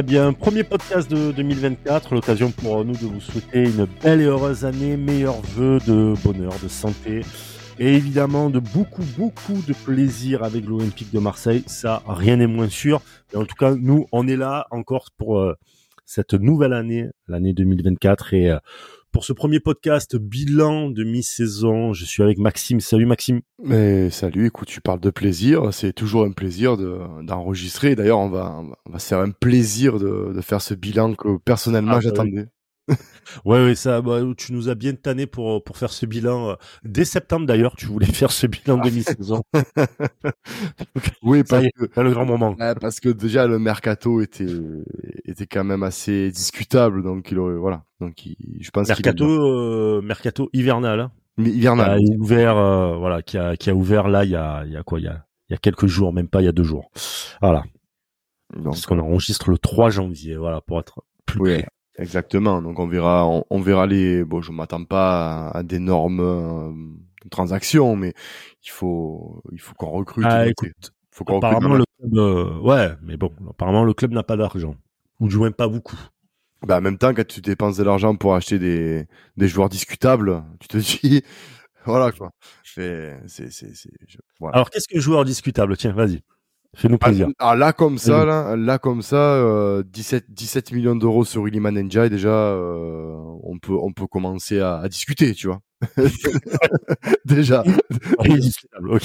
Eh 0.00 0.02
bien, 0.02 0.32
premier 0.32 0.64
podcast 0.64 1.10
de 1.10 1.30
2024, 1.30 2.14
l'occasion 2.14 2.50
pour 2.50 2.86
nous 2.86 2.94
de 2.94 3.04
vous 3.04 3.20
souhaiter 3.20 3.64
une 3.64 3.86
belle 4.02 4.22
et 4.22 4.24
heureuse 4.24 4.64
année, 4.64 4.96
meilleurs 4.96 5.42
vœux 5.42 5.78
de 5.86 6.14
bonheur, 6.24 6.54
de 6.62 6.68
santé 6.68 7.20
et 7.78 7.96
évidemment 7.96 8.48
de 8.48 8.60
beaucoup, 8.60 9.04
beaucoup 9.18 9.60
de 9.68 9.74
plaisir 9.74 10.42
avec 10.42 10.64
l'Olympique 10.64 11.12
de 11.12 11.18
Marseille. 11.18 11.64
Ça, 11.66 12.02
rien 12.06 12.36
n'est 12.36 12.46
moins 12.46 12.70
sûr. 12.70 13.02
Mais 13.30 13.40
en 13.40 13.44
tout 13.44 13.56
cas, 13.56 13.74
nous, 13.74 14.06
on 14.10 14.26
est 14.26 14.36
là 14.38 14.66
encore 14.70 15.10
pour 15.18 15.38
euh, 15.38 15.52
cette 16.06 16.32
nouvelle 16.32 16.72
année, 16.72 17.10
l'année 17.28 17.52
2024 17.52 18.32
et 18.32 18.52
euh, 18.52 18.58
pour 19.12 19.24
ce 19.24 19.32
premier 19.32 19.60
podcast 19.60 20.16
bilan 20.16 20.90
de 20.90 21.04
mi-saison. 21.04 21.92
Je 21.92 22.04
suis 22.04 22.22
avec 22.22 22.38
Maxime. 22.38 22.80
Salut 22.80 23.06
Maxime. 23.06 23.40
Mais 23.62 24.10
salut, 24.10 24.46
écoute, 24.46 24.68
tu 24.68 24.80
pardes 24.80 25.02
de 25.02 25.10
plaisir. 25.10 25.72
C'est 25.72 25.92
toujours 25.92 26.24
un 26.24 26.32
plaisir 26.32 26.76
d'enregistrer. 26.76 27.96
D'ailleurs, 27.96 28.18
on 28.18 28.28
va, 28.28 28.62
on 28.86 28.92
va 28.92 28.98
se 28.98 29.08
faire 29.08 29.20
un 29.20 29.30
plaisir 29.30 29.98
de, 29.98 30.32
de 30.34 30.40
faire 30.40 30.62
ce 30.62 30.74
bilan 30.74 31.14
que 31.14 31.38
personnellement 31.38 31.92
ah, 31.92 31.96
bah 31.96 32.00
j'attendais. 32.00 32.46
Ouais, 33.44 33.64
ouais, 33.64 33.74
ça, 33.74 34.00
bah, 34.02 34.20
tu 34.36 34.52
nous 34.52 34.68
as 34.68 34.74
bien 34.74 34.94
tanné 34.94 35.26
pour, 35.26 35.62
pour 35.62 35.76
faire 35.76 35.92
ce 35.92 36.06
bilan. 36.06 36.50
Euh, 36.50 36.54
dès 36.84 37.04
septembre 37.04 37.46
d'ailleurs, 37.46 37.76
tu 37.76 37.86
voulais 37.86 38.06
faire 38.12 38.32
ce 38.32 38.46
bilan 38.46 38.78
de 38.78 38.90
mi-saison. 38.90 39.42
oui, 41.22 41.42
parce 41.48 41.66
que, 41.66 42.00
le 42.00 42.10
grand 42.10 42.26
moment. 42.26 42.56
parce 42.80 43.00
que 43.00 43.08
déjà 43.08 43.46
le 43.46 43.58
mercato 43.58 44.20
était, 44.20 44.46
était 45.24 45.46
quand 45.46 45.64
même 45.64 45.82
assez 45.82 46.30
discutable, 46.30 47.02
donc 47.02 47.30
il 47.30 47.38
aurait, 47.38 47.56
voilà. 47.56 47.84
Donc 48.00 48.14
je 48.60 48.70
pense 48.70 48.88
mercato, 48.88 49.24
euh, 49.26 50.02
mercato 50.02 50.48
hivernal. 50.52 51.00
Hein. 51.00 51.12
Hivernal. 51.38 51.98
Qui 51.98 52.12
a 52.12 52.16
ouvert, 52.16 52.56
euh, 52.56 52.96
voilà, 52.96 53.22
qui 53.22 53.38
a, 53.38 53.56
qui 53.56 53.70
a 53.70 53.74
ouvert 53.74 54.08
là, 54.08 54.24
il 54.24 54.30
y 54.30 54.36
a, 54.36 54.64
il 54.66 54.72
y 54.72 54.76
a 54.76 54.82
quoi, 54.82 54.98
il 54.98 55.04
y 55.04 55.08
a, 55.08 55.24
il 55.48 55.52
y 55.52 55.56
a 55.56 55.58
quelques 55.58 55.86
jours, 55.86 56.12
même 56.12 56.28
pas 56.28 56.42
il 56.42 56.46
y 56.46 56.48
a 56.48 56.52
deux 56.52 56.64
jours. 56.64 56.90
Voilà. 57.40 57.64
Donc, 58.54 58.64
Parce 58.64 58.86
qu'on 58.86 58.98
enregistre 58.98 59.50
le 59.50 59.58
3 59.58 59.90
janvier, 59.90 60.36
voilà, 60.36 60.60
pour 60.60 60.80
être 60.80 61.04
plus 61.24 61.40
oui. 61.40 61.62
Exactement. 62.00 62.62
Donc 62.62 62.78
on 62.78 62.86
verra, 62.86 63.26
on, 63.50 63.60
verra 63.60 63.86
les. 63.86 64.24
Bon, 64.24 64.40
je 64.40 64.52
m'attends 64.52 64.84
pas 64.84 65.50
à, 65.50 65.62
d'énormes 65.62 66.20
euh, 66.20 67.28
transactions, 67.30 67.94
mais 67.94 68.14
il 68.64 68.70
faut, 68.70 69.42
il 69.52 69.60
faut 69.60 69.74
qu'on 69.74 69.90
recrute. 69.90 70.24
Ah, 70.28 70.48
écoute, 70.48 70.92
faut 71.10 71.24
qu'on 71.24 71.38
apparemment 71.38 71.74
le 71.74 71.84
club, 71.98 72.16
euh, 72.16 72.58
ouais, 72.60 72.92
mais 73.02 73.16
bon, 73.16 73.30
apparemment 73.50 73.84
le 73.84 73.92
club 73.92 74.12
n'a 74.12 74.22
pas 74.22 74.36
d'argent, 74.36 74.76
ou 75.20 75.28
du 75.28 75.36
moins 75.36 75.50
pas 75.50 75.68
beaucoup. 75.68 75.98
Bah, 76.66 76.78
en 76.78 76.80
même 76.80 76.98
temps, 76.98 77.14
quand 77.14 77.26
tu 77.26 77.40
dépenses 77.40 77.76
de 77.76 77.84
l'argent 77.84 78.16
pour 78.16 78.34
acheter 78.34 78.58
des, 78.58 79.06
des 79.36 79.48
joueurs 79.48 79.68
discutables, 79.68 80.42
tu 80.58 80.68
te 80.68 80.76
dis, 80.78 81.22
voilà 81.84 82.12
quoi. 82.12 82.30
C'est, 82.64 83.18
c'est, 83.26 83.50
c'est, 83.50 83.72
voilà. 84.38 84.56
Alors 84.56 84.70
qu'est-ce 84.70 84.88
que 84.88 85.00
joueur 85.00 85.24
discutable? 85.24 85.76
Tiens, 85.76 85.92
vas-y. 85.92 86.22
Fais-nous 86.76 86.98
ah, 87.00 87.06
plaisir. 87.06 87.28
Ah, 87.38 87.56
là 87.56 87.72
comme 87.72 87.98
ça, 87.98 88.24
là, 88.24 88.56
là 88.56 88.78
comme 88.78 89.02
ça, 89.02 89.16
euh, 89.16 89.82
17, 89.84 90.26
17 90.28 90.72
millions 90.72 90.94
d'euros 90.94 91.24
sur 91.24 91.46
Iliman 91.48 91.74
Ninja, 91.74 92.08
déjà, 92.08 92.28
euh, 92.28 93.12
on 93.42 93.58
peut, 93.58 93.74
on 93.74 93.92
peut 93.92 94.06
commencer 94.06 94.60
à, 94.60 94.78
à 94.78 94.88
discuter, 94.88 95.34
tu 95.34 95.48
vois. 95.48 95.60
déjà, 97.24 97.64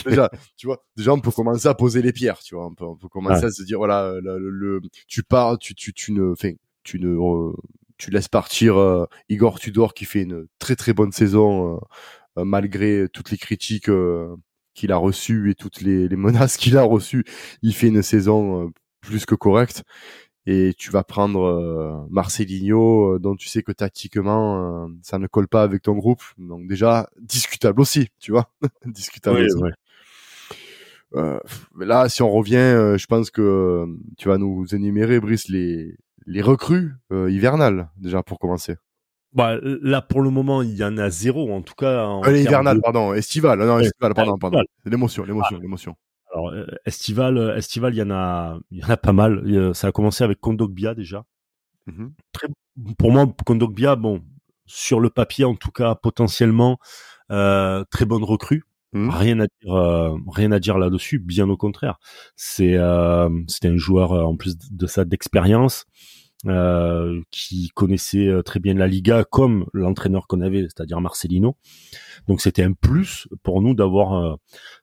déjà, 0.05 0.29
tu 0.57 0.67
vois, 0.67 0.83
déjà 0.95 1.13
on 1.13 1.19
peut 1.19 1.31
commencer 1.31 1.67
à 1.67 1.73
poser 1.73 2.01
les 2.01 2.13
pierres, 2.13 2.39
tu 2.39 2.53
vois. 2.53 2.67
On 2.67 2.75
peut, 2.75 2.85
on 2.85 2.97
peut 2.97 3.07
commencer 3.07 3.45
à 3.45 3.51
se 3.51 3.63
dire, 3.63 3.79
voilà, 3.79 4.13
le, 4.21 4.37
le, 4.37 4.81
tu 5.07 5.23
pars, 5.23 5.57
tu, 5.57 5.73
tu, 5.73 5.91
tu 5.93 6.11
ne, 6.11 6.33
enfin, 6.33 6.51
tu 6.83 6.99
ne, 6.99 7.17
tu 7.97 8.11
laisses 8.11 8.27
partir 8.27 8.77
euh, 8.77 9.05
Igor 9.29 9.59
Tudor 9.59 9.93
qui 9.95 10.05
fait 10.05 10.21
une 10.21 10.45
très 10.59 10.75
très 10.75 10.93
bonne 10.93 11.13
saison 11.13 11.79
euh, 12.37 12.43
malgré 12.43 13.07
toutes 13.11 13.31
les 13.31 13.37
critiques 13.37 13.89
qu'il 14.75 14.91
a 14.91 14.97
reçu 14.97 15.49
et 15.49 15.55
toutes 15.55 15.81
les, 15.81 16.07
menaces 16.09 16.57
qu'il 16.57 16.77
a 16.77 16.83
reçues, 16.83 17.25
il 17.63 17.73
fait 17.73 17.87
une 17.87 18.03
saison 18.03 18.67
euh, 18.67 18.69
plus 19.01 19.25
que 19.25 19.35
correcte. 19.35 19.83
Et 20.47 20.75
tu 20.77 20.91
vas 20.91 21.03
prendre 21.03 21.41
euh, 21.41 22.05
Marcelinho, 22.11 23.15
euh, 23.15 23.19
dont 23.19 23.35
tu 23.35 23.49
sais 23.49 23.63
que 23.63 23.71
tactiquement, 23.71 24.87
ça 25.01 25.17
ne 25.17 25.25
colle 25.25 25.47
pas 25.47 25.63
avec 25.63 25.81
ton 25.81 25.93
groupe. 25.93 26.21
Donc 26.37 26.67
déjà, 26.67 27.09
discutable 27.19 27.81
aussi, 27.81 28.09
tu 28.19 28.31
vois. 28.31 28.51
discutable 28.85 29.39
aussi. 29.39 29.63
là, 31.79 32.09
si 32.09 32.21
on 32.21 32.29
revient, 32.29 32.93
je 32.97 33.05
pense 33.07 33.31
que 33.31 33.87
tu 34.17 34.27
vas 34.27 34.37
nous 34.37 34.67
énumérer, 34.75 35.19
Brice, 35.19 35.47
les, 35.47 35.97
les 36.27 36.41
recrues 36.43 36.93
hivernales, 37.11 37.89
déjà 37.97 38.21
pour 38.21 38.37
commencer. 38.37 38.75
Bah, 39.35 39.57
là, 39.61 40.01
pour 40.01 40.21
le 40.21 40.29
moment, 40.29 40.61
il 40.61 40.75
y 40.75 40.83
en 40.83 40.97
a 40.97 41.09
zéro, 41.09 41.53
en 41.53 41.61
tout 41.61 41.75
cas. 41.75 42.05
En 42.05 42.23
euh, 42.23 42.37
hivernal, 42.37 42.79
pardon. 42.81 43.13
Estival. 43.13 43.59
Non, 43.59 43.79
estival, 43.79 44.13
pardon, 44.13 44.37
pardon. 44.37 44.61
L'émotion, 44.85 45.25
l'émotion, 45.25 45.57
ah. 45.57 45.61
l'émotion. 45.61 45.95
Alors, 46.33 46.49
euh, 46.51 46.65
estival, 46.85 47.37
euh, 47.37 47.57
estival, 47.57 47.93
il 47.93 47.97
y 47.97 48.01
en 48.01 48.11
a, 48.11 48.57
il 48.71 48.79
y 48.79 48.83
en 48.83 48.89
a 48.89 48.97
pas 48.97 49.11
mal. 49.11 49.73
Ça 49.75 49.87
a 49.87 49.91
commencé 49.91 50.23
avec 50.23 50.39
Kondogbia 50.39 50.95
déjà. 50.95 51.25
Mm-hmm. 51.89 52.11
Très, 52.31 52.47
pour 52.97 53.11
moi, 53.11 53.27
Kondogbia, 53.45 53.97
bon, 53.97 54.21
sur 54.65 55.01
le 55.01 55.09
papier, 55.09 55.43
en 55.43 55.55
tout 55.55 55.71
cas, 55.71 55.95
potentiellement, 55.95 56.77
euh, 57.29 57.83
très 57.91 58.05
bonne 58.05 58.23
recrue. 58.23 58.63
Mm-hmm. 58.93 59.09
Rien 59.09 59.39
à 59.41 59.47
dire, 59.47 59.73
euh, 59.73 60.15
rien 60.31 60.53
à 60.53 60.59
dire 60.59 60.77
là-dessus. 60.77 61.19
Bien 61.19 61.49
au 61.49 61.57
contraire. 61.57 61.99
C'est, 62.37 62.75
euh, 62.75 63.29
c'était 63.49 63.67
un 63.67 63.77
joueur 63.77 64.13
en 64.13 64.37
plus 64.37 64.55
de 64.71 64.87
ça 64.87 65.03
d'expérience. 65.03 65.85
Euh, 66.47 67.21
qui 67.31 67.69
connaissait 67.73 68.27
euh, 68.27 68.43
très 68.43 68.59
bien 68.59 68.75
la 68.75 68.85
Liga 68.85 69.23
comme 69.23 69.65
l'entraîneur 69.73 70.27
qu'on 70.27 70.41
avait, 70.41 70.61
c'est-à-dire 70.61 71.01
Marcelino. 71.01 71.57
Donc 72.27 72.39
c'était 72.39 72.61
un 72.61 72.73
plus 72.73 73.27
pour 73.41 73.63
nous 73.63 73.73
d'avoir 73.73 74.13
euh, 74.13 74.35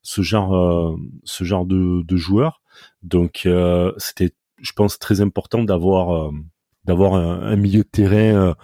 ce 0.02 0.22
genre 0.22 0.96
ce 1.22 1.44
genre 1.44 1.64
de, 1.64 2.02
de 2.02 2.16
joueur. 2.16 2.62
Donc 3.04 3.46
c'était, 3.98 4.30
je 4.60 4.72
pense, 4.72 4.98
très 4.98 5.20
important 5.20 5.62
d'avoir 5.62 6.32
d'avoir 6.84 7.14
un, 7.14 7.54
milieu 7.56 7.82
de 7.82 7.88
terrain 7.88 8.56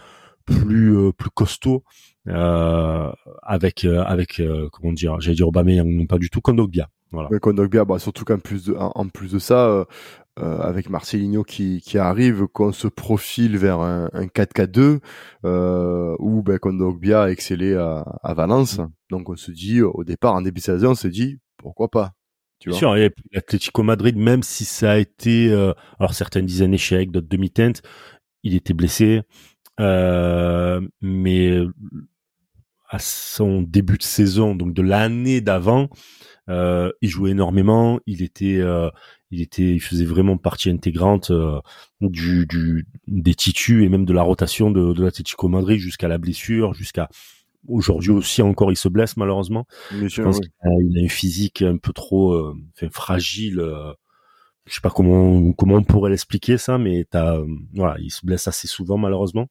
plus 0.44 1.12
plus 1.12 1.30
costaud 1.30 1.84
avec 2.26 3.84
avec 3.84 4.42
comment 4.72 4.92
dire, 4.92 5.20
j'allais 5.20 5.36
dire 5.36 5.48
Aubameyang, 5.48 5.86
non 5.86 6.06
pas 6.06 6.18
du 6.18 6.30
tout, 6.30 6.40
Kondogbia. 6.40 6.88
Voilà. 7.12 7.38
Kondogbia, 7.38 7.84
bah, 7.84 7.98
surtout 7.98 8.24
qu'en 8.24 8.38
plus 8.38 8.64
de 8.64 8.74
en, 8.74 9.08
plus 9.08 9.32
de 9.32 9.38
ça, 9.38 9.86
euh, 10.38 10.58
avec 10.60 10.88
Marcelinho 10.88 11.42
qui, 11.42 11.80
qui 11.80 11.98
arrive, 11.98 12.46
qu'on 12.46 12.72
se 12.72 12.88
profile 12.88 13.56
vers 13.56 13.80
un, 13.80 14.08
un 14.12 14.26
4K2 14.26 15.00
euh, 15.44 16.16
où 16.18 16.42
ben, 16.42 16.58
Kondogbia 16.58 17.24
a 17.24 17.30
excellé 17.30 17.74
à, 17.74 18.04
à, 18.22 18.34
Valence. 18.34 18.80
Donc 19.10 19.28
on 19.28 19.36
se 19.36 19.50
dit, 19.50 19.82
au 19.82 20.04
départ, 20.04 20.34
en 20.34 20.42
début 20.42 20.60
de 20.60 20.64
saison, 20.64 20.90
on 20.90 20.94
se 20.94 21.08
dit, 21.08 21.38
pourquoi 21.56 21.88
pas 21.88 22.12
tu 22.60 22.70
Bien 22.70 22.78
sûr, 22.78 22.96
et 22.96 23.14
l'Atlético 23.32 23.82
Madrid, 23.82 24.16
même 24.16 24.42
si 24.42 24.64
ça 24.64 24.92
a 24.92 24.96
été, 24.96 25.50
euh, 25.50 25.72
alors 26.00 26.14
certains 26.14 26.42
disaient 26.42 26.66
un 26.66 26.72
échec, 26.72 27.10
d'autres 27.10 27.28
demi-teinte, 27.28 27.82
il 28.42 28.54
était 28.54 28.74
blessé, 28.74 29.22
euh, 29.80 30.80
mais 31.00 31.60
à 32.88 32.98
son 32.98 33.62
début 33.62 33.98
de 33.98 34.02
saison, 34.02 34.54
donc 34.54 34.72
de 34.72 34.82
l'année 34.82 35.40
d'avant, 35.40 35.88
euh, 36.48 36.90
il 37.02 37.10
jouait 37.10 37.32
énormément, 37.32 38.00
il 38.06 38.22
était, 38.22 38.58
euh, 38.58 38.88
il 39.30 39.42
était, 39.42 39.74
il 39.74 39.80
faisait 39.80 40.04
vraiment 40.04 40.36
partie 40.36 40.70
intégrante 40.70 41.30
euh, 41.30 41.60
du, 42.00 42.46
du, 42.46 42.86
des 43.06 43.34
titus 43.34 43.84
et 43.84 43.88
même 43.88 44.04
de 44.04 44.12
la 44.12 44.22
rotation 44.22 44.70
de, 44.70 44.92
de 44.92 45.04
l'Atlético 45.04 45.48
Madrid 45.48 45.78
jusqu'à 45.78 46.08
la 46.08 46.18
blessure, 46.18 46.74
jusqu'à 46.74 47.08
aujourd'hui 47.66 48.10
aussi 48.10 48.40
encore 48.40 48.70
il 48.70 48.76
se 48.76 48.88
blesse 48.88 49.16
malheureusement. 49.16 49.66
je 49.90 50.22
pense 50.22 50.40
qu'il 50.40 50.50
a, 50.62 50.68
a 50.68 50.80
une 50.80 51.08
physique 51.08 51.62
un 51.62 51.76
peu 51.76 51.92
trop, 51.92 52.32
euh, 52.32 52.54
enfin, 52.76 52.88
fragile. 52.90 53.60
je 54.66 54.74
sais 54.74 54.80
pas 54.80 54.90
comment 54.90 55.52
comment 55.52 55.76
on 55.76 55.84
pourrait 55.84 56.10
l'expliquer 56.10 56.56
ça, 56.56 56.78
mais 56.78 57.06
t'as, 57.10 57.38
voilà, 57.74 57.96
il 58.00 58.10
se 58.10 58.24
blesse 58.24 58.48
assez 58.48 58.68
souvent 58.68 58.96
malheureusement. 58.96 59.48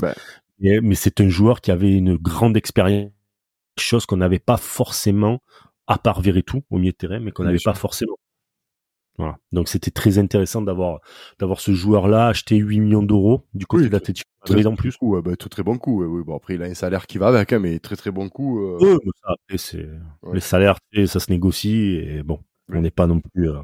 Bah. 0.00 0.14
mais 0.58 0.96
c'est 0.96 1.20
un 1.20 1.28
joueur 1.28 1.60
qui 1.60 1.70
avait 1.70 1.92
une 1.92 2.16
grande 2.16 2.56
expérience, 2.56 3.12
chose 3.78 4.06
qu'on 4.06 4.16
n'avait 4.16 4.40
pas 4.40 4.56
forcément 4.56 5.40
à 5.86 5.98
part 5.98 6.22
tout 6.46 6.62
au 6.70 6.78
milieu 6.78 6.92
de 6.92 6.96
terrain, 6.96 7.20
mais 7.20 7.30
qu'on 7.30 7.44
n'avait 7.44 7.58
pas 7.62 7.74
forcément. 7.74 8.16
Voilà. 9.16 9.38
Donc 9.52 9.68
c'était 9.68 9.92
très 9.92 10.18
intéressant 10.18 10.62
d'avoir 10.62 11.00
d'avoir 11.38 11.60
ce 11.60 11.72
joueur-là 11.72 12.28
acheté 12.28 12.56
8 12.56 12.80
millions 12.80 13.02
d'euros 13.02 13.46
du 13.54 13.64
côté 13.66 13.86
de 13.86 13.92
l'Atlético 13.92 14.28
Madrid 14.44 14.66
en 14.66 14.74
plus. 14.74 14.96
Ouais, 15.00 15.22
bah, 15.22 15.36
tout 15.36 15.48
très 15.48 15.62
bon 15.62 15.78
coup. 15.78 16.04
Oui, 16.04 16.24
bon 16.24 16.36
après 16.36 16.54
il 16.54 16.62
a 16.62 16.66
un 16.66 16.74
salaire 16.74 17.06
qui 17.06 17.18
va 17.18 17.28
avec, 17.28 17.52
hein, 17.52 17.60
mais 17.60 17.78
très 17.78 17.96
très 17.96 18.10
bon 18.10 18.28
coup. 18.28 18.60
Euh... 18.60 18.98
ça, 19.22 19.34
c'est 19.56 19.88
les 20.32 20.40
salaires, 20.40 20.78
ça 21.06 21.20
se 21.20 21.30
négocie 21.30 21.96
et 21.96 22.22
bon, 22.22 22.40
on 22.72 22.80
n'est 22.80 22.90
pas 22.90 23.06
non 23.06 23.20
plus 23.20 23.50
euh, 23.50 23.60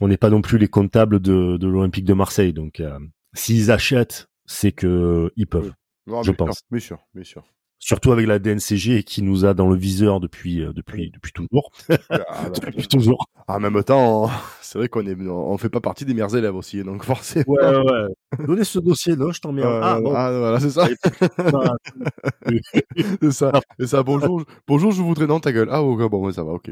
on 0.00 0.08
n'est 0.08 0.18
pas 0.18 0.30
non 0.30 0.42
plus 0.42 0.58
les 0.58 0.68
comptables 0.68 1.20
de, 1.20 1.56
de 1.56 1.66
l'Olympique 1.66 2.04
de 2.04 2.14
Marseille. 2.14 2.52
Donc 2.52 2.80
euh, 2.80 2.98
s'ils 3.32 3.70
achètent, 3.70 4.28
c'est 4.44 4.72
que 4.72 5.32
ils 5.36 5.46
peuvent. 5.46 5.72
je 6.06 6.32
pense. 6.32 6.62
bien 6.70 6.80
sûr, 6.80 6.98
bien 7.14 7.24
sûr 7.24 7.44
surtout 7.80 8.12
avec 8.12 8.26
la 8.28 8.38
DNCG 8.38 9.02
qui 9.02 9.22
nous 9.22 9.44
a 9.44 9.54
dans 9.54 9.68
le 9.68 9.74
viseur 9.74 10.20
depuis 10.20 10.62
euh, 10.62 10.72
depuis 10.72 11.10
depuis 11.10 11.32
toujours. 11.32 11.72
Ah, 11.88 11.96
bah, 12.08 12.50
depuis 12.66 12.86
toujours. 12.86 13.26
En 13.48 13.58
même 13.58 13.82
temps, 13.82 14.30
c'est 14.60 14.78
vrai 14.78 14.88
qu'on 14.88 15.04
est, 15.06 15.16
on 15.26 15.58
fait 15.58 15.68
pas 15.68 15.80
partie 15.80 16.04
des 16.04 16.14
meilleurs 16.14 16.36
élèves 16.36 16.54
aussi, 16.54 16.84
donc 16.84 17.02
forcément. 17.04 17.44
Ouais, 17.48 17.76
ouais. 17.76 18.44
Donnez 18.46 18.62
ce 18.62 18.78
dossier, 18.78 19.16
non, 19.16 19.32
je 19.32 19.40
t'en 19.40 19.50
mets 19.50 19.62
ah, 19.64 19.98
bon. 20.00 20.12
ah, 20.14 20.30
voilà, 20.30 20.60
c'est 20.60 20.70
ça. 20.70 20.86
c'est 23.20 23.32
ça. 23.32 23.52
Et 23.80 23.86
ça, 23.88 24.04
bonjour, 24.04 24.44
bonjour, 24.68 24.92
je 24.92 25.02
voudrais, 25.02 25.26
non, 25.26 25.40
ta 25.40 25.52
gueule. 25.52 25.68
Ah, 25.72 25.82
ok, 25.82 26.08
bon, 26.08 26.30
ça 26.30 26.44
va, 26.44 26.52
ok. 26.52 26.70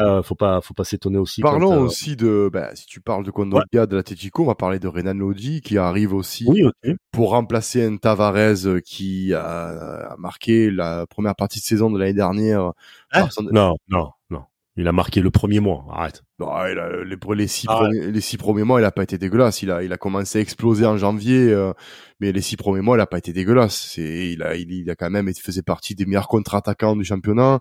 Euh, 0.00 0.22
faut 0.22 0.36
pas, 0.36 0.60
faut 0.60 0.74
pas 0.74 0.84
s'étonner 0.84 1.18
aussi. 1.18 1.40
Parlons 1.40 1.72
euh, 1.72 1.80
aussi 1.80 2.14
de, 2.14 2.48
bah, 2.52 2.70
si 2.74 2.86
tu 2.86 3.00
parles 3.00 3.24
de 3.24 3.32
Kondogbia 3.32 3.80
ouais. 3.80 3.86
de 3.86 3.96
l'Atletico, 3.96 4.42
on 4.42 4.46
va 4.46 4.54
parler 4.54 4.78
de 4.78 4.86
Renan 4.86 5.14
Lodi 5.14 5.60
qui 5.60 5.78
arrive 5.78 6.14
aussi 6.14 6.44
oui, 6.48 6.64
okay. 6.64 6.94
pour 7.10 7.30
remplacer 7.30 7.84
un 7.84 7.96
Tavares 7.96 8.80
qui 8.84 9.34
a, 9.34 9.93
a, 9.94 10.16
marqué 10.18 10.70
la 10.70 11.06
première 11.06 11.34
partie 11.34 11.60
de 11.60 11.64
saison 11.64 11.90
de 11.90 11.98
l'année 11.98 12.14
dernière. 12.14 12.72
Hein 13.12 13.28
non, 13.52 13.76
non, 13.88 14.10
non. 14.30 14.42
Il 14.76 14.88
a 14.88 14.92
marqué 14.92 15.20
le 15.20 15.30
premier 15.30 15.60
mois. 15.60 15.84
Arrête. 15.92 16.24
Non, 16.40 16.48
il 16.66 16.78
a, 16.78 17.04
les, 17.04 17.16
les, 17.36 17.46
six 17.46 17.66
premiers, 17.66 18.10
les 18.10 18.20
six 18.20 18.36
premiers 18.36 18.64
mois, 18.64 18.80
il 18.80 18.84
a 18.84 18.90
pas 18.90 19.04
été 19.04 19.18
dégueulasse. 19.18 19.62
Il 19.62 19.70
a, 19.70 19.84
il 19.84 19.92
a 19.92 19.96
commencé 19.96 20.38
à 20.38 20.40
exploser 20.40 20.84
en 20.84 20.96
janvier, 20.96 21.52
euh, 21.52 21.72
mais 22.18 22.32
les 22.32 22.40
six 22.40 22.56
premiers 22.56 22.80
mois, 22.80 22.96
il 22.96 23.00
a 23.00 23.06
pas 23.06 23.18
été 23.18 23.32
dégueulasse. 23.32 23.92
C'est, 23.94 24.32
il 24.32 24.42
a, 24.42 24.56
il, 24.56 24.72
il, 24.72 24.90
a 24.90 24.96
quand 24.96 25.10
même, 25.10 25.28
il 25.28 25.40
faisait 25.40 25.62
partie 25.62 25.94
des 25.94 26.06
meilleurs 26.06 26.26
contre-attaquants 26.26 26.96
du 26.96 27.04
championnat. 27.04 27.60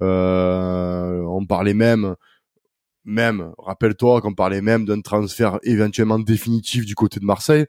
Euh, 0.00 1.22
on 1.28 1.44
parlait 1.44 1.74
même, 1.74 2.16
même, 3.04 3.52
rappelle-toi 3.58 4.22
qu'on 4.22 4.32
parlait 4.32 4.62
même 4.62 4.86
d'un 4.86 5.02
transfert 5.02 5.58
éventuellement 5.64 6.18
définitif 6.18 6.86
du 6.86 6.94
côté 6.94 7.20
de 7.20 7.26
Marseille. 7.26 7.66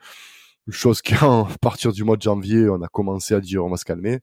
Chose 0.69 1.01
qu'à 1.01 1.47
partir 1.61 1.91
du 1.91 2.03
mois 2.03 2.17
de 2.17 2.21
janvier, 2.21 2.69
on 2.69 2.81
a 2.81 2.87
commencé 2.87 3.33
à 3.33 3.41
dire 3.41 3.63
on 3.63 3.69
va 3.69 3.77
se 3.77 3.85
calmer. 3.85 4.19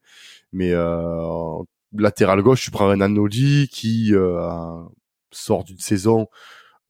Mais 0.52 0.72
euh, 0.72 1.62
latéral 1.96 2.42
gauche, 2.42 2.62
tu 2.62 2.70
prends 2.70 2.88
Renan 2.88 3.08
Nodi 3.08 3.68
qui 3.68 4.14
euh, 4.14 4.82
sort 5.30 5.64
d'une 5.64 5.78
saison. 5.78 6.28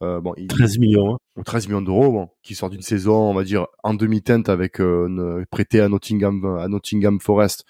Euh, 0.03 0.21
bon, 0.21 0.35
il, 0.37 0.49
13 0.49 0.79
millions. 0.79 1.15
Hein. 1.15 1.43
13 1.45 1.69
millions 1.69 1.83
d'euros, 1.83 2.11
bon, 2.11 2.29
qui 2.43 2.55
sort 2.55 2.71
d'une 2.71 2.83
saison, 2.83 3.15
on 3.15 3.35
va 3.35 3.45
dire, 3.45 3.67
en 3.85 3.95
demi-teinte 3.95 4.49
avec 4.49 4.81
euh, 4.81 5.45
prêté 5.51 5.81
à 5.81 5.89
Nottingham, 5.89 6.59
à 6.59 6.67
Nottingham 6.67 7.21
Forest, 7.21 7.65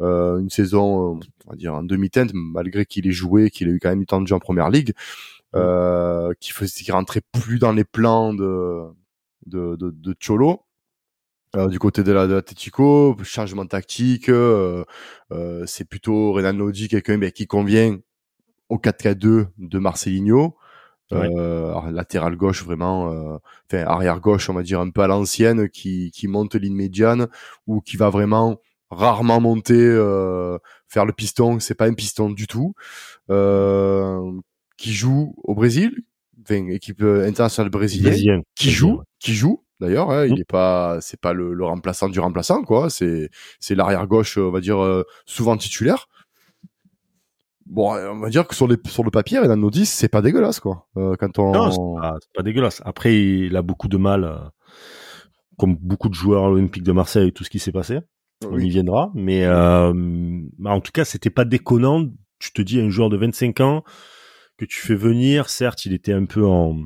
euh, 0.00 0.38
une 0.38 0.50
saison, 0.50 1.20
on 1.46 1.50
va 1.50 1.56
dire, 1.56 1.74
en 1.74 1.84
demi-teinte, 1.84 2.30
malgré 2.34 2.86
qu'il 2.86 3.06
ait 3.06 3.12
joué, 3.12 3.50
qu'il 3.50 3.68
ait 3.68 3.72
eu 3.72 3.78
quand 3.78 3.90
même 3.90 4.00
du 4.00 4.06
temps 4.06 4.20
de 4.20 4.26
jeu 4.26 4.34
en 4.34 4.40
première 4.40 4.68
ligue, 4.68 4.94
euh, 5.54 6.32
qui 6.40 6.50
faisait, 6.50 6.82
qui 6.82 6.90
rentrait 6.90 7.22
plus 7.32 7.58
dans 7.58 7.72
les 7.72 7.84
plans 7.84 8.34
de 8.34 8.82
de, 9.46 9.76
de, 9.76 9.90
de 9.90 10.14
Cholo. 10.18 10.62
Euh, 11.56 11.68
du 11.68 11.78
côté 11.78 12.02
de 12.02 12.12
la 12.12 12.26
de 12.26 12.34
l'Atletico, 12.34 13.16
changement 13.22 13.66
tactique, 13.66 14.28
euh, 14.28 14.84
euh, 15.32 15.64
c'est 15.66 15.88
plutôt 15.88 16.32
Renan 16.32 16.52
Lodi 16.52 16.88
quelqu'un 16.88 17.18
ben, 17.18 17.30
qui 17.30 17.46
convient 17.46 17.98
au 18.68 18.78
4-4-2 18.78 19.46
de 19.58 19.78
Marcelinho. 19.78 20.56
Ouais. 21.12 21.30
latéral 21.92 22.34
gauche 22.34 22.64
vraiment, 22.64 23.38
enfin 23.70 23.84
arrière 23.86 24.18
gauche 24.18 24.50
on 24.50 24.54
va 24.54 24.64
dire 24.64 24.80
un 24.80 24.90
peu 24.90 25.02
à 25.02 25.06
l'ancienne 25.06 25.68
qui 25.68 26.10
qui 26.10 26.26
monte 26.26 26.56
ligne 26.56 26.74
médiane 26.74 27.28
ou 27.68 27.80
qui 27.80 27.96
va 27.96 28.10
vraiment 28.10 28.60
rarement 28.90 29.40
monter 29.40 29.76
faire 30.88 31.04
le 31.04 31.12
piston, 31.12 31.60
c'est 31.60 31.76
pas 31.76 31.86
un 31.86 31.94
piston 31.94 32.30
du 32.30 32.48
tout, 32.48 32.74
qui 33.28 34.92
joue 34.92 35.36
au 35.44 35.54
Brésil, 35.54 36.02
enfin 36.42 36.66
équipe 36.70 37.02
internationale 37.02 37.70
brésilienne, 37.70 38.42
qui 38.56 38.72
joue, 38.72 39.00
qui 39.20 39.32
joue 39.32 39.62
D'ailleurs, 39.80 40.10
hein, 40.10 40.26
il 40.26 40.34
mmh. 40.34 40.40
est 40.40 40.50
pas, 40.50 40.98
c'est 41.00 41.20
pas 41.20 41.32
le, 41.32 41.52
le, 41.52 41.64
remplaçant 41.64 42.08
du 42.08 42.18
remplaçant, 42.18 42.62
quoi. 42.62 42.88
C'est, 42.88 43.30
c'est 43.60 43.74
l'arrière 43.74 44.06
gauche, 44.06 44.38
on 44.38 44.50
va 44.50 44.60
dire 44.60 44.82
euh, 44.82 45.04
souvent 45.26 45.56
titulaire. 45.56 46.08
Bon, 47.66 47.94
on 47.94 48.20
va 48.20 48.30
dire 48.30 48.46
que 48.46 48.54
sur 48.54 48.68
les, 48.68 48.76
sur 48.86 49.02
le 49.02 49.10
papier, 49.10 49.38
Renan 49.38 49.56
Nodis, 49.56 49.86
c'est 49.86 50.08
pas 50.08 50.22
dégueulasse, 50.22 50.60
quoi. 50.60 50.86
Euh, 50.96 51.16
quand 51.18 51.38
on. 51.38 51.52
Non, 51.52 51.70
c'est 51.70 52.00
pas, 52.00 52.16
pas, 52.34 52.42
dégueulasse. 52.42 52.80
Après, 52.84 53.16
il 53.16 53.56
a 53.56 53.62
beaucoup 53.62 53.88
de 53.88 53.96
mal, 53.96 54.24
euh, 54.24 54.36
comme 55.58 55.74
beaucoup 55.74 56.08
de 56.08 56.14
joueurs 56.14 56.44
à 56.44 56.48
l'Olympique 56.48 56.84
de 56.84 56.92
Marseille, 56.92 57.32
tout 57.32 57.44
ce 57.44 57.50
qui 57.50 57.58
s'est 57.58 57.72
passé. 57.72 57.98
On 58.44 58.58
y 58.58 58.68
viendra, 58.68 59.10
mais 59.14 59.44
euh, 59.44 59.92
bah, 60.58 60.70
en 60.70 60.80
tout 60.80 60.92
cas, 60.92 61.04
c'était 61.04 61.30
pas 61.30 61.44
déconnant. 61.44 62.06
Tu 62.38 62.52
te 62.52 62.62
dis 62.62 62.80
un 62.80 62.90
joueur 62.90 63.08
de 63.08 63.16
25 63.16 63.60
ans 63.60 63.82
que 64.58 64.64
tu 64.64 64.78
fais 64.78 64.94
venir, 64.94 65.48
certes, 65.48 65.84
il 65.86 65.92
était 65.92 66.12
un 66.12 66.26
peu 66.26 66.46
en 66.46 66.76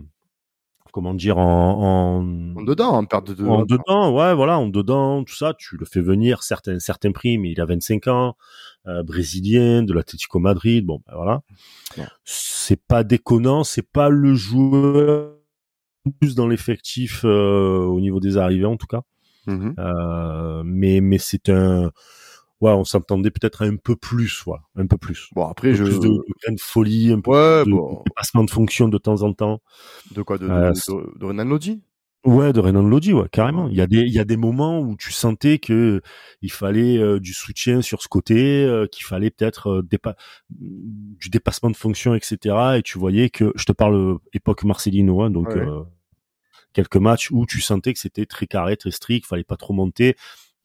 comment 0.91 1.15
dire 1.15 1.39
en, 1.39 2.21
en, 2.21 2.57
en 2.57 2.63
dedans 2.63 2.91
en 2.91 3.05
perte 3.05 3.31
de 3.31 3.47
en 3.47 3.65
dedans 3.65 4.13
ouais 4.13 4.35
voilà 4.35 4.59
en 4.59 4.69
dedans 4.69 5.25
tout 5.25 5.35
ça. 5.35 5.55
Tu 5.59 5.77
le 5.77 5.85
fais 5.85 6.01
venir 6.01 6.43
certains 6.43 6.79
certains 6.79 7.13
prix 7.13 7.39
mais 7.39 7.51
il 7.53 7.61
a 7.61 7.65
25 7.65 8.07
ans 8.09 8.37
euh, 8.87 9.03
brésilien 9.03 9.83
de 9.83 9.93
l'Atlético 9.93 10.39
Madrid. 10.39 10.85
Bon 10.85 11.01
ben 11.07 11.15
voilà. 11.17 11.43
C'est 12.25 12.81
pas 12.87 13.05
déconnant 13.05 13.65
c'est 13.65 13.89
pas 13.89 14.09
le 14.09 14.35
joueur 14.35 15.37
plus 16.21 16.35
dans 16.35 16.49
l'effectif 16.49 17.23
euh, 17.25 17.85
au 17.85 18.01
niveau 18.01 18.21
des 18.21 18.37
arrivées 18.37 18.67
en 18.67 18.77
tout 18.77 18.87
cas. 18.87 19.03
Mmh 19.47 19.71
euh, 19.79 20.63
mais 20.65 21.01
mais 21.01 21.19
c'est 21.19 21.49
un 21.49 21.91
ouais, 22.61 22.73
on 22.73 22.85
s'entendait 22.85 23.31
peut-être 23.31 23.65
un 23.65 23.77
peu 23.77 23.97
plus, 23.97 24.43
voilà, 24.45 24.63
un 24.77 24.87
peu 24.87 24.99
plus. 24.99 25.29
Bon, 25.33 25.47
après, 25.47 25.75
je... 25.75 25.85
plus 25.85 26.01
de, 26.01 26.09
de, 26.09 26.55
de 26.55 26.61
folie, 26.61 27.13
un 27.13 27.21
peu 27.21 27.31
ouais, 27.31 27.65
de, 27.65 27.71
bon. 27.71 27.99
de 27.99 28.05
dépassement 28.07 28.45
de 28.45 28.51
fonction 28.51 28.89
de 28.89 28.99
temps 28.99 29.23
en 29.23 29.33
temps. 29.33 29.61
De 30.13 30.23
quoi 30.23 30.39
De, 30.39 30.49
euh, 30.49 30.73
de, 30.73 31.19
de, 31.19 31.25
Renan 31.25 31.45
Lodi? 31.45 31.83
Ouais, 32.27 32.53
de 32.53 32.61
Renan 32.61 32.83
Lodi, 32.83 33.15
ouais, 33.15 33.29
carrément. 33.33 33.69
Il 33.69 33.77
y 33.77 33.81
a 33.81 33.87
des, 33.87 34.01
il 34.01 34.13
y 34.13 34.19
a 34.19 34.27
des 34.27 34.37
moments 34.37 34.81
où 34.81 34.95
tu 34.95 35.11
sentais 35.11 35.59
que 35.59 36.03
il 36.43 36.53
fallait 36.53 36.99
euh, 36.99 37.19
du 37.19 37.33
soutien 37.33 37.81
sur 37.81 38.03
ce 38.03 38.09
côté, 38.09 38.63
euh, 38.65 38.87
qu'il 38.87 39.07
fallait 39.07 39.31
peut-être 39.31 39.69
euh, 39.69 39.83
dépa 39.83 40.17
du 40.51 41.31
dépassement 41.31 41.71
de 41.71 41.77
fonction, 41.77 42.15
etc. 42.15 42.77
Et 42.77 42.83
tu 42.83 42.99
voyais 42.99 43.31
que, 43.31 43.53
je 43.57 43.65
te 43.65 43.73
parle 43.73 44.19
époque 44.35 44.65
Marcelino, 44.65 45.23
hein, 45.23 45.31
donc 45.31 45.49
ouais. 45.49 45.67
quelques 46.75 46.97
matchs 46.97 47.31
où 47.31 47.47
tu 47.47 47.63
sentais 47.63 47.95
que 47.95 47.99
c'était 47.99 48.27
très 48.27 48.47
carré, 48.47 48.77
très 48.77 48.91
strict, 48.91 49.25
fallait 49.25 49.43
pas 49.43 49.57
trop 49.57 49.73
monter 49.73 50.15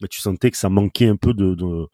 mais 0.02 0.08
tu 0.08 0.20
sentais 0.20 0.52
que 0.52 0.58
ça 0.58 0.70
manquait 0.70 1.08
un 1.08 1.16
peu 1.16 1.34
de, 1.34 1.56
de 1.56 1.88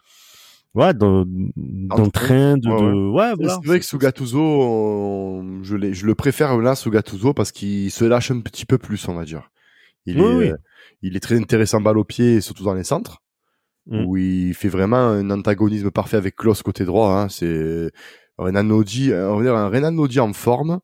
ouais 0.74 0.94
d'entrain 0.94 2.58
de, 2.58 2.70
ouais, 2.70 2.82
de, 2.82 3.10
ouais, 3.10 3.34
voilà. 3.36 3.60
c'est 3.62 3.68
vrai 3.68 3.80
que 3.80 3.86
Sugattuzo 3.86 5.42
je 5.64 6.06
le 6.06 6.16
préfère 6.16 6.58
là 6.58 6.76
Sugattuzo 6.76 7.34
parce 7.34 7.52
qu'il 7.52 7.92
se 7.92 8.06
lâche 8.06 8.32
un 8.32 8.40
petit 8.40 8.66
peu 8.66 8.78
plus 8.78 9.08
on 9.08 9.16
va 9.16 9.26
dire 9.26 9.50
il 10.06 10.20
oui, 10.20 10.46
est 10.46 10.52
oui. 10.52 10.58
il 11.02 11.16
est 11.16 11.20
très 11.20 11.38
intéressant 11.38 11.82
balle 11.82 11.98
au 11.98 12.04
pied 12.04 12.42
surtout 12.42 12.64
dans 12.64 12.74
les 12.74 12.84
centres 12.84 13.22
mm. 13.88 14.06
où 14.06 14.18
il 14.18 14.54
fait 14.54 14.70
vraiment 14.70 14.98
un 14.98 15.30
antagonisme 15.30 15.92
parfait 15.92 16.18
avec 16.18 16.36
Klaus 16.36 16.64
côté 16.64 16.86
droit 16.86 17.14
hein. 17.14 17.30
c'est 17.30 17.92
Renan 18.38 18.64
Nodi 18.64 19.14
on 19.14 19.38
va 19.38 19.44
dire 19.44 19.56
un 19.56 19.68
Renan 19.68 19.98
en 19.98 20.34
forme 20.34 20.80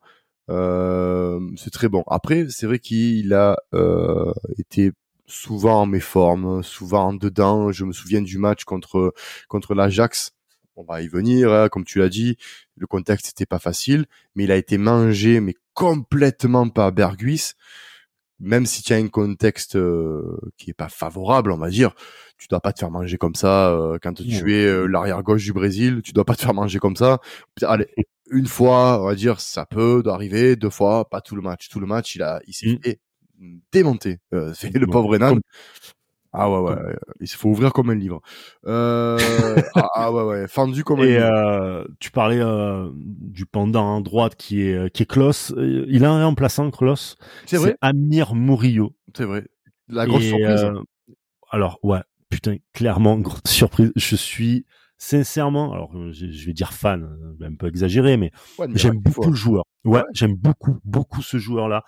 euh, 0.49 1.39
c'est 1.55 1.71
très 1.71 1.89
bon 1.89 2.03
après 2.07 2.45
c'est 2.49 2.67
vrai 2.67 2.79
qu'il 2.79 3.33
a 3.33 3.57
euh, 3.73 4.31
été 4.57 4.91
souvent 5.27 5.81
en 5.81 5.85
méforme, 5.85 6.63
souvent 6.63 7.07
en 7.07 7.13
dedans. 7.13 7.71
Je 7.71 7.85
me 7.85 7.93
souviens 7.93 8.21
du 8.21 8.37
match 8.37 8.63
contre 8.63 9.13
contre 9.47 9.75
l'Ajax. 9.75 10.31
On 10.75 10.83
va 10.83 11.01
y 11.01 11.07
venir, 11.07 11.51
hein, 11.51 11.69
comme 11.69 11.85
tu 11.85 11.99
l'as 11.99 12.09
dit. 12.09 12.37
Le 12.75 12.87
contexte 12.87 13.27
n'était 13.27 13.47
pas 13.47 13.59
facile, 13.59 14.05
mais 14.35 14.43
il 14.45 14.51
a 14.51 14.57
été 14.57 14.77
mangé, 14.77 15.39
mais 15.39 15.55
complètement 15.73 16.69
par 16.69 16.91
Berguis. 16.91 17.53
Même 18.39 18.67
si 18.67 18.83
tu 18.83 18.93
as 18.93 18.97
un 18.97 19.07
contexte 19.07 19.75
euh, 19.75 20.37
qui 20.57 20.69
est 20.69 20.73
pas 20.73 20.89
favorable, 20.89 21.51
on 21.51 21.57
va 21.57 21.69
dire, 21.69 21.95
tu 22.37 22.47
dois 22.47 22.59
pas 22.59 22.71
te 22.71 22.79
faire 22.79 22.91
manger 22.91 23.17
comme 23.17 23.33
ça 23.33 23.71
euh, 23.71 23.97
quand 23.99 24.13
tu 24.13 24.53
es 24.53 24.65
euh, 24.65 24.85
l'arrière 24.85 25.23
gauche 25.23 25.43
du 25.43 25.53
Brésil. 25.53 26.01
Tu 26.03 26.13
dois 26.13 26.25
pas 26.25 26.35
te 26.35 26.41
faire 26.41 26.53
manger 26.53 26.77
comme 26.77 26.95
ça. 26.95 27.19
Allez, 27.63 27.87
une 28.29 28.45
fois, 28.45 29.01
on 29.01 29.05
va 29.07 29.15
dire, 29.15 29.39
ça 29.41 29.65
peut 29.65 30.03
arriver, 30.05 30.55
deux 30.55 30.69
fois, 30.69 31.09
pas 31.09 31.21
tout 31.21 31.35
le 31.35 31.41
match. 31.41 31.69
Tout 31.69 31.79
le 31.79 31.87
match, 31.87 32.15
il 32.15 32.21
a, 32.21 32.39
il 32.45 32.53
s'est 32.53 32.67
mmh. 32.67 32.79
fait 32.83 32.99
démonté. 33.71 34.19
Euh, 34.33 34.53
c'est 34.55 34.73
le 34.73 34.87
pauvre 34.87 35.09
Renan. 35.09 35.37
Ah 36.33 36.51
ouais, 36.51 36.59
ouais, 36.59 36.95
il 37.21 37.27
faut 37.27 37.49
ouvrir 37.49 37.73
comme 37.73 37.89
un 37.89 37.95
livre. 37.95 38.21
Euh, 38.67 39.17
ah, 39.75 39.89
ah, 39.93 40.11
ouais, 40.11 40.23
ouais, 40.23 40.47
fendu 40.47 40.83
comme 40.83 40.99
Et 40.99 41.17
un 41.17 41.19
livre. 41.19 41.25
Euh, 41.25 41.85
tu 41.99 42.11
parlais 42.11 42.41
du 42.93 43.45
pendant 43.45 43.85
en 43.85 44.01
droite 44.01 44.35
qui 44.35 44.61
est 44.61 44.93
qui 44.93 45.03
est 45.03 45.05
Klos. 45.05 45.55
Il 45.57 46.03
a 46.05 46.11
un 46.11 46.25
remplaçant 46.25 46.69
Klos. 46.69 47.15
C'est 47.45 47.57
vrai. 47.57 47.75
Amir 47.81 48.35
Murillo. 48.35 48.93
C'est 49.15 49.25
vrai. 49.25 49.45
La 49.87 50.05
grosse 50.05 50.23
Et, 50.23 50.29
surprise. 50.29 50.65
alors 51.49 51.79
ouais, 51.81 52.01
putain, 52.29 52.57
clairement 52.73 53.17
grosse 53.17 53.41
surprise. 53.45 53.91
Je 53.95 54.15
suis 54.15 54.65
sincèrement, 54.97 55.73
alors 55.73 55.91
je, 56.11 56.27
je 56.31 56.45
vais 56.45 56.53
dire 56.53 56.73
fan, 56.73 57.07
un 57.41 57.55
peu 57.55 57.67
exagéré, 57.67 58.17
mais 58.17 58.31
Ouais, 58.57 58.67
j'aime 58.75 58.97
beaucoup 58.97 59.21
fois. 59.23 59.27
le 59.27 59.35
joueur. 59.35 59.63
Ouais, 59.85 59.99
Ouais. 59.99 60.03
j'aime 60.13 60.35
beaucoup, 60.35 60.77
beaucoup 60.83 61.21
ce 61.21 61.37
joueur-là. 61.37 61.83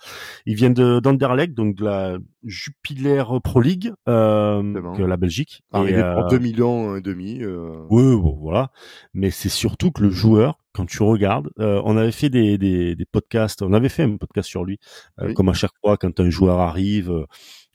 Il 0.46 0.54
vient 0.54 0.70
de 0.70 1.00
d'Anderlecht, 1.00 1.54
donc 1.54 1.74
de 1.76 1.84
la 1.84 2.18
Jupiler 2.44 3.24
Pro 3.44 3.60
League, 3.60 3.92
euh, 4.08 5.06
la 5.06 5.16
Belgique. 5.16 5.62
Arrivé 5.72 5.98
Et, 5.98 6.02
pour 6.14 6.24
euh, 6.24 6.28
2 6.28 6.38
millions 6.38 6.96
et 6.96 7.00
demi. 7.02 7.42
Euh... 7.42 7.84
oui, 7.90 8.02
bon, 8.16 8.36
voilà. 8.40 8.70
Mais 9.12 9.30
c'est 9.30 9.48
surtout 9.50 9.90
que 9.90 10.02
le 10.02 10.10
joueur, 10.10 10.58
quand 10.72 10.86
tu 10.86 11.02
regardes, 11.02 11.50
euh, 11.58 11.82
on 11.84 11.96
avait 11.96 12.12
fait 12.12 12.30
des, 12.30 12.56
des, 12.58 12.94
des 12.94 13.04
podcasts, 13.04 13.60
on 13.62 13.72
avait 13.72 13.88
fait 13.88 14.04
un 14.04 14.16
podcast 14.16 14.48
sur 14.48 14.64
lui, 14.64 14.78
euh, 15.20 15.26
Oui. 15.28 15.34
comme 15.34 15.48
à 15.48 15.54
chaque 15.54 15.72
fois 15.84 15.96
quand 15.98 16.20
un 16.20 16.30
joueur 16.30 16.58
arrive, 16.60 17.10
euh, 17.10 17.26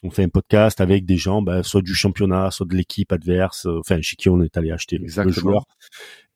on 0.05 0.11
fait 0.11 0.23
un 0.23 0.29
podcast 0.29 0.79
avec 0.81 1.05
des 1.05 1.17
gens, 1.17 1.41
bah, 1.41 1.63
soit 1.63 1.81
du 1.81 1.93
championnat, 1.95 2.51
soit 2.51 2.65
de 2.67 2.75
l'équipe 2.75 3.11
adverse, 3.11 3.65
euh, 3.65 3.79
enfin 3.79 3.99
chez 4.01 4.15
qui 4.15 4.29
on 4.29 4.41
est 4.41 4.55
allé 4.57 4.71
acheter 4.71 4.97
le- 4.97 5.01
le 5.01 5.05
Exactement. 5.05 5.33
joueur. 5.33 5.65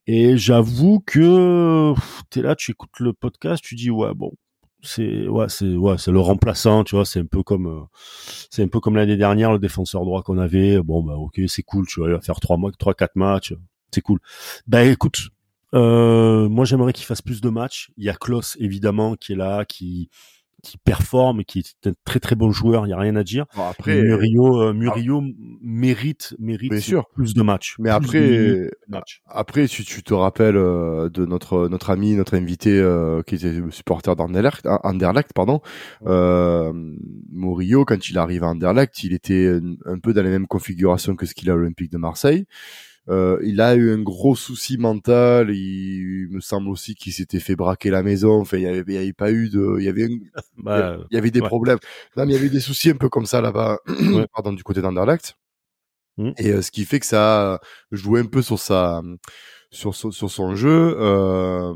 Et 0.06 0.36
j'avoue 0.36 1.00
que 1.06 1.94
pff, 1.94 2.22
t'es 2.30 2.42
là, 2.42 2.56
tu 2.56 2.72
écoutes 2.72 2.98
le 2.98 3.12
podcast, 3.12 3.62
tu 3.62 3.76
dis 3.76 3.90
ouais 3.90 4.12
bon, 4.14 4.32
c'est 4.82 5.28
ouais, 5.28 5.48
c'est 5.48 5.74
ouais, 5.74 5.98
c'est 5.98 6.10
le 6.10 6.20
remplaçant, 6.20 6.82
tu 6.84 6.96
vois, 6.96 7.04
c'est 7.04 7.20
un 7.20 7.26
peu 7.26 7.42
comme 7.42 7.66
euh, 7.66 7.80
c'est 8.50 8.62
un 8.62 8.68
peu 8.68 8.80
comme 8.80 8.96
l'année 8.96 9.16
dernière 9.16 9.52
le 9.52 9.58
défenseur 9.58 10.04
droit 10.04 10.22
qu'on 10.22 10.38
avait. 10.38 10.80
Bon 10.82 11.02
bah 11.02 11.14
OK, 11.14 11.40
c'est 11.46 11.62
cool, 11.62 11.86
tu 11.86 12.00
vois, 12.00 12.08
il 12.08 12.12
va 12.14 12.20
faire 12.20 12.40
trois 12.40 12.56
mois, 12.56 12.72
trois 12.78 12.94
quatre 12.94 13.14
matchs, 13.16 13.54
c'est 13.94 14.00
cool. 14.00 14.18
Bah 14.66 14.82
écoute, 14.84 15.28
euh, 15.74 16.48
moi 16.48 16.64
j'aimerais 16.64 16.92
qu'il 16.92 17.04
fasse 17.04 17.22
plus 17.22 17.40
de 17.40 17.50
matchs. 17.50 17.90
Il 17.96 18.04
y 18.04 18.08
a 18.08 18.14
Klaus 18.14 18.56
évidemment 18.58 19.14
qui 19.14 19.34
est 19.34 19.36
là, 19.36 19.64
qui 19.64 20.08
qui 20.62 20.78
performe, 20.78 21.44
qui 21.44 21.60
est 21.60 21.88
un 21.88 21.92
très 22.04 22.20
très 22.20 22.36
bon 22.36 22.50
joueur, 22.50 22.86
il 22.86 22.90
y 22.90 22.92
a 22.92 22.98
rien 22.98 23.16
à 23.16 23.24
dire. 23.24 23.46
après, 23.56 24.02
Murillo, 24.02 24.62
euh, 24.62 24.72
Murillo 24.72 25.22
mérite 25.62 26.34
mérite 26.38 26.72
plus 27.14 27.34
de 27.34 27.42
matchs. 27.42 27.76
Mais 27.78 27.90
après, 27.90 28.70
après, 29.26 29.66
si 29.66 29.84
tu 29.84 30.02
te 30.02 30.14
rappelles 30.14 30.56
euh, 30.56 31.08
de 31.08 31.24
notre 31.26 31.68
notre 31.68 31.90
ami, 31.90 32.14
notre 32.14 32.36
invité 32.36 32.78
euh, 32.78 33.22
qui 33.22 33.36
était 33.36 33.60
supporter 33.70 34.14
d'Anderlecht, 34.16 34.66
Anderlecht, 34.82 35.32
pardon, 35.34 35.60
euh, 36.06 36.72
Murillo 37.30 37.84
quand 37.84 38.08
il 38.08 38.18
arrive 38.18 38.44
à 38.44 38.48
Anderlecht, 38.48 39.02
il 39.04 39.12
était 39.12 39.60
un 39.86 39.98
peu 39.98 40.12
dans 40.12 40.22
la 40.22 40.30
même 40.30 40.46
configuration 40.46 41.16
que 41.16 41.26
ce 41.26 41.34
qu'il 41.34 41.50
a 41.50 41.54
à 41.54 41.56
l'Olympique 41.56 41.92
de 41.92 41.98
Marseille. 41.98 42.46
Euh, 43.08 43.38
il 43.42 43.60
a 43.60 43.74
eu 43.74 43.92
un 43.92 44.02
gros 44.02 44.36
souci 44.36 44.78
mental. 44.78 45.50
Il, 45.50 46.28
me 46.30 46.40
semble 46.40 46.68
aussi 46.68 46.94
qu'il 46.94 47.12
s'était 47.12 47.40
fait 47.40 47.56
braquer 47.56 47.90
la 47.90 48.02
maison. 48.02 48.40
Enfin, 48.40 48.58
il 48.58 48.62
y 48.62 48.66
avait, 48.66 49.12
pas 49.12 49.32
eu 49.32 49.48
de, 49.48 49.76
il 49.78 49.84
y 49.84 49.88
avait, 49.88 50.08
bah, 50.58 50.98
il 51.10 51.14
y 51.14 51.18
avait 51.18 51.30
des 51.30 51.40
problèmes. 51.40 51.78
Non, 52.16 52.24
mais 52.26 52.32
il 52.32 52.36
y 52.36 52.38
avait 52.38 52.50
des 52.50 52.60
soucis 52.60 52.90
un 52.90 52.96
peu 52.96 53.08
comme 53.08 53.26
ça 53.26 53.40
là-bas, 53.40 53.78
pardon, 54.34 54.52
du 54.52 54.62
côté 54.62 54.80
d'Anderlecht. 54.80 55.34
Mmh. 56.18 56.32
Et 56.38 56.50
euh, 56.50 56.62
ce 56.62 56.70
qui 56.70 56.84
fait 56.84 57.00
que 57.00 57.06
ça 57.06 57.54
a 57.54 57.60
joué 57.92 58.20
un 58.20 58.26
peu 58.26 58.42
sur 58.42 58.58
sa, 58.58 59.02
sur, 59.70 59.94
sur, 59.94 60.30
son 60.30 60.54
jeu. 60.54 60.96
Euh, 60.98 61.74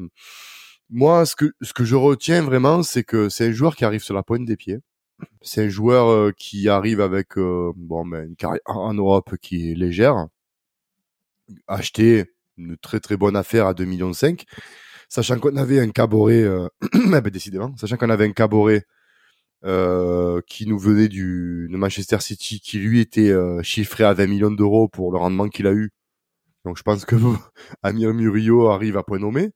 moi, 0.90 1.26
ce 1.26 1.35
que, 1.37 1.52
ce 1.62 1.73
que 1.73 1.85
je 1.85 1.97
retiens 1.97 2.43
vraiment, 2.43 2.83
c'est 2.83 3.04
que 3.04 3.28
c'est 3.28 3.49
un 3.49 3.52
joueur 3.52 3.76
qui 3.76 3.85
arrive 3.85 4.02
sur 4.02 4.14
la 4.14 4.23
pointe 4.23 4.45
des 4.45 4.57
pieds. 4.57 4.78
C'est 5.43 5.64
un 5.64 5.69
joueur 5.69 6.09
euh, 6.09 6.33
qui 6.37 6.69
arrive 6.69 7.00
avec 7.00 7.37
bon, 7.37 8.04
ben, 8.07 8.28
une 8.28 8.37
carrière 8.37 8.61
en 8.66 8.95
Europe 8.95 9.37
qui 9.40 9.71
est 9.71 9.75
légère 9.75 10.28
acheté 11.67 12.25
une 12.57 12.77
très 12.77 13.01
très 13.01 13.17
bonne 13.17 13.37
affaire 13.37 13.67
à 13.67 13.75
2 13.75 13.85
millions 13.85 14.13
sachant 15.09 15.39
qu'on 15.39 15.57
avait 15.57 15.81
un 15.81 15.91
caboret, 15.91 16.43
euh, 16.43 16.69
ben, 17.09 17.21
décidément, 17.21 17.75
sachant 17.77 17.97
qu'on 17.97 18.11
avait 18.11 18.27
un 18.27 18.33
caboret 18.33 18.85
euh, 19.65 20.41
qui 20.47 20.67
nous 20.67 20.79
venait 20.79 21.09
du 21.09 21.69
de 21.71 21.77
Manchester 21.77 22.19
City, 22.21 22.61
qui 22.61 22.79
lui 22.79 23.01
était 23.01 23.31
euh, 23.31 23.63
chiffré 23.63 24.05
à 24.05 24.13
20 24.13 24.27
millions 24.27 24.51
d'euros 24.51 24.89
pour 24.89 25.13
le 25.13 25.19
rendement 25.19 25.49
qu'il 25.49 25.67
a 25.67 25.73
eu. 25.73 25.91
Donc 26.65 26.77
je 26.79 26.83
pense 26.83 27.05
que 27.05 27.15
Amir 27.83 28.13
Murillo 28.13 28.69
arrive 28.69 28.97
à 28.97 29.03
point 29.03 29.19
nommé. 29.19 29.51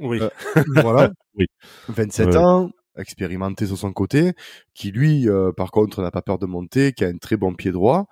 Oui. 0.00 0.20
voilà. 0.82 1.10
oui. 1.34 1.46
27 1.88 2.36
ans, 2.36 2.70
expérimenté 2.96 3.66
sur 3.66 3.78
son 3.78 3.92
côté, 3.92 4.32
qui 4.74 4.90
lui, 4.90 5.28
par 5.56 5.70
contre, 5.70 6.02
n'a 6.02 6.10
pas 6.10 6.22
peur 6.22 6.38
de 6.38 6.46
monter, 6.46 6.92
qui 6.92 7.04
a 7.04 7.08
un 7.08 7.18
très 7.18 7.36
bon 7.36 7.54
pied 7.54 7.70
droit. 7.70 8.06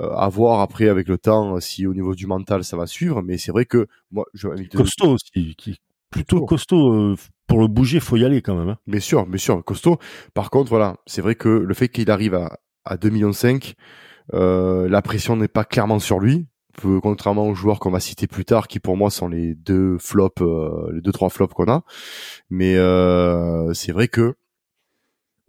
Euh, 0.00 0.10
à 0.14 0.30
voir 0.30 0.60
après 0.60 0.88
avec 0.88 1.06
le 1.06 1.18
temps 1.18 1.60
si 1.60 1.86
au 1.86 1.92
niveau 1.92 2.14
du 2.14 2.26
mental 2.26 2.64
ça 2.64 2.78
va 2.78 2.86
suivre. 2.86 3.20
Mais 3.20 3.36
c'est 3.36 3.52
vrai 3.52 3.66
que 3.66 3.86
moi 4.10 4.24
je 4.32 4.48
costaud 4.74 5.12
aussi 5.12 5.54
qui 5.56 5.78
plutôt 6.10 6.46
costaud. 6.46 6.92
euh, 6.94 7.16
pour 7.46 7.60
le 7.60 7.68
bouger 7.68 8.00
faut 8.00 8.16
y 8.16 8.24
aller 8.24 8.40
quand 8.40 8.54
même 8.54 8.70
hein. 8.70 8.78
bien 8.86 9.00
sûr 9.00 9.26
bien 9.26 9.38
sûr 9.38 9.62
costaud. 9.62 9.98
Par 10.32 10.48
contre 10.48 10.70
voilà 10.70 10.96
c'est 11.04 11.20
vrai 11.20 11.34
que 11.34 11.50
le 11.50 11.74
fait 11.74 11.88
qu'il 11.88 12.10
arrive 12.10 12.34
à 12.34 12.58
à 12.84 12.96
2 12.96 13.10
millions 13.10 13.32
5 13.32 13.74
euh, 14.34 14.88
la 14.88 15.02
pression 15.02 15.36
n'est 15.36 15.48
pas 15.48 15.64
clairement 15.64 15.98
sur 15.98 16.20
lui. 16.20 16.46
Contrairement 17.02 17.48
aux 17.48 17.54
joueurs 17.54 17.80
qu'on 17.80 17.90
va 17.90 18.00
citer 18.00 18.26
plus 18.26 18.46
tard 18.46 18.66
qui 18.66 18.80
pour 18.80 18.96
moi 18.96 19.10
sont 19.10 19.28
les 19.28 19.54
deux 19.54 19.98
flops 19.98 20.40
euh, 20.40 20.90
les 20.94 21.02
deux 21.02 21.12
trois 21.12 21.28
flops 21.28 21.52
qu'on 21.52 21.70
a. 21.70 21.82
Mais 22.48 22.76
euh, 22.76 23.74
c'est 23.74 23.92
vrai 23.92 24.08
que 24.08 24.36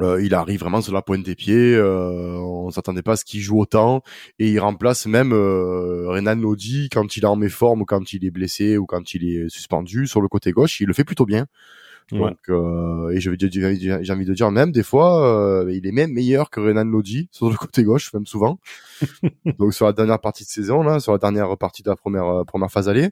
euh, 0.01 0.21
il 0.23 0.33
arrive 0.33 0.59
vraiment 0.59 0.81
sur 0.81 0.93
la 0.93 1.01
pointe 1.01 1.23
des 1.23 1.35
pieds. 1.35 1.75
Euh, 1.75 2.38
on 2.38 2.71
s'attendait 2.71 3.03
pas 3.03 3.13
à 3.13 3.15
ce 3.15 3.25
qu'il 3.25 3.41
joue 3.41 3.59
autant 3.59 4.01
et 4.39 4.50
il 4.50 4.59
remplace 4.59 5.05
même 5.05 5.33
euh, 5.33 6.09
Renan 6.09 6.35
Lodi 6.35 6.89
quand 6.89 7.15
il 7.15 7.23
est 7.23 7.27
en 7.27 7.35
méforme 7.35 7.81
ou 7.81 7.85
quand 7.85 8.13
il 8.13 8.25
est 8.25 8.31
blessé 8.31 8.77
ou 8.77 8.85
quand 8.85 9.13
il 9.13 9.27
est 9.27 9.50
suspendu 9.50 10.07
sur 10.07 10.21
le 10.21 10.27
côté 10.27 10.51
gauche. 10.51 10.79
Il 10.81 10.88
le 10.88 10.93
fait 10.93 11.03
plutôt 11.03 11.25
bien. 11.25 11.45
Donc, 12.12 12.38
euh, 12.50 13.09
et 13.09 13.19
j'ai 13.21 13.29
envie 13.29 13.38
de 14.25 14.33
dire 14.33 14.51
même 14.51 14.71
des 14.71 14.83
fois, 14.83 15.25
euh, 15.25 15.73
il 15.73 15.88
est 15.88 15.91
même 15.91 16.12
meilleur 16.12 16.50
que 16.50 16.59
Renan 16.59 16.83
Lodi 16.83 17.29
sur 17.31 17.50
le 17.50 17.55
côté 17.55 17.83
gauche, 17.83 18.13
même 18.13 18.25
souvent. 18.25 18.59
Donc 19.57 19.73
sur 19.73 19.85
la 19.85 19.93
dernière 19.93 20.19
partie 20.19 20.43
de 20.43 20.50
saison 20.50 20.83
là, 20.83 21.00
sur 21.00 21.12
la 21.13 21.17
dernière 21.17 21.57
partie 21.57 21.81
de 21.81 21.89
la 21.89 21.95
première 21.95 22.43
première 22.45 22.71
phase 22.71 22.89
allée. 22.89 23.09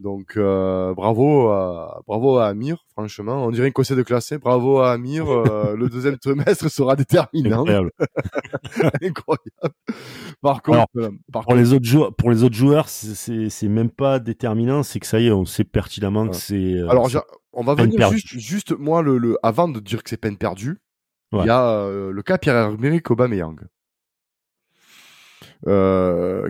Donc 0.00 0.38
euh, 0.38 0.94
bravo 0.94 1.50
à 1.50 2.02
bravo 2.06 2.38
à 2.38 2.46
Amir, 2.46 2.86
franchement, 2.92 3.44
on 3.44 3.50
dirait 3.50 3.66
une 3.66 3.72
conseil 3.74 3.98
de 3.98 4.02
classe. 4.02 4.32
Bravo 4.32 4.78
à 4.78 4.92
Amir, 4.92 5.28
euh, 5.28 5.76
le 5.76 5.90
deuxième 5.90 6.16
trimestre 6.16 6.70
sera 6.70 6.96
déterminant. 6.96 7.60
Incroyable. 7.60 7.90
Incroyable. 9.02 9.74
Par 10.40 10.62
contre, 10.62 10.86
euh, 10.96 11.10
pour 11.30 11.54
les 11.54 11.74
autres 11.74 11.84
joueurs, 11.84 12.14
pour 12.14 12.30
les 12.30 12.42
autres 12.42 12.54
joueurs, 12.54 12.88
c'est 12.88 13.50
c'est 13.50 13.68
même 13.68 13.90
pas 13.90 14.18
déterminant, 14.18 14.82
c'est 14.82 15.00
que 15.00 15.06
ça 15.06 15.20
y 15.20 15.26
est, 15.26 15.32
on 15.32 15.44
sait 15.44 15.64
pertinemment 15.64 16.28
que 16.28 16.36
c'est. 16.36 16.80
Alors 16.88 17.10
on 17.52 17.62
va 17.62 17.74
venir 17.74 18.10
juste, 18.10 18.28
juste 18.28 18.72
moi 18.72 19.02
le, 19.02 19.18
le 19.18 19.36
avant 19.42 19.68
de 19.68 19.80
dire 19.80 20.02
que 20.02 20.08
c'est 20.08 20.16
peine 20.16 20.38
perdue, 20.38 20.78
il 21.32 21.44
y 21.44 21.50
a 21.50 21.90
le 21.90 22.22
cas 22.22 22.38
Pierre-Emerick 22.38 23.10
Aubameyang. 23.10 23.60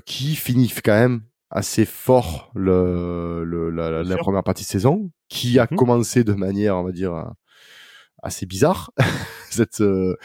qui 0.07 0.37
finit 0.37 0.73
quand 0.85 0.92
même 0.92 1.23
assez 1.50 1.85
fort 1.85 2.50
le, 2.54 3.45
le 3.45 3.71
la, 3.71 4.02
la, 4.02 4.16
première 4.16 4.45
partie 4.45 4.64
de 4.64 4.69
saison, 4.69 5.11
qui 5.28 5.59
a 5.59 5.66
mhm. 5.71 5.76
commencé 5.76 6.25
de 6.25 6.33
manière, 6.33 6.76
on 6.76 6.85
va 6.85 6.92
dire, 6.92 7.14
euh, 7.14 7.25
assez 8.23 8.47
bizarre. 8.47 8.92
Cette 9.50 9.80
euh, 9.80 10.16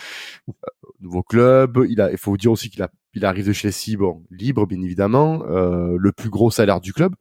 nouveau 1.01 1.23
club, 1.23 1.83
il 1.89 1.99
a, 2.01 2.11
il 2.11 2.17
faut 2.17 2.37
dire 2.37 2.51
aussi 2.51 2.69
qu'il 2.69 2.83
a, 2.83 2.89
il 3.13 3.25
arrive 3.25 3.47
de 3.47 3.53
Chelsea, 3.53 3.97
bon, 3.97 4.23
libre 4.29 4.65
bien 4.67 4.81
évidemment, 4.81 5.43
euh, 5.49 5.95
le 5.97 6.11
plus 6.11 6.29
gros 6.29 6.51
salaire 6.51 6.81
du 6.81 6.93
club. 6.93 7.13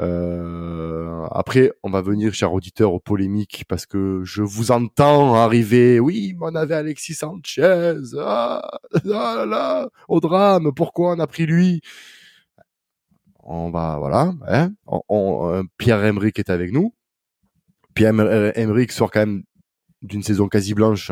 Euh, 0.00 1.26
après, 1.32 1.72
on 1.82 1.90
va 1.90 2.02
venir, 2.02 2.32
cher 2.32 2.52
auditeur, 2.52 2.92
aux 2.92 3.00
polémiques 3.00 3.64
parce 3.68 3.84
que 3.84 4.20
je 4.24 4.42
vous 4.42 4.70
entends 4.70 5.34
arriver. 5.34 5.98
Oui, 5.98 6.34
mais 6.38 6.46
on 6.50 6.54
avait 6.54 6.74
Alexis 6.74 7.14
Sanchez. 7.14 7.96
Ah, 8.18 8.62
ah 8.94 9.00
là 9.04 9.46
là, 9.46 9.88
au 10.08 10.20
drame. 10.20 10.70
Pourquoi 10.74 11.12
on 11.14 11.18
a 11.18 11.26
pris 11.26 11.46
lui? 11.46 11.80
On 13.48 13.70
va 13.70 13.96
voilà, 13.98 14.34
hein, 14.46 14.72
on, 14.86 15.64
Pierre 15.78 16.04
Emerick 16.04 16.38
est 16.38 16.50
avec 16.50 16.70
nous. 16.72 16.94
Pierre 17.94 18.10
Emerick 18.56 18.92
sort 18.92 19.10
quand 19.10 19.20
même 19.20 19.42
d'une 20.02 20.22
saison 20.22 20.48
quasi 20.48 20.74
blanche, 20.74 21.10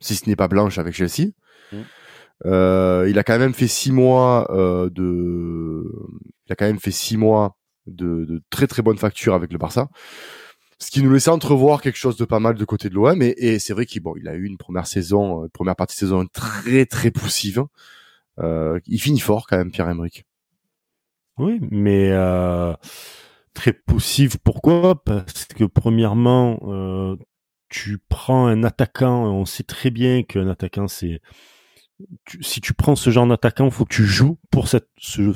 si 0.00 0.14
ce 0.14 0.28
n'est 0.28 0.36
pas 0.36 0.48
blanche 0.48 0.78
avec 0.78 0.94
Chelsea. 0.94 1.30
Euh, 2.44 3.06
il 3.08 3.18
a 3.18 3.24
quand 3.24 3.38
même 3.38 3.54
fait 3.54 3.68
six 3.68 3.92
mois 3.92 4.48
euh, 4.50 4.90
de, 4.90 5.84
il 6.46 6.52
a 6.52 6.56
quand 6.56 6.66
même 6.66 6.80
fait 6.80 6.90
six 6.90 7.16
mois 7.16 7.56
de, 7.86 8.24
de, 8.24 8.42
très 8.50 8.66
très 8.66 8.82
bonnes 8.82 8.98
factures 8.98 9.34
avec 9.34 9.52
le 9.52 9.58
Barça, 9.58 9.88
ce 10.78 10.90
qui 10.90 11.02
nous 11.02 11.12
laissait 11.12 11.30
entrevoir 11.30 11.80
quelque 11.80 11.98
chose 11.98 12.16
de 12.16 12.24
pas 12.24 12.40
mal 12.40 12.56
de 12.56 12.64
côté 12.64 12.88
de 12.88 12.94
l'OM. 12.94 13.22
Et, 13.22 13.34
et 13.38 13.58
c'est 13.58 13.72
vrai 13.72 13.86
qu'il 13.86 14.02
bon, 14.02 14.14
il 14.16 14.28
a 14.28 14.34
eu 14.34 14.44
une 14.44 14.58
première 14.58 14.86
saison, 14.86 15.44
euh, 15.44 15.48
première 15.48 15.76
partie 15.76 15.96
de 15.96 16.00
saison 16.00 16.26
très 16.26 16.84
très 16.84 17.10
poussive. 17.10 17.64
Euh, 18.40 18.80
il 18.86 19.00
finit 19.00 19.20
fort 19.20 19.46
quand 19.48 19.56
même 19.56 19.70
Pierre 19.70 19.88
Emerick. 19.88 20.24
Oui, 21.42 21.58
mais 21.72 22.10
euh, 22.12 22.72
très 23.52 23.72
poussive. 23.72 24.38
Pourquoi? 24.44 25.02
Parce 25.02 25.46
que 25.46 25.64
premièrement, 25.64 26.60
euh, 26.62 27.16
tu 27.68 27.98
prends 28.08 28.46
un 28.46 28.62
attaquant, 28.62 29.24
on 29.24 29.44
sait 29.44 29.64
très 29.64 29.90
bien 29.90 30.22
qu'un 30.22 30.46
attaquant, 30.46 30.86
c'est... 30.86 31.20
si 32.40 32.60
tu 32.60 32.74
prends 32.74 32.94
ce 32.94 33.10
genre 33.10 33.26
d'attaquant, 33.26 33.64
il 33.64 33.72
faut 33.72 33.84
que 33.84 33.94
tu 33.94 34.04
joues 34.04 34.38
pour 34.52 34.68
cette, 34.68 34.88
ce, 34.98 35.32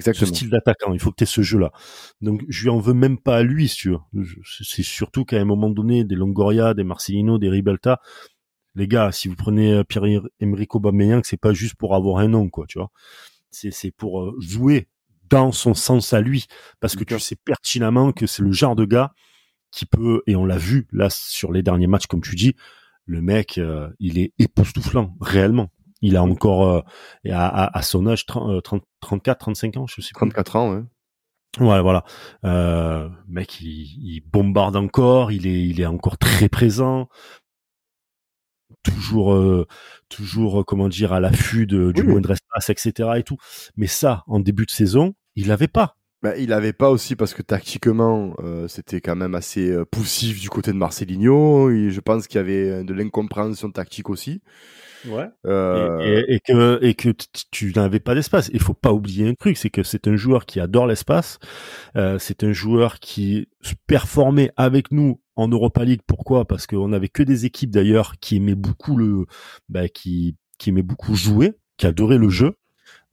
style 0.00 0.50
d'attaquant. 0.50 0.92
Il 0.92 0.98
faut 0.98 1.12
que 1.12 1.16
tu 1.16 1.22
aies 1.22 1.26
ce 1.26 1.42
jeu-là. 1.42 1.70
Donc, 2.20 2.42
je 2.48 2.64
lui 2.64 2.70
en 2.70 2.80
veux 2.80 2.94
même 2.94 3.18
pas 3.18 3.36
à 3.36 3.42
lui, 3.44 3.68
si 3.68 3.76
tu 3.76 3.90
veux. 3.90 4.24
C'est 4.44 4.82
surtout 4.82 5.24
qu'à 5.24 5.40
un 5.40 5.44
moment 5.44 5.70
donné, 5.70 6.02
des 6.02 6.16
Longoria, 6.16 6.74
des 6.74 6.82
Marcelino, 6.82 7.38
des 7.38 7.50
Ribelta, 7.50 8.00
les 8.74 8.88
gars, 8.88 9.12
si 9.12 9.28
vous 9.28 9.36
prenez 9.36 9.72
euh, 9.72 9.84
Pierre-Emerick 9.84 10.74
Aubameyang, 10.74 11.22
c'est 11.24 11.40
pas 11.40 11.52
juste 11.52 11.76
pour 11.76 11.94
avoir 11.94 12.18
un 12.18 12.26
nom, 12.26 12.48
quoi, 12.50 12.66
tu 12.66 12.78
vois. 12.78 12.90
C'est 13.52 13.92
pour 13.92 14.20
euh, 14.20 14.36
jouer 14.40 14.88
dans 15.28 15.52
son 15.52 15.74
sens 15.74 16.12
à 16.12 16.20
lui, 16.20 16.46
parce 16.80 16.96
que 16.96 17.04
tu 17.04 17.18
sais 17.18 17.36
pertinemment 17.36 18.12
que 18.12 18.26
c'est 18.26 18.42
le 18.42 18.52
genre 18.52 18.76
de 18.76 18.84
gars 18.84 19.12
qui 19.70 19.86
peut, 19.86 20.22
et 20.26 20.36
on 20.36 20.44
l'a 20.44 20.58
vu 20.58 20.86
là 20.92 21.08
sur 21.10 21.52
les 21.52 21.62
derniers 21.62 21.86
matchs, 21.86 22.06
comme 22.06 22.22
tu 22.22 22.34
dis, 22.34 22.54
le 23.04 23.20
mec, 23.20 23.58
euh, 23.58 23.88
il 24.00 24.18
est 24.18 24.32
époustouflant, 24.38 25.14
réellement. 25.20 25.70
Il 26.02 26.16
a 26.16 26.22
encore, 26.22 26.68
euh, 26.68 26.80
à, 27.30 27.78
à, 27.78 27.82
son 27.82 28.06
âge, 28.06 28.26
30, 28.26 28.62
34, 28.62 29.38
35 29.38 29.76
ans, 29.76 29.86
je 29.86 30.00
sais 30.00 30.12
34 30.14 30.56
ans, 30.56 30.74
ouais. 30.74 30.82
Ouais, 31.58 31.80
voilà. 31.80 32.04
Euh, 32.44 33.08
mec, 33.28 33.60
il, 33.60 33.86
il, 34.02 34.20
bombarde 34.20 34.76
encore, 34.76 35.32
il 35.32 35.46
est, 35.46 35.62
il 35.66 35.80
est 35.80 35.86
encore 35.86 36.18
très 36.18 36.48
présent 36.50 37.08
toujours 38.94 39.34
euh, 39.34 39.66
toujours 40.08 40.60
euh, 40.60 40.64
comment 40.64 40.88
dire 40.88 41.12
à 41.12 41.20
l'affût 41.20 41.66
du 41.66 42.02
moindre 42.02 42.32
espace 42.32 42.70
etc 42.70 43.10
et 43.16 43.22
tout 43.22 43.36
mais 43.76 43.86
ça 43.86 44.24
en 44.26 44.40
début 44.40 44.66
de 44.66 44.70
saison 44.70 45.14
il 45.34 45.48
l'avait 45.48 45.68
pas 45.68 45.96
bah, 46.22 46.36
il 46.36 46.52
avait 46.52 46.72
pas 46.72 46.90
aussi 46.90 47.14
parce 47.14 47.34
que 47.34 47.42
tactiquement 47.42 48.34
euh, 48.40 48.68
c'était 48.68 49.00
quand 49.00 49.16
même 49.16 49.34
assez 49.34 49.70
euh, 49.70 49.84
poussif 49.84 50.40
du 50.40 50.48
côté 50.48 50.72
de 50.72 50.76
Marcelinho. 50.76 51.70
je 51.70 52.00
pense 52.00 52.26
qu'il 52.26 52.38
y 52.38 52.40
avait 52.40 52.82
de 52.84 52.94
l'incompréhension 52.94 53.70
tactique 53.70 54.08
aussi. 54.08 54.40
Ouais. 55.08 55.28
Euh... 55.46 56.00
Et, 56.00 56.34
et, 56.34 56.40
que 56.40 56.78
et 56.82 56.94
que 56.94 57.10
tu 57.50 57.72
n'avais 57.74 58.00
pas 58.00 58.14
d'espace. 58.14 58.50
Il 58.52 58.60
faut 58.60 58.74
pas 58.74 58.92
oublier 58.92 59.28
un 59.28 59.34
truc, 59.34 59.56
c'est 59.56 59.70
que 59.70 59.82
c'est 59.82 60.08
un 60.08 60.16
joueur 60.16 60.46
qui 60.46 60.60
adore 60.60 60.86
l'espace. 60.86 61.38
Euh, 61.96 62.18
c'est 62.18 62.44
un 62.44 62.52
joueur 62.52 62.98
qui 62.98 63.48
performait 63.86 64.50
avec 64.56 64.92
nous 64.92 65.20
en 65.36 65.48
Europa 65.48 65.84
League. 65.84 66.02
Pourquoi? 66.06 66.46
Parce 66.46 66.66
qu'on 66.66 66.92
avait 66.92 67.08
que 67.08 67.22
des 67.22 67.44
équipes 67.44 67.70
d'ailleurs 67.70 68.14
qui 68.20 68.36
aimaient 68.36 68.54
beaucoup 68.54 68.96
le, 68.96 69.26
bah, 69.68 69.88
qui 69.88 70.36
qui 70.58 70.70
aimaient 70.70 70.82
beaucoup 70.82 71.14
jouer, 71.14 71.54
qui 71.76 71.86
adoraient 71.86 72.18
le 72.18 72.30
jeu. 72.30 72.54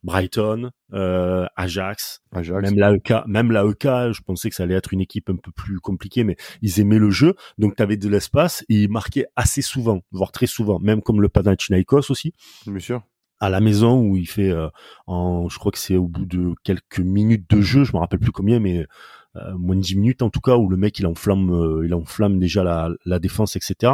Brighton, 0.04 0.72
euh, 0.94 1.46
Ajax, 1.56 2.22
même 2.34 2.78
la 2.78 2.94
EK, 2.94 3.14
même 3.26 3.52
la 3.52 3.64
EK, 3.64 3.84
je 3.84 4.22
pensais 4.22 4.50
que 4.50 4.56
ça 4.56 4.64
allait 4.64 4.76
être 4.76 4.94
une 4.94 5.02
équipe 5.02 5.30
un 5.30 5.38
peu 5.38 5.52
plus 5.52 5.80
compliquée, 5.80 6.24
mais 6.24 6.36
ils 6.62 6.80
aimaient 6.80 7.00
le 7.00 7.10
jeu, 7.10 7.36
donc 7.58 7.76
tu 7.76 7.84
avais 7.84 7.98
de 7.98 8.10
l'espace 8.10 8.64
et 8.70 8.84
ils 8.84 8.90
marquaient 8.90 9.28
assez 9.36 9.62
souvent, 9.62 10.02
voire 10.12 10.32
très 10.32 10.48
souvent, 10.48 10.80
même 10.80 11.02
comme 11.02 11.22
le 11.22 11.30
Panathinaikos 11.30 12.12
aussi. 12.12 12.34
Bien 12.68 12.80
sûr. 12.80 13.02
À 13.40 13.50
la 13.50 13.60
maison 13.60 14.00
où 14.00 14.16
il 14.16 14.28
fait, 14.28 14.52
euh, 14.52 14.70
en, 15.08 15.50
je 15.50 15.58
crois 15.58 15.72
que 15.72 15.80
c'est 15.80 15.98
au 15.98 16.08
bout 16.08 16.26
de 16.26 16.54
quelques 16.64 17.00
minutes 17.00 17.50
de 17.50 17.62
jeu, 17.62 17.84
je 17.84 17.94
me 17.94 18.00
rappelle 18.00 18.20
plus 18.20 18.32
combien, 18.32 18.60
mais 18.60 18.86
euh, 19.36 19.58
moins 19.58 19.76
de 19.76 19.82
10 19.82 19.96
minutes 19.96 20.22
en 20.22 20.30
tout 20.30 20.42
cas, 20.42 20.58
où 20.58 20.70
le 20.70 20.78
mec 20.78 21.00
il 21.00 21.08
enflamme, 21.08 21.52
euh, 21.52 21.86
il 21.86 21.94
enflamme 21.94 22.40
déjà 22.40 22.64
la, 22.64 22.90
la 23.06 23.20
défense, 23.20 23.56
etc. 23.56 23.94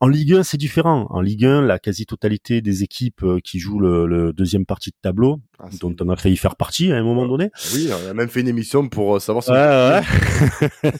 En 0.00 0.08
Ligue 0.08 0.34
1, 0.34 0.42
c'est 0.42 0.56
différent. 0.56 1.06
En 1.10 1.20
Ligue 1.20 1.44
1, 1.44 1.62
la 1.62 1.78
quasi-totalité 1.78 2.60
des 2.60 2.82
équipes 2.82 3.22
euh, 3.22 3.40
qui 3.42 3.58
jouent 3.58 3.80
le, 3.80 4.06
le 4.06 4.32
deuxième 4.32 4.66
partie 4.66 4.90
de 4.90 4.96
tableau, 5.00 5.40
ah, 5.58 5.68
dont 5.80 5.94
on 6.00 6.08
a 6.08 6.16
failli 6.16 6.36
faire 6.36 6.56
partie 6.56 6.92
à 6.92 6.96
un 6.96 7.02
moment 7.02 7.26
donné. 7.26 7.50
Oui, 7.74 7.88
on 7.90 8.10
a 8.10 8.14
même 8.14 8.28
fait 8.28 8.40
une 8.40 8.48
émission 8.48 8.88
pour 8.88 9.20
savoir 9.20 9.44
si 9.44 9.50
ouais, 9.50 10.02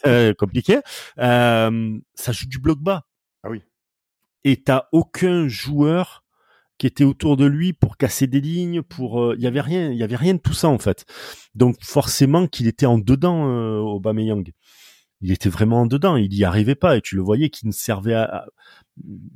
ouais. 0.05 0.35
compliqué. 0.39 0.79
Euh, 1.19 1.99
ça 2.15 2.33
joue 2.33 2.47
du 2.47 2.59
bloc 2.59 2.79
bas. 2.81 3.03
Ah 3.43 3.51
oui. 3.51 3.63
Et 4.45 4.63
t'as 4.63 4.85
aucun 4.93 5.49
joueur 5.49 6.24
qui 6.85 6.89
était 6.89 7.05
autour 7.05 7.39
de 7.39 7.47
lui 7.47 7.73
pour 7.73 7.97
casser 7.97 8.27
des 8.27 8.43
lignes, 8.43 8.83
pour 8.83 9.23
euh, 9.23 9.35
il 9.39 9.43
y 9.43 9.47
avait 9.47 9.63
rien, 9.63 9.91
il 9.91 9.97
y 9.97 10.03
avait 10.03 10.17
rien 10.17 10.35
de 10.35 10.39
tout 10.39 10.53
ça 10.53 10.69
en 10.69 10.77
fait. 10.79 11.07
Donc 11.55 11.77
forcément 11.81 12.47
qu'il 12.47 12.67
était 12.67 12.85
en 12.85 12.99
dedans 12.99 13.49
euh, 13.49 13.79
Aubameyang. 13.79 14.53
Il 15.23 15.33
était 15.33 15.49
vraiment 15.49 15.81
en 15.81 15.87
dedans, 15.87 16.17
il 16.17 16.35
y 16.35 16.45
arrivait 16.45 16.75
pas 16.75 16.99
et 16.99 17.01
tu 17.01 17.17
le 17.17 17.23
voyais 17.23 17.49
qu'il 17.49 17.69
ne 17.69 17.73
servait 17.73 18.13
à, 18.13 18.45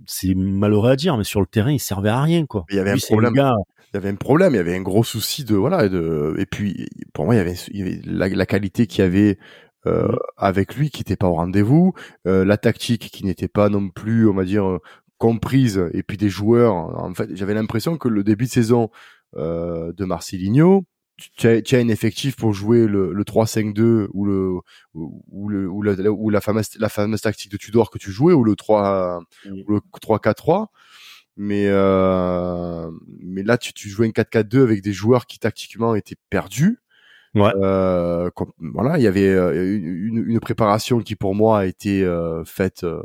c'est 0.04 0.34
malheureux 0.34 0.90
à 0.90 0.96
dire 0.96 1.16
mais 1.16 1.24
sur 1.24 1.40
le 1.40 1.46
terrain, 1.46 1.72
il 1.72 1.80
servait 1.80 2.10
à 2.10 2.20
rien 2.20 2.44
quoi. 2.44 2.66
Il 2.68 2.76
y 2.76 2.80
avait 2.80 2.90
un 2.90 2.96
problème. 2.98 3.32
Il 3.34 3.94
y 3.94 3.96
avait 3.96 4.10
un 4.10 4.16
problème, 4.16 4.52
il 4.52 4.56
y 4.56 4.60
avait 4.60 4.76
un 4.76 4.82
gros 4.82 5.04
souci 5.04 5.44
de 5.44 5.54
voilà 5.54 5.88
de 5.88 6.34
et 6.38 6.44
puis 6.44 6.86
pour 7.14 7.24
moi 7.24 7.34
il 7.34 7.38
y 7.38 7.40
avait, 7.40 7.54
il 7.72 7.78
y 7.78 7.80
avait 7.80 8.00
la, 8.04 8.28
la 8.28 8.44
qualité 8.44 8.86
qu'il 8.86 9.02
y 9.02 9.06
avait 9.06 9.38
euh, 9.86 10.08
mmh. 10.08 10.16
avec 10.36 10.74
lui 10.74 10.90
qui 10.90 11.00
n'était 11.00 11.16
pas 11.16 11.28
au 11.28 11.34
rendez-vous, 11.34 11.94
euh, 12.26 12.44
la 12.44 12.58
tactique 12.58 13.08
qui 13.10 13.24
n'était 13.24 13.48
pas 13.48 13.70
non 13.70 13.88
plus, 13.88 14.28
on 14.28 14.34
va 14.34 14.44
dire, 14.44 14.80
comprise 15.18 15.82
et 15.92 16.02
puis 16.02 16.16
des 16.16 16.30
joueurs. 16.30 16.74
En 16.74 17.12
fait, 17.14 17.34
j'avais 17.34 17.54
l'impression 17.54 17.96
que 17.96 18.08
le 18.08 18.24
début 18.24 18.46
de 18.46 18.50
saison 18.50 18.90
euh, 19.36 19.92
de 19.92 20.04
Marcelinho, 20.04 20.84
tu 21.36 21.48
as, 21.48 21.78
un 21.78 21.88
effectif 21.88 22.36
pour 22.36 22.52
jouer 22.52 22.86
le, 22.86 23.12
le 23.12 23.24
3-5-2 23.24 24.06
ou 24.12 24.24
le 24.24 24.58
ou 24.94 25.48
le 25.48 25.68
ou 25.68 25.82
la, 25.82 26.10
ou 26.10 26.30
la 26.30 26.40
fameuse 26.40 26.70
la 26.78 26.88
fameuse 26.88 27.20
tactique 27.20 27.50
de 27.50 27.56
Tudor 27.56 27.90
que 27.90 27.98
tu 27.98 28.12
jouais 28.12 28.32
ou 28.32 28.44
le 28.44 28.54
3 28.54 29.20
ou 29.46 29.72
le 29.72 29.80
3-4-3 30.00 30.66
mais 31.36 31.66
euh, 31.66 32.90
mais 33.20 33.42
là 33.42 33.58
tu, 33.58 33.72
tu 33.72 33.88
jouais 33.88 34.06
un 34.06 34.10
4-4-2 34.10 34.62
avec 34.62 34.82
des 34.82 34.92
joueurs 34.92 35.26
qui 35.26 35.40
tactiquement 35.40 35.96
étaient 35.96 36.16
perdus 36.30 36.78
ouais. 37.34 37.50
euh, 37.56 38.30
voilà 38.60 38.98
il 38.98 39.02
y 39.02 39.08
avait 39.08 39.28
euh, 39.28 39.76
une, 39.76 40.24
une, 40.24 40.40
préparation 40.40 41.00
qui 41.00 41.16
pour 41.16 41.34
moi 41.34 41.60
a 41.60 41.66
été 41.66 42.04
euh, 42.04 42.44
faite 42.44 42.84
euh, 42.84 43.02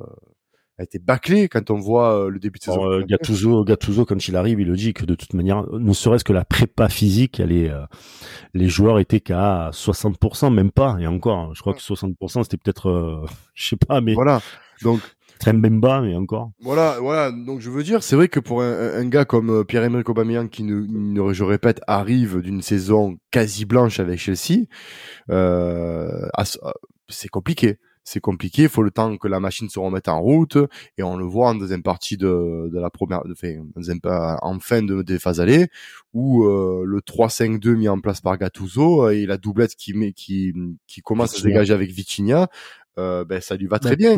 a 0.80 0.84
été 0.84 1.00
bâclé 1.00 1.50
quand 1.50 1.70
on 1.70 1.77
voit 1.77 2.18
euh, 2.18 2.30
le 2.30 2.39
début 2.39 2.58
de 2.58 2.63
saison. 2.63 2.89
Euh, 2.89 3.03
Gattuso, 3.06 3.63
Gattuso, 3.63 4.06
quand 4.06 4.27
il 4.27 4.36
arrive, 4.36 4.60
il 4.60 4.68
le 4.68 4.75
dit 4.75 4.94
que 4.94 5.06
de 5.06 5.13
toute 5.13 5.34
manière, 5.34 5.65
ne 5.71 5.93
serait-ce 5.93 6.24
que 6.24 6.34
la 6.34 6.45
prépa 6.45 6.89
physique, 6.89 7.39
elle 7.39 7.52
est, 7.52 7.69
euh, 7.69 7.86
les 8.54 8.69
joueurs 8.69 9.00
étaient 9.00 9.19
qu'à 9.19 9.69
60%, 9.71 10.52
même 10.52 10.71
pas, 10.71 10.97
et 11.00 11.08
encore, 11.08 11.54
je 11.54 11.62
crois 11.62 11.74
que 11.74 11.82
60% 11.82 12.43
c'était 12.43 12.58
peut-être, 12.58 12.89
euh, 12.89 13.26
je 13.54 13.69
sais 13.69 13.76
pas, 13.76 14.02
mais 14.02 14.15
voilà. 14.15 14.41
Donc 14.82 15.00
très 15.39 15.54
même 15.54 15.80
bas, 15.80 16.02
mais 16.02 16.15
encore. 16.15 16.52
Voilà, 16.62 16.97
voilà. 17.00 17.32
Donc 17.32 17.60
je 17.60 17.69
veux 17.69 17.84
dire, 17.84 18.02
c'est 18.02 18.15
vrai 18.15 18.28
que 18.28 18.39
pour 18.39 18.62
un, 18.63 18.95
un 18.95 19.06
gars 19.08 19.26
comme 19.26 19.65
Pierre-Emerick 19.65 20.10
Aubameyang, 20.10 20.50
qui, 20.50 20.63
ne, 20.63 21.34
je 21.34 21.43
répète, 21.43 21.82
arrive 21.86 22.41
d'une 22.41 22.62
saison 22.62 23.17
quasi 23.30 23.65
blanche 23.65 24.00
avec 24.00 24.19
Chelsea, 24.19 24.65
c'est 27.10 27.30
compliqué 27.30 27.78
c'est 28.04 28.20
compliqué. 28.20 28.63
Il 28.63 28.70
faut 28.70 28.84
le 28.84 28.92
temps 28.92 29.18
que 29.18 29.28
la 29.28 29.39
machine 29.39 29.70
se 29.70 29.80
remette 29.80 30.08
en 30.08 30.22
route 30.22 30.58
et 30.98 31.04
on 31.04 31.18
le 31.18 31.26
voit 31.26 31.50
en 31.50 31.56
deuxième 31.56 31.84
partie 31.84 32.18
de, 32.18 32.70
de 32.72 32.80
la 32.80 32.89
première, 32.89 33.24
de, 33.24 33.34
enfin, 33.34 34.38
en 34.42 34.60
fin 34.60 34.82
de, 34.82 35.02
des 35.02 35.20
phases 35.20 35.39
allées 35.39 35.68
où 36.13 36.46
euh, 36.46 36.84
le 36.86 37.00
3-5-2 37.00 37.76
mis 37.76 37.88
en 37.88 38.00
place 38.00 38.22
par 38.22 38.38
Gattuso 38.38 39.10
et 39.10 39.26
la 39.26 39.38
doublette 39.38 39.76
qui 39.76 39.94
met, 39.94 40.13
qui, 40.13 40.54
qui 40.88 41.02
commence 41.02 41.34
à 41.34 41.38
se 41.38 41.44
dégager 41.44 41.74
avec 41.74 41.92
Vitinha, 41.92 42.50
euh, 43.00 43.26
ben 43.26 43.42
ça 43.42 43.56
lui 43.56 43.68
va 43.68 43.80
très 43.80 43.96
bien. 43.96 44.16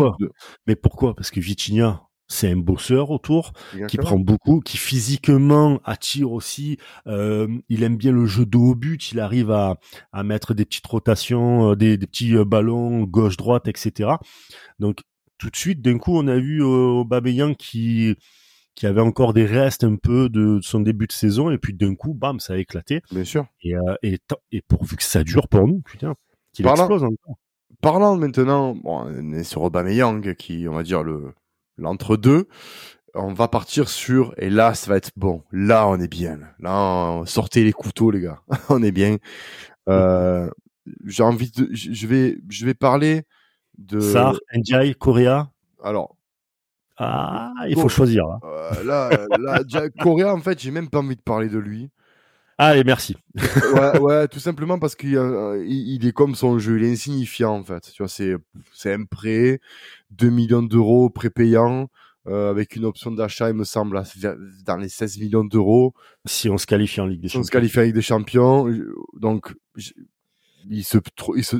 Mais 0.68 0.76
pourquoi? 0.76 1.16
Parce 1.16 1.32
que 1.32 1.40
Vitinha, 1.40 2.02
c'est 2.28 2.52
un 2.52 2.58
bosseur 2.58 3.12
autour 3.12 3.54
qui 3.88 3.98
prend 3.98 4.18
beaucoup, 4.20 4.60
qui 4.60 4.78
physiquement 4.78 5.80
attire 5.84 6.32
aussi. 6.32 6.78
Euh, 7.08 7.48
il 7.70 7.84
aime 7.84 7.98
bien 7.98 8.12
le 8.12 8.26
jeu 8.26 8.46
de 8.46 8.58
haut 8.58 8.76
but. 8.76 9.12
Il 9.12 9.20
arrive 9.20 9.52
à, 9.52 9.78
à 10.12 10.24
mettre 10.24 10.54
des 10.54 10.66
petites 10.66 10.88
rotations, 10.88 11.72
euh, 11.72 11.76
des, 11.76 11.98
des 11.98 12.08
petits 12.08 12.36
euh, 12.36 12.46
ballons 12.46 13.04
gauche-droite, 13.04 13.68
etc. 13.68 14.12
Donc 14.80 15.02
tout 15.38 15.50
de 15.50 15.56
suite, 15.56 15.82
d'un 15.82 15.98
coup, 15.98 16.18
on 16.18 16.28
a 16.28 16.38
vu 16.38 16.62
euh, 16.64 17.02
Aubameyang 17.02 17.56
qui 17.56 18.16
qui 18.76 18.86
avait 18.88 19.02
encore 19.02 19.34
des 19.34 19.46
restes 19.46 19.86
un 19.86 19.96
peu 19.96 20.28
de 20.28 20.60
son 20.62 20.82
début 20.82 21.08
de 21.08 21.14
saison 21.14 21.50
et 21.50 21.58
puis 21.58 21.74
d'un 21.74 21.96
coup, 21.96 22.14
bam, 22.14 22.42
ça 22.42 22.54
a 22.54 22.58
éclaté. 22.58 23.02
Bien 23.10 23.24
sûr. 23.24 23.46
Et, 23.62 23.74
euh, 23.76 23.96
et, 24.04 24.20
et 24.52 24.62
pourvu 24.62 24.98
que 24.98 25.04
ça 25.04 25.24
dure 25.24 25.48
pour 25.48 25.66
nous, 25.66 25.80
putain, 25.80 26.16
qu'il 26.52 26.68
explose 26.68 27.04
encore. 27.04 27.38
Parlant 27.82 28.18
maintenant, 28.18 28.76
bon, 28.76 29.06
on 29.06 29.32
est 29.34 29.44
sur 29.44 29.62
Aubameyang 29.62 30.36
qui, 30.36 30.68
on 30.68 30.74
va 30.74 30.84
dire 30.84 31.04
le 31.04 31.34
l'entre-deux, 31.78 32.48
on 33.14 33.34
va 33.34 33.48
partir 33.48 33.90
sur, 33.90 34.34
et 34.38 34.50
là, 34.50 34.74
ça 34.74 34.92
va 34.92 34.98
être 34.98 35.12
bon. 35.16 35.44
Là, 35.52 35.88
on 35.88 36.00
est 36.00 36.08
bien. 36.08 36.40
Là, 36.60 37.22
sortez 37.26 37.64
les 37.64 37.72
couteaux, 37.72 38.12
les 38.12 38.22
gars. 38.22 38.42
on 38.70 38.84
est 38.84 38.92
bien. 38.92 39.18
Euh, 39.88 40.50
j'ai 41.06 41.24
envie 41.24 41.52
de, 41.52 41.70
je 41.72 42.08
vais, 42.08 42.38
je 42.50 42.66
vais 42.66 42.74
parler 42.74 43.24
de. 43.78 44.00
Sar, 44.00 44.36
Njai, 44.54 44.94
Korea. 44.96 45.50
Alors. 45.84 46.16
Ah, 46.98 47.52
il 47.68 47.78
faut 47.78 47.90
choisir. 47.90 48.26
Là, 48.86 49.10
euh, 49.12 49.26
là, 49.38 49.62
là 49.70 49.90
Korea, 50.02 50.34
en 50.34 50.40
fait, 50.40 50.60
j'ai 50.60 50.72
même 50.72 50.90
pas 50.90 51.00
envie 51.00 51.18
de 51.18 51.22
parler 51.22 51.50
de 51.50 51.58
lui. 51.58 51.90
Allez, 52.58 52.84
merci. 52.84 53.16
ouais, 53.36 54.00
ouais, 54.00 54.28
tout 54.30 54.40
simplement 54.40 54.80
parce 54.80 54.96
qu'il 54.96 55.20
il 55.68 56.08
est 56.08 56.14
comme 56.14 56.36
son 56.36 56.58
jeu, 56.58 56.78
il 56.78 56.86
est 56.86 56.92
insignifiant 56.92 57.54
en 57.54 57.64
fait. 57.64 57.92
Tu 57.92 58.02
vois, 58.02 58.08
c'est 58.08 58.36
c'est 58.74 58.94
un 58.94 59.04
prêt, 59.04 59.60
2 60.12 60.30
millions 60.30 60.64
d'euros 60.64 61.10
prépayant 61.10 61.90
euh, 62.28 62.50
avec 62.50 62.76
une 62.76 62.86
option 62.86 63.12
d'achat, 63.12 63.50
il 63.50 63.56
me 63.56 63.66
semble, 63.66 64.02
dans 64.66 64.78
les 64.78 64.90
16 64.90 65.20
millions 65.20 65.44
d'euros. 65.44 65.94
Si 66.26 66.50
on 66.50 66.58
se 66.58 66.66
qualifie 66.66 67.00
en 67.00 67.06
Ligue 67.06 67.22
des 67.22 67.28
Champions. 67.28 67.42
on 67.42 67.44
se 67.44 67.52
qualifie 67.52 67.80
en 67.80 67.82
Ligue 67.84 67.94
des 67.94 68.02
Champions, 68.02 68.68
donc 69.14 69.54
il 70.68 70.84
se, 70.84 70.98
il 71.36 71.44
se 71.44 71.58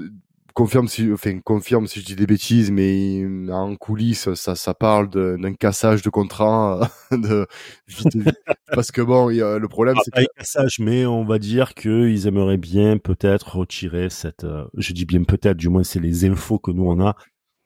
confirme 0.56 0.88
si, 0.88 1.12
enfin, 1.12 1.40
confirme 1.42 1.86
si 1.86 2.00
je 2.00 2.06
dis 2.06 2.16
des 2.16 2.26
bêtises, 2.26 2.72
mais 2.72 3.24
en 3.52 3.76
coulisses, 3.76 4.34
ça, 4.34 4.56
ça 4.56 4.74
parle 4.74 5.10
d'un 5.10 5.54
cassage 5.54 6.02
de 6.02 6.10
contrat, 6.10 6.90
de 7.12 7.46
vite, 7.88 8.16
vite. 8.16 8.40
parce 8.74 8.92
que 8.92 9.02
bon, 9.02 9.30
y 9.30 9.42
a, 9.42 9.60
le 9.60 9.68
problème, 9.68 9.98
c'est 10.04 10.12
que 10.12 10.26
cassage, 10.38 10.80
mais 10.80 11.06
on 11.06 11.26
va 11.26 11.40
dire 11.40 11.74
qu'ils 11.76 12.26
aimeraient 12.26 12.58
bien 12.58 12.98
peut-être 12.98 13.58
retirer 13.58 14.10
cette, 14.10 14.46
euh, 14.46 14.66
je 14.78 14.94
dis 14.94 15.06
bien 15.06 15.24
peut-être, 15.24 15.58
du 15.58 15.70
moins 15.70 15.84
c'est 15.84 16.00
les 16.00 16.26
infos 16.26 16.58
que 16.58 16.72
nous 16.72 16.86
on 16.86 17.06
a, 17.06 17.16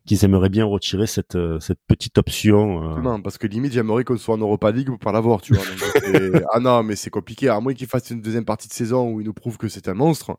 qu'ils 0.10 0.26
aimeraient 0.26 0.50
bien 0.50 0.65
retirer 0.65 1.06
cette 1.06 1.36
euh, 1.36 1.60
cette 1.60 1.78
petite 1.88 2.17
option. 2.17 2.98
Euh... 2.98 3.00
Non, 3.00 3.22
parce 3.22 3.38
que 3.38 3.45
limite 3.45 3.74
j'aimerais 3.74 4.04
qu'on 4.04 4.17
soit 4.17 4.34
en 4.34 4.39
Europa 4.39 4.72
League 4.72 4.88
pour 4.88 4.98
pas 4.98 5.12
l'avoir, 5.12 5.39
tu 5.39 5.54
vois. 5.54 5.63
ah 6.52 6.60
non, 6.60 6.82
mais 6.82 6.95
c'est 6.95 7.12
compliqué. 7.12 7.48
À 7.48 7.60
moins 7.60 7.76
qu'il 7.76 7.86
fasse 7.86 8.10
une 8.10 8.19
deuxième 8.19 8.43
partie 8.43 8.67
de 8.67 8.74
saison 8.74 9.12
où 9.12 9.22
il 9.22 9.28
nous 9.28 9.34
prouve 9.34 9.60
que 9.60 9.67
c'est 9.67 9.88
un 9.88 9.93
monstre. 9.93 10.36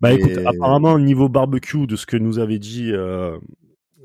Bah 0.00 0.12
écoute, 0.12 0.32
apparemment 0.44 0.98
niveau 0.98 1.28
barbecue 1.28 1.86
de 1.86 1.94
ce 1.94 2.04
que 2.04 2.16
nous 2.16 2.40
avait 2.40 2.58
dit 2.58 2.90
euh, 2.92 3.38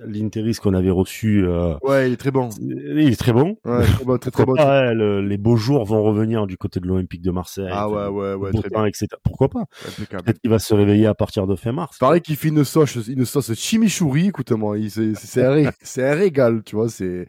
l'Interis 0.05 0.55
qu'on 0.61 0.73
avait 0.73 0.89
reçu. 0.89 1.45
Euh, 1.45 1.75
ouais, 1.83 2.09
il 2.09 2.13
est 2.13 2.17
très 2.17 2.31
bon. 2.31 2.49
Il 2.59 2.99
est 2.99 3.19
très 3.19 3.33
bon. 3.33 3.57
Ouais, 3.65 3.83
très 3.85 4.05
bon, 4.05 4.17
très, 4.17 4.31
très 4.31 4.45
bon. 4.45 4.53
les 4.53 5.37
beaux 5.37 5.55
jours 5.55 5.85
vont 5.85 6.01
revenir 6.01 6.47
du 6.47 6.57
côté 6.57 6.79
de 6.79 6.87
l'Olympique 6.87 7.21
de 7.21 7.31
Marseille. 7.31 7.69
Ah 7.71 7.89
ouais, 7.89 8.07
ouais, 8.07 8.33
ouais, 8.33 8.51
très 8.51 8.69
bien. 8.69 8.85
Etc. 8.85 9.07
Pourquoi 9.23 9.49
pas? 9.49 9.65
Peut-être 9.97 10.39
qu'il 10.39 10.49
va 10.49 10.59
se 10.59 10.73
réveiller 10.73 11.07
à 11.07 11.13
partir 11.13 11.47
de 11.47 11.55
fin 11.55 11.71
mars. 11.71 11.97
Pareil 11.97 12.21
qu'il 12.21 12.35
fait 12.35 12.49
une 12.49 12.63
sauce, 12.63 12.95
une 13.07 13.25
sauce 13.25 13.53
chimichurri. 13.53 14.27
Écoute-moi, 14.27 14.77
c'est 14.89 15.43
un, 15.43 15.71
c'est 15.81 16.07
un 16.07 16.13
régal, 16.13 16.63
tu 16.63 16.75
vois. 16.75 16.89
C'est 16.89 17.27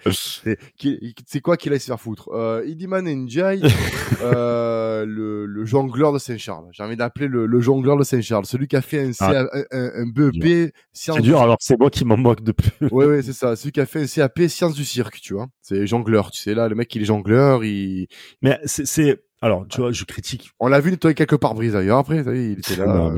c'est 1.27 1.41
quoi 1.41 1.57
qu'il 1.57 1.73
aille 1.73 1.81
se 1.81 1.87
faire 1.87 2.01
foutre. 2.01 2.31
Euh, 2.33 2.65
Idiman 2.67 3.05
Njai, 3.05 3.61
euh, 4.23 5.05
le, 5.07 5.47
le 5.47 5.65
jongleur 5.65 6.13
de 6.13 6.19
Saint-Charles. 6.19 6.67
J'ai 6.73 6.83
envie 6.83 6.97
d'appeler 6.97 7.29
le, 7.29 7.47
le 7.47 7.61
jongleur 7.61 7.97
de 7.97 8.05
Saint-Charles, 8.05 8.47
celui 8.47 8.69
qui 8.69 8.77
a 8.77 8.83
fait 8.83 9.09
un, 9.09 9.11
ah. 9.21 9.45
un, 9.71 9.91
un, 9.95 10.07
BEP. 10.07 10.73
C'est 10.93 11.21
dur. 11.21 11.41
Alors 11.41 11.57
c'est 11.61 11.79
moi 11.79 11.91
qui 11.91 12.05
m'en 12.05 12.17
moque 12.17 12.43
de 12.43 12.53
plus. 12.53 12.62
Oui, 12.91 13.07
oui, 13.07 13.23
c'est 13.23 13.33
ça. 13.33 13.57
Celui 13.57 13.73
qui 13.73 13.81
a 13.81 13.87
fait 13.87 14.03
un 14.03 14.07
CAP 14.07 14.49
sciences 14.49 14.75
du 14.75 14.85
cirque, 14.85 15.21
tu 15.21 15.35
vois. 15.35 15.49
C'est 15.61 15.87
jongleur, 15.87 16.31
tu 16.31 16.41
sais 16.41 16.55
là, 16.55 16.69
le 16.69 16.75
mec 16.75 16.95
il 16.95 17.03
est 17.03 17.07
jongleur, 17.07 17.65
il. 17.65 18.07
Mais 18.43 18.59
c'est 18.65 19.23
alors, 19.43 19.67
tu 19.69 19.81
vois, 19.81 19.91
je 19.91 20.05
critique. 20.05 20.53
On 20.61 20.69
l'a 20.69 20.79
vu 20.79 20.93
nettoyer 20.93 21.17
quelques 21.17 21.37
pare-brise 21.37 21.73
d'ailleurs. 21.73 21.99
Après, 21.99 22.19
il 22.19 22.61
était 22.61 22.77
là. 22.77 23.13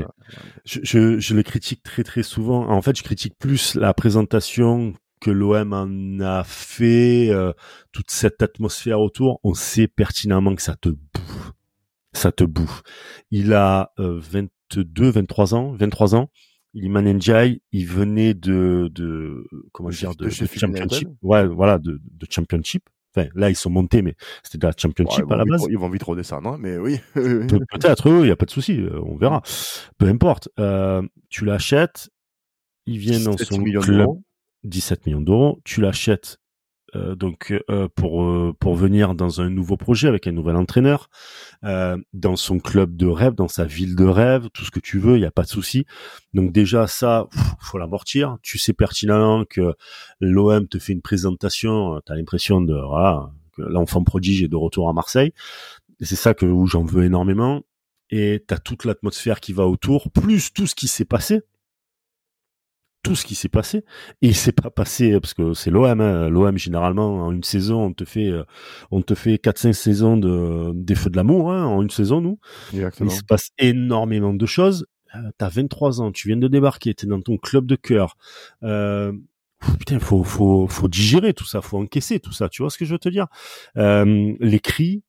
je, 0.65 0.79
je, 0.81 1.19
je, 1.19 1.35
le 1.35 1.43
critique 1.43 1.83
très 1.83 2.03
très 2.03 2.23
souvent. 2.23 2.67
En 2.67 2.81
fait, 2.81 2.97
je 2.97 3.03
critique 3.03 3.35
plus 3.37 3.75
la 3.75 3.93
présentation 3.93 4.93
que 5.21 5.29
l'OM 5.29 5.73
en 5.73 6.19
a 6.25 6.43
fait, 6.43 7.29
euh, 7.29 7.53
toute 7.91 8.09
cette 8.09 8.41
atmosphère 8.41 9.01
autour. 9.01 9.39
On 9.43 9.53
sait 9.53 9.87
pertinemment 9.87 10.55
que 10.55 10.63
ça 10.63 10.75
te 10.75 10.89
bouffe. 10.89 11.51
Ça 12.13 12.31
te 12.31 12.43
bouffe. 12.43 12.81
Il 13.29 13.53
a 13.53 13.91
22, 13.97 15.05
euh, 15.05 15.11
23 15.11 15.53
ans, 15.53 15.73
23 15.73 16.15
ans. 16.15 16.29
Il 16.77 16.91
Njai, 16.91 17.61
il 17.71 17.87
venait 17.87 18.33
de, 18.33 18.89
de 18.93 19.47
comment 19.71 19.89
dire, 19.89 20.13
de, 20.15 20.25
de, 20.25 20.29
championship. 20.29 21.07
Ouais, 21.21 21.47
voilà, 21.47 21.79
de, 21.79 22.01
de 22.03 22.27
championship. 22.29 22.89
Enfin, 23.15 23.29
là, 23.33 23.49
ils 23.49 23.55
sont 23.55 23.69
montés, 23.69 24.01
mais 24.01 24.15
c'était 24.43 24.57
de 24.57 24.67
la 24.67 24.73
championship 24.77 25.31
à 25.31 25.37
la 25.37 25.45
base. 25.45 25.65
ils 25.69 25.77
vont 25.77 25.89
vite 25.89 26.03
redescendre, 26.03 26.49
hein, 26.49 26.57
mais 26.59 26.77
oui. 26.77 26.99
Peut-être, 27.13 28.09
il 28.09 28.23
n'y 28.23 28.29
a 28.29 28.35
pas 28.35 28.45
de 28.45 28.51
souci, 28.51 28.81
euh, 28.81 28.99
on 29.05 29.15
verra. 29.15 29.41
Peu 29.97 30.07
importe. 30.07 30.49
Euh, 30.59 31.01
tu 31.29 31.45
l'achètes, 31.45 32.09
il 32.85 32.99
vient 32.99 33.21
dans 33.21 33.37
son 33.37 33.63
club, 33.63 34.09
17 34.65 35.05
millions 35.05 35.21
d'euros, 35.21 35.61
tu 35.63 35.79
l'achètes 35.79 36.39
donc 37.15 37.53
euh, 37.69 37.87
pour 37.95 38.23
euh, 38.23 38.53
pour 38.59 38.75
venir 38.75 39.15
dans 39.15 39.41
un 39.41 39.49
nouveau 39.49 39.77
projet 39.77 40.07
avec 40.07 40.27
un 40.27 40.31
nouvel 40.31 40.55
entraîneur, 40.55 41.09
dans 42.13 42.35
son 42.35 42.59
club 42.59 42.95
de 42.95 43.07
rêve, 43.07 43.33
dans 43.33 43.47
sa 43.47 43.65
ville 43.65 43.95
de 43.95 44.05
rêve, 44.05 44.49
tout 44.53 44.63
ce 44.63 44.71
que 44.71 44.79
tu 44.79 44.99
veux, 44.99 45.17
il 45.17 45.21
y 45.21 45.25
a 45.25 45.31
pas 45.31 45.43
de 45.43 45.47
souci. 45.47 45.85
Donc 46.33 46.51
déjà 46.51 46.87
ça, 46.87 47.27
faut 47.59 47.77
l'amortir. 47.77 48.37
Tu 48.43 48.57
sais 48.57 48.73
pertinemment 48.73 49.45
que 49.45 49.73
l'OM 50.19 50.67
te 50.67 50.77
fait 50.77 50.93
une 50.93 51.01
présentation, 51.01 51.99
tu 52.05 52.11
as 52.11 52.15
l'impression 52.15 52.61
de 52.61 52.75
voilà, 52.75 53.31
que 53.55 53.63
l'enfant 53.63 54.03
prodige 54.03 54.43
est 54.43 54.47
de 54.47 54.55
retour 54.55 54.89
à 54.89 54.93
Marseille. 54.93 55.33
C'est 56.01 56.15
ça 56.15 56.33
que 56.33 56.45
où 56.45 56.67
j'en 56.67 56.83
veux 56.83 57.03
énormément. 57.03 57.63
Et 58.11 58.43
tu 58.47 58.53
as 58.53 58.59
toute 58.59 58.85
l'atmosphère 58.85 59.39
qui 59.39 59.53
va 59.53 59.65
autour, 59.65 60.11
plus 60.11 60.53
tout 60.53 60.67
ce 60.67 60.75
qui 60.75 60.87
s'est 60.87 61.05
passé 61.05 61.41
tout 63.05 63.15
ce 63.15 63.23
qui 63.23 63.35
s'est 63.35 63.49
passé. 63.49 63.85
Et 64.23 64.29
il 64.29 64.35
s'est 64.35 64.51
pas 64.51 64.71
passé 64.71 65.19
parce 65.19 65.35
que 65.35 65.53
c'est 65.53 65.69
l'OM 65.69 66.01
hein. 66.01 66.27
l'OM 66.27 66.57
généralement 66.57 67.27
en 67.27 67.31
une 67.31 67.43
saison 67.43 67.85
on 67.85 67.93
te 67.93 68.03
fait 68.03 68.29
euh, 68.29 68.43
on 68.89 69.03
te 69.03 69.13
fait 69.13 69.37
4 69.37 69.59
5 69.59 69.73
saisons 69.73 70.17
de 70.17 70.71
des 70.73 70.95
feux 70.95 71.11
de 71.11 71.15
l'amour 71.15 71.51
hein, 71.51 71.65
en 71.65 71.83
une 71.83 71.91
saison 71.91 72.19
nous. 72.19 72.39
Exactement. 72.73 73.11
il 73.11 73.15
se 73.15 73.23
passe 73.23 73.51
énormément 73.59 74.33
de 74.33 74.45
choses. 74.47 74.87
Euh, 75.13 75.19
t'as 75.37 75.49
23 75.49 76.01
ans 76.01 76.11
tu 76.11 76.29
viens 76.29 76.37
de 76.37 76.47
débarquer 76.47 76.95
t'es 76.95 77.05
dans 77.05 77.21
ton 77.21 77.37
club 77.37 77.67
de 77.67 77.75
cœur. 77.75 78.17
Euh, 78.63 79.13
putain 79.77 79.99
faut 79.99 80.23
faut 80.23 80.67
faut 80.67 80.87
digérer 80.87 81.35
tout 81.35 81.45
ça 81.45 81.61
faut 81.61 81.77
encaisser 81.77 82.19
tout 82.19 82.33
ça 82.33 82.49
tu 82.49 82.63
vois 82.63 82.71
ce 82.71 82.79
que 82.79 82.85
je 82.85 82.93
veux 82.93 82.99
te 82.99 83.09
dire? 83.09 83.27
Euh, 83.77 84.33
les 84.39 84.59
cris 84.59 85.03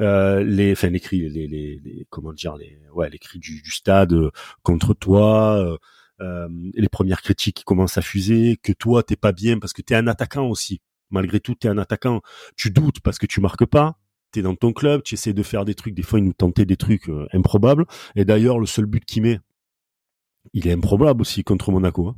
euh, 0.00 0.42
les 0.42 0.72
enfin 0.72 0.88
les 0.88 0.98
cris 0.98 1.20
les, 1.20 1.46
les, 1.46 1.80
les, 1.84 2.06
comment 2.10 2.32
dire 2.32 2.56
les 2.56 2.80
ouais 2.92 3.08
les 3.10 3.20
cris 3.20 3.38
du, 3.38 3.62
du 3.62 3.70
stade 3.70 4.12
contre 4.64 4.92
toi 4.92 5.78
euh, 6.22 6.48
les 6.74 6.88
premières 6.88 7.20
critiques 7.22 7.56
qui 7.56 7.64
commencent 7.64 7.98
à 7.98 8.02
fuser, 8.02 8.58
que 8.62 8.72
toi 8.72 9.02
t'es 9.02 9.16
pas 9.16 9.32
bien 9.32 9.58
parce 9.58 9.72
que 9.72 9.82
t'es 9.82 9.94
un 9.94 10.06
attaquant 10.06 10.46
aussi. 10.48 10.80
Malgré 11.10 11.40
tout, 11.40 11.54
t'es 11.54 11.68
un 11.68 11.78
attaquant. 11.78 12.22
Tu 12.56 12.70
doutes 12.70 13.00
parce 13.00 13.18
que 13.18 13.26
tu 13.26 13.40
marques 13.40 13.66
pas. 13.66 13.98
T'es 14.30 14.40
dans 14.40 14.54
ton 14.54 14.72
club, 14.72 15.02
tu 15.02 15.14
essaies 15.14 15.34
de 15.34 15.42
faire 15.42 15.66
des 15.66 15.74
trucs. 15.74 15.94
Des 15.94 16.02
fois, 16.02 16.18
il 16.18 16.24
nous 16.24 16.32
tentait 16.32 16.64
des 16.64 16.76
trucs 16.76 17.10
euh, 17.10 17.26
improbables. 17.34 17.84
Et 18.16 18.24
d'ailleurs, 18.24 18.58
le 18.58 18.64
seul 18.64 18.86
but 18.86 19.04
qu'il 19.04 19.24
met, 19.24 19.40
il 20.54 20.66
est 20.66 20.72
improbable 20.72 21.20
aussi 21.20 21.44
contre 21.44 21.70
Monaco. 21.70 22.08
Hein. 22.08 22.16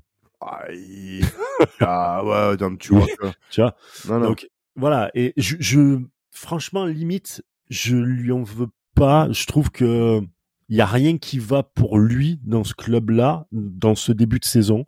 ah 1.81 2.25
ouais, 2.25 2.57
donc 2.57 2.79
tu 2.79 2.95
vois. 2.95 3.07
tu 3.51 3.63
vois. 3.63 3.75
Donc 4.21 4.49
voilà. 4.77 5.11
Et 5.15 5.33
je, 5.37 5.57
je, 5.59 6.01
franchement, 6.31 6.85
limite, 6.85 7.43
je 7.71 7.97
lui 7.97 8.31
en 8.31 8.43
veux 8.43 8.69
pas. 8.95 9.33
Je 9.33 9.47
trouve 9.47 9.71
que 9.71 10.23
il 10.69 10.77
y 10.77 10.81
a 10.81 10.87
rien 10.87 11.19
qui 11.19 11.39
va 11.39 11.63
pour 11.63 11.99
lui 11.99 12.41
dans 12.45 12.65
ce 12.65 12.75
club-là, 12.75 13.47
dans 13.53 13.95
ce 13.95 14.13
début 14.13 14.39
de 14.39 14.45
saison. 14.45 14.87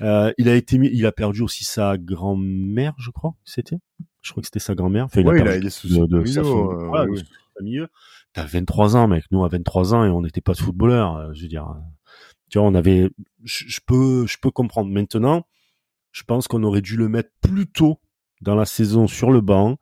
Euh, 0.00 0.32
il 0.38 0.48
a 0.48 0.54
été, 0.54 0.76
il 0.76 1.06
a 1.06 1.12
perdu 1.12 1.42
aussi 1.42 1.64
sa 1.64 1.98
grand-mère, 1.98 2.94
je 2.98 3.10
crois. 3.10 3.34
C'était, 3.44 3.78
je 4.20 4.30
crois 4.30 4.40
que 4.40 4.46
c'était 4.46 4.58
sa 4.58 4.74
grand-mère. 4.74 5.04
Enfin, 5.04 5.20
il 5.20 5.28
a 5.28 5.32
perdu 5.32 5.60
de, 5.60 6.06
de, 6.06 6.24
sa 6.24 6.42
famille. 7.56 7.86
T'as 8.32 8.46
23 8.46 8.96
ans, 8.96 9.08
mec. 9.08 9.24
Nous, 9.30 9.44
à 9.44 9.48
23 9.48 9.94
ans, 9.94 10.04
et 10.04 10.08
on 10.08 10.22
n'était 10.22 10.40
pas 10.40 10.54
de 10.54 10.58
footballeurs. 10.58 11.16
Euh, 11.16 11.32
je 11.34 11.42
veux 11.42 11.48
dire, 11.48 11.74
tu 12.50 12.58
vois, 12.58 12.66
on 12.66 12.74
avait, 12.74 13.10
je, 13.44 13.80
peux, 13.84 14.26
je 14.26 14.38
peux 14.38 14.50
comprendre. 14.50 14.90
Maintenant, 14.90 15.46
je 16.10 16.22
pense 16.22 16.48
qu'on 16.48 16.62
aurait 16.62 16.80
dû 16.80 16.96
le 16.96 17.08
mettre 17.08 17.30
plus 17.40 17.66
tôt 17.66 18.00
dans 18.40 18.54
la 18.54 18.64
saison 18.64 19.06
sur 19.06 19.30
le 19.30 19.40
banc 19.40 19.78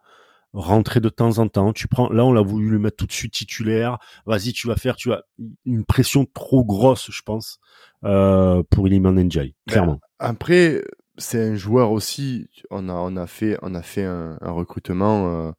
rentrer 0.53 1.01
de 1.01 1.09
temps 1.09 1.39
en 1.39 1.49
temps. 1.49 1.73
Tu 1.73 1.89
prends, 1.89 2.09
là, 2.11 2.25
on 2.25 2.33
l'a 2.33 2.43
voulu 2.43 2.69
le 2.71 2.79
mettre 2.79 2.97
tout 2.97 3.07
de 3.07 3.13
suite 3.13 3.33
titulaire. 3.33 3.99
Vas-y, 4.27 4.53
tu 4.53 4.67
vas 4.67 4.77
faire, 4.77 4.97
tu 4.97 5.13
as 5.13 5.25
une 5.65 5.85
pression 5.85 6.27
trop 6.27 6.65
grosse, 6.65 7.11
je 7.11 7.23
pense, 7.23 7.61
euh, 8.05 8.63
pour 8.71 8.87
Iliman 8.89 9.13
Njai, 9.13 9.55
ben, 9.67 9.73
clairement. 9.73 10.01
après, 10.19 10.83
c'est 11.19 11.43
un 11.51 11.55
joueur 11.55 11.93
aussi. 11.93 12.49
On 12.71 12.89
a, 12.89 12.95
on 12.95 13.17
a 13.17 13.27
fait, 13.27 13.59
on 13.63 13.75
a 13.75 13.83
fait 13.83 14.05
un, 14.05 14.39
recrutement. 14.41 15.49
Euh, 15.49 15.53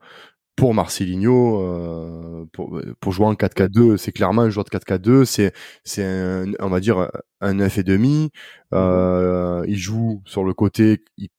pour 0.58 0.76
Marcelinho, 0.76 1.60
euh, 1.62 2.46
pour, 2.54 2.80
pour 3.00 3.14
jouer 3.14 3.26
en 3.26 3.34
4K2, 3.34 3.98
c'est 3.98 4.12
clairement 4.12 4.44
un 4.44 4.50
joueur 4.50 4.66
de 4.66 4.70
4K2, 4.70 5.26
c'est 5.26 5.54
c'est 5.84 6.44
on 6.60 6.70
va 6.70 6.80
dire 6.80 7.10
un 7.40 7.54
9 7.56 7.80
et 7.80 7.84
demi. 7.84 8.26
Mmh 8.72 8.76
euh, 8.76 9.64
il 9.68 9.78
joue 9.78 10.22
sur 10.26 10.44
le 10.44 10.54
côté, 10.54 11.04
il 11.18 11.30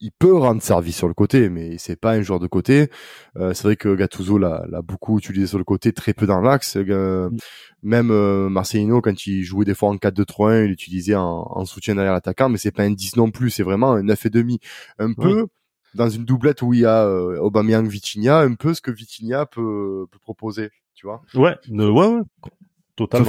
il 0.00 0.12
peut 0.12 0.36
rendre 0.36 0.62
service 0.62 0.96
sur 0.96 1.08
le 1.08 1.14
côté, 1.14 1.50
mais 1.50 1.76
c'est 1.78 1.96
pas 1.96 2.12
un 2.12 2.22
joueur 2.22 2.40
de 2.40 2.46
côté. 2.46 2.88
Euh, 3.36 3.52
c'est 3.52 3.64
vrai 3.64 3.76
que 3.76 3.94
Gattuso 3.94 4.38
l'a, 4.38 4.64
beaucoup 4.82 5.18
utilisé 5.18 5.46
sur 5.46 5.58
le 5.58 5.64
côté, 5.64 5.92
très 5.92 6.14
peu 6.14 6.26
dans 6.26 6.40
l'axe. 6.40 6.76
Euh, 6.76 7.28
mm. 7.28 7.36
Même 7.82 8.10
euh, 8.10 8.48
Marcelino, 8.48 9.00
quand 9.00 9.26
il 9.26 9.42
jouait 9.42 9.64
des 9.64 9.74
fois 9.74 9.90
en 9.90 9.96
4-2-3-1, 9.96 10.64
il 10.64 10.68
l'utilisait 10.68 11.14
en, 11.14 11.64
soutien 11.64 11.94
derrière 11.94 12.12
l'attaquant, 12.12 12.48
mais 12.48 12.58
c'est 12.58 12.72
pas 12.72 12.82
un 12.82 12.90
10 12.90 13.16
non 13.16 13.30
plus, 13.30 13.50
c'est 13.50 13.62
vraiment 13.62 13.92
un 13.92 14.02
9,5. 14.02 14.58
Un 14.98 15.12
peu 15.12 15.46
dans 15.94 16.08
une 16.08 16.24
doublette 16.24 16.62
où 16.62 16.72
il 16.72 16.80
y 16.80 16.86
a 16.86 17.04
euh, 17.04 17.38
Aubameyang 17.38 17.86
Vitinha, 17.86 18.40
un 18.40 18.54
peu 18.54 18.74
ce 18.74 18.80
que 18.80 18.90
Vitinha 18.90 19.46
peut, 19.46 20.06
peut 20.10 20.18
proposer, 20.20 20.70
tu 20.94 21.06
vois. 21.06 21.22
Ouais, 21.34 21.56
ouais, 21.68 21.90
ouais. 21.90 22.20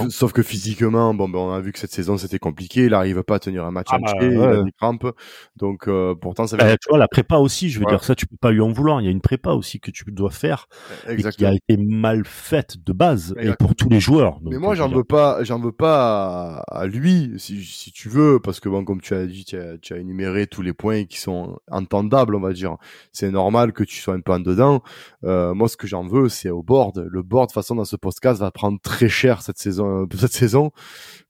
Sauf, 0.10 0.34
que 0.34 0.44
physiquement, 0.44 1.14
bon, 1.14 1.30
ben, 1.30 1.40
on 1.40 1.52
a 1.52 1.60
vu 1.60 1.72
que 1.72 1.80
cette 1.80 1.92
saison 1.92 2.18
c'était 2.18 2.40
compliqué. 2.40 2.86
Il 2.86 2.94
arrive 2.94 3.24
pas 3.24 3.36
à 3.36 3.40
tenir 3.40 3.66
un 3.66 3.72
match 3.72 3.88
ah 3.92 3.98
entier, 3.98 4.30
bah, 4.36 4.52
il 4.54 4.60
a 4.60 4.64
des 4.64 4.72
crampes. 4.72 5.08
Donc 5.56 5.88
euh, 5.88 6.16
pourtant, 6.16 6.48
ça. 6.48 6.58
Bah, 6.58 6.78
tu 6.78 6.90
vois 6.90 6.98
la 6.98 7.08
prépa 7.08 7.38
aussi. 7.38 7.70
Je 7.70 7.80
veux 7.80 7.86
dire 7.86 8.04
ça, 8.04 8.16
tu 8.16 8.28
peux 8.28 8.38
pas 8.38 8.52
lui 8.52 8.62
en 8.62 8.72
vouloir. 8.72 9.02
Il 9.02 9.06
y 9.06 9.08
a 9.08 9.12
une 9.12 9.22
prépa 9.22 9.52
aussi 9.52 9.80
que 9.80 9.92
tu 9.92 10.04
dois 10.08 10.32
faire 10.32 10.68
et 11.08 11.18
qui 11.18 11.46
a 11.46 11.54
été 11.54 11.78
mal 11.78 12.24
faite 12.26 12.78
de 12.84 12.94
base 12.94 13.36
et 13.40 13.52
pour 13.60 13.76
tous 13.76 13.90
les 13.90 14.00
joueurs. 14.00 14.40
Mais 14.44 14.58
moi, 14.58 14.76
j'en 14.76 14.90
veux 14.90 15.04
pas, 15.04 15.44
j'en 15.44 15.60
veux 15.60 15.72
pas 15.72 16.64
à, 16.68 16.86
lui, 16.88 17.34
si, 17.38 17.64
si 17.64 17.92
tu 17.92 18.10
veux, 18.10 18.40
parce 18.40 18.60
que 18.60 18.70
bon, 18.70 18.84
comme 18.84 19.02
tu 19.02 19.14
as 19.14 19.26
dit, 19.26 19.46
tu 19.46 19.58
as, 19.58 19.78
tu 19.78 19.94
as 19.94 19.98
énuméré 19.98 20.48
tous 20.48 20.62
les 20.62 20.74
points 20.74 21.06
qui 21.06 21.20
sont 21.20 21.60
entendables, 21.70 22.36
on 22.36 22.40
va 22.40 22.54
dire. 22.54 22.78
C'est 23.12 23.32
normal 23.32 23.74
que 23.74 23.84
tu 23.84 24.00
sois 24.00 24.14
un 24.14 24.22
peu 24.22 24.32
en 24.32 24.40
dedans. 24.40 24.82
Euh, 25.24 25.54
moi, 25.54 25.68
ce 25.68 25.78
que 25.78 25.88
j'en 25.88 26.08
veux, 26.08 26.30
c'est 26.30 26.50
au 26.50 26.64
board. 26.64 27.06
Le 27.10 27.22
board, 27.24 27.48
de 27.48 27.52
toute 27.52 27.54
façon, 27.54 27.76
dans 27.76 27.86
ce 27.86 27.96
podcast, 27.96 28.40
va 28.40 28.52
prendre 28.52 28.80
très 28.82 29.10
cher 29.10 29.42
cette 29.42 29.58
saison, 29.62 30.04
euh, 30.04 30.18
cette 30.18 30.34
saison, 30.34 30.72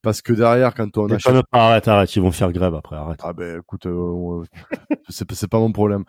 parce 0.02 0.22
que 0.22 0.34
derrière, 0.34 0.74
quand 0.74 0.98
on 0.98 1.08
achète... 1.10 1.44
arrête, 1.52 1.88
arrête, 1.88 2.16
ils 2.16 2.22
vont 2.22 2.32
faire 2.32 2.52
grève 2.52 2.74
après, 2.74 2.96
arrête. 2.96 3.20
Ah 3.24 3.34
ben, 3.34 3.60
écoute, 3.60 3.86
euh, 3.86 4.44
c'est 5.10 5.48
pas 5.48 5.60
mon 5.60 5.72
problème. 5.72 6.04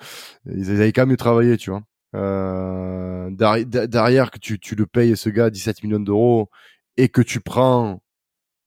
Ils 0.46 0.70
avaient 0.70 0.92
quand 0.92 1.06
même 1.06 1.16
travaillé, 1.16 1.56
tu 1.56 1.70
vois. 1.70 1.82
Euh, 2.14 3.30
derrière, 3.30 4.30
que 4.30 4.38
tu, 4.38 4.58
tu 4.58 4.74
le 4.74 4.86
payes 4.86 5.16
ce 5.16 5.28
gars 5.28 5.50
17 5.50 5.82
millions 5.82 6.00
d'euros 6.00 6.50
et 6.96 7.08
que 7.08 7.22
tu 7.22 7.40
prends, 7.40 8.02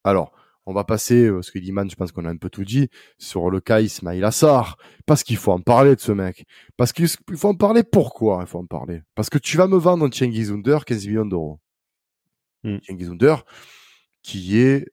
alors, 0.04 0.32
on 0.68 0.74
va 0.74 0.84
passer, 0.84 1.30
parce 1.32 1.52
que 1.52 1.60
Liman, 1.60 1.90
je 1.90 1.96
pense 1.96 2.12
qu'on 2.12 2.26
a 2.26 2.30
un 2.30 2.38
peu 2.38 2.50
tout 2.50 2.64
dit, 2.64 2.90
sur 3.20 3.52
le 3.52 3.60
cas 3.60 3.82
Ismail 3.82 4.24
Assar. 4.24 4.78
Parce 5.06 5.24
qu'il 5.24 5.38
faut 5.38 5.52
en 5.52 5.62
parler 5.62 5.96
de 5.96 6.02
ce 6.02 6.12
mec. 6.12 6.46
Parce 6.76 6.92
qu'il 6.92 7.08
faut 7.08 7.50
en 7.50 7.56
parler 7.56 7.84
pourquoi 7.84 8.40
il 8.42 8.48
faut 8.48 8.60
en 8.60 8.66
parler? 8.66 9.02
Parce 9.14 9.30
que 9.30 9.38
tu 9.38 9.58
vas 9.58 9.68
me 9.68 9.78
vendre 9.78 10.06
un 10.06 10.12
Cengiz 10.12 10.52
Under 10.52 10.84
15 10.84 11.08
millions 11.08 11.26
d'euros. 11.26 11.60
Mm. 12.66 12.80
qui 14.22 14.60
est, 14.60 14.88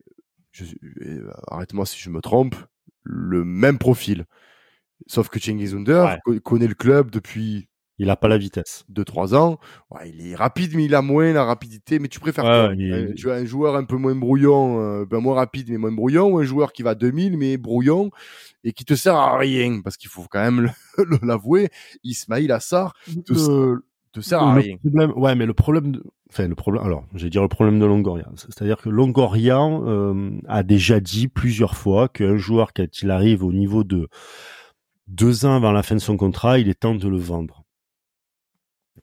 euh, 0.60 1.30
arrête-moi 1.48 1.86
si 1.86 1.98
je 1.98 2.10
me 2.10 2.20
trompe, 2.20 2.54
le 3.02 3.44
même 3.44 3.78
profil. 3.78 4.26
Sauf 5.06 5.28
que 5.28 5.40
Cengiz 5.40 5.74
Under 5.74 6.18
connaît 6.44 6.68
le 6.68 6.74
club 6.74 7.10
depuis 7.10 7.68
il 7.98 8.10
a 8.10 8.16
pas 8.16 8.28
la 8.28 8.38
vitesse. 8.38 8.84
De 8.88 9.04
3 9.04 9.34
ans. 9.34 9.58
Ouais, 9.90 10.10
il 10.10 10.26
est 10.26 10.34
rapide, 10.34 10.72
mais 10.74 10.86
il 10.86 10.94
a 10.94 11.02
moins 11.02 11.32
la 11.32 11.44
rapidité. 11.44 11.98
Mais 11.98 12.08
tu 12.08 12.20
préfères 12.20 12.44
quoi? 12.44 12.70
euh, 12.70 13.12
Tu 13.14 13.30
as 13.30 13.34
un 13.34 13.44
joueur 13.44 13.76
un 13.76 13.84
peu 13.84 13.96
moins 13.96 14.14
brouillon, 14.14 14.80
euh, 14.80 15.04
ben 15.04 15.20
moins 15.20 15.36
rapide, 15.36 15.68
mais 15.70 15.78
moins 15.78 15.92
brouillon, 15.92 16.32
ou 16.32 16.38
un 16.38 16.42
joueur 16.44 16.72
qui 16.72 16.82
va 16.82 16.90
à 16.90 16.94
2000, 16.94 17.36
mais 17.36 17.56
brouillon, 17.58 18.10
et 18.64 18.72
qui 18.72 18.84
te 18.84 18.94
sert 18.94 19.14
à 19.14 19.38
rien? 19.38 19.80
Parce 19.82 19.96
qu'il 19.96 20.10
faut 20.10 20.24
quand 20.28 20.40
même 20.42 20.72
l'avouer, 21.22 21.68
Ismail 22.02 22.50
Assar 22.50 22.94
te, 23.24 23.78
te 24.12 24.20
sert 24.20 24.42
à 24.42 24.54
rien. 24.54 24.78
Problème, 24.78 25.12
ouais, 25.12 25.34
mais 25.36 25.46
le 25.46 25.54
problème, 25.54 25.92
de, 25.92 26.02
enfin 26.32 26.48
le 26.48 26.54
problème, 26.54 26.82
alors, 26.84 27.04
je 27.14 27.24
vais 27.24 27.30
dire 27.30 27.42
le 27.42 27.48
problème 27.48 27.78
de 27.78 27.84
Longoria. 27.84 28.28
C'est-à-dire 28.36 28.78
que 28.78 28.88
Longoria 28.88 29.60
euh, 29.60 30.30
a 30.48 30.62
déjà 30.62 30.98
dit 30.98 31.28
plusieurs 31.28 31.76
fois 31.76 32.08
qu'un 32.08 32.36
joueur, 32.36 32.72
quand 32.72 33.02
il 33.02 33.10
arrive 33.10 33.44
au 33.44 33.52
niveau 33.52 33.84
de 33.84 34.08
deux 35.08 35.44
ans 35.44 35.54
avant 35.54 35.72
la 35.72 35.82
fin 35.82 35.94
de 35.94 36.00
son 36.00 36.16
contrat, 36.16 36.58
il 36.58 36.68
est 36.68 36.80
temps 36.80 36.94
de 36.94 37.08
le 37.08 37.18
vendre. 37.18 37.64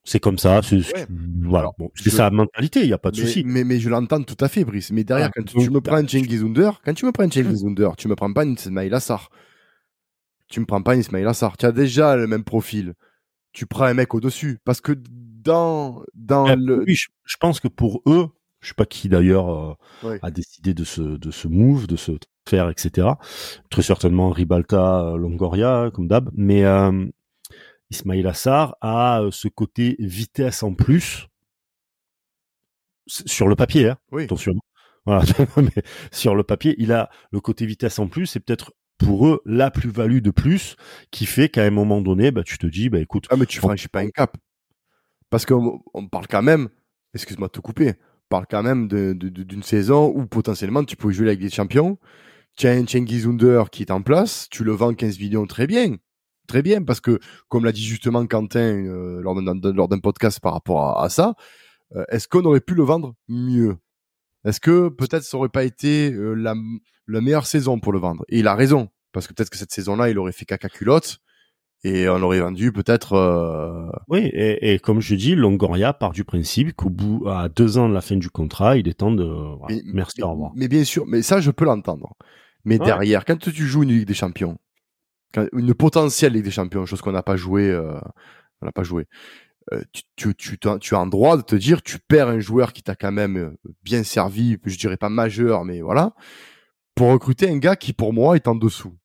C'est 0.04 0.20
comme 0.20 0.40
ça, 0.40 0.62
c'est 0.64 0.82
voilà. 1.44 1.70
Bon, 1.78 1.92
c'est 1.94 2.10
sa 2.10 2.32
mentalité, 2.32 2.82
il 2.82 2.90
y 2.90 2.94
a 2.94 2.98
pas 2.98 3.12
de 3.12 3.18
souci. 3.18 3.44
Mais, 3.46 3.64
mais 3.64 3.80
je 3.80 3.90
l'entends 3.90 4.24
tout 4.24 4.38
à 4.40 4.48
fait, 4.48 4.64
Brice. 4.64 4.92
Mais 4.92 5.04
derrière, 5.04 5.30
quand 5.32 5.44
tu, 5.44 5.70
me 5.70 5.82
prends 5.82 5.98
un 5.98 6.08
Cengiz 6.08 6.42
Under, 6.44 6.82
quand 6.84 6.94
tu 6.94 7.06
me 7.06 7.12
prends 7.12 7.30
Cengiz 7.30 7.64
Under, 7.64 7.96
tu 7.96 8.08
me 8.08 8.16
prends 8.16 8.32
pas 8.32 8.44
une 8.44 8.54
Ismail 8.54 8.94
Assar. 8.94 9.30
Tu 10.48 10.60
me 10.60 10.66
prends 10.66 10.82
pas 10.82 10.96
une 10.96 11.02
Ismail 11.02 11.26
Assar. 11.26 11.58
Tu 11.58 11.66
as 11.66 11.72
déjà 11.72 12.16
le 12.16 12.28
même 12.28 12.44
profil. 12.44 12.94
Tu 13.52 13.66
prends 13.66 13.86
un 13.86 13.94
mec 13.94 14.16
au-dessus. 14.16 14.60
Parce 14.64 14.82
que 14.82 14.94
dans, 15.44 16.04
dans 16.14 16.48
eh, 16.48 16.56
le. 16.56 16.84
Oui, 16.84 16.96
je, 16.96 17.38
pense 17.40 17.60
que 17.60 17.68
pour 17.68 18.02
eux, 18.06 18.30
je 18.62 18.70
sais 18.70 18.74
pas 18.74 18.86
qui 18.86 19.10
d'ailleurs 19.10 19.78
euh, 20.04 20.20
a 20.22 20.32
décidé 20.32 20.74
de 20.74 20.84
ce, 20.84 21.02
de 21.02 21.32
ce 21.32 21.48
move, 21.48 21.88
de 21.88 21.96
se 21.96 22.14
faire, 22.48 22.70
etc. 22.70 23.08
Très 23.70 23.82
certainement 23.82 24.32
Ribalta, 24.32 25.02
euh, 25.02 25.18
Longoria, 25.18 25.92
comme 25.94 26.08
d'hab. 26.08 26.30
Mais, 26.34 26.64
euh, 26.64 27.06
Ismail 27.92 28.26
Assar 28.28 28.76
a 28.82 29.24
ce 29.32 29.48
côté 29.48 29.96
vitesse 30.00 30.62
en 30.62 30.74
plus 30.74 31.28
sur 33.08 33.48
le 33.48 33.56
papier, 33.56 33.90
hein, 33.90 33.98
oui. 34.12 34.24
attention. 34.26 34.54
Voilà, 35.06 35.24
mais 35.58 35.84
sur 36.12 36.36
le 36.36 36.44
papier, 36.44 36.76
il 36.78 36.92
a 36.92 37.10
le 37.32 37.40
côté 37.40 37.66
vitesse 37.66 37.98
en 37.98 38.08
plus, 38.08 38.28
c'est 38.28 38.40
peut-être 38.40 38.74
pour 39.00 39.28
eux 39.28 39.42
la 39.46 39.72
plus-value 39.72 40.20
de 40.20 40.30
plus 40.30 40.76
qui 41.10 41.26
fait 41.26 41.50
qu'à 41.50 41.64
un 41.64 41.72
moment 41.72 42.02
donné, 42.02 42.30
bah, 42.30 42.44
tu 42.44 42.60
te 42.60 42.68
dis, 42.68 42.90
bah 42.90 43.00
écoute. 43.00 43.26
Ah, 43.32 43.38
mais 43.38 43.48
tu 43.48 43.58
franchis 43.58 43.88
pas 43.88 44.02
un 44.02 44.10
cap. 44.10 44.38
Parce 45.30 45.46
qu'on 45.46 45.82
on 45.94 46.08
parle 46.08 46.28
quand 46.28 46.42
même, 46.42 46.70
excuse-moi 47.14 47.48
de 47.48 47.52
te 47.52 47.60
couper, 47.60 47.94
parle 48.30 48.46
quand 48.50 48.64
même 48.64 48.88
d'une 48.88 49.64
saison 49.64 50.12
où 50.16 50.26
potentiellement 50.26 50.84
tu 50.84 50.96
peux 50.96 51.12
jouer 51.12 51.28
avec 51.28 51.40
des 51.40 51.50
champions. 51.50 51.98
Tu 52.56 52.68
as 52.68 52.72
un 52.72 52.84
qui 52.84 53.82
est 53.82 53.92
en 53.92 54.02
place, 54.02 54.48
tu 54.50 54.64
le 54.64 54.72
vends 54.72 54.94
15 54.94 55.20
millions 55.20 55.46
très 55.46 55.68
bien. 55.68 55.96
Très 56.48 56.64
bien 56.64 56.84
parce 56.84 57.00
que, 57.00 57.20
comme 57.48 57.64
l'a 57.64 57.72
dit 57.72 57.84
justement 57.84 58.26
Quentin 58.26 58.60
euh, 58.60 59.22
lors 59.22 59.88
d'un 59.88 60.00
podcast 60.00 60.40
par 60.40 60.54
rapport 60.54 61.00
à, 61.00 61.08
ça, 61.10 61.36
euh, 61.96 62.04
est-ce 62.10 62.28
qu'on 62.28 62.44
aurait 62.46 62.60
pu 62.60 62.74
le 62.74 62.84
vendre 62.84 63.14
mieux? 63.28 63.78
Est-ce 64.46 64.60
que 64.60 64.90
peut-être 64.90 65.24
ça 65.24 65.38
aurait 65.38 65.50
pas 65.50 65.64
été 65.64 66.12
euh, 66.12 66.34
la, 66.34 66.56
la, 67.08 67.22
meilleure 67.22 67.46
saison 67.46 67.80
pour 67.80 67.94
le 67.94 68.00
vendre? 68.00 68.26
Et 68.30 68.40
il 68.40 68.48
a 68.48 68.56
raison 68.56 68.90
parce 69.12 69.28
que 69.28 69.34
peut-être 69.34 69.52
que 69.52 69.58
cette 69.58 69.72
saison-là, 69.72 70.10
il 70.10 70.18
aurait 70.18 70.32
fait 70.32 70.46
caca 70.46 70.70
culotte 70.70 71.20
et 71.84 72.10
on 72.10 72.22
aurait 72.22 72.40
vendu 72.40 72.72
peut-être. 72.72 73.92
Oui, 74.08 74.20
et, 74.34 74.74
et, 74.74 74.80
comme 74.80 75.02
je 75.02 75.16
dis, 75.16 75.36
Longoria 75.36 75.94
part 75.94 76.12
du 76.12 76.24
principe 76.24 76.74
qu'au 76.74 76.90
bout 76.90 77.28
à 77.28 77.50
deux 77.50 77.78
ans 77.78 77.88
de 77.88 77.94
la 77.94 78.02
fin 78.02 78.18
du 78.18 78.30
contrat, 78.30 78.78
il 78.78 78.88
est 78.88 78.96
temps 78.96 79.12
de. 79.12 79.30
merci, 79.86 80.22
au 80.22 80.32
revoir. 80.32 80.52
Mais 80.56 80.68
bien 80.68 80.84
sûr, 80.84 81.06
mais 81.08 81.22
ça, 81.22 81.40
je 81.40 81.52
peux 81.52 81.66
l'entendre. 81.66 82.16
Mais 82.66 82.78
derrière, 82.78 83.26
quand 83.26 83.40
tu 83.40 83.66
joues 83.66 83.84
une 83.84 83.90
Ligue 83.90 84.08
des 84.08 84.14
Champions, 84.14 84.58
une 85.54 85.74
potentielle 85.74 86.34
Ligue 86.34 86.46
des 86.46 86.52
Champions, 86.52 86.86
chose 86.86 87.02
qu'on 87.02 87.12
n'a 87.12 87.24
pas 87.24 87.36
joué, 87.36 87.70
euh, 87.70 88.00
on 88.62 88.66
n'a 88.66 88.72
pas 88.72 88.84
joué. 88.84 89.08
Euh, 89.72 89.82
tu, 89.92 90.04
tu, 90.16 90.36
tu, 90.36 90.58
tu, 90.82 90.96
as 90.96 91.00
un 91.00 91.08
droit 91.08 91.38
de 91.38 91.42
te 91.42 91.56
dire, 91.56 91.82
tu 91.82 92.00
perds 92.00 92.28
un 92.28 92.40
joueur 92.40 92.74
qui 92.74 92.82
t'a 92.82 92.96
quand 92.96 93.12
même 93.12 93.38
euh, 93.38 93.58
bien 93.84 94.04
servi, 94.04 94.58
je 94.66 94.78
dirais 94.78 94.98
pas 94.98 95.10
majeur, 95.10 95.64
mais 95.64 95.82
voilà, 95.82 96.14
pour 96.96 97.10
recruter 97.10 97.50
un 97.50 97.58
gars 97.58 97.76
qui 97.76 97.94
pour 97.94 98.14
moi 98.14 98.36
est 98.36 98.48
en 98.48 98.56
dessous. 98.56 98.98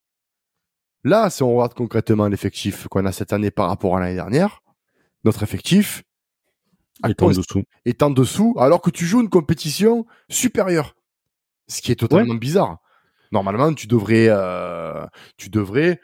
Là, 1.05 1.29
si 1.29 1.43
on 1.43 1.55
regarde 1.55 1.75
concrètement 1.75 2.27
l'effectif 2.27 2.87
qu'on 2.87 3.05
a 3.05 3.11
cette 3.11 3.31
année 3.31 3.51
par 3.51 3.67
rapport 3.67 3.95
à 3.95 3.99
l'année 3.99 4.15
dernière, 4.15 4.63
notre 5.23 5.43
effectif 5.43 6.03
est 7.07 7.21
en 7.21 7.29
dessous. 7.29 7.63
Est 7.85 8.01
en 8.01 8.09
dessous, 8.09 8.55
alors 8.57 8.81
que 8.81 8.89
tu 8.89 9.05
joues 9.05 9.21
une 9.21 9.29
compétition 9.29 10.07
supérieure, 10.29 10.95
ce 11.67 11.83
qui 11.83 11.91
est 11.91 11.95
totalement 11.95 12.33
bizarre. 12.33 12.79
Normalement, 13.31 13.71
tu 13.75 13.85
devrais, 13.85 14.29
euh, 14.29 15.05
tu 15.37 15.51
devrais 15.51 16.01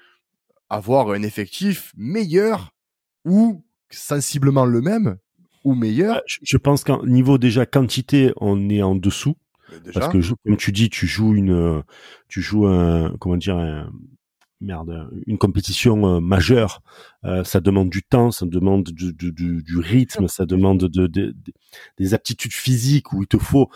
avoir 0.69 1.09
un 1.09 1.23
effectif 1.23 1.93
meilleur 1.97 2.71
ou 3.25 3.65
sensiblement 3.89 4.65
le 4.65 4.81
même 4.81 5.17
ou 5.63 5.73
meilleur. 5.73 6.17
Euh, 6.17 6.21
je 6.43 6.57
pense 6.57 6.83
qu'en 6.83 7.03
niveau 7.07 7.39
déjà 7.39 7.65
quantité, 7.65 8.33
on 8.37 8.69
est 8.69 8.83
en 8.83 8.93
dessous. 8.93 9.35
Parce 9.95 10.09
que 10.09 10.19
comme 10.45 10.57
tu 10.57 10.71
dis, 10.71 10.91
tu 10.91 11.07
joues 11.07 11.33
une, 11.33 11.81
tu 12.27 12.41
joues 12.41 12.67
un, 12.67 13.15
comment 13.19 13.37
dire, 13.37 13.89
merde, 14.61 15.09
une 15.27 15.37
compétition 15.37 16.15
euh, 16.15 16.19
majeure. 16.19 16.81
Euh, 17.25 17.43
ça 17.43 17.59
demande 17.59 17.89
du 17.89 18.03
temps, 18.03 18.31
ça 18.31 18.45
demande 18.45 18.83
du, 18.83 19.13
du, 19.13 19.31
du 19.33 19.77
rythme, 19.79 20.27
ça 20.27 20.45
demande 20.45 20.85
de, 20.85 21.07
de, 21.07 21.35
des 21.97 22.13
aptitudes 22.13 22.53
physiques 22.53 23.11
où 23.13 23.23
il 23.23 23.27
te 23.27 23.37
faut 23.37 23.69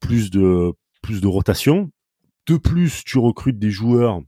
plus 0.00 0.30
de 0.30 0.72
plus 1.02 1.20
de 1.20 1.26
rotation. 1.26 1.90
De 2.46 2.56
plus, 2.56 3.04
tu 3.04 3.18
recrutes 3.18 3.58
des 3.58 3.70
joueurs. 3.70 4.20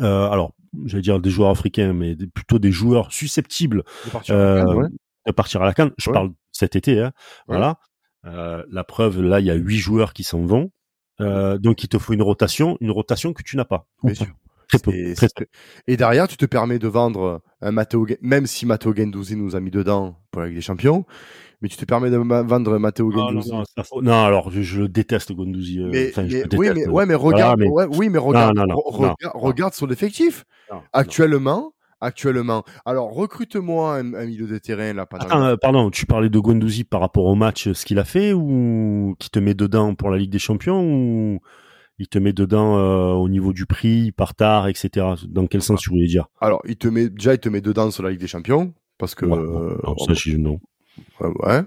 Euh, 0.00 0.28
alors, 0.30 0.52
j'allais 0.84 1.02
dire 1.02 1.20
des 1.20 1.30
joueurs 1.30 1.50
africains, 1.50 1.92
mais 1.92 2.16
plutôt 2.16 2.58
des 2.58 2.70
joueurs 2.72 3.12
susceptibles 3.12 3.82
de 5.26 5.32
partir 5.32 5.62
à 5.62 5.66
la 5.66 5.74
canne. 5.74 5.88
Euh, 5.88 5.94
Je 5.98 6.10
parle 6.10 6.30
cet 6.52 6.76
été, 6.76 7.00
hein, 7.00 7.12
voilà. 7.48 7.78
Euh, 8.24 8.64
la 8.70 8.84
preuve, 8.84 9.22
là, 9.22 9.40
il 9.40 9.46
y 9.46 9.50
a 9.50 9.54
huit 9.54 9.78
joueurs 9.78 10.12
qui 10.12 10.24
s'en 10.24 10.44
vont. 10.44 10.70
donc, 11.18 11.82
il 11.82 11.88
te 11.88 11.98
faut 11.98 12.12
une 12.12 12.22
rotation, 12.22 12.76
une 12.80 12.90
rotation 12.90 13.32
que 13.32 13.42
tu 13.42 13.56
n'as 13.56 13.64
pas. 13.64 13.86
Bien 14.02 14.14
sûr. 14.14 14.26
Très 14.68 14.78
peu, 14.80 14.92
Et 15.86 15.96
derrière, 15.96 16.26
tu 16.26 16.36
te 16.36 16.46
permets 16.46 16.78
de 16.78 16.88
vendre 16.88 17.40
un 17.60 17.70
Matteo, 17.70 18.06
même 18.20 18.46
si 18.46 18.66
Matteo 18.66 18.94
Gendouzi 18.94 19.36
nous 19.36 19.54
a 19.54 19.60
mis 19.60 19.70
dedans 19.70 20.16
pour 20.30 20.40
la 20.40 20.48
Ligue 20.48 20.56
des 20.56 20.62
Champions, 20.62 21.04
mais 21.62 21.68
tu 21.68 21.76
te 21.76 21.84
permets 21.84 22.10
de 22.10 22.16
vendre 22.16 22.78
Matteo 22.78 23.10
Gendouzi. 23.10 23.52
Non, 24.02 24.24
alors 24.24 24.50
je, 24.50 24.82
déteste 24.82 25.36
Gendouzi. 25.36 25.80
Euh, 25.80 25.90
mais, 25.92 26.12
oui, 26.56 26.68
mais, 26.74 26.86
ouais, 26.88 27.06
mais 27.06 27.14
regarde, 27.14 27.62
oui, 27.92 28.08
mais 28.08 28.18
regarde, 28.18 28.58
regarde, 29.34 29.74
son 29.74 29.88
effectif. 29.88 30.44
Actuellement, 30.92 31.72
actuellement. 32.00 32.64
Alors, 32.84 33.12
recrute-moi 33.12 33.94
un, 33.94 34.02
milieu 34.26 34.46
de 34.46 34.58
terrain 34.58 34.92
là. 34.92 35.06
Euh, 35.32 35.56
pardon, 35.56 35.90
tu 35.90 36.06
parlais 36.06 36.28
de 36.28 36.38
Guendouzi 36.38 36.84
par 36.84 37.00
rapport 37.00 37.24
au 37.24 37.34
match, 37.34 37.72
ce 37.72 37.84
qu'il 37.86 37.98
a 37.98 38.04
fait 38.04 38.32
ou 38.32 39.14
qui 39.18 39.30
te 39.30 39.38
met 39.38 39.54
dedans 39.54 39.94
pour 39.94 40.10
la 40.10 40.18
Ligue 40.18 40.30
des 40.30 40.40
Champions 40.40 40.82
ou 40.82 41.40
il 41.98 42.08
te 42.08 42.18
met 42.18 42.32
dedans 42.32 42.78
euh, 42.78 43.12
au 43.14 43.28
niveau 43.28 43.52
du 43.52 43.66
prix, 43.66 44.12
par 44.12 44.34
tard, 44.34 44.68
etc. 44.68 45.14
Dans 45.28 45.46
quel 45.46 45.62
sens 45.62 45.80
tu 45.80 45.90
voulais 45.90 46.06
dire? 46.06 46.26
Alors, 46.40 46.62
il 46.66 46.76
te 46.76 46.88
met 46.88 47.08
déjà, 47.08 47.34
il 47.34 47.40
te 47.40 47.48
met 47.48 47.60
dedans 47.60 47.90
sur 47.90 48.02
la 48.02 48.10
Ligue 48.10 48.20
des 48.20 48.26
Champions 48.26 48.74
parce 48.98 49.14
que. 49.14 49.26
non, 49.26 49.78
ça, 49.98 50.30
non. 50.38 50.60
Ouais. 51.20 51.62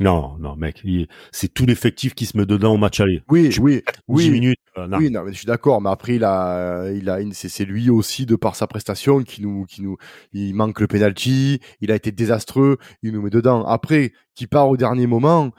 Non, 0.00 0.36
non, 0.38 0.56
mec, 0.56 0.82
c'est 1.30 1.52
tout 1.52 1.64
l'effectif 1.64 2.14
qui 2.14 2.26
se 2.26 2.36
met 2.36 2.44
dedans 2.44 2.74
au 2.74 2.76
match 2.76 2.98
aller. 2.98 3.22
Oui, 3.30 3.50
oui, 3.60 3.82
oui. 4.08 4.30
minutes. 4.30 4.58
Euh, 4.76 4.88
oui, 4.98 5.10
non, 5.10 5.22
mais 5.22 5.32
je 5.32 5.36
suis 5.36 5.46
d'accord, 5.46 5.80
mais 5.80 5.90
après 5.90 6.16
il 6.16 6.24
a, 6.24 6.90
il 6.90 7.08
a, 7.08 7.18
c'est 7.32 7.64
lui 7.64 7.88
aussi 7.88 8.26
de 8.26 8.34
par 8.34 8.56
sa 8.56 8.66
prestation 8.66 9.22
qui 9.22 9.42
nous, 9.42 9.64
qui 9.66 9.82
nous, 9.82 9.96
il 10.32 10.54
manque 10.54 10.80
le 10.80 10.88
penalty, 10.88 11.60
il 11.80 11.92
a 11.92 11.94
été 11.94 12.10
désastreux, 12.10 12.78
il 13.02 13.12
nous 13.12 13.22
met 13.22 13.30
dedans. 13.30 13.64
Après, 13.64 14.12
qui 14.34 14.46
part 14.46 14.68
au 14.68 14.76
dernier 14.76 15.06
moment, 15.06 15.52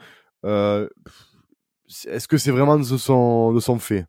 euh, 0.44 0.88
est-ce 2.06 2.28
que 2.28 2.38
c'est 2.38 2.50
vraiment 2.50 2.78
de 2.78 2.84
son, 2.84 3.52
de 3.52 3.60
son 3.60 3.78
fait? 3.78 4.06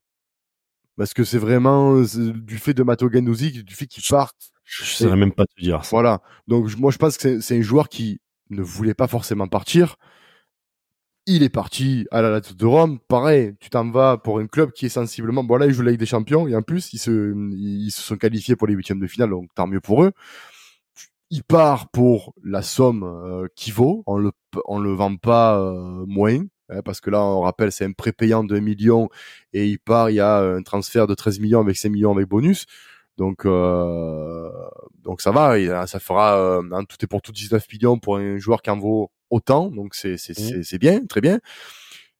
Est-ce 0.99 1.13
que 1.13 1.23
c'est 1.23 1.37
vraiment 1.37 2.01
du 2.01 2.57
fait 2.57 2.73
de 2.73 2.85
Gendouzi, 2.85 3.63
du 3.63 3.75
fait 3.75 3.85
qu'il 3.85 4.03
parte 4.09 4.51
Je 4.63 4.83
ne 4.83 4.87
saurais 4.87 5.17
même 5.17 5.33
pas 5.33 5.45
te 5.45 5.61
dire. 5.61 5.81
Voilà. 5.91 6.21
Donc 6.47 6.73
moi 6.77 6.91
je 6.91 6.97
pense 6.97 7.17
que 7.17 7.41
c'est 7.41 7.57
un 7.57 7.61
joueur 7.61 7.89
qui 7.89 8.21
ne 8.49 8.61
voulait 8.61 8.93
pas 8.93 9.07
forcément 9.07 9.47
partir. 9.47 9.97
Il 11.27 11.41
est 11.41 11.49
parti 11.49 12.05
à 12.11 12.21
la 12.21 12.29
Lazio 12.29 12.53
de 12.53 12.65
Rome. 12.65 12.99
Pareil, 13.07 13.55
tu 13.59 13.69
t'en 13.71 13.89
vas 13.89 14.17
pour 14.17 14.39
un 14.39 14.45
club 14.45 14.71
qui 14.71 14.85
est 14.85 14.89
sensiblement. 14.89 15.43
Bon 15.43 15.57
là, 15.57 15.65
il 15.65 15.73
joue 15.73 15.81
la 15.81 15.91
Ligue 15.91 15.99
des 15.99 16.05
Champions 16.05 16.47
et 16.47 16.55
en 16.55 16.61
plus, 16.61 16.93
ils 16.93 16.99
se, 16.99 17.33
ils 17.57 17.89
se 17.89 18.01
sont 18.01 18.15
qualifiés 18.15 18.55
pour 18.55 18.67
les 18.67 18.75
huitièmes 18.75 18.99
de 18.99 19.07
finale, 19.07 19.31
donc 19.31 19.49
tant 19.55 19.65
mieux 19.65 19.81
pour 19.81 20.03
eux. 20.03 20.11
Il 21.31 21.43
part 21.43 21.89
pour 21.89 22.35
la 22.43 22.61
somme 22.61 23.03
euh, 23.03 23.47
qui 23.55 23.71
vaut. 23.71 24.03
On 24.05 24.17
le, 24.17 24.31
on 24.65 24.77
le 24.77 24.93
vend 24.93 25.15
pas 25.17 25.59
euh, 25.59 26.05
moins. 26.07 26.43
Hein, 26.69 26.81
parce 26.83 27.01
que 27.01 27.09
là, 27.09 27.23
on 27.23 27.41
rappelle, 27.41 27.71
c'est 27.71 27.85
un 27.85 27.91
prépayant 27.91 28.43
de 28.43 28.55
1 28.55 28.61
million 28.61 29.09
et 29.53 29.67
il 29.67 29.79
part, 29.79 30.09
il 30.09 30.15
y 30.15 30.19
a 30.19 30.37
un 30.39 30.63
transfert 30.63 31.07
de 31.07 31.13
13 31.13 31.39
millions 31.39 31.61
avec 31.61 31.77
5 31.77 31.89
millions 31.89 32.13
avec 32.13 32.27
bonus. 32.27 32.65
Donc, 33.17 33.45
euh, 33.45 34.49
donc 35.03 35.21
ça 35.21 35.31
va, 35.31 35.87
ça 35.87 35.99
fera 35.99 36.37
euh, 36.37 36.61
en 36.71 36.83
tout 36.83 36.97
et 37.01 37.07
pour 37.07 37.21
tout 37.21 37.31
19 37.31 37.65
millions 37.71 37.97
pour 37.97 38.17
un 38.17 38.37
joueur 38.37 38.61
qui 38.61 38.69
en 38.69 38.77
vaut 38.77 39.11
autant. 39.29 39.69
Donc 39.71 39.95
c'est 39.95 40.17
c'est 40.17 40.37
mmh. 40.37 40.63
c'est 40.63 40.77
bien, 40.79 41.05
très 41.05 41.21
bien. 41.21 41.39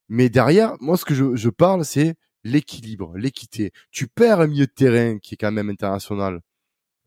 Mais 0.09 0.29
derrière, 0.29 0.75
moi 0.79 0.97
ce 0.97 1.05
que 1.05 1.13
je, 1.13 1.35
je 1.35 1.49
parle, 1.49 1.83
c'est 1.83 2.15
l'équilibre, 2.43 3.17
l'équité. 3.17 3.71
Tu 3.91 4.07
perds 4.07 4.39
un 4.41 4.47
milieu 4.47 4.67
de 4.67 4.71
terrain 4.71 5.17
qui 5.19 5.33
est 5.33 5.37
quand 5.37 5.51
même 5.51 5.69
international. 5.69 6.39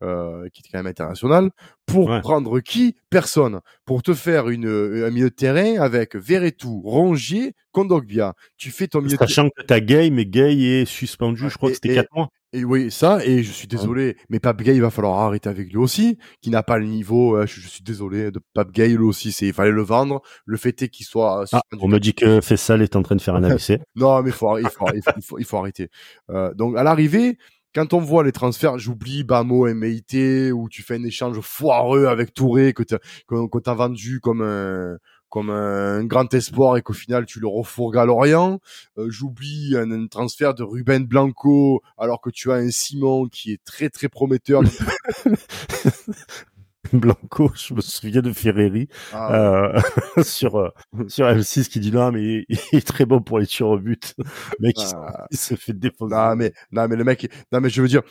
Euh, 0.01 0.47
qui 0.53 0.61
est 0.61 0.71
quand 0.71 0.77
même 0.77 0.87
international, 0.87 1.49
pour 1.85 2.07
prendre 2.21 2.61
qui? 2.61 2.95
Personne. 3.09 3.59
Pour 3.83 4.01
te 4.01 4.13
faire 4.13 4.47
une, 4.47 4.67
un 4.67 5.09
milieu 5.09 5.29
de 5.29 5.35
terrain 5.35 5.81
avec 5.81 6.15
Verretou, 6.15 6.81
Rongier, 6.85 7.53
Kondogbia. 7.73 8.33
Tu 8.55 8.71
fais 8.71 8.87
ton 8.87 9.01
milieu 9.01 9.17
Sachant 9.17 9.49
que 9.49 9.61
t'as 9.61 9.81
Gay, 9.81 10.09
mais 10.09 10.25
Gay 10.25 10.57
est 10.57 10.85
suspendu, 10.85 11.49
je 11.49 11.57
crois 11.57 11.69
que 11.69 11.75
c'était 11.75 11.95
4 11.95 12.07
mois. 12.15 12.29
Et 12.51 12.63
oui, 12.63 12.89
ça, 12.89 13.19
et 13.23 13.43
je 13.43 13.51
suis 13.51 13.67
désolé, 13.67 14.17
mais 14.29 14.39
Pape 14.39 14.63
Gay, 14.63 14.73
il 14.73 14.81
va 14.81 14.89
falloir 14.89 15.19
arrêter 15.19 15.49
avec 15.49 15.69
lui 15.69 15.77
aussi, 15.77 16.17
qui 16.41 16.49
n'a 16.49 16.63
pas 16.63 16.79
le 16.79 16.85
niveau, 16.85 17.35
euh, 17.35 17.45
je, 17.45 17.59
suis 17.67 17.83
désolé, 17.83 18.31
de 18.31 18.39
Pape 18.55 18.71
Gay, 18.71 18.87
lui 18.87 19.03
aussi, 19.03 19.31
c'est, 19.31 19.47
il 19.47 19.53
fallait 19.53 19.69
le 19.69 19.83
vendre, 19.83 20.21
le 20.45 20.57
fait 20.57 20.81
est 20.81 20.89
qu'il 20.89 21.05
soit... 21.05 21.45
Ah, 21.51 21.61
on 21.79 21.87
me 21.87 21.99
dit 21.99 22.15
que 22.15 22.41
Fessal 22.41 22.81
est 22.81 22.95
en 22.95 23.03
train 23.03 23.15
de 23.15 23.21
faire 23.21 23.35
un 23.35 23.43
AVC. 23.43 23.79
non, 23.95 24.23
mais 24.23 24.29
il 24.29 24.33
faut, 24.33 24.57
il 24.57 24.69
faut, 24.69 25.37
il 25.37 25.45
faut, 25.45 25.57
arrêter. 25.57 25.89
Euh, 26.31 26.51
donc, 26.55 26.75
à 26.75 26.81
l'arrivée, 26.81 27.37
quand 27.73 27.93
on 27.93 27.99
voit 27.99 28.23
les 28.23 28.31
transferts, 28.31 28.79
j'oublie 28.79 29.23
Bamo 29.23 29.71
MIT, 29.73 30.51
où 30.51 30.69
tu 30.69 30.81
fais 30.81 30.95
un 30.95 31.03
échange 31.03 31.39
foireux 31.41 32.05
avec 32.05 32.33
Touré, 32.33 32.73
que 32.73 32.83
t'as, 32.83 33.73
vendu 33.73 34.19
comme 34.19 34.41
un, 34.41 34.97
comme 35.29 35.49
un 35.51 36.03
grand 36.03 36.33
espoir 36.33 36.77
et 36.77 36.81
qu'au 36.81 36.93
final 36.93 37.25
tu 37.25 37.39
le 37.39 37.47
refourgues 37.47 37.97
à 37.97 38.05
Lorient. 38.05 38.59
Euh, 38.97 39.09
j'oublie 39.09 39.75
un, 39.77 40.07
transfert 40.07 40.53
de 40.55 40.63
Ruben 40.63 41.05
Blanco 41.05 41.81
alors 41.97 42.21
que 42.21 42.29
tu 42.29 42.51
as 42.51 42.55
un 42.55 42.71
Simon 42.71 43.27
qui 43.27 43.51
est 43.53 43.63
très 43.63 43.89
très 43.89 44.09
prometteur. 44.09 44.61
Blanco, 46.93 47.51
je 47.55 47.73
me 47.73 47.81
souviens 47.81 48.21
de 48.21 48.31
Ferreri 48.31 48.87
ah. 49.13 49.33
euh, 49.33 49.81
sur 50.23 50.57
euh, 50.57 50.69
sur 51.07 51.25
M6 51.25 51.67
qui 51.69 51.79
dit 51.79 51.91
non 51.91 52.11
mais 52.11 52.45
il, 52.47 52.57
est 52.73 52.85
très 52.85 53.05
bon 53.05 53.21
pour 53.21 53.39
les 53.39 53.47
tirs 53.47 53.67
au 53.67 53.77
but. 53.77 54.15
Le 54.17 54.25
mec 54.59 54.75
ah. 54.93 55.25
il, 55.31 55.37
se 55.37 55.55
fait 55.55 55.73
défoncer. 55.73 56.15
Non 56.15 56.35
mais 56.35 56.53
non 56.71 56.87
mais 56.87 56.95
le 56.95 57.03
mec 57.03 57.31
non 57.51 57.61
mais 57.61 57.69
je 57.69 57.81
veux 57.81 57.87
dire 57.87 58.03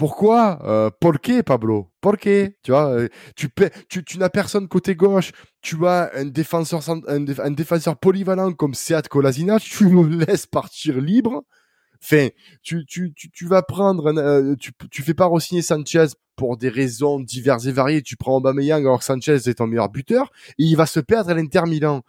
pourquoi 0.00 0.58
euh, 0.64 0.88
Porqué, 0.98 1.42
Pablo? 1.42 1.92
Porqué 2.00 2.56
Tu 2.62 2.70
vois, 2.70 2.88
euh, 2.88 3.08
tu, 3.36 3.50
tu, 3.90 4.02
tu 4.02 4.18
n'as 4.18 4.30
personne 4.30 4.66
côté 4.66 4.94
gauche. 4.94 5.30
Tu 5.60 5.76
as 5.86 6.10
un 6.14 6.24
défenseur, 6.24 6.80
un, 7.06 7.50
défenseur 7.50 7.98
polyvalent 7.98 8.54
comme 8.54 8.72
Seat 8.72 9.08
Kolasinac. 9.08 9.60
Tu 9.60 9.88
me 9.88 10.24
laisses 10.24 10.46
partir 10.46 10.98
libre. 11.02 11.44
Enfin, 12.02 12.28
tu, 12.62 12.84
tu, 12.86 13.12
tu, 13.14 13.30
tu 13.30 13.46
vas 13.46 13.62
prendre, 13.62 14.06
euh, 14.06 14.54
tu, 14.56 14.72
tu 14.90 15.02
fais 15.02 15.14
pas 15.14 15.26
re-signer 15.26 15.62
Sanchez 15.62 16.06
pour 16.34 16.56
des 16.56 16.70
raisons 16.70 17.20
diverses 17.20 17.66
et 17.66 17.72
variées. 17.72 18.02
Tu 18.02 18.16
prends 18.16 18.36
Aubameyang 18.36 18.80
alors 18.80 19.00
que 19.00 19.04
Sanchez 19.04 19.34
est 19.34 19.54
ton 19.54 19.66
meilleur 19.66 19.90
buteur 19.90 20.32
et 20.58 20.64
il 20.64 20.76
va 20.76 20.86
se 20.86 21.00
perdre 21.00 21.30
à 21.30 21.34
l'Inter 21.34 21.62
Milan. 21.66 22.02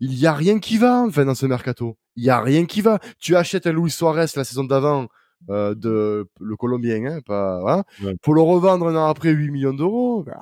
Il 0.00 0.14
y 0.14 0.26
a 0.26 0.34
rien 0.34 0.58
qui 0.58 0.78
va, 0.78 1.02
enfin, 1.06 1.24
dans 1.24 1.34
ce 1.34 1.46
mercato. 1.46 1.96
Il 2.16 2.24
y 2.24 2.30
a 2.30 2.40
rien 2.40 2.66
qui 2.66 2.80
va. 2.80 2.98
Tu 3.18 3.36
achètes 3.36 3.66
un 3.66 3.72
Luis 3.72 3.90
Suarez 3.90 4.26
la 4.36 4.44
saison 4.44 4.64
d'avant 4.64 5.08
euh, 5.48 5.74
de 5.74 6.28
le 6.38 6.56
Colombien, 6.56 7.04
hein, 7.06 7.20
pas, 7.24 7.84
pour 8.20 8.34
le 8.34 8.42
revendre 8.42 8.88
un 8.88 8.96
an 8.96 9.08
après 9.08 9.30
8 9.30 9.50
millions 9.50 9.72
d'euros. 9.72 10.22
Bah, 10.22 10.38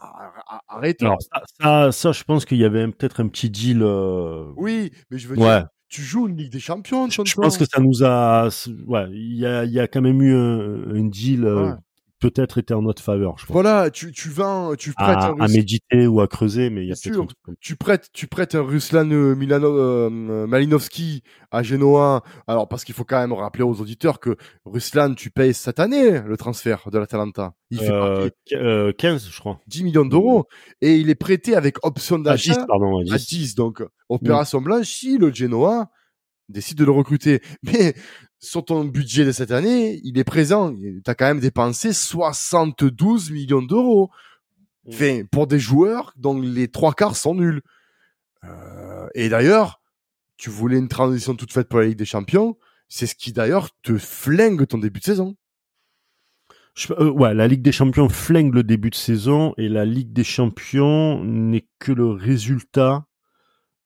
arrête. 0.67 1.01
Alors 1.03 1.19
ça, 1.61 1.93
ça, 1.93 2.13
je 2.13 2.25
pense 2.25 2.45
qu'il 2.45 2.59
y 2.59 2.65
avait 2.65 2.87
peut-être 2.89 3.21
un 3.21 3.29
petit 3.29 3.49
deal. 3.49 3.83
Euh, 3.83 4.47
oui, 4.57 4.93
mais 5.11 5.19
je 5.19 5.29
veux 5.29 5.37
dire, 5.37 5.69
tu 5.89 6.03
joues 6.03 6.29
une 6.29 6.37
Ligue 6.37 6.53
des 6.53 6.61
Champions. 6.61 7.09
Je, 7.09 7.23
je 7.25 7.35
pense 7.35 7.57
que 7.57 7.65
ça 7.65 7.81
nous 7.81 8.05
a, 8.05 8.49
ouais, 8.87 9.09
il 9.11 9.37
y 9.37 9.47
a, 9.47 9.65
il 9.65 9.73
y 9.73 9.81
a 9.81 9.89
quand 9.89 10.03
même 10.03 10.21
eu 10.23 10.35
un, 10.35 11.05
deal. 11.05 11.45
Euh, 11.45 11.73
peut-être 12.21 12.59
été 12.59 12.75
en 12.75 12.83
notre 12.83 13.03
faveur. 13.03 13.39
Je 13.39 13.47
pense. 13.47 13.53
Voilà, 13.53 13.91
tu, 13.91 14.13
tu 14.13 14.29
vends, 14.29 14.75
tu 14.75 14.93
prêtes 14.93 15.17
à, 15.17 15.31
un 15.31 15.41
à 15.41 15.49
méditer 15.49 16.07
ou 16.07 16.21
à 16.21 16.29
creuser, 16.29 16.71
mais 16.71 16.83
il 16.83 16.89
y 16.89 16.93
a 16.93 16.97
sûr. 16.97 17.27
Tu 17.61 17.77
prêtes, 17.77 18.09
tu 18.13 18.27
prêtes 18.27 18.55
un 18.55 18.63
Ruslan 18.63 19.11
euh, 19.11 19.35
Milano, 19.35 19.77
euh, 19.77 20.47
Malinowski 20.47 21.23
à 21.51 21.63
Genoa. 21.63 22.23
Alors 22.47 22.69
parce 22.69 22.85
qu'il 22.85 22.95
faut 22.95 23.05
quand 23.05 23.19
même 23.19 23.33
rappeler 23.33 23.65
aux 23.65 23.81
auditeurs 23.81 24.21
que 24.21 24.37
Ruslan, 24.65 25.15
tu 25.15 25.31
payes 25.31 25.55
cette 25.55 25.81
année 25.81 26.21
le 26.21 26.37
transfert 26.37 26.91
de 26.91 26.99
l'Atalanta. 26.99 27.55
Il 27.71 27.79
fait 27.79 27.91
euh, 27.91 28.93
15, 28.93 29.27
euh, 29.27 29.31
je 29.31 29.39
crois. 29.41 29.61
10 29.67 29.85
millions 29.85 30.05
d'euros 30.05 30.47
et 30.81 30.97
il 30.97 31.11
est 31.11 31.15
prêté 31.15 31.55
avec 31.55 31.85
option 31.85 32.19
d'achat 32.19 32.53
à 32.53 32.57
10, 32.57 32.67
pardon, 32.67 32.99
à 32.99 33.17
10. 33.17 33.55
donc 33.55 33.83
opération 34.09 34.61
blanche 34.61 34.87
si 34.87 35.19
le 35.19 35.33
Genoa 35.33 35.91
décide 36.49 36.79
de 36.79 36.85
le 36.85 36.93
recruter. 36.93 37.41
Mais 37.63 37.95
sur 38.41 38.65
ton 38.65 38.85
budget 38.85 39.25
de 39.25 39.33
cette 39.33 39.51
année, 39.51 40.01
il 40.05 40.19
est 40.19 40.25
présent. 40.25 40.75
Tu 40.75 41.03
as 41.07 41.15
quand 41.15 41.27
même 41.27 41.41
dépensé 41.41 41.93
72 41.93 43.31
millions 43.31 43.63
d'euros. 43.63 44.11
Mmh. 44.85 44.91
Enfin, 44.91 45.23
pour 45.31 45.47
des 45.47 45.59
joueurs 45.59 46.13
dont 46.17 46.41
les 46.41 46.69
trois 46.69 46.95
quarts 46.95 47.17
sont 47.17 47.35
nuls. 47.35 47.63
Euh, 48.45 49.09
et 49.15 49.29
d'ailleurs, 49.29 49.81
tu 50.37 50.51
voulais 50.51 50.79
une 50.79 50.89
transition 50.89 51.35
toute 51.35 51.53
faite 51.53 51.69
pour 51.69 51.81
la 51.81 51.87
Ligue 51.87 51.99
des 51.99 52.05
Champions. 52.05 52.57
C'est 52.89 53.07
ce 53.07 53.15
qui 53.15 53.33
d'ailleurs 53.33 53.71
te 53.83 53.99
flingue 53.99 54.67
ton 54.67 54.79
début 54.79 55.01
de 55.01 55.05
saison. 55.05 55.37
Euh, 56.91 57.11
ouais, 57.11 57.35
la 57.35 57.49
Ligue 57.49 57.63
des 57.63 57.73
Champions 57.73 58.09
flingue 58.09 58.55
le 58.55 58.63
début 58.63 58.91
de 58.91 58.95
saison 58.95 59.53
et 59.59 59.69
la 59.69 59.85
Ligue 59.85 60.13
des 60.13 60.25
Champions 60.25 61.23
n'est 61.25 61.67
que 61.81 61.91
le 61.91 62.09
résultat 62.11 63.08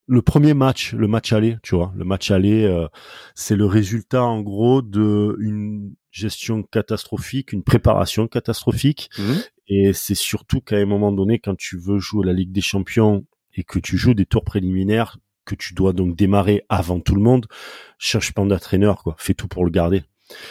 le 0.06 0.22
premier 0.22 0.54
match, 0.54 0.94
le 0.94 1.06
match 1.08 1.32
aller, 1.32 1.56
tu 1.62 1.74
vois, 1.74 1.92
le 1.96 2.04
match 2.04 2.30
aller, 2.30 2.64
euh, 2.64 2.88
c'est 3.34 3.56
le 3.56 3.66
résultat 3.66 4.22
en 4.22 4.40
gros 4.40 4.82
de 4.82 5.36
une 5.40 5.94
gestion 6.10 6.62
catastrophique, 6.62 7.52
une 7.52 7.62
préparation 7.62 8.28
catastrophique, 8.28 9.10
mmh. 9.18 9.32
et 9.68 9.92
c'est 9.92 10.14
surtout 10.14 10.60
qu'à 10.60 10.76
un 10.76 10.86
moment 10.86 11.12
donné, 11.12 11.38
quand 11.38 11.56
tu 11.56 11.78
veux 11.78 11.98
jouer 11.98 12.26
la 12.26 12.32
Ligue 12.32 12.52
des 12.52 12.60
Champions 12.60 13.24
et 13.54 13.64
que 13.64 13.78
tu 13.78 13.96
joues 13.96 14.14
des 14.14 14.26
tours 14.26 14.44
préliminaires, 14.44 15.18
que 15.44 15.54
tu 15.54 15.74
dois 15.74 15.92
donc 15.92 16.16
démarrer 16.16 16.64
avant 16.68 17.00
tout 17.00 17.14
le 17.14 17.22
monde, 17.22 17.46
cherche 17.98 18.32
pas 18.32 18.44
d'entraîneur, 18.44 19.02
quoi, 19.02 19.16
fais 19.18 19.34
tout 19.34 19.48
pour 19.48 19.64
le 19.64 19.70
garder. 19.70 20.02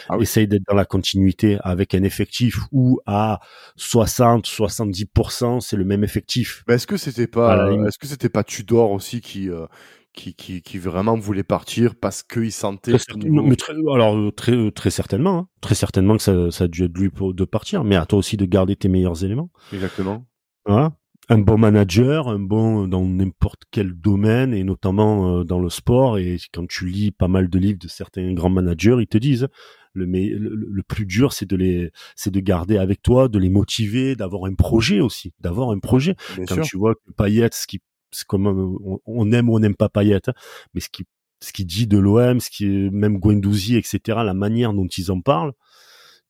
Ah 0.08 0.16
Essaye 0.20 0.46
d'être 0.46 0.64
dans 0.68 0.74
la 0.74 0.84
continuité 0.84 1.58
avec 1.62 1.94
un 1.94 2.02
effectif 2.02 2.58
où 2.72 3.00
à 3.06 3.40
60, 3.76 4.46
70%, 4.46 5.60
c'est 5.60 5.76
le 5.76 5.84
même 5.84 6.04
effectif. 6.04 6.64
est-ce 6.68 6.86
que 6.86 6.96
c'était 6.96 7.26
pas, 7.26 7.70
est-ce 7.86 7.98
que 7.98 8.06
c'était 8.06 8.28
pas 8.28 8.44
Tudor 8.44 8.90
aussi 8.92 9.20
qui, 9.20 9.48
euh, 9.48 9.66
qui, 10.12 10.34
qui, 10.34 10.62
qui, 10.62 10.78
vraiment 10.78 11.16
voulait 11.16 11.42
partir 11.42 11.94
parce 11.94 12.22
qu'il 12.22 12.52
sentait. 12.52 12.96
très, 12.98 13.72
alors 13.72 14.16
euh, 14.16 14.30
très, 14.30 14.52
euh, 14.52 14.70
très 14.70 14.90
certainement, 14.90 15.38
hein. 15.38 15.48
très 15.60 15.74
certainement 15.74 16.16
que 16.16 16.22
ça, 16.22 16.50
ça 16.50 16.64
a 16.64 16.68
dû 16.68 16.84
être 16.84 16.96
lui 16.96 17.10
de 17.10 17.44
partir, 17.44 17.84
mais 17.84 17.96
à 17.96 18.06
toi 18.06 18.18
aussi 18.18 18.36
de 18.36 18.44
garder 18.44 18.76
tes 18.76 18.88
meilleurs 18.88 19.24
éléments. 19.24 19.50
Exactement. 19.72 20.26
Voilà 20.66 20.92
un 21.28 21.38
bon 21.38 21.56
manager, 21.56 22.28
un 22.28 22.38
bon 22.38 22.88
dans 22.88 23.04
n'importe 23.06 23.62
quel 23.70 23.94
domaine 23.94 24.52
et 24.52 24.64
notamment 24.64 25.38
euh, 25.38 25.44
dans 25.44 25.58
le 25.58 25.70
sport. 25.70 26.18
Et 26.18 26.38
quand 26.52 26.66
tu 26.68 26.86
lis 26.86 27.10
pas 27.10 27.28
mal 27.28 27.48
de 27.48 27.58
livres 27.58 27.78
de 27.78 27.88
certains 27.88 28.32
grands 28.32 28.50
managers, 28.50 28.96
ils 29.00 29.06
te 29.06 29.18
disent 29.18 29.48
le, 29.94 30.06
le, 30.06 30.82
plus 30.82 31.04
dur, 31.04 31.32
c'est 31.32 31.46
de 31.46 31.56
les, 31.56 31.90
c'est 32.16 32.30
de 32.30 32.40
garder 32.40 32.78
avec 32.78 33.02
toi, 33.02 33.28
de 33.28 33.38
les 33.38 33.50
motiver, 33.50 34.16
d'avoir 34.16 34.46
un 34.46 34.54
projet 34.54 35.00
aussi, 35.00 35.32
d'avoir 35.40 35.70
un 35.70 35.78
projet. 35.78 36.16
quand 36.48 36.62
tu 36.62 36.78
vois 36.78 36.94
que 36.94 37.12
Payet, 37.16 37.50
ce 37.52 37.66
qui, 37.66 37.80
c'est 38.10 38.26
comme 38.26 38.78
on, 39.04 39.32
aime 39.32 39.50
ou 39.50 39.56
on 39.56 39.60
n'aime 39.60 39.76
pas 39.76 39.90
Payet, 39.90 40.28
hein, 40.28 40.32
mais 40.72 40.80
ce 40.80 40.88
qui, 40.88 41.04
ce 41.40 41.52
qui 41.52 41.64
dit 41.64 41.86
de 41.86 41.98
l'OM, 41.98 42.40
ce 42.40 42.50
qui 42.50 42.66
même 42.66 43.18
Guendouzi, 43.18 43.76
etc., 43.76 44.20
la 44.24 44.34
manière 44.34 44.72
dont 44.72 44.86
ils 44.86 45.10
en 45.10 45.20
parlent, 45.20 45.52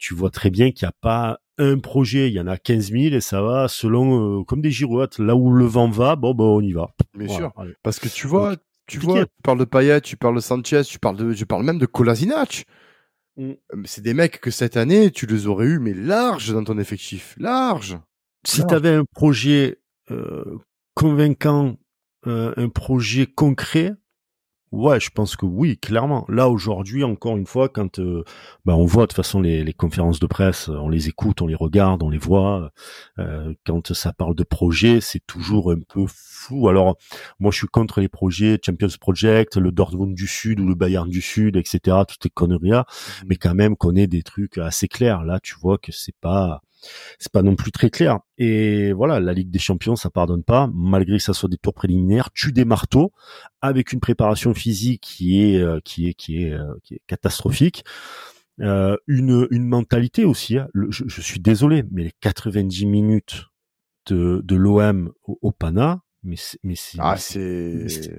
tu 0.02 0.14
vois 0.14 0.30
très 0.30 0.50
bien 0.50 0.72
qu'il 0.72 0.84
n'y 0.84 0.88
a 0.88 0.94
pas 1.00 1.38
un 1.58 1.78
projet, 1.78 2.26
il 2.26 2.34
y 2.34 2.40
en 2.40 2.48
a 2.48 2.58
15 2.58 2.90
000 2.90 3.14
et 3.14 3.20
ça 3.20 3.40
va 3.40 3.68
selon 3.68 4.40
euh, 4.40 4.44
comme 4.44 4.60
des 4.60 4.72
girouettes. 4.72 5.20
Là 5.20 5.36
où 5.36 5.52
le 5.52 5.64
vent 5.64 5.88
va, 5.88 6.16
bon, 6.16 6.34
bon, 6.34 6.58
on 6.58 6.60
y 6.60 6.72
va. 6.72 6.92
Bien 7.14 7.28
sûr. 7.28 7.52
Parce 7.84 8.00
que 8.00 8.08
tu 8.08 8.26
vois, 8.26 8.56
tu 8.88 8.98
vois, 8.98 9.24
tu 9.24 9.30
parles 9.44 9.60
de 9.60 9.64
Payet, 9.64 10.00
tu 10.00 10.16
parles 10.16 10.34
de 10.34 10.40
Sanchez, 10.40 10.82
tu 10.82 10.98
parles 10.98 11.16
de, 11.16 11.30
je 11.30 11.44
parle 11.44 11.62
même 11.62 11.78
de 11.78 11.86
Kolasinac. 11.86 12.66
Mm. 13.36 13.50
Euh, 13.50 13.82
c'est 13.84 14.02
des 14.02 14.12
mecs 14.12 14.40
que 14.40 14.50
cette 14.50 14.76
année, 14.76 15.12
tu 15.12 15.26
les 15.26 15.46
aurais 15.46 15.66
eu, 15.66 15.78
mais 15.78 15.94
large 15.94 16.52
dans 16.52 16.64
ton 16.64 16.78
effectif. 16.78 17.36
Large. 17.38 17.96
Si 18.44 18.66
tu 18.66 18.74
avais 18.74 18.96
un 18.96 19.04
projet 19.04 19.78
euh, 20.10 20.58
convaincant, 20.94 21.76
un 22.26 22.68
projet 22.68 23.26
concret, 23.26 23.92
Ouais, 24.72 24.98
je 25.00 25.10
pense 25.10 25.36
que 25.36 25.44
oui, 25.44 25.76
clairement. 25.76 26.24
Là 26.28 26.48
aujourd'hui, 26.48 27.04
encore 27.04 27.36
une 27.36 27.44
fois, 27.46 27.68
quand 27.68 27.98
euh, 27.98 28.24
bah, 28.64 28.74
on 28.74 28.86
voit 28.86 29.02
de 29.02 29.08
toute 29.08 29.16
façon 29.16 29.42
les, 29.42 29.64
les, 29.64 29.74
conférences 29.74 30.18
de 30.18 30.26
presse, 30.26 30.68
on 30.68 30.88
les 30.88 31.08
écoute, 31.08 31.42
on 31.42 31.46
les 31.46 31.54
regarde, 31.54 32.02
on 32.02 32.08
les 32.08 32.16
voit. 32.16 32.70
Euh, 33.18 33.52
quand 33.66 33.92
ça 33.92 34.14
parle 34.14 34.34
de 34.34 34.44
projets, 34.44 35.02
c'est 35.02 35.20
toujours 35.26 35.72
un 35.72 35.80
peu 35.86 36.06
fou. 36.08 36.70
Alors 36.70 36.96
moi, 37.38 37.50
je 37.50 37.58
suis 37.58 37.66
contre 37.66 38.00
les 38.00 38.08
projets 38.08 38.58
Champions 38.64 38.88
Project, 38.98 39.58
le 39.58 39.72
Dortmund 39.72 40.14
du 40.14 40.26
Sud 40.26 40.58
ou 40.58 40.66
le 40.66 40.74
Bayern 40.74 41.08
du 41.08 41.20
Sud, 41.20 41.56
etc. 41.56 41.98
Toutes 42.08 42.24
les 42.24 42.30
conneries 42.30 42.70
là. 42.70 42.86
Mmh. 42.88 43.26
Mais 43.28 43.36
quand 43.36 43.54
même, 43.54 43.76
qu'on 43.76 43.94
ait 43.94 44.06
des 44.06 44.22
trucs 44.22 44.56
assez 44.56 44.88
clairs. 44.88 45.22
Là, 45.22 45.38
tu 45.38 45.54
vois 45.60 45.76
que 45.76 45.92
c'est 45.92 46.16
pas 46.18 46.62
c'est 47.18 47.32
pas 47.32 47.42
non 47.42 47.56
plus 47.56 47.72
très 47.72 47.90
clair. 47.90 48.20
Et 48.38 48.92
voilà, 48.92 49.20
la 49.20 49.32
Ligue 49.32 49.50
des 49.50 49.58
Champions, 49.58 49.96
ça 49.96 50.10
pardonne 50.10 50.42
pas, 50.42 50.68
malgré 50.72 51.16
que 51.16 51.22
ça 51.22 51.32
soit 51.34 51.48
des 51.48 51.58
tours 51.58 51.74
préliminaires. 51.74 52.30
Tu 52.32 52.52
des 52.52 52.64
marteaux 52.64 53.12
avec 53.60 53.92
une 53.92 54.00
préparation 54.00 54.54
physique 54.54 55.02
qui 55.02 55.42
est 55.42 55.58
euh, 55.60 55.80
qui 55.84 56.08
est 56.08 56.14
qui 56.14 56.44
est 56.44 56.52
euh, 56.52 56.74
qui 56.82 56.94
est 56.94 57.02
catastrophique. 57.06 57.84
Euh, 58.60 58.96
une 59.06 59.46
une 59.50 59.66
mentalité 59.66 60.24
aussi. 60.24 60.58
Hein. 60.58 60.68
je, 60.74 61.20
suis 61.20 61.40
désolé, 61.40 61.84
mais 61.90 62.04
les 62.04 62.12
90 62.20 62.86
minutes 62.86 63.46
de 64.06 64.42
de 64.44 64.56
l'OM 64.56 65.12
au, 65.24 65.52
Pana, 65.52 66.02
mais 66.22 66.36
c'est 66.36 66.58
mais 66.62 66.74
c'est 66.74 66.98
Ah, 67.00 67.16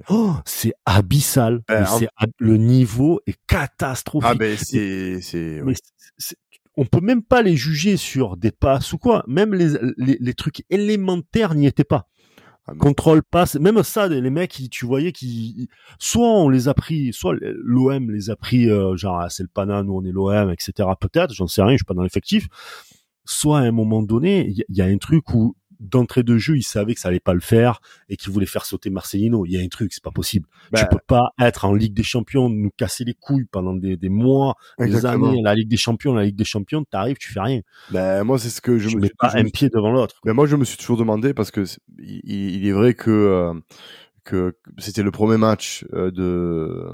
oh, 0.08 0.34
c'est 0.44 0.74
abyssal. 0.84 1.62
Ben, 1.68 1.86
Mais 2.00 2.08
en- 2.18 2.26
le 2.38 2.56
niveau 2.56 3.20
est 3.26 3.38
catastrophique. 3.46 4.28
Ah, 4.32 4.34
ben, 4.34 4.56
c'est- 4.56 5.20
c'est- 5.20 5.62
on 6.76 6.84
peut 6.84 7.00
même 7.00 7.22
pas 7.22 7.42
les 7.42 7.56
juger 7.56 7.96
sur 7.96 8.36
des 8.36 8.50
passes 8.50 8.92
ou 8.92 8.98
quoi. 8.98 9.24
Même 9.26 9.54
les, 9.54 9.74
les, 9.96 10.16
les 10.20 10.34
trucs 10.34 10.64
élémentaires 10.70 11.54
n'y 11.54 11.66
étaient 11.66 11.84
pas. 11.84 12.08
Ah, 12.66 12.72
Contrôle 12.78 13.22
passe, 13.22 13.56
même 13.56 13.82
ça, 13.82 14.08
les 14.08 14.30
mecs, 14.30 14.58
tu 14.70 14.86
voyais 14.86 15.12
qui, 15.12 15.68
soit 15.98 16.26
on 16.26 16.48
les 16.48 16.68
a 16.68 16.74
pris, 16.74 17.12
soit 17.12 17.34
l'OM 17.40 18.10
les 18.10 18.30
a 18.30 18.36
pris, 18.36 18.70
euh, 18.70 18.96
genre 18.96 19.20
ah, 19.20 19.28
c'est 19.28 19.42
le 19.42 19.50
Pana, 19.52 19.82
nous 19.82 19.92
on 19.92 20.04
est 20.04 20.12
l'OM, 20.12 20.50
etc. 20.50 20.88
Peut-être, 20.98 21.34
j'en 21.34 21.46
sais 21.46 21.60
rien, 21.62 21.72
je 21.72 21.78
suis 21.78 21.84
pas 21.84 21.92
dans 21.92 22.02
l'effectif. 22.02 22.48
Soit 23.26 23.58
à 23.58 23.62
un 23.62 23.70
moment 23.70 24.02
donné, 24.02 24.48
il 24.48 24.64
y, 24.68 24.78
y 24.78 24.82
a 24.82 24.86
un 24.86 24.96
truc 24.96 25.34
où 25.34 25.56
d'entrée 25.80 26.22
de 26.22 26.36
jeu, 26.38 26.56
ils 26.56 26.62
savaient 26.62 26.94
que 26.94 27.00
ça 27.00 27.08
allait 27.08 27.20
pas 27.20 27.34
le 27.34 27.40
faire 27.40 27.80
et 28.08 28.16
qu'ils 28.16 28.32
voulaient 28.32 28.46
faire 28.46 28.64
sauter 28.64 28.90
Marcelino. 28.90 29.44
Il 29.46 29.52
y 29.52 29.58
a 29.58 29.60
un 29.60 29.68
truc, 29.68 29.92
c'est 29.92 30.02
pas 30.02 30.10
possible. 30.10 30.46
Ben, 30.72 30.80
tu 30.80 30.86
peux 30.90 31.02
pas 31.06 31.30
être 31.40 31.64
en 31.64 31.74
Ligue 31.74 31.94
des 31.94 32.02
Champions, 32.02 32.48
nous 32.48 32.70
casser 32.76 33.04
les 33.04 33.14
couilles 33.14 33.44
pendant 33.44 33.74
des, 33.74 33.96
des 33.96 34.08
mois, 34.08 34.54
des 34.78 35.06
années, 35.06 35.40
la 35.42 35.54
Ligue 35.54 35.68
des 35.68 35.76
Champions, 35.76 36.14
la 36.14 36.24
Ligue 36.24 36.36
des 36.36 36.44
Champions, 36.44 36.84
t'arrives, 36.84 37.16
tu 37.18 37.32
fais 37.32 37.40
rien. 37.40 37.60
Ben, 37.90 38.24
moi, 38.24 38.38
c'est 38.38 38.50
ce 38.50 38.60
que 38.60 38.78
je 38.78 38.88
Je 38.88 38.96
me 38.96 39.02
mets 39.02 39.10
pas 39.18 39.30
je 39.30 39.38
un 39.38 39.42
me- 39.44 39.50
pied 39.50 39.68
devant 39.68 39.90
l'autre. 39.90 40.20
Mais 40.24 40.32
moi, 40.32 40.46
je 40.46 40.56
me 40.56 40.64
suis 40.64 40.76
toujours 40.78 40.96
demandé 40.96 41.34
parce 41.34 41.50
que 41.50 41.64
il, 41.98 42.20
il 42.56 42.66
est 42.66 42.72
vrai 42.72 42.94
que 42.94 43.10
euh, 43.10 43.54
que 44.24 44.54
c'était 44.78 45.02
le 45.02 45.10
premier 45.10 45.36
match 45.36 45.84
euh, 45.92 46.10
de, 46.10 46.86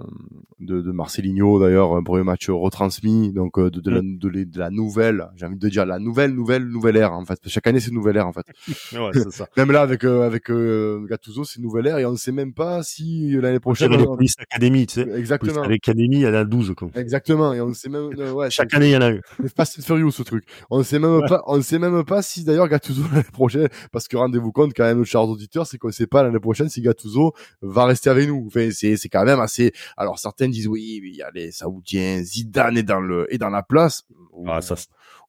de 0.61 0.81
de 0.83 0.93
Marcelinho 0.93 1.61
d'ailleurs, 1.61 1.95
un 1.95 2.03
premier 2.03 2.25
match 2.25 2.51
retransmis 2.51 3.33
donc 3.33 3.59
euh, 3.59 3.71
de, 3.71 3.81
de, 3.81 3.91
la, 3.91 4.01
de, 4.03 4.29
la- 4.29 4.45
de 4.45 4.59
la 4.59 4.71
nouvelle, 4.71 5.29
j'ai 5.37 5.47
envie 5.47 5.57
de 5.57 5.69
dire 5.69 5.87
la 5.87 5.99
nouvelle 5.99 6.33
nouvelle 6.35 6.65
nouvelle 6.67 6.97
ère 6.97 7.13
en 7.13 7.25
fait. 7.25 7.39
Chaque 7.47 7.67
année 7.67 7.81
c'est 7.81 7.89
une 7.91 7.95
nouvelle 7.97 8.17
ère 8.17 8.27
en 8.27 8.33
fait. 8.33 8.47
Ouais, 8.93 9.11
c'est 9.15 9.31
ça. 9.33 9.47
Même 9.57 9.71
là 9.73 9.83
avec 9.83 10.05
euh, 10.05 10.23
avec 10.27 10.51
euh, 10.51 11.07
Gattuso 11.09 11.45
c'est 11.45 11.57
une 11.57 11.63
nouvelle 11.65 11.87
ère 11.87 11.99
et 11.99 12.05
on 12.07 12.13
ne 12.13 12.17
sait 12.17 12.33
même 12.33 12.53
pas 12.53 12.83
si 12.83 13.33
l'année 13.41 13.61
prochaine. 13.61 13.95
On- 13.95 14.17
Police 14.17 14.35
Academy, 14.39 14.87
tu 14.87 14.95
sais. 14.95 15.09
Exactement. 15.17 15.63
Academy, 15.63 16.17
il 16.17 16.21
y 16.23 16.27
en 16.27 16.35
a 16.35 16.45
12, 16.45 16.75
quoi. 16.77 16.89
Exactement 16.97 17.53
et 17.55 17.61
on 17.61 17.69
ne 17.69 17.75
sait 17.75 17.89
même 17.89 18.11
euh, 18.19 18.33
ouais, 18.33 18.51
Chaque 18.51 18.75
année, 18.75 18.89
il 18.89 18.93
y 18.93 18.97
en 18.97 19.03
a 19.03 19.11
eu. 19.13 19.21
c'est 19.41 19.55
Fast 19.57 19.79
and 19.79 19.83
Furious 19.83 20.11
ce 20.11 20.23
truc. 20.25 20.45
On 20.69 20.79
ne 20.79 20.83
sait 20.83 20.99
même 20.99 21.11
Ouais. 21.21 21.29
pas, 21.29 21.43
on 21.47 21.57
ne 21.57 21.63
sait 21.63 21.79
même 21.79 22.05
pas 22.05 22.23
si 22.23 22.45
d'ailleurs 22.45 22.69
Gattuso 22.69 23.03
l'année 23.13 23.23
prochaine, 23.33 23.69
parce 23.93 24.09
que 24.09 24.17
rendez-vous 24.17 24.51
compte 24.53 24.73
quand 24.77 24.85
même, 24.85 25.05
chers 25.05 25.23
auditeurs, 25.29 25.67
c'est 25.67 25.79
qu'on 25.79 25.89
ne 25.89 25.93
sait 25.93 26.07
pas 26.09 26.23
l'année 26.25 26.41
prochaine 26.41 26.69
si 26.69 26.83
Gattuso 26.83 27.20
va 27.63 27.85
rester 27.87 28.11
avec 28.11 28.29
nous. 28.29 28.45
Enfin, 28.47 28.71
c'est, 28.73 28.97
c'est 28.97 29.09
quand 29.09 29.25
même 29.25 29.41
assez. 29.41 29.73
Alors 29.97 30.19
certains 30.19 30.49
disent 30.49 30.69
oui, 30.69 31.01
mais 31.03 31.09
il 31.11 31.17
y 31.17 31.23
a 31.23 31.31
les 31.35 31.51
Saoudiens, 31.53 32.23
Zidane 32.23 32.77
est 32.79 32.83
dans 32.83 33.01
le, 33.01 33.33
est 33.33 33.39
dans 33.39 33.51
la 33.51 33.63
place. 33.63 34.05
Ah, 34.47 34.61
ça, 34.61 34.75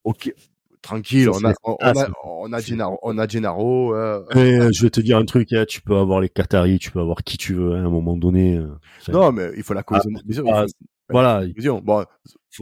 ok, 0.04 0.34
tranquille, 0.82 1.30
on 1.30 1.44
a, 1.44 1.50
c'est 1.52 1.56
on, 1.64 1.72
on 1.74 1.76
a, 1.86 1.94
fantasme. 1.94 2.14
on 2.24 2.54
a 2.54 2.60
Gennaro, 2.60 3.00
on 3.04 3.18
a 3.18 3.28
Gennaro. 3.28 3.94
euh, 3.96 4.24
Mais, 4.36 4.60
euh, 4.60 4.70
je 4.74 4.82
vais 4.84 4.90
te 4.90 5.02
dire 5.02 5.18
un 5.18 5.26
truc, 5.26 5.52
hein, 5.54 5.66
tu 5.68 5.82
peux 5.82 5.96
avoir 5.98 6.22
les 6.22 6.30
Qataris, 6.30 6.80
tu 6.80 6.92
peux 6.92 7.00
avoir 7.02 7.24
qui 7.24 7.38
tu 7.38 7.54
veux, 7.54 7.74
hein, 7.76 7.84
à 7.84 7.88
un 7.88 7.90
moment 7.90 8.16
donné. 8.18 8.58
euh, 8.58 8.68
non, 9.12 9.32
mais 9.32 9.50
il 9.58 9.64
faut 9.64 9.74
la 9.74 9.84
cohésion. 9.84 10.10
sûr, 10.30 10.44
ah, 10.48 10.66
faut- 10.68 10.86
Voilà. 11.10 11.44
Bon, 11.84 12.06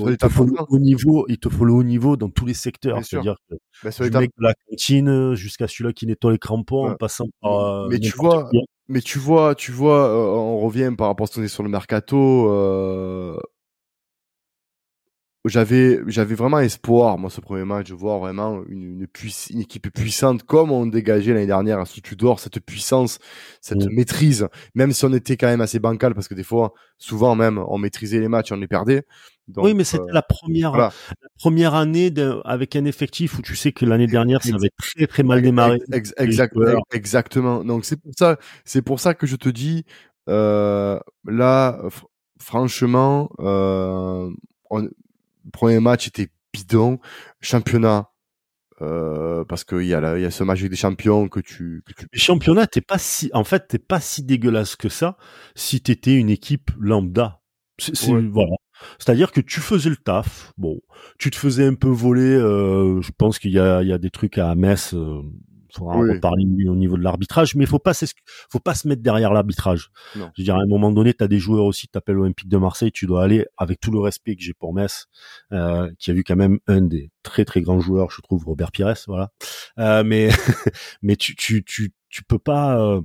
il 0.07 0.17
te 0.17 0.27
faut 0.27 0.43
le 0.45 0.53
haut 0.69 0.79
niveau, 0.79 1.25
il 1.29 1.37
te 1.37 1.49
faut 1.49 1.65
le 1.65 1.73
haut 1.73 1.83
niveau 1.83 2.17
dans 2.17 2.29
tous 2.29 2.45
les 2.47 2.53
secteurs. 2.55 2.95
Bien 2.95 3.03
sûr. 3.03 3.21
C'est-à-dire 3.21 3.35
que 3.49 3.55
mais 3.83 3.91
sur 3.91 4.05
du 4.09 4.17
mec 4.17 4.31
de 4.37 4.43
la 4.43 4.53
cantine 4.67 5.35
jusqu'à 5.35 5.67
celui-là 5.67 5.93
qui 5.93 6.05
nettoie 6.07 6.31
les 6.31 6.37
crampons, 6.39 6.85
Ouais. 6.85 6.91
en 6.91 6.95
passant 6.95 7.25
par. 7.41 7.87
Mais 7.89 7.99
tu 7.99 8.11
vois, 8.15 8.49
hein. 8.53 8.59
Mais 8.89 9.01
tu 9.01 9.19
vois, 9.19 9.55
tu 9.55 9.71
vois, 9.71 10.09
euh, 10.09 10.27
on 10.35 10.59
revient 10.59 10.91
par 10.97 11.07
rapport 11.07 11.25
à 11.25 11.27
ce 11.27 11.35
qu'on 11.35 11.43
est 11.43 11.47
sur 11.47 11.63
le 11.63 11.69
mercato. 11.69 12.49
euh, 12.51 13.37
J'avais, 15.45 16.01
j'avais 16.07 16.35
vraiment 16.35 16.59
espoir, 16.59 17.17
moi, 17.17 17.29
ce 17.29 17.39
premier 17.39 17.63
match, 17.63 17.87
de 17.89 17.93
voir 17.95 18.19
vraiment 18.19 18.61
une, 18.67 18.83
une, 18.99 19.05
puiss- 19.07 19.49
une 19.53 19.61
équipe 19.61 19.89
puissante 19.93 20.43
comme 20.43 20.69
on 20.69 20.85
dégageait 20.85 21.33
l'année 21.33 21.45
dernière 21.47 21.79
à 21.79 21.85
sous 21.85 22.01
Tudor, 22.01 22.41
cette 22.41 22.59
puissance, 22.59 23.19
cette 23.61 23.85
Mm. 23.85 23.89
maîtrise, 23.89 24.49
même 24.75 24.91
si 24.91 25.05
on 25.05 25.13
était 25.13 25.37
quand 25.37 25.47
même 25.47 25.61
assez 25.61 25.79
bancal, 25.79 26.13
parce 26.13 26.27
que 26.27 26.33
des 26.33 26.43
fois, 26.43 26.73
souvent 26.97 27.35
même, 27.35 27.57
on 27.69 27.77
maîtrisait 27.77 28.19
les 28.19 28.27
matchs, 28.27 28.51
on 28.51 28.57
les 28.57 28.67
perdait. 28.67 29.03
Donc, 29.49 29.65
oui, 29.65 29.73
mais 29.73 29.83
c'était 29.83 30.03
euh, 30.03 30.13
la 30.13 30.21
première, 30.21 30.69
voilà. 30.71 30.91
la 31.09 31.27
première 31.39 31.73
année 31.75 32.11
de- 32.11 32.39
avec 32.45 32.75
un 32.75 32.85
effectif 32.85 33.37
où 33.37 33.41
tu 33.41 33.55
sais 33.55 33.71
que 33.71 33.85
l'année 33.85 34.07
dernière 34.07 34.41
ça 34.43 34.55
avait 34.55 34.69
très 34.77 35.07
très 35.07 35.23
mal 35.23 35.41
démarré. 35.41 35.79
Exact- 35.91 36.55
exactement. 36.93 37.63
Donc 37.63 37.83
c'est 37.85 37.97
pour 37.99 38.13
ça, 38.17 38.37
c'est 38.63 38.81
pour 38.81 38.99
ça 38.99 39.13
que 39.15 39.25
je 39.27 39.35
te 39.35 39.49
dis, 39.49 39.85
euh, 40.29 40.99
là, 41.25 41.79
fr- 41.85 42.05
franchement, 42.39 43.29
euh, 43.39 44.29
on- 44.69 44.89
premier 45.51 45.79
match 45.79 46.07
était 46.07 46.29
bidon, 46.53 46.99
championnat. 47.41 48.09
Euh, 48.81 49.43
parce 49.43 49.65
qu'il 49.65 49.81
y 49.87 49.93
a 49.93 49.99
la- 49.99 50.17
il 50.17 50.21
y 50.21 50.25
a 50.25 50.31
ce 50.31 50.41
match 50.45 50.61
des 50.61 50.75
champions 50.77 51.27
que 51.27 51.41
tu, 51.41 51.83
que 51.85 51.91
tu 51.91 52.07
Les 52.13 52.19
championnats, 52.19 52.65
t'es 52.65 52.79
pas 52.79 52.97
si, 52.97 53.29
en 53.33 53.43
fait, 53.43 53.67
t'es 53.67 53.77
pas 53.77 53.99
si 53.99 54.23
dégueulasse 54.23 54.77
que 54.77 54.87
ça 54.87 55.17
si 55.53 55.81
t'étais 55.81 56.15
une 56.15 56.29
équipe 56.29 56.71
lambda. 56.79 57.41
C'est, 57.77 57.93
c'est- 57.93 58.13
Ouais. 58.13 58.21
voilà. 58.31 58.55
C'est-à-dire 58.97 59.31
que 59.31 59.41
tu 59.41 59.59
faisais 59.59 59.89
le 59.89 59.97
taf. 59.97 60.53
Bon, 60.57 60.79
tu 61.17 61.29
te 61.31 61.35
faisais 61.35 61.65
un 61.65 61.75
peu 61.75 61.89
voler. 61.89 62.35
euh, 62.35 63.01
je 63.01 63.11
pense 63.17 63.39
qu'il 63.39 63.51
y 63.51 63.59
a, 63.59 63.81
il 63.81 63.87
y 63.87 63.93
a 63.93 63.97
des 63.97 64.09
trucs 64.09 64.37
à 64.37 64.55
Metz. 64.55 64.93
Euh, 64.93 65.21
faudra 65.73 65.95
en 65.95 65.99
reparler 65.99 66.45
au 66.67 66.75
niveau 66.75 66.97
de 66.97 67.03
l'arbitrage, 67.03 67.55
mais 67.55 67.63
il 67.63 67.67
faut 67.67 67.79
pas, 67.79 67.93
faut 68.49 68.59
pas 68.59 68.75
se 68.75 68.87
mettre 68.87 69.01
derrière 69.01 69.33
l'arbitrage. 69.33 69.91
Je 70.15 70.19
veux 70.19 70.43
dire, 70.43 70.55
à 70.55 70.61
un 70.61 70.67
moment 70.67 70.91
donné, 70.91 71.13
t'as 71.13 71.27
des 71.27 71.39
joueurs 71.39 71.65
aussi, 71.65 71.87
t'appelles 71.87 72.15
l'Olympique 72.15 72.49
de 72.49 72.57
Marseille, 72.57 72.91
tu 72.91 73.05
dois 73.05 73.23
aller 73.23 73.45
avec 73.57 73.79
tout 73.79 73.91
le 73.91 73.99
respect 73.99 74.35
que 74.35 74.41
j'ai 74.41 74.53
pour 74.53 74.73
Metz, 74.73 75.07
euh, 75.53 75.91
qui 75.99 76.11
a 76.11 76.13
vu 76.13 76.23
quand 76.23 76.35
même 76.35 76.59
un 76.67 76.81
des 76.81 77.11
très 77.23 77.45
très 77.45 77.61
grands 77.61 77.79
joueurs, 77.79 78.09
je 78.11 78.21
trouve, 78.21 78.45
Robert 78.45 78.71
Pires, 78.71 78.95
voilà. 79.07 79.31
Euh, 79.77 80.03
mais 80.03 80.29
mais 81.01 81.15
tu 81.15 81.35
tu 81.35 81.63
tu 81.63 81.93
tu 82.09 82.23
peux 82.23 82.39
pas 82.39 82.79
euh, 82.81 83.01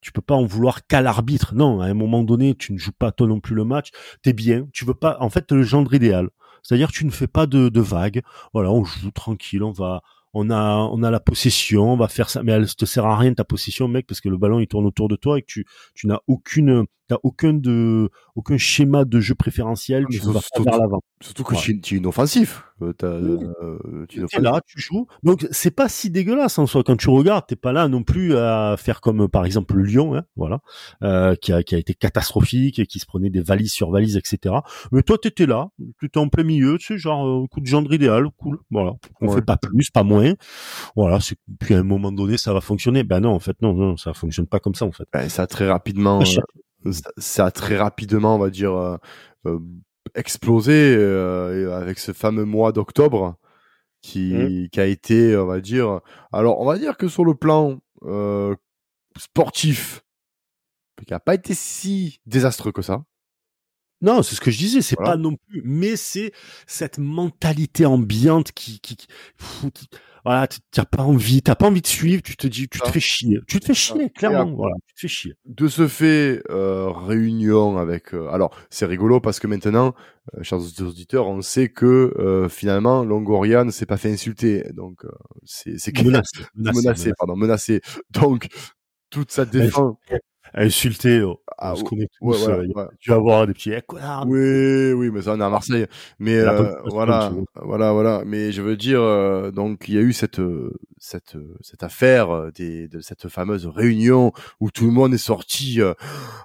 tu 0.00 0.12
peux 0.12 0.22
pas 0.22 0.34
en 0.34 0.44
vouloir 0.44 0.86
qu'à 0.86 1.02
l'arbitre. 1.02 1.54
Non, 1.54 1.80
à 1.80 1.86
un 1.86 1.94
moment 1.94 2.22
donné, 2.22 2.54
tu 2.54 2.72
ne 2.72 2.78
joues 2.78 2.92
pas 2.92 3.12
toi 3.12 3.26
non 3.26 3.40
plus 3.40 3.54
le 3.54 3.64
match. 3.64 3.90
T'es 4.22 4.32
bien. 4.32 4.66
Tu 4.72 4.84
veux 4.84 4.94
pas. 4.94 5.16
En 5.20 5.30
fait, 5.30 5.50
le 5.52 5.62
gendre 5.62 5.92
idéal. 5.94 6.28
C'est-à-dire, 6.62 6.90
tu 6.92 7.04
ne 7.06 7.10
fais 7.10 7.26
pas 7.26 7.46
de, 7.46 7.68
de 7.68 7.80
vagues. 7.80 8.22
Voilà, 8.52 8.70
on 8.70 8.84
joue 8.84 9.10
tranquille. 9.10 9.62
On 9.62 9.72
va, 9.72 10.02
on 10.34 10.50
a, 10.50 10.76
on 10.92 11.02
a 11.02 11.10
la 11.10 11.20
possession. 11.20 11.92
On 11.92 11.96
va 11.96 12.08
faire 12.08 12.30
ça. 12.30 12.42
Mais 12.42 12.52
elle 12.52 12.72
te 12.74 12.84
sert 12.84 13.04
à 13.06 13.16
rien 13.16 13.32
ta 13.34 13.44
possession, 13.44 13.88
mec, 13.88 14.06
parce 14.06 14.20
que 14.20 14.28
le 14.28 14.36
ballon 14.38 14.58
il 14.60 14.66
tourne 14.68 14.86
autour 14.86 15.08
de 15.08 15.16
toi 15.16 15.38
et 15.38 15.42
que 15.42 15.46
tu, 15.46 15.66
tu 15.94 16.06
n'as 16.06 16.18
aucune, 16.26 16.84
t'as 17.08 17.16
aucun 17.22 17.54
de, 17.54 18.10
aucun 18.34 18.58
schéma 18.58 19.04
de 19.04 19.20
jeu 19.20 19.34
préférentiel. 19.34 20.06
Tu 20.10 20.18
vas 20.18 20.40
pas 20.54 20.62
vers 20.62 20.78
l'avant. 20.78 21.02
surtout 21.20 21.44
que 21.44 21.54
Ouais. 21.54 21.80
tu 21.82 21.94
es 21.94 21.98
inoffensif. 21.98 22.62
Euh, 22.82 22.92
euh, 23.02 24.06
tu 24.08 24.20
es 24.22 24.40
là, 24.40 24.60
tu 24.66 24.80
joues. 24.80 25.06
Donc 25.22 25.46
c'est 25.50 25.70
pas 25.70 25.88
si 25.88 26.10
dégueulasse 26.10 26.58
en 26.58 26.66
soi 26.66 26.82
quand 26.84 26.96
tu 26.96 27.10
regardes. 27.10 27.46
T'es 27.46 27.56
pas 27.56 27.72
là 27.72 27.88
non 27.88 28.02
plus 28.02 28.36
à 28.36 28.76
faire 28.78 29.00
comme 29.00 29.28
par 29.28 29.44
exemple 29.44 29.74
le 29.76 29.82
Lyon, 29.82 30.14
hein, 30.16 30.22
voilà, 30.36 30.60
euh, 31.02 31.34
qui 31.34 31.52
a 31.52 31.62
qui 31.62 31.74
a 31.74 31.78
été 31.78 31.94
catastrophique 31.94 32.78
et 32.78 32.86
qui 32.86 32.98
se 32.98 33.06
prenait 33.06 33.30
des 33.30 33.42
valises 33.42 33.72
sur 33.72 33.90
valises, 33.90 34.16
etc. 34.16 34.54
Mais 34.92 35.02
toi 35.02 35.18
t'étais 35.18 35.46
là, 35.46 35.68
tu 35.98 36.06
étais 36.06 36.18
en 36.18 36.28
plein 36.28 36.44
milieu, 36.44 36.78
tu 36.78 36.86
sais, 36.86 36.98
genre 36.98 37.26
euh, 37.26 37.46
coup 37.48 37.60
de 37.60 37.66
gendre 37.66 37.92
idéal, 37.92 38.26
cool, 38.38 38.58
voilà. 38.70 38.92
On 39.20 39.28
Ouais. 39.28 39.34
fait 39.36 39.42
pas 39.42 39.56
plus, 39.56 39.90
pas 39.90 40.02
moins. 40.02 40.32
Voilà, 40.96 41.20
c'est 41.20 41.36
puis 41.60 41.74
à 41.74 41.78
un 41.78 41.82
moment 41.82 42.12
donné 42.12 42.36
ça 42.36 42.52
va 42.52 42.60
fonctionner. 42.60 43.04
Ben 43.04 43.20
non, 43.20 43.30
en 43.34 43.38
fait 43.40 43.60
non, 43.62 43.74
non, 43.74 43.96
ça 43.96 44.14
fonctionne 44.14 44.46
pas 44.46 44.60
comme 44.60 44.74
ça 44.74 44.84
en 44.86 44.92
fait. 44.92 45.04
Ben, 45.12 45.28
ça 45.28 45.42
a 45.42 45.46
très 45.46 45.68
rapidement, 45.68 46.20
euh, 46.20 46.92
ça, 46.92 47.10
ça 47.18 47.50
très 47.50 47.76
rapidement, 47.76 48.36
on 48.36 48.38
va 48.38 48.50
dire, 48.50 48.72
euh, 48.74 48.96
euh, 49.46 49.58
explosé 50.14 50.94
euh, 50.96 51.68
et 51.68 51.72
avec 51.72 51.98
ce 51.98 52.12
fameux 52.12 52.44
mois 52.44 52.72
d'octobre 52.72 53.36
qui, 54.02 54.32
Mmh. 54.32 54.68
qui 54.70 54.80
a 54.80 54.86
été, 54.86 55.36
on 55.36 55.46
va 55.46 55.60
dire, 55.60 56.00
alors 56.32 56.60
on 56.60 56.64
va 56.64 56.78
dire 56.78 56.96
que 56.96 57.08
sur 57.08 57.24
le 57.24 57.34
plan 57.34 57.78
euh, 58.02 58.54
sportif, 59.18 60.02
qui 61.06 61.14
a 61.14 61.20
pas 61.20 61.34
été 61.34 61.54
si 61.54 62.20
désastreux 62.26 62.72
que 62.72 62.82
ça. 62.82 63.02
Non, 64.02 64.22
c'est 64.22 64.34
ce 64.34 64.40
que 64.40 64.50
je 64.50 64.58
disais, 64.58 64.82
c'est 64.82 64.96
Voilà. 64.96 65.12
pas 65.12 65.16
non 65.18 65.36
plus, 65.48 65.62
mais 65.64 65.96
c'est 65.96 66.32
cette 66.66 66.98
mentalité 66.98 67.84
ambiante 67.86 68.52
qui, 68.52 68.80
qui, 68.80 68.96
qui, 68.96 69.06
voilà, 70.24 70.46
t'as 70.70 70.84
pas 70.84 71.02
envie, 71.02 71.42
t'as 71.42 71.54
pas 71.54 71.66
envie 71.66 71.80
de 71.82 71.86
suivre, 71.86 72.22
tu 72.22 72.36
te 72.36 72.46
dis, 72.46 72.68
tu 72.68 72.78
te 72.80 72.88
fais 72.88 73.00
chier, 73.00 73.40
tu 73.46 73.58
te 73.60 73.66
fais 73.66 73.74
chier, 73.74 74.10
clairement, 74.10 74.52
voilà, 74.54 74.74
tu 74.86 74.94
te 74.94 75.00
fais 75.00 75.08
chier. 75.08 75.34
De 75.46 75.66
ce 75.68 75.86
fait, 75.88 76.42
euh, 76.50 76.90
réunion 76.90 77.78
avec. 77.78 78.12
euh, 78.14 78.28
alors, 78.28 78.54
c'est 78.70 78.86
rigolo 78.86 79.20
parce 79.20 79.38
que 79.40 79.46
maintenant, 79.46 79.94
euh, 80.34 80.42
chers 80.42 80.58
auditeurs, 80.82 81.26
on 81.26 81.40
sait 81.42 81.68
que 81.70 82.14
euh, 82.18 82.48
finalement, 82.48 83.02
Longoria 83.04 83.64
ne 83.64 83.70
s'est 83.70 83.86
pas 83.86 83.96
fait 83.96 84.12
insulter. 84.12 84.64
Donc, 84.74 85.04
euh, 85.04 85.10
c'est 85.44 85.72
menacé, 86.04 86.40
menacé, 86.54 86.82
menacé. 86.82 87.12
pardon, 87.18 87.36
menacé. 87.36 87.80
Donc, 88.10 88.48
toute 89.10 89.30
sa 89.30 89.44
défense. 89.44 89.96
Insulter. 90.54 91.22
Oh. 91.22 91.40
Ah, 91.62 91.74
on. 92.22 92.32
Euh, 92.32 92.66
tu 92.98 93.10
vas 93.10 93.16
avoir 93.16 93.46
des 93.46 93.52
petits 93.52 93.72
échos. 93.72 93.98
Oui, 94.26 94.92
oui, 94.92 95.10
mais 95.10 95.20
ça 95.20 95.32
on 95.32 95.40
est 95.40 95.44
à 95.44 95.50
Marseille. 95.50 95.86
Mais 96.18 96.38
euh, 96.38 96.74
voilà, 96.86 97.30
voilà, 97.54 97.92
voilà. 97.92 98.22
Mais 98.24 98.50
je 98.50 98.62
veux 98.62 98.78
dire, 98.78 99.02
euh, 99.02 99.50
donc 99.50 99.84
il 99.86 99.94
y 99.94 99.98
a 99.98 100.00
eu 100.00 100.14
cette 100.14 100.40
cette 100.96 101.36
cette 101.60 101.82
affaire 101.82 102.50
des, 102.54 102.88
de 102.88 103.00
cette 103.00 103.28
fameuse 103.28 103.66
réunion 103.66 104.32
où 104.60 104.70
tout 104.70 104.86
le 104.86 104.90
monde 104.90 105.12
est 105.12 105.18
sorti 105.18 105.80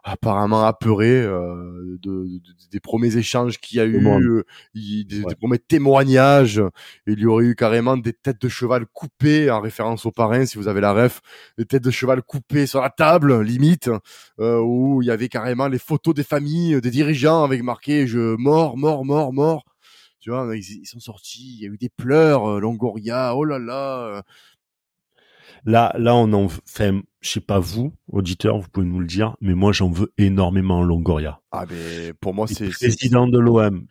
apparemment 0.03 0.65
apeuré 0.65 1.21
de, 1.21 1.99
de, 2.01 2.41
des 2.71 2.79
premiers 2.81 3.15
échanges 3.15 3.57
qu'il 3.59 3.77
y 3.77 3.81
a 3.81 3.85
eu, 3.85 4.01
des, 4.73 5.05
des, 5.05 5.35
premiers 5.39 5.59
témoignages. 5.59 6.61
Il 7.07 7.19
y 7.19 7.25
aurait 7.25 7.45
eu 7.45 7.55
carrément 7.55 7.95
des 7.95 8.11
têtes 8.11 8.41
de 8.41 8.49
cheval 8.49 8.85
coupées 8.85 9.49
en 9.49 9.61
référence 9.61 10.05
aux 10.05 10.11
parrains, 10.11 10.45
si 10.45 10.57
vous 10.57 10.67
avez 10.67 10.81
la 10.81 10.91
ref, 10.91 11.21
des 11.57 11.65
têtes 11.65 11.83
de 11.83 11.91
cheval 11.91 12.21
coupées 12.21 12.65
sur 12.65 12.81
la 12.81 12.89
table, 12.89 13.41
limite, 13.41 13.89
où 14.39 15.01
il 15.01 15.05
y 15.07 15.11
avait 15.11 15.29
carrément 15.29 15.67
les 15.67 15.79
photos 15.79 16.13
des 16.13 16.23
familles, 16.23 16.75
euh, 16.75 16.81
des 16.81 16.91
dirigeants 16.91 17.43
avec 17.43 17.63
marqué 17.63 18.07
je 18.07 18.35
mort, 18.35 18.77
mort, 18.77 19.05
mort, 19.05 19.33
mort. 19.33 19.65
Tu 20.19 20.31
vois, 20.31 20.55
ils, 20.55 20.85
sont 20.87 20.99
sortis, 20.99 21.55
il 21.59 21.61
y 21.61 21.65
a 21.65 21.69
eu 21.69 21.77
des 21.77 21.89
pleurs, 21.89 22.49
euh, 22.49 22.59
Longoria, 22.59 23.35
oh 23.35 23.43
là 23.45 23.59
là. 23.59 24.23
Euh. 25.67 25.71
Là, 25.71 25.95
là, 25.97 26.15
on 26.15 26.31
en 26.33 26.47
fait, 26.65 26.93
je 27.21 27.29
sais 27.29 27.39
pas 27.39 27.59
vous, 27.59 27.93
auditeurs, 28.07 28.59
vous 28.59 28.67
pouvez 28.71 28.85
nous 28.85 28.99
le 28.99 29.07
dire, 29.07 29.35
mais 29.41 29.55
moi, 29.55 29.71
j'en 29.71 29.89
veux 29.89 30.11
énormément 30.17 30.83
Longoria. 30.83 31.41
Ah, 31.51 31.65
mais 31.69 32.13
pour 32.13 32.33
moi, 32.33 32.47
c'est 32.47 32.69
président 32.69 33.27
de 33.27 33.39
l'OM. 33.39 33.85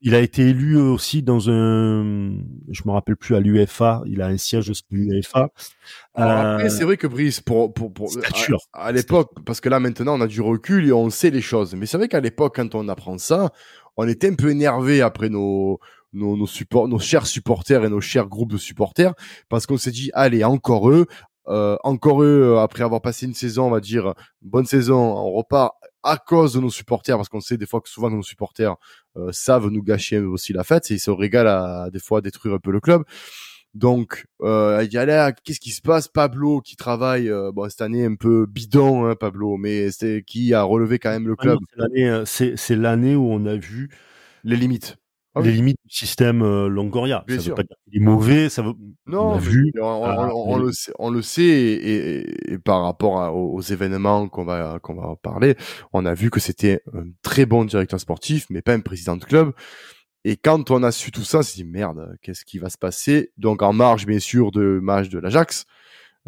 Il 0.00 0.14
a 0.14 0.20
été 0.20 0.42
élu 0.42 0.76
aussi 0.76 1.24
dans 1.24 1.50
un, 1.50 2.32
je 2.70 2.82
me 2.86 2.92
rappelle 2.92 3.16
plus 3.16 3.34
à 3.34 3.40
l'UFA. 3.40 4.02
Il 4.06 4.22
a 4.22 4.26
un 4.26 4.36
siège 4.36 4.70
à 4.70 4.72
l'UFA. 4.90 5.50
Euh... 6.18 6.68
c'est 6.68 6.84
vrai 6.84 6.96
que 6.96 7.08
Brice, 7.08 7.40
pour 7.40 7.74
pour 7.74 7.92
pour 7.92 8.08
à, 8.74 8.86
à 8.86 8.92
l'époque, 8.92 9.30
parce 9.44 9.60
que 9.60 9.68
là 9.68 9.80
maintenant, 9.80 10.16
on 10.16 10.20
a 10.20 10.28
du 10.28 10.40
recul 10.40 10.86
et 10.86 10.92
on 10.92 11.10
sait 11.10 11.30
les 11.30 11.40
choses. 11.40 11.74
Mais 11.74 11.86
c'est 11.86 11.96
vrai 11.96 12.06
qu'à 12.06 12.20
l'époque, 12.20 12.54
quand 12.56 12.76
on 12.76 12.88
apprend 12.88 13.18
ça, 13.18 13.50
on 13.96 14.06
était 14.06 14.30
un 14.30 14.34
peu 14.34 14.50
énervé 14.50 15.02
après 15.02 15.28
nos 15.28 15.80
nos, 16.12 16.36
nos, 16.36 16.46
supports, 16.46 16.88
nos 16.88 16.98
chers 16.98 17.26
supporters 17.26 17.84
et 17.84 17.88
nos 17.88 18.00
chers 18.00 18.26
groupes 18.28 18.52
de 18.52 18.58
supporters, 18.58 19.14
parce 19.48 19.66
qu'on 19.66 19.78
s'est 19.78 19.90
dit, 19.90 20.10
allez, 20.14 20.44
encore 20.44 20.90
eux, 20.90 21.06
euh, 21.48 21.76
encore 21.82 22.22
eux, 22.22 22.54
euh, 22.54 22.60
après 22.60 22.82
avoir 22.84 23.00
passé 23.00 23.26
une 23.26 23.34
saison, 23.34 23.66
on 23.66 23.70
va 23.70 23.80
dire, 23.80 24.14
bonne 24.42 24.66
saison, 24.66 24.98
on 24.98 25.32
repart 25.32 25.74
à 26.02 26.16
cause 26.16 26.54
de 26.54 26.60
nos 26.60 26.70
supporters, 26.70 27.16
parce 27.16 27.28
qu'on 27.28 27.40
sait 27.40 27.56
des 27.56 27.66
fois 27.66 27.80
que 27.80 27.88
souvent 27.88 28.10
nos 28.10 28.22
supporters 28.22 28.76
euh, 29.16 29.30
savent 29.32 29.68
nous 29.68 29.82
gâcher 29.82 30.18
aussi 30.18 30.52
la 30.52 30.64
fête, 30.64 30.90
et 30.90 30.94
ils 30.94 31.00
se 31.00 31.10
régalent 31.10 31.48
à 31.48 31.90
des 31.90 31.98
fois 31.98 32.20
détruire 32.20 32.54
un 32.54 32.58
peu 32.58 32.70
le 32.70 32.80
club. 32.80 33.04
Donc, 33.74 34.26
euh, 34.42 34.82
il 34.84 34.92
y 34.92 34.96
a 34.96 35.32
qu'est-ce 35.32 35.60
qui 35.60 35.70
se 35.70 35.82
passe? 35.82 36.08
Pablo 36.08 36.60
qui 36.60 36.76
travaille, 36.76 37.28
euh, 37.28 37.52
bon 37.52 37.68
cette 37.68 37.82
année 37.82 38.04
un 38.04 38.14
peu 38.14 38.46
bidon, 38.46 39.06
hein, 39.06 39.14
Pablo, 39.14 39.56
mais 39.56 39.90
c'est 39.90 40.24
qui 40.26 40.54
a 40.54 40.62
relevé 40.62 40.98
quand 40.98 41.10
même 41.10 41.28
le 41.28 41.36
ah 41.38 41.42
club? 41.42 42.24
c'est 42.24 42.76
l'année 42.76 43.14
où 43.14 43.30
on 43.30 43.44
a 43.46 43.56
vu 43.56 43.90
les 44.44 44.56
limites. 44.56 44.96
Ah 45.38 45.42
les 45.42 45.52
limites 45.52 45.78
du 45.84 45.94
système 45.94 46.42
euh, 46.42 46.68
Longoria. 46.68 47.24
ça 47.28 47.36
veut 47.36 47.54
pas 47.54 47.62
dire 47.62 47.76
qu'il 47.84 48.02
est 48.02 48.04
mauvais, 48.04 48.48
ça 48.48 48.62
veut. 48.62 48.72
Non, 49.06 49.32
on, 49.32 49.38
vu, 49.38 49.72
on, 49.80 50.58
le 50.58 50.72
sait, 50.72 50.92
on 50.98 51.10
le 51.10 51.22
sait 51.22 51.42
et, 51.42 52.52
et, 52.52 52.58
par 52.58 52.82
rapport 52.82 53.34
aux, 53.34 53.60
événements 53.60 54.28
qu'on 54.28 54.44
va 54.44 54.78
qu'on 54.82 54.94
va 54.94 55.14
parler, 55.22 55.56
on 55.92 56.04
a 56.06 56.14
vu 56.14 56.30
que 56.30 56.40
c'était 56.40 56.82
un 56.92 57.04
très 57.22 57.46
bon 57.46 57.64
directeur 57.64 58.00
sportif, 58.00 58.46
mais 58.50 58.62
pas 58.62 58.74
un 58.74 58.80
président 58.80 59.16
de 59.16 59.24
club. 59.24 59.52
Et 60.24 60.36
quand 60.36 60.70
on 60.70 60.82
a 60.82 60.90
su 60.90 61.10
tout 61.10 61.24
ça, 61.24 61.38
on 61.38 61.42
s'est 61.42 61.62
dit 61.62 61.64
merde, 61.64 62.16
qu'est-ce 62.22 62.44
qui 62.44 62.58
va 62.58 62.68
se 62.68 62.78
passer? 62.78 63.32
Donc 63.36 63.62
en 63.62 63.72
marge 63.72 64.06
bien 64.06 64.18
sûr 64.18 64.50
de 64.50 64.80
match 64.82 65.08
de 65.08 65.18
l'Ajax, 65.18 65.64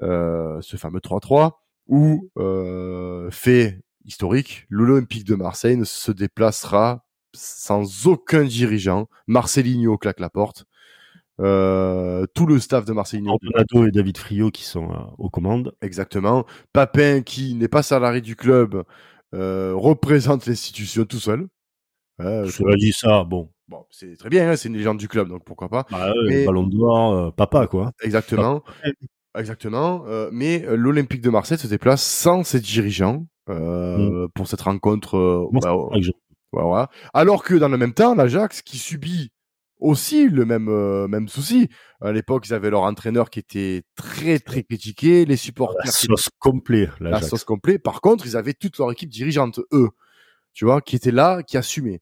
euh, 0.02 0.60
ce 0.60 0.76
fameux 0.76 1.00
3-3, 1.00 1.52
où 1.86 2.30
euh, 2.38 3.30
fait 3.30 3.80
historique, 4.04 4.66
l'Olympique 4.68 5.24
de 5.24 5.34
Marseille 5.34 5.76
ne 5.76 5.84
se 5.84 6.12
déplacera 6.12 7.04
sans 7.34 8.06
aucun 8.06 8.44
dirigeant. 8.44 9.08
Marcelinho 9.26 9.98
claque 9.98 10.20
la 10.20 10.30
porte. 10.30 10.66
Euh, 11.40 12.26
tout 12.34 12.46
le 12.46 12.58
staff 12.58 12.84
de 12.84 12.92
Marcelinho. 12.92 13.32
Antonado 13.32 13.86
et 13.86 13.90
David 13.90 14.18
Frio 14.18 14.50
qui 14.50 14.64
sont 14.64 14.90
euh, 14.90 14.96
aux 15.18 15.30
commandes. 15.30 15.74
Exactement. 15.80 16.44
Papin 16.72 17.22
qui 17.22 17.54
n'est 17.54 17.68
pas 17.68 17.82
salarié 17.82 18.20
du 18.20 18.36
club 18.36 18.84
euh, 19.34 19.72
représente 19.74 20.46
l'institution 20.46 21.04
tout 21.04 21.20
seul. 21.20 21.48
Je 22.18 22.76
dit 22.76 22.92
ça, 22.92 23.24
bon. 23.24 23.48
Bon, 23.68 23.86
c'est 23.88 24.16
très 24.18 24.28
bien, 24.28 24.50
hein, 24.50 24.56
c'est 24.56 24.68
une 24.68 24.76
légende 24.76 24.98
du 24.98 25.06
club, 25.06 25.28
donc 25.28 25.44
pourquoi 25.44 25.68
pas. 25.68 25.86
Bah, 25.92 26.12
mais... 26.28 26.44
Ballon 26.44 26.64
d'or, 26.64 27.32
papa 27.34 27.68
quoi. 27.68 27.92
Exactement. 28.02 28.62
Exactement. 29.38 30.04
mais 30.32 30.66
l'Olympique 30.76 31.22
de 31.22 31.30
Marseille 31.30 31.56
se 31.56 31.68
déplace 31.68 32.02
sans 32.02 32.42
ses 32.42 32.60
dirigeants 32.60 33.26
mm. 33.48 34.26
pour 34.34 34.48
cette 34.48 34.60
rencontre. 34.60 35.48
Bah, 35.52 35.88
voilà. 36.52 36.88
Alors 37.14 37.42
que 37.42 37.54
dans 37.54 37.68
le 37.68 37.76
même 37.76 37.94
temps, 37.94 38.14
l'Ajax 38.14 38.62
qui 38.62 38.78
subit 38.78 39.32
aussi 39.80 40.28
le 40.28 40.44
même 40.44 40.68
euh, 40.68 41.08
même 41.08 41.28
souci. 41.28 41.68
À 42.00 42.12
l'époque, 42.12 42.46
ils 42.46 42.54
avaient 42.54 42.70
leur 42.70 42.82
entraîneur 42.82 43.30
qui 43.30 43.38
était 43.38 43.82
très 43.96 44.38
très 44.38 44.62
critiqué, 44.62 45.24
les 45.24 45.36
supporters. 45.36 45.84
La 45.84 45.90
sauce 45.90 46.28
complet. 46.38 46.88
La 47.00 47.22
sauce 47.22 47.44
complet. 47.44 47.78
Par 47.78 48.00
contre, 48.00 48.26
ils 48.26 48.36
avaient 48.36 48.54
toute 48.54 48.78
leur 48.78 48.92
équipe 48.92 49.10
dirigeante, 49.10 49.60
eux, 49.72 49.88
tu 50.52 50.64
vois, 50.64 50.80
qui 50.80 50.96
était 50.96 51.10
là, 51.10 51.42
qui 51.42 51.56
assumait. 51.56 52.00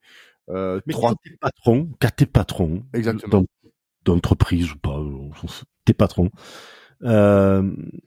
Euh, 0.51 0.81
Mais 0.87 0.93
trois... 0.93 1.15
t'es 1.23 1.37
patron, 1.41 1.91
quand 2.01 2.11
t'es 2.17 2.27
patron, 2.27 2.85
exactement, 2.95 3.45
d'entreprise 4.05 4.73
ou 4.73 4.79
pas, 4.79 4.99
t'es 5.85 5.93
patron 5.93 6.31
euh, 7.05 7.63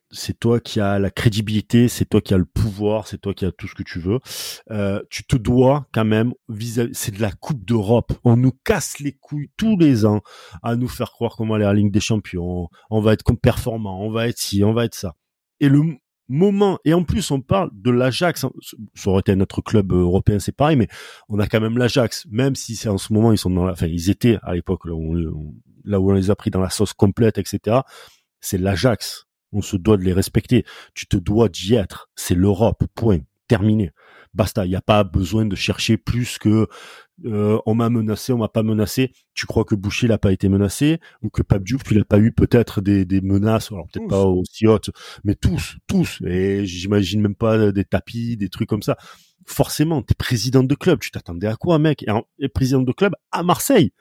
c'est 0.10 0.38
toi 0.38 0.60
qui 0.60 0.82
as 0.82 1.00
la 1.00 1.10
crédibilité, 1.10 1.88
c'est 1.88 2.06
toi 2.06 2.22
qui 2.22 2.34
as 2.34 2.38
le 2.38 2.46
pouvoir, 2.46 3.08
c'est 3.08 3.20
toi 3.20 3.34
qui 3.34 3.46
as 3.46 3.52
tout 3.52 3.68
ce 3.68 3.76
que 3.76 3.84
tu 3.84 4.00
veux. 4.00 4.20
Euh, 4.70 5.02
tu 5.10 5.24
te 5.24 5.36
dois 5.36 5.88
quand 5.94 6.06
même 6.06 6.34
vis-à-vis, 6.50 6.94
c'est 6.94 7.16
de 7.16 7.22
la 7.22 7.32
Coupe 7.32 7.64
d'Europe. 7.64 8.14
On 8.24 8.36
nous 8.36 8.52
casse 8.64 9.00
les 9.00 9.14
couilles 9.14 9.50
tous 9.58 9.78
les 9.78 10.06
ans 10.06 10.22
à 10.64 10.76
nous 10.76 10.90
faire 10.90 11.12
croire 11.12 11.36
qu'on 11.36 11.48
va 11.48 11.56
aller 11.56 11.66
à 11.66 11.74
la 11.74 11.80
Ligue 11.80 11.92
des 11.92 12.00
Champions, 12.00 12.70
on 12.90 13.02
va 13.02 13.14
être 13.14 13.24
performant, 13.34 14.02
on 14.02 14.12
va 14.12 14.28
être 14.28 14.38
ci, 14.38 14.64
on 14.64 14.74
va 14.74 14.86
être 14.86 14.96
ça. 14.96 15.16
Et 15.60 15.70
le 15.70 15.82
moment, 16.28 16.80
et 16.86 16.94
en 16.94 17.04
plus 17.04 17.30
on 17.32 17.42
parle 17.42 17.70
de 17.74 17.92
l'Ajax, 17.92 18.44
hein, 18.44 18.52
ça 18.96 19.10
aurait 19.10 19.20
été 19.20 19.36
notre 19.36 19.62
club 19.62 19.92
européen, 19.94 20.40
c'est 20.40 20.56
pareil, 20.56 20.78
mais 20.78 20.88
on 21.30 21.40
a 21.40 21.48
quand 21.48 21.60
même 21.60 21.78
l'Ajax, 21.78 22.26
même 22.30 22.56
si 22.56 22.76
c'est 22.76 22.90
en 22.90 22.98
ce 22.98 23.14
moment 23.14 23.32
ils 23.32 23.38
sont 23.38 23.50
dans 23.50 23.66
la, 23.66 23.74
enfin 23.74 23.88
ils 23.88 24.10
étaient 24.10 24.38
à 24.42 24.54
l'époque 24.54 24.86
là 24.86 24.94
où 24.94 26.10
on 26.10 26.14
les 26.14 26.32
a 26.32 26.36
pris 26.36 26.50
dans 26.50 26.62
la 26.62 26.70
sauce 26.70 26.94
complète, 26.94 27.38
etc 27.38 27.82
c'est 28.42 28.58
l'Ajax. 28.58 29.26
On 29.54 29.62
se 29.62 29.78
doit 29.78 29.98
de 29.98 30.04
les 30.04 30.14
respecter. 30.14 30.66
Tu 30.94 31.08
te 31.08 31.18
dois 31.18 31.50
d'y 31.50 31.76
être. 31.76 32.10
C'est 32.16 32.36
l'Europe. 32.36 32.84
Point. 32.96 33.20
Terminé. 33.48 33.92
Basta. 34.34 34.66
Il 34.66 34.70
n'y 34.70 34.76
a 34.76 34.82
pas 34.82 35.04
besoin 35.04 35.46
de 35.46 35.56
chercher 35.56 35.98
plus 35.98 36.38
que 36.38 36.68
euh, 37.26 37.60
on 37.66 37.76
m'a 37.76 37.90
menacé, 37.90 38.34
on 38.34 38.38
m'a 38.38 38.48
pas 38.48 38.64
menacé. 38.64 39.12
Tu 39.34 39.46
crois 39.46 39.66
que 39.66 39.76
Boucher 39.76 40.08
n'a 40.08 40.18
pas 40.18 40.32
été 40.32 40.50
menacé 40.50 41.00
ou 41.22 41.30
que 41.30 41.42
Pape 41.42 41.64
Diouf, 41.64 41.84
tu 41.84 41.96
n'as 41.96 42.04
pas 42.04 42.20
eu 42.20 42.32
peut-être 42.32 42.82
des, 42.82 43.06
des 43.06 43.22
menaces, 43.22 43.72
alors 43.72 43.88
peut-être 43.92 44.08
pas 44.08 44.24
aussi 44.24 44.68
hautes, 44.68 44.90
mais 45.24 45.36
tous, 45.36 45.78
tous. 45.88 46.22
Et 46.26 46.66
j'imagine 46.66 47.22
même 47.22 47.36
pas 47.36 47.72
des 47.72 47.86
tapis, 47.86 48.38
des 48.38 48.50
trucs 48.50 48.70
comme 48.70 48.82
ça. 48.82 48.98
Forcément, 49.46 50.02
tu 50.02 50.14
es 50.14 50.16
président 50.16 50.64
de 50.64 50.76
club. 50.76 51.00
Tu 51.00 51.12
t'attendais 51.12 51.48
à 51.48 51.56
quoi, 51.56 51.80
mec? 51.80 52.06
Et 52.40 52.50
président 52.50 52.82
de 52.82 52.92
club 52.92 53.14
à 53.32 53.44
Marseille. 53.44 53.92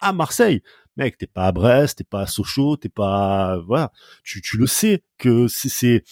À 0.00 0.12
Marseille 0.12 0.62
mec, 0.96 1.18
t'es 1.18 1.26
pas 1.26 1.46
à 1.46 1.52
Brest, 1.52 1.98
t'es 1.98 2.04
pas 2.04 2.22
à 2.22 2.26
Sochaux, 2.26 2.76
t'es 2.76 2.88
pas, 2.88 3.58
voilà, 3.66 3.92
tu, 4.24 4.40
tu 4.42 4.56
le 4.56 4.66
sais 4.66 5.02
que 5.18 5.46
c'est, 5.48 6.04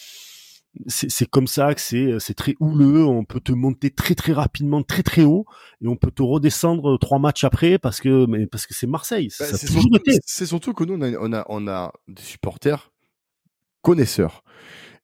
c'est, 0.86 1.28
comme 1.28 1.46
ça 1.46 1.74
que 1.74 1.80
c'est, 1.80 2.18
c'est 2.18 2.34
très 2.34 2.54
houleux. 2.60 3.04
On 3.04 3.24
peut 3.24 3.40
te 3.40 3.52
monter 3.52 3.90
très 3.90 4.14
très 4.14 4.32
rapidement, 4.32 4.82
très 4.82 5.02
très 5.02 5.24
haut, 5.24 5.44
et 5.82 5.88
on 5.88 5.96
peut 5.96 6.10
te 6.10 6.22
redescendre 6.22 6.98
trois 6.98 7.18
matchs 7.18 7.44
après 7.44 7.78
parce 7.78 8.00
que, 8.00 8.26
mais 8.26 8.46
parce 8.46 8.66
que 8.66 8.74
c'est 8.74 8.86
Marseille. 8.86 9.28
Bah, 9.38 9.46
c'est 9.46 10.46
surtout, 10.46 10.72
que 10.72 10.84
nous 10.84 10.94
on 10.94 11.02
a, 11.02 11.10
on 11.18 11.32
a, 11.32 11.44
on 11.48 11.68
a 11.68 11.92
des 12.08 12.22
supporters 12.22 12.92
connaisseurs. 13.82 14.44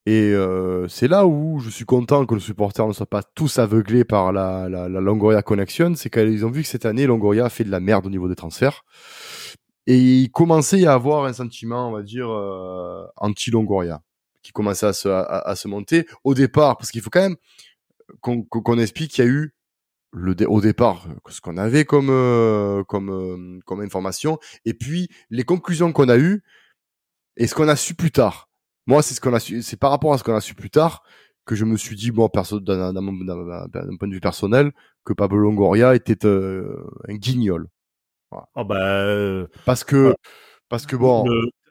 Et 0.09 0.33
euh, 0.33 0.87
c'est 0.87 1.09
là 1.09 1.27
où 1.27 1.59
je 1.59 1.68
suis 1.68 1.85
content 1.85 2.27
que 2.27 2.35
les 2.37 2.41
supporters 2.41 2.87
ne 2.87 2.93
soient 2.93 3.07
pas 3.07 3.24
tous 3.24 3.59
aveuglés 3.59 4.05
par 4.05 4.33
la, 4.33 4.68
la, 4.68 4.89
la 4.89 5.01
Longoria 5.01 5.43
Connection, 5.43 5.95
c'est 5.97 6.11
qu'ils 6.11 6.47
ont 6.47 6.51
vu 6.51 6.62
que 6.62 6.68
cette 6.68 6.87
année, 6.87 7.07
Longoria 7.07 7.47
a 7.47 7.49
fait 7.49 7.64
de 7.64 7.72
la 7.72 7.81
merde 7.81 8.07
au 8.07 8.11
niveau 8.11 8.29
des 8.29 8.37
transferts. 8.37 8.85
Et 9.87 9.99
il 9.99 10.30
commençait 10.30 10.87
à 10.87 10.95
avoir 10.95 11.24
un 11.24 11.32
sentiment, 11.32 11.89
on 11.89 11.93
va 11.93 12.03
dire, 12.03 12.28
euh, 12.28 13.07
anti-Longoria, 13.16 14.03
qui 14.43 14.53
commençait 14.53 14.87
à 14.87 14.93
se, 14.93 15.09
à, 15.09 15.55
se 15.55 15.68
monter 15.68 16.07
au 16.24 16.34
départ, 16.34 16.76
parce 16.76 16.91
qu'il 16.91 17.03
faut 17.03 17.11
quand 17.11 17.20
même 17.20 17.37
qu'on 18.20 18.78
explique 18.78 19.12
qu'il 19.12 19.24
y 19.24 19.28
a 19.28 19.30
eu 19.30 19.55
le 20.12 20.34
au 20.49 20.61
départ 20.61 21.09
ce 21.28 21.41
qu'on 21.41 21.57
avait 21.57 21.84
comme 21.84 22.09
euh, 22.11 22.84
comme 22.84 23.11
euh, 23.11 23.59
comme 23.66 23.80
information, 23.80 24.39
et 24.64 24.74
puis 24.74 25.09
les 25.30 25.45
conclusions 25.45 25.93
qu'on 25.93 26.09
a 26.09 26.16
eues 26.16 26.43
et 27.37 27.47
ce 27.47 27.55
qu'on 27.55 27.68
a 27.68 27.76
su 27.76 27.95
plus 27.95 28.12
tard. 28.12 28.49
Moi, 28.87 29.03
c'est 29.03 29.14
ce 29.14 29.20
qu'on 29.20 29.34
a 29.34 29.41
su, 29.41 29.62
c'est 29.62 29.76
par 29.76 29.91
rapport 29.91 30.12
à 30.14 30.18
ce 30.18 30.24
qu'on 30.24 30.34
a 30.34 30.41
su 30.41 30.55
plus 30.55 30.70
tard 30.70 31.03
que 31.45 31.55
je 31.55 31.64
me 31.64 31.76
suis 31.76 31.97
dit, 31.97 32.11
bon, 32.11 32.28
perso, 32.28 32.59
d'un 32.61 32.93
point 32.93 34.09
de 34.09 34.14
vue 34.14 34.20
personnel, 34.20 34.72
que 35.05 35.12
Pablo 35.12 35.39
Longoria 35.39 35.95
était 35.95 36.26
un 36.26 37.14
guignol. 37.14 37.68
Oh 38.55 38.64
bah, 38.64 39.03
euh, 39.03 39.47
parce 39.64 39.84
que, 39.84 40.14
parce 40.68 40.87
que 40.87 40.97
bon. 40.97 41.24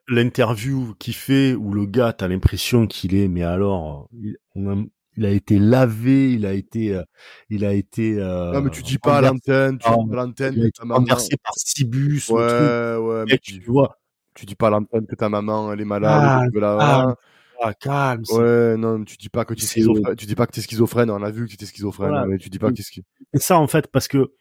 L'interview 0.07 0.93
qu'il 0.99 1.15
fait 1.15 1.55
où 1.55 1.73
le 1.73 1.87
gars, 1.87 2.13
t'as 2.13 2.27
l'impression 2.27 2.85
qu'il 2.85 3.15
est, 3.15 3.27
mais 3.27 3.41
alors, 3.41 4.07
on 4.53 4.69
a, 4.69 4.83
il 5.17 5.25
a 5.25 5.31
été 5.31 5.57
lavé, 5.57 6.31
il 6.31 6.45
a 6.45 6.53
été, 6.53 7.01
il 7.49 7.65
a 7.65 7.73
été. 7.73 8.13
non 8.13 8.61
mais 8.61 8.69
tu 8.69 8.83
dis 8.83 8.99
pas 8.99 9.17
à 9.17 9.21
l'antenne, 9.21 9.79
tu 9.79 9.89
dis 9.89 10.09
pas 10.11 10.15
l'antenne, 10.15 10.53
il 10.57 10.71
renversé 10.91 11.35
par 11.43 11.53
Cibus. 11.57 12.29
Ouais, 12.29 12.97
ouais, 12.97 13.23
mais 13.27 13.39
tu, 13.39 13.59
vois. 13.61 13.97
Tu 14.35 14.45
dis 14.45 14.53
pas 14.53 14.67
à 14.67 14.69
l'antenne 14.69 15.07
que 15.07 15.15
ta 15.15 15.27
maman 15.27 15.73
elle 15.73 15.81
est 15.81 15.85
malade. 15.85 16.51
Ah, 16.61 17.15
ah, 17.61 17.73
calme. 17.73 18.23
Ouais, 18.31 18.77
non, 18.77 19.03
tu 19.03 19.17
dis 19.17 19.29
pas 19.29 19.45
que 19.45 19.53
tu 19.53 19.63
es 19.63 19.67
schizophrène. 19.67 20.15
Tu 20.15 20.25
dis 20.25 20.35
pas 20.35 20.45
que 20.45 20.51
t'es 20.51 20.61
schizophrène. 20.61 21.09
On 21.09 21.23
a 21.23 21.31
vu 21.31 21.45
que 21.45 21.49
tu 21.49 21.55
étais 21.55 21.65
schizophrène, 21.65 22.25
mais 22.27 22.37
tu 22.37 22.49
dis 22.49 22.59
pas 22.59 22.69
que 22.69 22.75
t'es 22.75 22.83
schizophrène. 22.83 23.25
C'est 23.33 23.41
ça, 23.41 23.57
en 23.57 23.67
fait, 23.67 23.87
parce 23.87 24.07
que, 24.07 24.33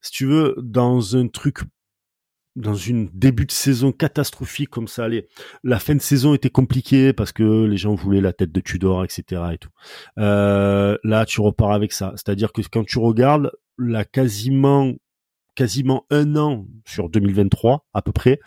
si 0.00 0.10
tu 0.12 0.26
veux, 0.26 0.54
dans 0.58 1.16
un 1.16 1.28
truc, 1.28 1.58
dans 2.54 2.74
une 2.74 3.08
début 3.12 3.46
de 3.46 3.52
saison 3.52 3.92
catastrophique 3.92 4.70
comme 4.70 4.88
ça 4.88 5.04
allait, 5.04 5.28
la 5.62 5.78
fin 5.78 5.94
de 5.94 6.00
saison 6.00 6.34
était 6.34 6.50
compliquée 6.50 7.12
parce 7.12 7.32
que 7.32 7.64
les 7.64 7.76
gens 7.76 7.94
voulaient 7.94 8.20
la 8.20 8.32
tête 8.32 8.52
de 8.52 8.60
Tudor, 8.60 9.04
etc. 9.04 9.42
et 9.52 9.58
tout. 9.58 9.70
Euh, 10.18 10.96
là, 11.04 11.26
tu 11.26 11.40
repars 11.40 11.72
avec 11.72 11.92
ça. 11.92 12.12
C'est-à-dire 12.16 12.52
que 12.52 12.62
quand 12.70 12.84
tu 12.84 12.98
regardes, 12.98 13.52
la 13.78 14.04
quasiment 14.04 14.92
quasiment 15.54 16.04
un 16.10 16.36
an 16.36 16.66
sur 16.86 17.08
2023 17.08 17.86
à 17.94 18.02
peu 18.02 18.12
près, 18.12 18.38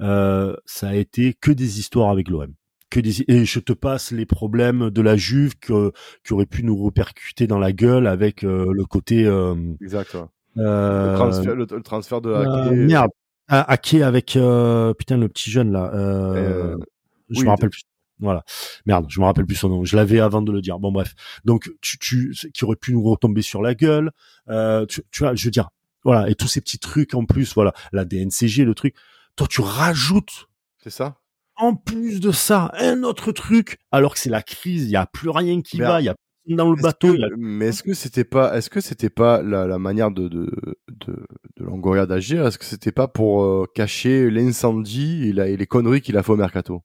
euh, 0.00 0.54
ça 0.66 0.90
a 0.90 0.94
été 0.94 1.34
que 1.34 1.50
des 1.50 1.80
histoires 1.80 2.10
avec 2.10 2.28
l'OM 2.28 2.54
que 2.90 3.00
des 3.00 3.22
et 3.28 3.44
je 3.44 3.60
te 3.60 3.72
passe 3.72 4.12
les 4.12 4.26
problèmes 4.26 4.90
de 4.90 5.02
la 5.02 5.16
Juve 5.16 5.58
que 5.58 5.92
qui 6.24 6.32
aurait 6.32 6.46
pu 6.46 6.62
nous 6.62 6.82
répercuter 6.82 7.46
dans 7.46 7.58
la 7.58 7.72
gueule 7.72 8.06
avec 8.06 8.44
euh, 8.44 8.72
le 8.72 8.84
côté 8.84 9.24
euh, 9.26 9.54
exact 9.82 10.16
le, 10.54 11.14
transfert, 11.16 11.54
le, 11.54 11.66
transfert 11.66 12.20
de 12.20 12.32
Ake 12.32 12.72
merde. 12.72 13.10
Ake 13.48 13.94
avec 13.94 14.26
putain 14.26 15.16
le 15.16 15.28
petit 15.28 15.50
jeune 15.50 15.72
là 15.72 15.90
je 17.30 17.42
me 17.42 17.48
rappelle 17.48 17.70
plus. 17.70 17.82
Voilà. 18.20 18.42
Merde 18.86 19.06
je 19.08 19.20
me 19.20 19.26
rappelle 19.26 19.46
plus 19.46 19.56
son 19.56 19.68
nom. 19.68 19.84
Je 19.84 19.96
l'avais 19.96 20.20
avant 20.20 20.42
de 20.42 20.50
le 20.50 20.60
dire. 20.60 20.78
Bon 20.78 20.90
bref. 20.92 21.14
Donc 21.44 21.70
tu 21.80 21.98
tu 21.98 22.34
qui 22.52 22.64
aurait 22.64 22.76
pu 22.76 22.92
nous 22.92 23.02
retomber 23.02 23.42
sur 23.42 23.62
la 23.62 23.74
gueule 23.74 24.10
tu, 24.88 25.02
tu 25.10 25.22
vois 25.22 25.34
je 25.34 25.44
veux 25.44 25.50
dire 25.50 25.70
voilà. 26.04 26.28
Et 26.28 26.34
tous 26.34 26.48
ces 26.48 26.60
petits 26.60 26.78
trucs 26.78 27.14
en 27.14 27.24
plus 27.24 27.54
voilà. 27.54 27.72
La 27.92 28.04
DNCG 28.04 28.64
le 28.64 28.74
truc. 28.74 28.94
Toi 29.36 29.46
tu 29.48 29.60
rajoutes 29.60 30.48
c'est 30.82 30.90
ça. 30.90 31.16
en 31.56 31.74
plus 31.74 32.20
de 32.20 32.30
ça, 32.30 32.70
un 32.74 33.02
autre 33.02 33.32
truc, 33.32 33.78
alors 33.90 34.14
que 34.14 34.20
c'est 34.20 34.30
la 34.30 34.42
crise, 34.42 34.84
il 34.84 34.90
y 34.90 34.96
a 34.96 35.06
plus 35.06 35.28
rien 35.28 35.60
qui 35.60 35.78
va, 35.78 36.00
il 36.00 36.04
y 36.04 36.08
a 36.08 36.14
dans 36.56 36.70
le 36.70 36.80
bateau. 36.80 37.14
Mais 37.36 37.68
est-ce 37.68 37.82
que 37.82 37.94
c'était 37.94 38.24
pas, 38.24 38.56
est-ce 38.56 38.70
que 38.70 38.80
c'était 38.80 39.10
pas 39.10 39.42
la, 39.42 39.78
manière 39.78 40.10
de 40.10 40.28
de 40.28 40.50
de, 40.88 41.26
de 41.56 41.64
Longoria 41.64 42.06
d'agir? 42.06 42.46
Est-ce 42.46 42.58
que 42.58 42.64
c'était 42.64 42.92
pas 42.92 43.08
pour 43.08 43.42
euh, 43.42 43.66
cacher 43.74 44.30
l'incendie 44.30 45.28
et, 45.28 45.32
les 45.32 45.66
conneries 45.66 46.00
qu'il 46.00 46.16
a 46.16 46.22
fait 46.22 46.32
au 46.32 46.36
mercato? 46.36 46.82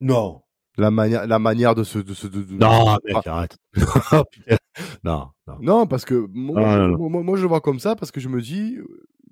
Non. 0.00 0.42
La 0.78 0.90
manière, 0.90 1.26
la 1.26 1.38
manière 1.38 1.74
de 1.74 1.84
se, 1.84 1.98
de 1.98 2.14
se, 2.14 2.26
non, 2.28 2.96
mec, 3.04 3.16
ah. 3.26 3.32
arrête. 3.32 3.58
non, 5.04 5.28
non. 5.46 5.56
Non, 5.60 5.86
parce 5.86 6.04
que 6.04 6.26
moi, 6.32 6.88
moi, 6.88 7.22
moi, 7.22 7.36
je 7.36 7.42
le 7.42 7.48
vois 7.48 7.60
comme 7.60 7.80
ça 7.80 7.96
parce 7.96 8.10
que 8.10 8.20
je 8.20 8.28
me 8.28 8.40
dis, 8.40 8.76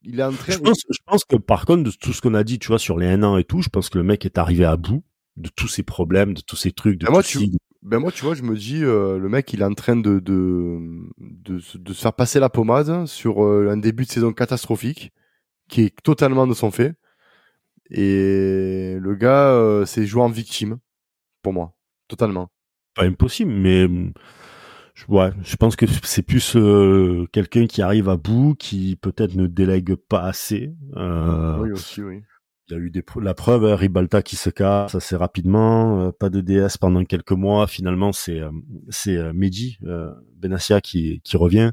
il 0.03 0.21
est 0.21 0.25
en 0.25 0.33
train. 0.33 0.53
Je 0.53 0.59
pense, 0.59 0.81
je 0.91 0.99
pense 1.07 1.25
que 1.25 1.37
par 1.37 1.65
contre, 1.65 1.85
de 1.85 1.91
tout 1.91 2.13
ce 2.13 2.21
qu'on 2.21 2.35
a 2.35 2.45
dit, 2.45 2.59
tu 2.59 2.69
vois, 2.69 2.79
sur 2.79 2.99
les 2.99 3.07
1 3.07 3.23
an 3.23 3.39
et 3.39 3.45
tout, 3.45 3.63
je 3.63 3.69
pense 3.69 3.89
que 3.89 3.99
le 3.99 4.05
mec 4.05 4.27
est 4.27 4.37
arrivé 4.37 4.65
à 4.65 4.77
bout 4.77 5.03
de 5.37 5.49
tous 5.49 5.69
ces 5.69 5.83
problèmes, 5.83 6.35
de 6.35 6.41
tous 6.41 6.57
ces 6.57 6.73
trucs. 6.73 6.99
De 6.99 7.09
moi, 7.09 7.23
tu... 7.23 7.39
ben 7.83 7.99
moi, 7.99 8.11
tu 8.11 8.25
vois, 8.25 8.35
je 8.35 8.43
me 8.43 8.57
dis, 8.57 8.83
euh, 8.83 9.19
le 9.19 9.29
mec, 9.29 9.53
il 9.53 9.61
est 9.61 9.65
en 9.65 9.75
train 9.75 9.97
de 9.97 10.19
de, 10.19 10.79
de, 11.19 11.61
de 11.79 11.93
se 11.93 12.01
faire 12.01 12.13
passer 12.13 12.41
la 12.41 12.49
pommade 12.49 13.07
sur 13.07 13.45
euh, 13.45 13.71
un 13.71 13.77
début 13.77 14.05
de 14.05 14.11
saison 14.11 14.33
catastrophique, 14.33 15.13
qui 15.69 15.83
est 15.83 16.03
totalement 16.03 16.47
de 16.47 16.55
son 16.55 16.71
fait. 16.71 16.95
Et 17.91 18.97
le 19.01 19.15
gars, 19.15 19.51
euh, 19.53 19.87
c'est 19.87 20.07
joué 20.07 20.23
en 20.23 20.29
victime, 20.29 20.79
pour 21.43 21.53
moi, 21.53 21.75
totalement. 22.09 22.51
Pas 22.95 23.05
impossible, 23.05 23.53
mais 23.53 23.87
ouais, 25.09 25.31
je 25.43 25.57
pense 25.57 25.77
que 25.77 25.87
c'est 26.03 26.23
plus 26.23 26.57
euh, 26.57 27.27
quelqu'un 27.33 27.67
qui 27.67 27.81
arrive 27.81 28.09
à 28.09 28.17
bout, 28.17 28.55
qui 28.59 28.97
peut-être 28.97 29.37
ne 29.37 29.47
délègue 29.47 29.95
pas 29.95 30.23
assez. 30.23 30.75
Euh, 30.97 31.59
oui, 31.61 31.73
aussi, 31.73 32.03
oui. 32.03 32.23
Il 32.69 32.75
y 32.75 32.77
a 32.77 32.81
eu 32.81 32.91
des 32.91 33.03
la 33.21 33.35
preuve, 33.35 33.65
hein, 33.65 33.77
Ribalta 33.77 34.23
qui 34.23 34.37
se 34.37 34.51
casse 34.51 34.95
assez 34.95 35.17
rapidement, 35.17 36.01
euh, 36.01 36.13
pas 36.13 36.29
de 36.29 36.41
DS 36.41 36.77
pendant 36.79 37.05
quelques 37.05 37.33
mois. 37.33 37.67
Finalement, 37.67 38.13
c'est 38.13 38.41
euh, 38.41 38.51
c'est 38.91 39.17
euh, 39.17 39.33
Mehdi 39.33 39.79
Benassia 40.37 40.81
qui 40.81 41.21
qui 41.25 41.37
revient. 41.37 41.73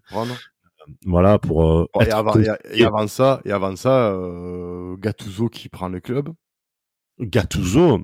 Voilà 1.06 1.40
pour. 1.40 1.88
et, 2.00 2.12
avant, 2.12 2.34
et, 2.72 2.84
avant, 2.84 3.08
ça, 3.08 3.42
et 3.44 3.52
avant 3.52 3.76
ça, 3.76 4.16
Gattuso 5.00 5.50
qui 5.50 5.68
prend 5.68 5.90
le 5.90 6.00
club. 6.00 6.30
Gattuso, 7.20 8.02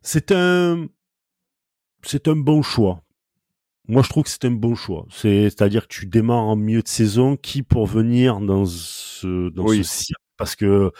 c'est 0.00 0.32
un 0.32 0.86
c'est 2.02 2.28
un 2.28 2.36
bon 2.36 2.62
choix 2.62 3.04
moi, 3.86 4.02
je 4.02 4.08
trouve 4.08 4.24
que 4.24 4.30
c'est 4.30 4.46
un 4.46 4.50
bon 4.50 4.74
choix. 4.74 5.06
C'est, 5.10 5.60
à 5.60 5.68
dire 5.68 5.86
que 5.86 5.94
tu 5.94 6.06
démarres 6.06 6.44
en 6.44 6.56
milieu 6.56 6.82
de 6.82 6.88
saison, 6.88 7.36
qui 7.36 7.62
pour 7.62 7.86
venir 7.86 8.40
dans 8.40 8.64
ce, 8.64 9.50
dans 9.50 9.68
ce 9.68 10.14
parce 10.36 10.56
que, 10.56 10.90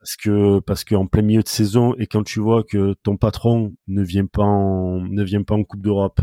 parce 0.00 0.16
que, 0.16 0.60
parce 0.60 0.84
qu'en 0.84 1.06
plein 1.06 1.22
milieu 1.22 1.42
de 1.42 1.48
saison 1.48 1.94
et 1.98 2.06
quand 2.06 2.22
tu 2.22 2.40
vois 2.40 2.62
que 2.64 2.94
ton 3.02 3.16
patron 3.16 3.74
ne 3.86 4.02
vient 4.02 4.26
pas 4.26 4.44
en, 4.44 5.00
ne 5.00 5.22
vient 5.22 5.42
pas 5.42 5.54
en 5.54 5.64
Coupe 5.64 5.82
d'Europe, 5.82 6.20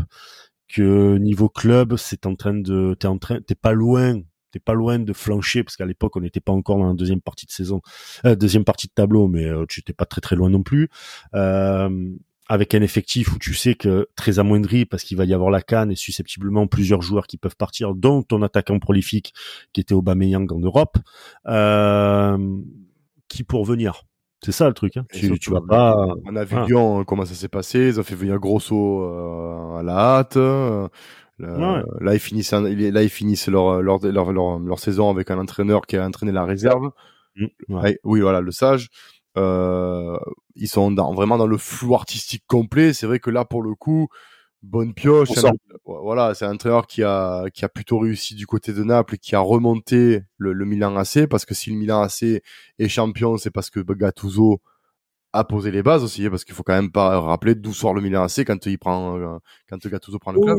que 0.68 1.16
niveau 1.18 1.48
club, 1.48 1.96
c'est 1.96 2.26
en 2.26 2.34
train 2.34 2.54
de, 2.54 2.96
t'es 2.98 3.06
en 3.06 3.18
train, 3.18 3.40
t'es 3.40 3.54
pas 3.54 3.72
loin, 3.72 4.20
t'es 4.50 4.58
pas 4.58 4.74
loin 4.74 4.98
de 4.98 5.12
flancher 5.12 5.62
parce 5.62 5.76
qu'à 5.76 5.86
l'époque 5.86 6.16
on 6.16 6.20
n'était 6.20 6.40
pas 6.40 6.52
encore 6.52 6.78
dans 6.78 6.88
la 6.88 6.94
deuxième 6.94 7.20
partie 7.20 7.46
de 7.46 7.52
saison, 7.52 7.80
euh, 8.24 8.34
deuxième 8.34 8.64
partie 8.64 8.88
de 8.88 8.92
tableau, 8.92 9.28
mais 9.28 9.44
euh, 9.44 9.64
tu 9.68 9.80
n'étais 9.80 9.92
pas 9.92 10.06
très 10.06 10.20
très 10.20 10.36
loin 10.36 10.50
non 10.50 10.62
plus. 10.62 10.88
Euh, 11.34 11.88
avec 12.48 12.74
un 12.74 12.82
effectif 12.82 13.32
où 13.32 13.38
tu 13.38 13.54
sais 13.54 13.74
que 13.74 14.08
très 14.14 14.38
amoindri 14.38 14.84
parce 14.84 15.02
qu'il 15.02 15.16
va 15.16 15.24
y 15.24 15.34
avoir 15.34 15.50
la 15.50 15.62
canne 15.62 15.90
et 15.90 15.96
susceptiblement 15.96 16.66
plusieurs 16.66 17.02
joueurs 17.02 17.26
qui 17.26 17.38
peuvent 17.38 17.56
partir, 17.56 17.94
dont 17.94 18.22
ton 18.22 18.42
attaquant 18.42 18.78
prolifique 18.78 19.34
qui 19.72 19.80
était 19.80 19.94
Aubameyang 19.94 20.50
en 20.52 20.60
Europe, 20.60 20.96
euh, 21.48 22.38
qui 23.36 23.44
pour 23.44 23.64
venir. 23.64 24.02
C'est 24.44 24.52
ça 24.52 24.68
le 24.68 24.74
truc. 24.74 24.96
Hein. 24.96 25.04
Tu, 25.12 25.38
tu 25.38 25.50
vas 25.50 25.60
pas. 25.66 25.96
On 26.24 26.36
a 26.36 26.44
vu 26.44 26.56
Lyon 26.66 27.04
comment 27.04 27.24
ça 27.24 27.34
s'est 27.34 27.48
passé? 27.48 27.88
Ils 27.88 28.00
ont 28.00 28.02
fait 28.02 28.14
venir 28.14 28.38
Grosso 28.38 29.02
euh, 29.02 29.78
à 29.78 29.82
la 29.82 29.96
hâte. 29.96 30.36
Là, 31.38 32.14
ils 32.14 32.18
finissent, 32.18 32.52
là, 32.52 33.02
ils 33.02 33.10
finissent 33.10 33.48
leur, 33.48 33.82
leur, 33.82 33.98
leur, 33.98 34.32
leur, 34.32 34.78
saison 34.78 35.10
avec 35.10 35.30
un 35.30 35.38
entraîneur 35.38 35.82
qui 35.86 35.96
a 35.96 36.04
entraîné 36.06 36.32
la 36.32 36.44
réserve. 36.44 36.90
Mmh, 37.36 37.46
oui, 38.04 38.20
voilà, 38.20 38.40
le 38.40 38.50
sage. 38.50 38.88
Euh, 39.36 40.16
ils 40.54 40.68
sont 40.68 40.90
dans, 40.90 41.12
vraiment 41.12 41.36
dans 41.36 41.46
le 41.46 41.58
flou 41.58 41.94
artistique 41.94 42.44
complet. 42.46 42.92
C'est 42.92 43.06
vrai 43.06 43.20
que 43.20 43.30
là, 43.30 43.44
pour 43.44 43.62
le 43.62 43.74
coup, 43.74 44.08
bonne 44.66 44.94
pioche. 44.94 45.30
voilà, 45.84 46.34
c'est 46.34 46.44
un 46.44 46.54
entraîneur 46.54 46.86
qui 46.86 47.02
a 47.02 47.44
qui 47.52 47.64
a 47.64 47.68
plutôt 47.68 47.98
réussi 47.98 48.34
du 48.34 48.46
côté 48.46 48.72
de 48.72 48.82
Naples 48.82 49.14
et 49.14 49.18
qui 49.18 49.34
a 49.34 49.40
remonté 49.40 50.22
le, 50.36 50.52
le 50.52 50.64
Milan 50.64 50.96
AC 50.96 51.26
parce 51.26 51.44
que 51.44 51.54
si 51.54 51.70
le 51.70 51.76
Milan 51.76 52.02
AC 52.02 52.22
est 52.78 52.88
champion, 52.88 53.36
c'est 53.36 53.50
parce 53.50 53.70
que 53.70 53.80
Gattuso 53.80 54.60
a 55.32 55.44
posé 55.44 55.70
les 55.70 55.82
bases 55.82 56.02
aussi, 56.02 56.28
parce 56.28 56.44
qu'il 56.44 56.54
faut 56.54 56.62
quand 56.62 56.74
même 56.74 56.92
pas 56.92 57.20
rappeler 57.20 57.54
d'où 57.54 57.72
sort 57.72 57.94
le 57.94 58.00
Milan 58.00 58.24
AC 58.24 58.44
quand 58.44 58.66
il 58.66 58.78
prend 58.78 59.18
euh, 59.18 59.38
quand 59.68 59.86
Gattuso 59.86 60.18
prend 60.18 60.32
le 60.32 60.40
club. 60.40 60.58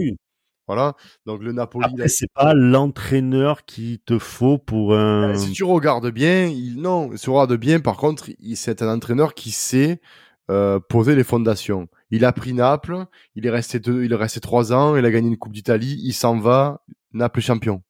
Voilà. 0.67 0.95
Donc 1.25 1.41
le 1.41 1.53
Napoli. 1.53 1.85
Après, 1.85 2.09
c'est 2.09 2.31
pas 2.33 2.53
l'entraîneur 2.53 3.63
qui 3.65 4.01
te 4.05 4.19
faut 4.19 4.57
pour 4.57 4.95
un. 4.95 5.33
Si 5.35 5.51
tu 5.51 5.63
regardes 5.63 6.11
bien, 6.11 6.47
il 6.47 6.81
non, 6.81 7.15
si 7.15 7.23
tu 7.23 7.29
regardes 7.29 7.55
bien, 7.55 7.79
par 7.79 7.97
contre, 7.97 8.29
c'est 8.55 8.81
un 8.81 8.93
entraîneur 8.93 9.33
qui 9.33 9.51
sait 9.51 10.01
euh, 10.51 10.79
poser 10.79 11.15
les 11.15 11.23
fondations. 11.23 11.87
Il 12.11 12.23
a 12.25 12.31
pris 12.31 12.53
Naples, 12.53 13.05
il 13.35 13.45
est 13.45 13.49
resté 13.49 13.79
deux, 13.79 14.05
il 14.05 14.13
est 14.13 14.15
resté 14.15 14.39
trois 14.39 14.71
ans, 14.73 14.95
il 14.95 15.05
a 15.05 15.11
gagné 15.11 15.27
une 15.27 15.37
Coupe 15.37 15.53
d'Italie, 15.53 15.99
il 16.03 16.13
s'en 16.13 16.37
va, 16.37 16.81
Naples 17.13 17.41
champion. 17.41 17.83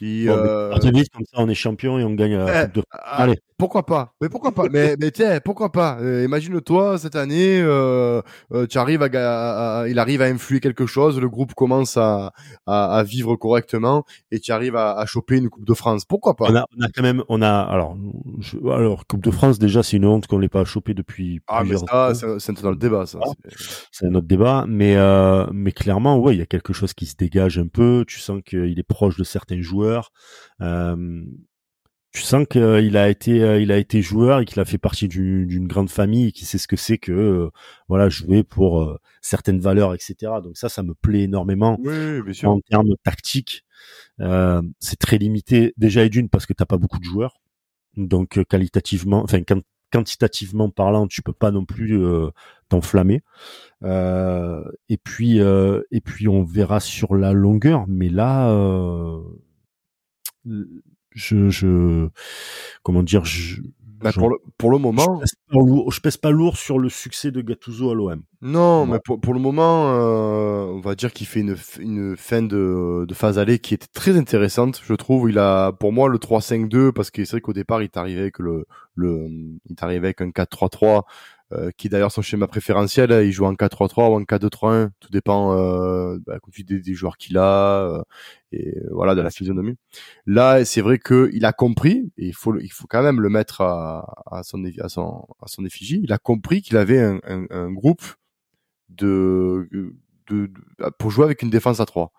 Et, 0.00 0.26
bon, 0.26 0.32
euh... 0.32 0.78
comme 1.12 1.24
ça, 1.24 1.36
on 1.36 1.48
est 1.48 1.54
champion 1.54 1.98
et 1.98 2.04
on 2.04 2.14
gagne 2.14 2.36
la 2.36 2.64
Coupe 2.64 2.76
de... 2.76 2.82
Ah, 2.90 3.22
Allez. 3.22 3.38
Pourquoi 3.62 3.86
pas? 3.86 4.12
Mais 4.20 4.28
pourquoi 4.28 4.50
pas? 4.50 4.64
Mais, 4.72 4.96
mais 4.98 5.12
tiens, 5.12 5.38
pourquoi 5.38 5.70
pas? 5.70 5.96
Euh, 6.00 6.24
Imagine-toi 6.24 6.98
cette 6.98 7.14
année, 7.14 7.60
euh, 7.60 8.20
euh, 8.52 8.66
tu 8.66 8.76
arrives 8.76 9.04
à, 9.04 9.84
il 9.86 10.00
arrive 10.00 10.20
à 10.20 10.24
influer 10.24 10.58
quelque 10.58 10.84
chose, 10.84 11.20
le 11.20 11.28
groupe 11.28 11.54
commence 11.54 11.96
à, 11.96 12.32
à, 12.66 12.96
à 12.98 13.04
vivre 13.04 13.36
correctement 13.36 14.02
et 14.32 14.40
tu 14.40 14.50
arrives 14.50 14.74
à, 14.74 14.98
à, 14.98 15.06
choper 15.06 15.36
une 15.36 15.48
Coupe 15.48 15.64
de 15.64 15.74
France. 15.74 16.04
Pourquoi 16.04 16.34
pas? 16.34 16.46
On 16.50 16.56
a, 16.56 16.64
on 16.76 16.82
a, 16.82 16.88
quand 16.92 17.04
même, 17.04 17.22
on 17.28 17.40
a 17.40 17.52
alors, 17.52 17.96
alors 18.64 19.06
Coupe 19.06 19.22
de 19.22 19.30
France 19.30 19.60
déjà, 19.60 19.84
c'est 19.84 19.96
une 19.96 20.06
honte 20.06 20.26
qu'on 20.26 20.38
l'ait 20.38 20.48
pas 20.48 20.64
chopé 20.64 20.92
depuis. 20.92 21.40
Ah 21.46 21.62
mais 21.62 21.76
ça, 21.76 22.14
c'est 22.40 22.60
dans 22.62 22.70
le 22.70 22.76
débat, 22.76 23.06
ça. 23.06 23.20
C'est 23.92 24.06
un 24.06 24.14
autre 24.16 24.26
débat, 24.26 24.64
mais 24.66 24.96
euh, 24.96 25.46
mais 25.52 25.70
clairement, 25.70 26.18
ouais, 26.18 26.34
il 26.34 26.40
y 26.40 26.42
a 26.42 26.46
quelque 26.46 26.72
chose 26.72 26.94
qui 26.94 27.06
se 27.06 27.14
dégage 27.14 27.60
un 27.60 27.68
peu. 27.68 28.04
Tu 28.08 28.18
sens 28.18 28.40
qu'il 28.44 28.76
est 28.76 28.88
proche 28.88 29.16
de 29.16 29.22
certains 29.22 29.60
joueurs. 29.60 30.10
Euh, 30.60 30.96
tu 32.12 32.20
sens 32.22 32.46
qu'il 32.48 32.96
a 32.96 33.08
été 33.08 33.42
euh, 33.42 33.60
il 33.60 33.72
a 33.72 33.78
été 33.78 34.02
joueur 34.02 34.40
et 34.40 34.44
qu'il 34.44 34.60
a 34.60 34.66
fait 34.66 34.78
partie 34.78 35.08
d'une 35.08 35.66
grande 35.66 35.88
famille 35.88 36.28
et 36.28 36.32
qu'il 36.32 36.46
sait 36.46 36.58
ce 36.58 36.68
que 36.68 36.76
c'est 36.76 36.98
que 36.98 37.12
euh, 37.12 37.50
voilà 37.88 38.10
jouer 38.10 38.42
pour 38.42 38.82
euh, 38.82 39.00
certaines 39.22 39.60
valeurs 39.60 39.94
etc 39.94 40.32
donc 40.42 40.56
ça 40.58 40.68
ça 40.68 40.82
me 40.82 40.94
plaît 40.94 41.22
énormément 41.22 41.78
en 42.44 42.60
termes 42.60 42.94
tactiques. 43.02 43.64
C'est 44.18 44.98
très 44.98 45.18
limité 45.18 45.72
déjà 45.76 46.04
et 46.04 46.10
d'une 46.10 46.28
parce 46.28 46.46
que 46.46 46.52
t'as 46.52 46.66
pas 46.66 46.76
beaucoup 46.76 46.98
de 46.98 47.04
joueurs. 47.04 47.40
Donc 47.96 48.42
qualitativement 48.44 49.22
enfin 49.22 49.42
quand 49.42 49.62
quantitativement 49.90 50.70
parlant, 50.70 51.06
tu 51.06 51.20
peux 51.20 51.34
pas 51.34 51.50
non 51.50 51.66
plus 51.66 52.00
t'enflammer. 52.68 53.22
et 53.82 54.96
puis 55.02 55.38
et 55.38 56.00
puis 56.04 56.28
on 56.28 56.44
verra 56.44 56.80
sur 56.80 57.14
la 57.14 57.32
longueur, 57.32 57.86
mais 57.88 58.08
là 58.10 58.52
je, 61.14 61.50
je 61.50 62.08
comment 62.82 63.02
dire 63.02 63.24
je, 63.24 63.60
bah, 64.02 64.12
pour, 64.12 64.28
le, 64.30 64.36
pour 64.58 64.70
le 64.70 64.78
moment, 64.78 65.14
je 65.14 65.20
pèse, 65.20 65.34
pas 65.48 65.58
lourd, 65.60 65.92
je 65.92 66.00
pèse 66.00 66.16
pas 66.16 66.30
lourd 66.30 66.56
sur 66.56 66.78
le 66.78 66.88
succès 66.88 67.30
de 67.30 67.40
Gattuso 67.40 67.90
à 67.90 67.94
l'OM. 67.94 68.22
Non, 68.40 68.84
mais 68.86 68.98
pour, 69.04 69.20
pour 69.20 69.32
le 69.32 69.40
moment, 69.40 69.92
euh, 69.92 70.64
on 70.66 70.80
va 70.80 70.94
dire 70.94 71.12
qu'il 71.12 71.26
fait 71.26 71.40
une, 71.40 71.56
une 71.78 72.16
fin 72.16 72.42
de, 72.42 73.04
de 73.06 73.14
phase 73.14 73.38
allée 73.38 73.60
qui 73.60 73.74
était 73.74 73.86
très 73.92 74.16
intéressante, 74.16 74.80
je 74.84 74.94
trouve. 74.94 75.30
Il 75.30 75.38
a, 75.38 75.72
pour 75.72 75.92
moi, 75.92 76.08
le 76.08 76.18
3-5-2 76.18 76.92
parce 76.92 77.10
que 77.10 77.24
c'est 77.24 77.32
vrai 77.32 77.40
qu'au 77.40 77.52
départ, 77.52 77.80
il 77.80 77.84
est 77.84 77.96
arrivé 77.96 78.20
avec 78.20 78.38
le, 78.40 78.66
le, 78.96 79.28
il 79.28 79.72
est 79.72 79.82
arrivé 79.82 80.08
avec 80.08 80.20
un 80.20 80.30
4-3-3 80.30 81.02
euh, 81.52 81.70
qui 81.76 81.88
d'ailleurs 81.88 82.12
son 82.12 82.22
schéma 82.22 82.46
préférentiel. 82.46 83.12
Hein, 83.12 83.22
il 83.22 83.32
joue 83.32 83.44
en 83.44 83.54
4-3-3 83.54 84.10
ou 84.10 84.14
en 84.14 84.22
4-2-3-1, 84.22 84.90
tout 85.00 85.10
dépend 85.10 85.56
euh, 85.56 86.18
bah, 86.26 86.38
des, 86.64 86.80
des, 86.80 86.94
joueurs 86.94 87.16
qu'il 87.16 87.36
a 87.38 87.82
euh, 87.88 88.02
et 88.52 88.74
voilà 88.90 89.14
de 89.14 89.20
la 89.20 89.30
physionomie. 89.30 89.76
Là, 90.26 90.64
c'est 90.64 90.80
vrai 90.80 90.98
que 90.98 91.30
il 91.32 91.44
a 91.44 91.52
compris 91.52 92.12
et 92.16 92.26
il 92.28 92.34
faut 92.34 92.58
il 92.58 92.72
faut 92.72 92.86
quand 92.88 93.02
même 93.02 93.20
le 93.20 93.28
mettre 93.28 93.60
à, 93.60 94.24
à 94.30 94.42
son 94.42 94.62
à 94.80 94.88
son 94.88 95.26
à 95.42 95.46
son 95.46 95.64
effigie. 95.64 96.00
Il 96.02 96.12
a 96.12 96.18
compris 96.18 96.62
qu'il 96.62 96.76
avait 96.76 97.00
un, 97.00 97.20
un, 97.24 97.46
un 97.50 97.70
groupe 97.70 98.02
de, 98.88 99.68
de, 99.72 99.94
de, 100.28 100.50
pour 100.98 101.10
jouer 101.10 101.24
avec 101.24 101.42
une 101.42 101.50
défense 101.50 101.80
à 101.80 101.86
3. 101.86 102.12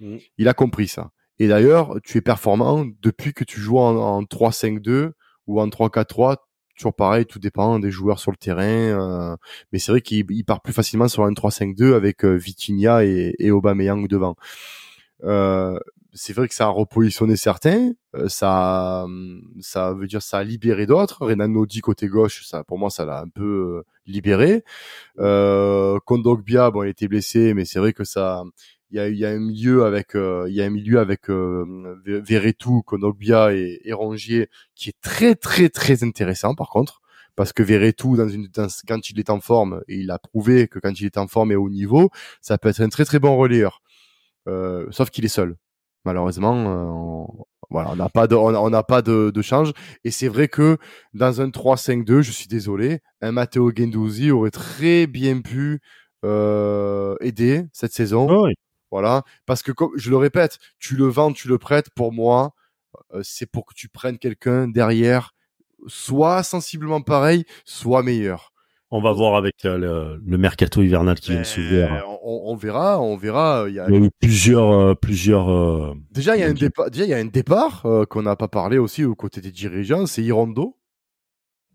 Mmh. 0.00 0.16
Il 0.38 0.48
a 0.48 0.54
compris 0.54 0.88
ça. 0.88 1.10
Et 1.38 1.48
d'ailleurs, 1.48 1.96
tu 2.04 2.18
es 2.18 2.20
performant 2.20 2.84
depuis 3.00 3.32
que 3.32 3.44
tu 3.44 3.60
joues 3.60 3.78
en, 3.78 3.96
en 3.96 4.22
3-5-2 4.22 5.12
ou 5.46 5.60
en 5.60 5.68
3-4-3 5.68 6.36
toujours 6.76 6.94
pareil, 6.94 7.26
tout 7.26 7.38
dépend 7.38 7.78
des 7.78 7.90
joueurs 7.90 8.18
sur 8.18 8.30
le 8.30 8.36
terrain. 8.36 8.62
Euh, 8.62 9.36
mais 9.72 9.78
c'est 9.78 9.92
vrai 9.92 10.00
qu'il 10.00 10.44
part 10.44 10.62
plus 10.62 10.72
facilement 10.72 11.08
sur 11.08 11.24
un 11.24 11.32
3-5-2 11.32 11.94
avec 11.94 12.24
euh, 12.24 12.34
Vitinha 12.34 13.04
et, 13.04 13.34
et 13.38 13.50
Aubameyang 13.50 14.06
devant. 14.08 14.36
Euh, 15.24 15.78
c'est 16.14 16.34
vrai 16.34 16.46
que 16.46 16.54
ça 16.54 16.66
a 16.66 16.68
repositionné 16.68 17.36
certains, 17.36 17.92
ça, 18.26 19.06
ça 19.60 19.94
veut 19.94 20.06
dire 20.06 20.20
ça 20.20 20.38
a 20.38 20.44
libéré 20.44 20.84
d'autres. 20.84 21.24
Renan 21.24 21.48
Nodi 21.48 21.80
côté 21.80 22.06
gauche, 22.06 22.44
ça 22.46 22.64
pour 22.64 22.78
moi 22.78 22.90
ça 22.90 23.06
l'a 23.06 23.20
un 23.20 23.28
peu 23.28 23.82
libéré. 24.04 24.62
Euh, 25.20 25.98
Kondogbia, 26.04 26.70
bon 26.70 26.82
il 26.82 26.90
était 26.90 27.08
blessé, 27.08 27.54
mais 27.54 27.64
c'est 27.64 27.78
vrai 27.78 27.94
que 27.94 28.04
ça, 28.04 28.42
il 28.92 28.96
y 28.96 29.00
a, 29.00 29.08
y 29.08 29.24
a 29.24 29.30
un 29.30 29.38
milieu 29.38 29.84
avec 29.84 30.14
euh, 30.14 30.44
il 30.48 30.54
y 30.54 30.60
a 30.60 30.66
un 30.66 30.70
milieu 30.70 31.00
avec 31.00 31.30
euh, 31.30 31.64
Konogbia 32.84 33.54
et, 33.54 33.80
et, 33.84 33.92
Rongier 33.92 34.48
qui 34.74 34.90
est 34.90 35.00
très 35.00 35.34
très 35.34 35.70
très 35.70 36.04
intéressant 36.04 36.54
par 36.54 36.68
contre 36.68 37.00
parce 37.34 37.54
que 37.54 37.62
Verretou 37.62 38.16
dans 38.16 38.28
une 38.28 38.48
dans, 38.48 38.68
quand 38.86 39.10
il 39.10 39.18
est 39.18 39.30
en 39.30 39.40
forme 39.40 39.82
et 39.88 39.96
il 39.96 40.10
a 40.10 40.18
prouvé 40.18 40.68
que 40.68 40.78
quand 40.78 41.00
il 41.00 41.06
est 41.06 41.16
en 41.16 41.26
forme 41.26 41.52
et 41.52 41.56
au 41.56 41.70
niveau 41.70 42.10
ça 42.42 42.58
peut 42.58 42.68
être 42.68 42.80
un 42.82 42.90
très 42.90 43.06
très 43.06 43.18
bon 43.18 43.36
relayeur 43.36 43.80
euh, 44.46 44.86
sauf 44.90 45.08
qu'il 45.10 45.24
est 45.24 45.28
seul 45.28 45.56
malheureusement 46.04 46.54
euh, 46.54 46.84
on, 46.84 47.44
voilà 47.70 47.92
on 47.92 47.96
n'a 47.96 48.10
pas 48.10 48.26
de 48.26 48.34
on 48.34 48.68
n'a 48.68 48.82
pas 48.82 49.00
de, 49.00 49.30
de, 49.30 49.42
change 49.42 49.72
et 50.04 50.10
c'est 50.10 50.28
vrai 50.28 50.48
que 50.48 50.76
dans 51.14 51.40
un 51.40 51.48
3-5-2 51.48 52.20
je 52.20 52.30
suis 52.30 52.48
désolé 52.48 53.00
un 53.22 53.32
Matteo 53.32 53.72
Gendouzi 53.74 54.30
aurait 54.30 54.50
très 54.50 55.06
bien 55.06 55.40
pu 55.40 55.80
euh, 56.24 57.16
aider 57.20 57.64
cette 57.72 57.92
saison. 57.92 58.28
Oui. 58.44 58.54
Voilà, 58.92 59.22
parce 59.46 59.62
que 59.62 59.72
comme 59.72 59.90
je 59.96 60.10
le 60.10 60.18
répète, 60.18 60.58
tu 60.78 60.96
le 60.96 61.06
vends, 61.06 61.32
tu 61.32 61.48
le 61.48 61.56
prêtes. 61.56 61.88
Pour 61.96 62.12
moi, 62.12 62.52
euh, 63.14 63.22
c'est 63.24 63.50
pour 63.50 63.64
que 63.64 63.72
tu 63.74 63.88
prennes 63.88 64.18
quelqu'un 64.18 64.68
derrière, 64.68 65.34
soit 65.86 66.42
sensiblement 66.42 67.00
pareil, 67.00 67.44
soit 67.64 68.02
meilleur. 68.02 68.52
On 68.94 69.00
va 69.00 69.12
voir 69.12 69.36
avec 69.36 69.64
euh, 69.64 69.78
le, 69.78 70.22
le, 70.22 70.36
mercato 70.36 70.82
hivernal 70.82 71.18
qui 71.18 71.30
vient 71.30 71.40
de 71.40 71.46
s'ouvrir. 71.46 71.88
Ben, 71.88 72.02
on, 72.22 72.42
on, 72.44 72.56
verra, 72.56 73.00
on 73.00 73.16
verra. 73.16 73.64
Il 73.66 73.74
y 73.74 73.80
a, 73.80 73.86
il 73.88 73.94
y 73.94 73.96
a 73.96 74.00
eu 74.00 74.10
plusieurs, 74.20 74.70
euh, 74.70 74.94
plusieurs. 74.94 75.50
Euh, 75.50 75.94
déjà, 76.10 76.36
il 76.36 76.40
y 76.40 76.42
a 76.42 76.48
un 76.48 76.52
départ. 76.52 76.90
Déjà, 76.90 77.04
il 77.04 77.08
y 77.08 77.14
a 77.14 77.16
un 77.16 77.24
départ 77.24 77.86
euh, 77.86 78.04
qu'on 78.04 78.20
n'a 78.20 78.36
pas 78.36 78.48
parlé 78.48 78.76
aussi 78.76 79.02
aux 79.06 79.14
côtés 79.14 79.40
des 79.40 79.50
dirigeants. 79.50 80.04
C'est 80.04 80.22
Irondo. 80.22 80.76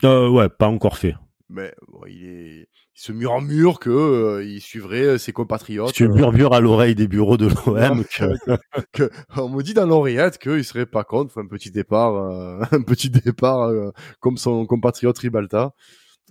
ouais, 0.03 0.47
pas 0.49 0.67
encore 0.67 0.99
fait. 0.99 1.15
Mais 1.49 1.73
bon, 1.87 2.01
il 2.07 2.25
est 2.25 2.67
il 2.97 2.99
se 2.99 3.11
murmure 3.11 3.79
que 3.79 3.91
euh, 3.91 4.43
il 4.43 4.59
suivrait 4.59 5.03
euh, 5.03 5.17
ses 5.19 5.31
compatriotes. 5.31 5.93
Tu 5.93 6.09
murmures 6.09 6.53
à 6.53 6.61
l'oreille 6.61 6.95
des 6.95 7.07
bureaux 7.07 7.37
de 7.37 7.45
l'OM 7.45 8.03
que... 8.05 8.57
que... 8.91 9.11
on 9.37 9.49
me 9.49 9.61
dit 9.61 9.75
dans 9.75 9.85
l'oreillette 9.85 10.39
qu'il 10.39 10.63
serait 10.63 10.87
pas 10.87 11.03
contre 11.03 11.37
un 11.37 11.45
petit 11.45 11.69
départ, 11.69 12.15
euh, 12.15 12.59
un 12.71 12.81
petit 12.81 13.11
départ 13.11 13.69
euh, 13.69 13.91
comme 14.19 14.37
son 14.37 14.65
compatriote 14.65 15.15
Ribalta. 15.19 15.73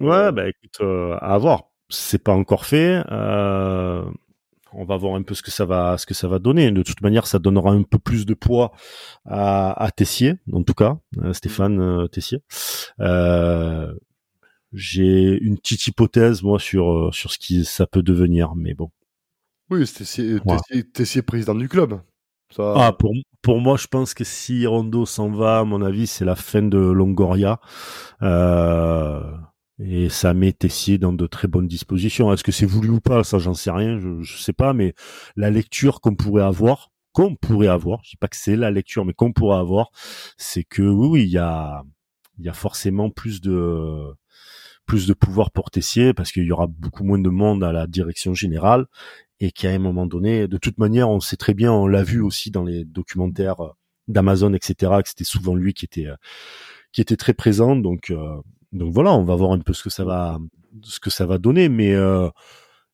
Ouais, 0.01 0.33
bah 0.33 0.49
écoute, 0.49 0.81
à 1.21 1.39
voir. 1.39 1.71
C'est 1.89 2.23
pas 2.23 2.33
encore 2.33 2.67
fait. 2.67 3.01
on 3.09 4.85
va 4.85 4.97
voir 4.97 5.15
un 5.15 5.23
peu 5.23 5.35
ce 5.35 5.43
que 5.43 5.53
ça 5.53 5.65
va, 5.65 5.97
ce 5.99 6.05
que 6.05 6.15
ça 6.15 6.27
va 6.27 6.41
donner. 6.41 6.73
De 6.73 6.83
toute 6.83 7.01
manière, 7.01 7.29
ça 7.29 7.39
donnera 7.39 7.71
un 7.71 7.83
peu 7.85 7.99
plus 7.99 8.27
de 8.27 8.35
poids 8.35 8.73
à, 9.25 9.73
à 9.83 9.91
Tessier, 9.93 10.35
en 10.53 10.65
tout 10.65 10.75
cas, 10.75 10.99
Stéphane 11.33 12.09
Tessier. 12.11 12.43
Euh, 13.01 13.95
j'ai 14.73 15.39
une 15.41 15.59
petite 15.59 15.87
hypothèse 15.87 16.43
moi 16.43 16.59
sur 16.59 16.91
euh, 16.91 17.13
sur 17.13 17.31
ce 17.31 17.39
qui 17.39 17.65
ça 17.65 17.87
peut 17.87 18.03
devenir, 18.03 18.55
mais 18.55 18.75
bon. 18.75 18.91
Oui, 19.71 19.87
c'est 19.87 20.39
voilà. 20.45 20.61
président 21.27 21.55
du 21.55 21.69
club. 21.69 22.01
Ça... 22.55 22.75
Ah, 22.77 22.93
pour 22.93 23.13
pour 23.43 23.61
moi, 23.61 23.77
je 23.77 23.87
pense 23.87 24.15
que 24.15 24.25
si 24.25 24.67
Rondo 24.67 25.07
s'en 25.07 25.31
va, 25.31 25.61
à 25.61 25.65
mon 25.65 25.83
avis, 25.83 26.07
c'est 26.07 26.25
la 26.25 26.37
fin 26.37 26.63
de 26.63 26.79
Longoria. 26.79 27.61
Euh, 28.23 29.21
et 29.79 30.09
ça 30.09 30.35
met 30.35 30.53
Tessier 30.53 30.99
dans 30.99 31.13
de 31.13 31.27
très 31.27 31.49
bonnes 31.49 31.67
dispositions. 31.69 32.33
Est-ce 32.33 32.45
que 32.45 32.53
c'est 32.53 32.67
voulu 32.67 32.91
ou 32.91 33.01
pas 33.01 33.25
Ça, 33.25 33.39
j'en 33.39 33.55
sais 33.55 33.71
rien. 33.71 33.99
Je, 33.99 34.23
je 34.23 34.39
sais 34.39 34.53
pas, 34.53 34.73
mais 34.73 34.95
la 35.37 35.51
lecture 35.51 36.01
qu'on 36.01 36.15
pourrait 36.15 36.45
avoir, 36.45 36.91
qu'on 37.13 37.35
pourrait 37.35 37.69
avoir, 37.69 38.01
je 38.05 38.11
dis 38.11 38.17
pas 38.17 38.29
que 38.29 38.37
c'est 38.37 38.57
la 38.57 38.71
lecture, 38.71 39.05
mais 39.05 39.13
qu'on 39.13 39.33
pourrait 39.33 39.59
avoir, 39.59 39.91
c'est 40.39 40.65
que 40.65 40.83
oui, 40.83 41.09
oui, 41.09 41.23
il 41.25 41.31
y 41.31 41.39
a 41.39 41.83
il 42.39 42.45
y 42.45 42.49
a 42.49 42.53
forcément 42.53 43.11
plus 43.11 43.41
de 43.41 44.13
plus 44.87 45.07
de 45.07 45.15
pouvoir 45.15 45.51
pour 45.51 45.71
Tessier 45.71 46.15
parce 46.15 46.33
qu'il 46.33 46.45
y 46.45 46.53
aura 46.53 46.67
beaucoup 46.67 47.05
moins 47.05 47.19
de 47.19 47.29
monde 47.29 47.65
à 47.65 47.73
la 47.73 47.87
direction 47.87 48.35
générale 48.35 48.87
et 49.41 49.51
qu'à 49.53 49.71
un 49.71 49.79
moment 49.79 50.07
donné, 50.07 50.49
de 50.49 50.57
toute 50.57 50.79
manière, 50.79 51.11
on 51.11 51.21
sait 51.21 51.37
très 51.37 51.55
bien, 51.55 51.73
on 51.73 51.87
l'a 51.87 52.03
vu 52.03 52.23
aussi 52.23 52.51
dans 52.51 52.65
les 52.65 52.85
documentaires 52.85 53.75
d'Amazon, 54.09 54.55
etc., 54.55 54.93
que 55.03 55.09
c'était 55.09 55.25
souvent 55.25 55.55
lui 55.55 55.75
qui 55.75 55.85
était 55.85 56.09
qui 56.93 57.01
était 57.01 57.17
très 57.17 57.35
présent. 57.35 57.77
Donc 57.77 58.11
euh, 58.11 58.37
donc 58.73 58.93
voilà, 58.93 59.13
on 59.13 59.25
va 59.25 59.35
voir 59.37 59.53
un 59.53 59.59
peu 59.59 59.73
ce 59.73 59.83
que 59.83 59.91
ça 59.91 60.05
va 60.05 60.39
ce 60.83 61.01
que 61.01 61.11
ça 61.11 61.27
va 61.27 61.39
donner, 61.39 61.69
mais 61.69 61.95
euh, 61.95 62.29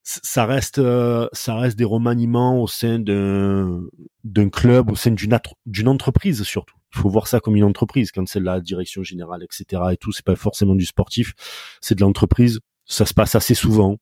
ça 0.03 0.46
reste 0.46 0.78
euh, 0.78 1.28
ça 1.32 1.55
reste 1.57 1.78
des 1.78 1.84
remaniements 1.84 2.61
au 2.61 2.66
sein 2.66 2.98
d'un 2.98 3.82
d'un 4.24 4.48
club, 4.48 4.90
au 4.90 4.96
sein 4.96 5.12
d'une 5.12 5.38
d'une 5.66 5.88
entreprise 5.88 6.42
surtout 6.42 6.76
il 6.94 7.00
faut 7.00 7.09
voir 7.09 7.26
ça 7.26 7.40
comme 7.40 7.57
une 7.57 7.64
entreprise 7.64 8.12
quand 8.12 8.26
c'est 8.28 8.40
la 8.40 8.61
direction 8.61 9.03
générale, 9.03 9.42
etc. 9.42 9.82
et 9.92 9.96
tout. 9.96 10.12
C'est 10.12 10.24
pas 10.24 10.36
forcément 10.36 10.74
du 10.74 10.84
sportif, 10.84 11.32
c'est 11.80 11.94
de 11.94 12.00
l'entreprise. 12.03 12.61
Ça 12.84 13.07
se 13.07 13.14
passe 13.14 13.34
assez 13.34 13.55
souvent. 13.55 13.96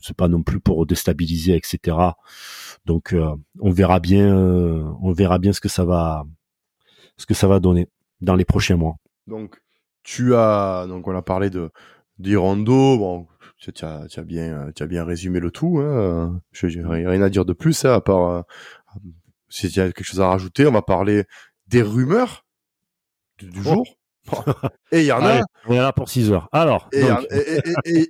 C'est 0.00 0.16
pas 0.16 0.28
non 0.28 0.44
plus 0.44 0.60
pour 0.60 0.86
déstabiliser, 0.86 1.56
etc. 1.56 1.96
Donc 2.84 3.12
euh, 3.12 3.34
on 3.58 3.70
verra 3.70 3.98
bien, 3.98 4.36
euh, 4.36 4.84
on 5.02 5.10
verra 5.10 5.38
bien 5.40 5.52
ce 5.52 5.60
que 5.60 5.68
ça 5.68 5.84
va, 5.84 6.24
ce 7.16 7.26
que 7.26 7.34
ça 7.34 7.48
va 7.48 7.58
donner 7.58 7.88
dans 8.20 8.36
les 8.36 8.44
prochains 8.44 8.76
mois. 8.76 8.96
Donc 9.26 9.60
tu 10.04 10.36
as, 10.36 10.86
donc 10.88 11.08
on 11.08 11.16
a 11.16 11.22
parlé 11.22 11.50
de 11.50 11.70
d'Irondo. 12.20 12.98
Bon, 12.98 13.26
tu 13.58 13.84
as, 13.84 14.06
tu 14.08 14.20
as 14.20 14.24
bien, 14.24 14.70
tu 14.74 14.82
as 14.82 14.86
bien 14.86 15.04
résumé 15.04 15.40
le 15.40 15.50
tout. 15.50 15.78
Hein. 15.80 16.40
Je 16.52 16.66
n'ai 16.66 17.06
rien 17.06 17.22
à 17.22 17.28
dire 17.28 17.44
de 17.44 17.52
plus, 17.52 17.84
hein, 17.84 17.92
à 17.92 18.00
part 18.00 18.30
euh, 18.30 18.42
si 19.48 19.68
tu 19.70 19.80
as 19.80 19.86
quelque 19.86 20.04
chose 20.04 20.20
à 20.20 20.28
rajouter, 20.28 20.66
on 20.66 20.72
va 20.72 20.82
parler 20.82 21.24
des 21.66 21.82
rumeurs 21.82 22.44
du, 23.38 23.50
du 23.50 23.60
oh. 23.60 23.62
jour. 23.62 23.86
et 24.92 25.00
il 25.00 25.06
y 25.06 25.12
en 25.12 25.24
a. 25.24 25.40
on 25.66 25.72
est 25.72 25.78
là 25.78 25.92
pour 25.92 26.08
6 26.08 26.32
heures. 26.32 26.48
Alors. 26.52 26.88
Et 26.92 27.04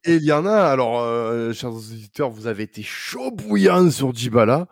il 0.07 0.25
y 0.25 0.33
en 0.33 0.47
a. 0.47 0.57
Alors, 0.57 1.01
euh, 1.01 1.53
chers 1.53 1.73
auditeurs, 1.73 2.31
vous 2.31 2.47
avez 2.47 2.65
été 2.65 2.83
chaud 2.83 3.31
bouillant 3.31 3.91
sur 3.91 4.13
Dybala. 4.13 4.67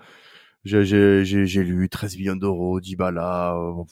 J'ai 0.65 1.63
lu 1.63 1.89
13 1.89 2.17
millions 2.17 2.37
d'euros, 2.37 2.81
Dybala. 2.81 3.55
Euh, 3.55 3.85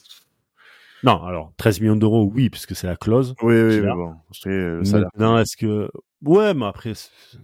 non, 1.03 1.23
alors 1.23 1.53
13 1.57 1.81
millions 1.81 1.95
d'euros, 1.95 2.29
oui, 2.33 2.49
puisque 2.49 2.75
c'est 2.75 2.87
la 2.87 2.95
clause. 2.95 3.35
Oui, 3.41 3.55
oui, 3.55 3.81
mais 3.81 3.93
bon. 3.93 4.15
Euh, 4.47 4.81
non, 5.17 5.37
est-ce 5.37 5.55
que 5.55 5.89
Ouais, 6.21 6.53
mais 6.53 6.65
après, 6.65 6.93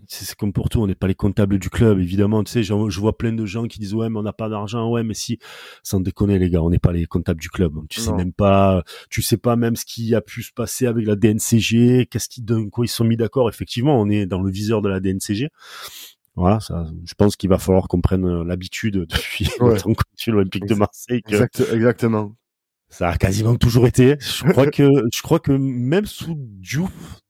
c'est 0.08 0.36
comme 0.36 0.54
pour 0.54 0.70
tout, 0.70 0.82
on 0.82 0.88
n'est 0.88 0.96
pas 0.96 1.08
les 1.08 1.16
comptables 1.16 1.60
du 1.60 1.70
club, 1.70 2.00
évidemment. 2.00 2.44
Tu 2.44 2.52
sais, 2.52 2.64
je, 2.64 2.74
vois 2.74 3.18
plein 3.18 3.34
de 3.34 3.46
gens 3.46 3.66
qui 3.68 3.80
disent 3.80 3.94
ouais, 3.94 4.10
mais 4.10 4.18
on 4.18 4.24
n'a 4.24 4.34
pas 4.34 4.50
d'argent. 4.50 4.90
Ouais, 4.90 5.04
mais 5.04 5.14
si, 5.14 5.40
sans 5.84 6.00
déconner 6.00 6.40
les 6.40 6.50
gars, 6.50 6.64
on 6.64 6.70
n'est 6.70 6.80
pas 6.80 6.94
les 6.94 7.06
comptables 7.06 7.40
du 7.40 7.50
club. 7.50 7.74
Tu 7.90 8.00
non. 8.00 8.06
sais 8.06 8.12
même 8.14 8.34
pas, 8.34 8.84
tu 9.10 9.22
sais 9.22 9.38
pas 9.38 9.56
même 9.56 9.76
ce 9.76 9.86
qui 9.86 10.16
a 10.16 10.22
pu 10.22 10.42
se 10.42 10.52
passer 10.54 10.88
avec 10.88 11.06
la 11.06 11.16
DNCG, 11.16 12.08
qu'est-ce 12.10 12.30
qui, 12.30 12.42
d'un 12.42 12.70
quoi 12.70 12.86
ils 12.86 12.90
sont 12.90 13.04
mis 13.04 13.18
d'accord. 13.18 13.50
Effectivement, 13.50 14.00
on 14.00 14.10
est 14.10 14.26
dans 14.26 14.42
le 14.42 14.50
viseur 14.50 14.82
de 14.82 14.90
la 14.90 15.00
DNCG. 15.00 15.50
Voilà, 16.36 16.60
ça, 16.62 16.88
je 17.04 17.14
pense 17.14 17.36
qu'il 17.36 17.50
va 17.50 17.58
falloir 17.58 17.88
qu'on 17.88 18.02
prenne 18.02 18.44
l'habitude 18.44 19.06
depuis 19.10 19.50
ouais. 19.60 19.78
l'Olympique 20.28 20.66
de 20.66 20.76
Marseille. 20.76 21.22
Que... 21.22 21.34
Exact, 21.34 21.64
exactement. 21.74 22.36
Ça 22.90 23.10
a 23.10 23.18
quasiment 23.18 23.56
toujours 23.56 23.88
été. 23.88 24.18
Je 24.20 24.44
crois 24.52 24.68
que, 24.72 24.88
je 25.14 25.22
crois 25.22 25.40
que 25.40 25.52
même 25.52 26.06
sous 26.06 26.36
Diouf, 26.38 27.21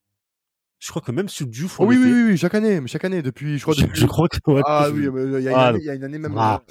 Je 0.82 0.90
crois 0.90 1.02
que 1.02 1.12
même 1.12 1.30
sur 1.30 1.48
du 1.48 1.66
oh, 1.78 1.86
oui, 1.86 1.98
oui, 1.98 2.24
oui, 2.30 2.38
chaque 2.38 2.56
année, 2.56 2.82
chaque 2.88 3.06
année, 3.06 3.22
depuis, 3.22 3.58
je 3.58 3.62
crois. 3.62 3.76
Depuis... 3.76 4.00
Je, 4.00 4.06
crois 4.08 4.28
que. 4.28 4.38
ah 4.66 4.90
oui, 4.92 5.08
il 5.08 5.44
y, 5.44 5.90
a 5.90 5.94
une 5.94 6.04
année 6.04 6.18
même. 6.18 6.36
Ah. 6.36 6.62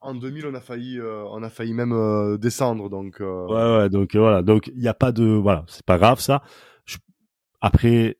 en 0.00 0.14
2000, 0.14 0.46
on 0.46 0.54
a 0.54 0.60
failli, 0.60 1.00
on 1.00 1.42
a 1.42 1.48
failli 1.48 1.72
même 1.72 2.36
descendre, 2.38 2.90
donc. 2.90 3.20
Ouais, 3.20 3.76
ouais, 3.76 3.88
donc 3.88 4.14
voilà, 4.16 4.42
donc 4.42 4.66
il 4.66 4.80
n'y 4.80 4.88
a 4.88 4.94
pas 4.94 5.12
de, 5.12 5.24
voilà, 5.24 5.64
c'est 5.68 5.86
pas 5.86 5.98
grave 5.98 6.20
ça. 6.20 6.42
Après, 7.60 8.18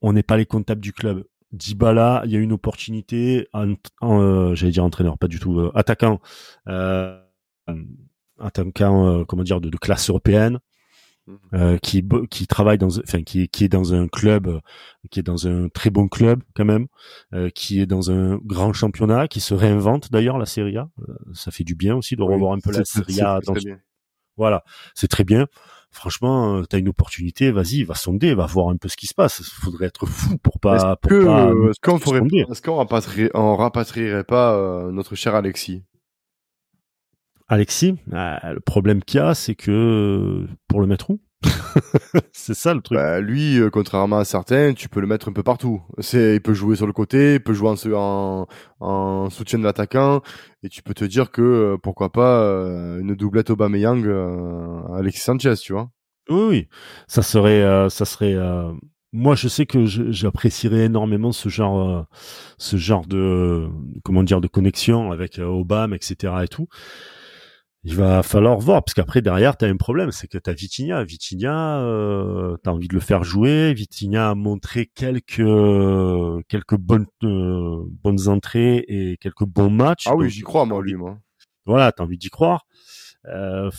on 0.00 0.12
n'est 0.12 0.22
pas 0.22 0.36
les 0.36 0.46
comptables 0.46 0.80
du 0.80 0.92
club. 0.92 1.24
Dybala, 1.52 2.22
il 2.24 2.32
y 2.32 2.36
a 2.36 2.40
une 2.40 2.52
opportunité, 2.52 3.48
en, 3.52 3.74
euh, 4.02 4.54
j'allais 4.54 4.72
dire 4.72 4.84
entraîneur, 4.84 5.18
pas 5.18 5.28
du 5.28 5.38
tout, 5.38 5.60
euh, 5.60 5.70
attaquant, 5.74 6.20
euh, 6.68 7.16
attaquant, 8.40 9.24
comment 9.24 9.44
dire, 9.44 9.60
de, 9.60 9.76
classe 9.76 10.10
européenne, 10.10 10.58
mhm. 11.26 11.78
qui 11.80 12.06
qui 12.30 12.46
travaille 12.46 12.78
dans, 12.78 12.98
enfin 12.98 13.22
qui 13.22 13.48
qui 13.48 13.64
est 13.64 13.68
dans 13.68 13.94
un 13.94 14.08
club, 14.08 14.60
qui 15.10 15.20
est 15.20 15.24
dans 15.24 15.46
un 15.46 15.68
très 15.68 15.90
bon 15.90 16.08
club 16.08 16.42
quand 16.54 16.64
même, 16.64 16.86
qui 17.54 17.80
est 17.80 17.86
dans 17.86 18.10
un 18.10 18.36
grand 18.44 18.72
championnat, 18.72 19.28
qui 19.28 19.40
se 19.40 19.54
réinvente 19.54 20.10
d'ailleurs 20.12 20.38
la 20.38 20.46
Serie 20.46 20.76
A. 20.76 20.88
ça 21.32 21.50
fait 21.50 21.64
du 21.64 21.74
bien 21.74 21.96
aussi 21.96 22.16
de 22.16 22.22
revoir 22.22 22.52
un 22.52 22.60
peu 22.60 22.72
la 22.72 22.84
Serie 22.84 23.20
A. 23.20 23.40
Voilà, 24.36 24.64
c'est 24.94 25.08
très 25.08 25.24
bien 25.24 25.46
franchement, 25.94 26.56
euh, 26.56 26.64
tu 26.68 26.76
as 26.76 26.78
une 26.78 26.88
opportunité, 26.88 27.50
vas-y, 27.50 27.84
va 27.84 27.94
sonder, 27.94 28.34
va 28.34 28.46
voir 28.46 28.68
un 28.68 28.76
peu 28.76 28.88
ce 28.88 28.96
qui 28.96 29.06
se 29.06 29.14
passe. 29.14 29.42
Faudrait 29.42 29.86
être 29.86 30.06
fou 30.06 30.36
pour 30.38 30.58
pas. 30.58 30.76
Est-ce 30.76 31.14
euh, 31.14 31.72
qu'on 31.82 31.96
est-ce 31.98 32.62
qu'on 32.62 32.76
rapatrierait, 32.76 33.30
on 33.34 33.56
rapatrierait 33.56 34.24
pas 34.24 34.54
euh, 34.54 34.90
notre 34.90 35.14
cher 35.14 35.34
Alexis? 35.34 35.82
Alexis, 37.48 37.96
le 38.06 38.60
problème 38.60 39.02
qu'il 39.02 39.20
y 39.20 39.22
a, 39.22 39.34
c'est 39.34 39.54
que 39.54 40.46
pour 40.68 40.80
le 40.80 40.86
mettre 40.86 41.10
où? 41.10 41.20
C'est 42.32 42.54
ça 42.54 42.74
le 42.74 42.80
truc. 42.80 42.96
Bah, 42.96 43.20
lui, 43.20 43.58
euh, 43.58 43.70
contrairement 43.70 44.18
à 44.18 44.24
certains, 44.24 44.72
tu 44.74 44.88
peux 44.88 45.00
le 45.00 45.06
mettre 45.06 45.28
un 45.28 45.32
peu 45.32 45.42
partout. 45.42 45.82
C'est, 45.98 46.36
il 46.36 46.40
peut 46.40 46.54
jouer 46.54 46.76
sur 46.76 46.86
le 46.86 46.92
côté, 46.92 47.34
il 47.34 47.40
peut 47.40 47.52
jouer 47.52 47.74
en, 47.94 48.46
en, 48.80 49.30
soutien 49.30 49.58
de 49.58 49.64
l'attaquant, 49.64 50.22
et 50.62 50.68
tu 50.68 50.82
peux 50.82 50.94
te 50.94 51.04
dire 51.04 51.30
que 51.30 51.42
euh, 51.42 51.76
pourquoi 51.82 52.12
pas 52.12 52.40
euh, 52.40 53.00
une 53.00 53.14
doublette 53.14 53.50
Aubameyang 53.50 54.06
Alexis 54.94 55.22
Sanchez, 55.22 55.54
tu 55.56 55.72
vois. 55.72 55.90
Oui, 56.30 56.46
oui, 56.48 56.68
ça 57.06 57.22
serait, 57.22 57.90
ça 57.90 58.04
serait. 58.04 58.34
Moi, 59.12 59.34
je 59.34 59.46
sais 59.46 59.66
que 59.66 59.84
j'apprécierais 59.84 60.86
énormément 60.86 61.32
ce 61.32 61.48
genre, 61.50 62.06
ce 62.56 62.76
genre 62.76 63.06
de, 63.06 63.68
comment 64.04 64.22
dire, 64.22 64.40
de 64.40 64.48
connexion 64.48 65.12
avec 65.12 65.38
Obama, 65.38 65.96
etc. 65.96 66.32
et 66.42 66.48
tout 66.48 66.66
il 67.86 67.96
va 67.96 68.22
falloir 68.22 68.58
voir 68.58 68.82
parce 68.82 68.94
qu'après 68.94 69.20
derrière 69.20 69.58
tu 69.58 69.66
as 69.66 69.68
un 69.68 69.76
problème 69.76 70.10
c'est 70.10 70.26
que 70.26 70.38
tu 70.38 70.48
as 70.48 70.54
Vitinha. 70.54 71.04
Vitinha 71.04 71.80
euh, 71.80 72.56
tu 72.64 72.70
as 72.70 72.72
envie 72.72 72.88
de 72.88 72.94
le 72.94 73.00
faire 73.00 73.24
jouer. 73.24 73.74
Vitinha 73.74 74.30
a 74.30 74.34
montré 74.34 74.86
quelques 74.86 75.36
quelques 76.48 76.76
bonnes 76.76 77.06
euh, 77.24 77.82
bonnes 78.02 78.28
entrées 78.28 78.84
et 78.88 79.18
quelques 79.18 79.44
bons 79.44 79.70
matchs. 79.70 80.06
Ah 80.06 80.16
oui 80.16 80.30
j'y 80.30 80.40
crois 80.40 80.64
moi 80.64 80.82
lui 80.82 80.94
moi. 80.94 81.18
Voilà 81.66 81.92
tu 81.92 82.00
as 82.00 82.04
envie 82.04 82.16
d'y 82.16 82.30
croire. 82.30 82.66
Euh, 83.26 83.70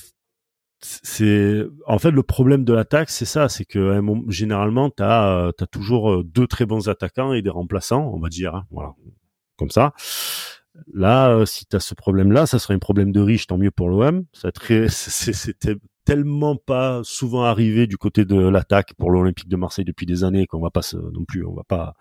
c'est 0.82 1.64
en 1.88 1.98
fait 1.98 2.12
le 2.12 2.22
problème 2.22 2.64
de 2.64 2.74
l'attaque 2.74 3.10
c'est 3.10 3.26
ça 3.26 3.50
c'est 3.50 3.66
que 3.66 4.00
généralement 4.28 4.92
tu 4.92 5.02
as, 5.02 5.48
as 5.48 5.68
toujours 5.68 6.24
deux 6.24 6.46
très 6.46 6.68
bons 6.68 6.90
attaquants 6.90 7.34
et 7.34 7.42
des 7.42 7.50
remplaçants 7.50 8.12
on 8.14 8.20
va 8.20 8.30
dire 8.30 8.54
hein, 8.54 8.66
voilà 8.70 8.94
comme 9.58 9.72
ça 9.72 9.94
Là, 10.94 11.30
euh, 11.30 11.46
si 11.46 11.66
tu 11.66 11.76
as 11.76 11.80
ce 11.80 11.94
problème-là, 11.94 12.46
ça 12.46 12.60
serait 12.60 12.74
un 12.74 12.80
problème 12.80 13.12
de 13.12 13.20
riche, 13.20 13.48
tant 13.48 13.58
mieux 13.58 13.72
pour 13.72 13.90
l'OM. 13.90 14.26
C'était 14.90 15.76
tellement 16.06 16.56
pas 16.56 17.02
souvent 17.04 17.44
arrivé 17.44 17.88
du 17.88 17.98
côté 17.98 18.26
de 18.26 18.36
l'attaque 18.36 18.94
pour 18.94 19.10
l'Olympique 19.10 19.50
de 19.50 19.56
Marseille 19.56 19.86
depuis 19.86 20.06
des 20.06 20.24
années 20.24 20.46
qu'on 20.46 20.62
va 20.62 20.70
pas 20.70 20.82
non 20.94 21.26
plus, 21.26 21.44
on 21.44 21.54
va 21.54 21.64
pas, 21.64 21.96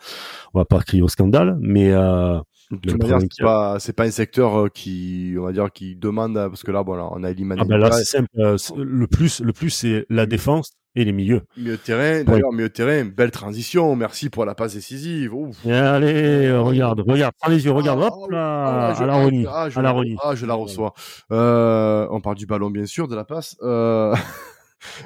on 0.53 0.59
va 0.59 0.65
pas 0.65 0.81
crier 0.81 1.03
au 1.03 1.09
scandale. 1.09 1.57
Mais 1.61 1.93
euh, 1.93 2.39
c'est 2.87 3.43
pas, 3.43 3.79
c'est 3.81 3.93
pas 3.95 4.05
un 4.05 4.11
secteur 4.11 4.59
euh, 4.59 4.69
qui, 4.69 5.35
on 5.39 5.43
va 5.43 5.53
dire, 5.53 5.73
qui 5.73 5.97
demande 5.97 6.35
parce 6.35 6.63
que 6.63 6.71
là, 6.71 6.83
voilà, 6.83 7.09
on 7.13 7.25
a 7.25 7.31
Eliman. 7.31 7.59
Ah 7.61 7.65
ben 7.65 7.79
là, 7.79 7.91
c'est 7.91 8.05
simple. 8.05 8.29
Euh, 8.39 8.57
le 8.77 9.07
plus, 9.07 9.41
le 9.41 9.53
plus, 9.53 9.71
c'est 9.71 10.07
la 10.11 10.27
défense 10.27 10.73
et 10.97 11.05
les 11.05 11.13
milieux. 11.13 11.43
Milieu 11.57 11.73
de 11.73 11.77
terrain, 11.77 12.25
d'ailleurs, 12.25 12.53
milieu 12.53 12.69
de 12.69 12.73
terrain, 12.73 13.05
belle 13.05 13.31
transition. 13.31 13.95
Merci 13.97 14.31
pour 14.31 14.45
la 14.45 14.55
passe 14.55 14.75
décisive. 14.75 15.33
allez, 15.67 16.53
regarde, 16.53 17.01
regarde, 17.01 17.35
prends 17.41 17.51
les 17.51 17.65
yeux, 17.65 17.73
regarde, 17.73 18.03
hop 18.03 18.15
ah, 18.15 18.33
là, 18.33 18.95
ah, 18.97 19.03
à 19.03 19.07
la 19.07 19.15
Roni, 19.15 19.47
ah, 19.49 19.69
à 19.75 19.83
la. 19.83 19.95
Ah, 20.23 20.35
je 20.35 20.47
la 20.47 20.55
reçois. 20.55 20.95
Euh, 21.33 22.07
on 22.11 22.21
parle 22.21 22.37
du 22.37 22.47
ballon, 22.47 22.71
bien 22.71 22.87
sûr, 22.87 23.09
de 23.09 23.17
la 23.17 23.25
passe. 23.25 23.57
Euh... 23.63 24.15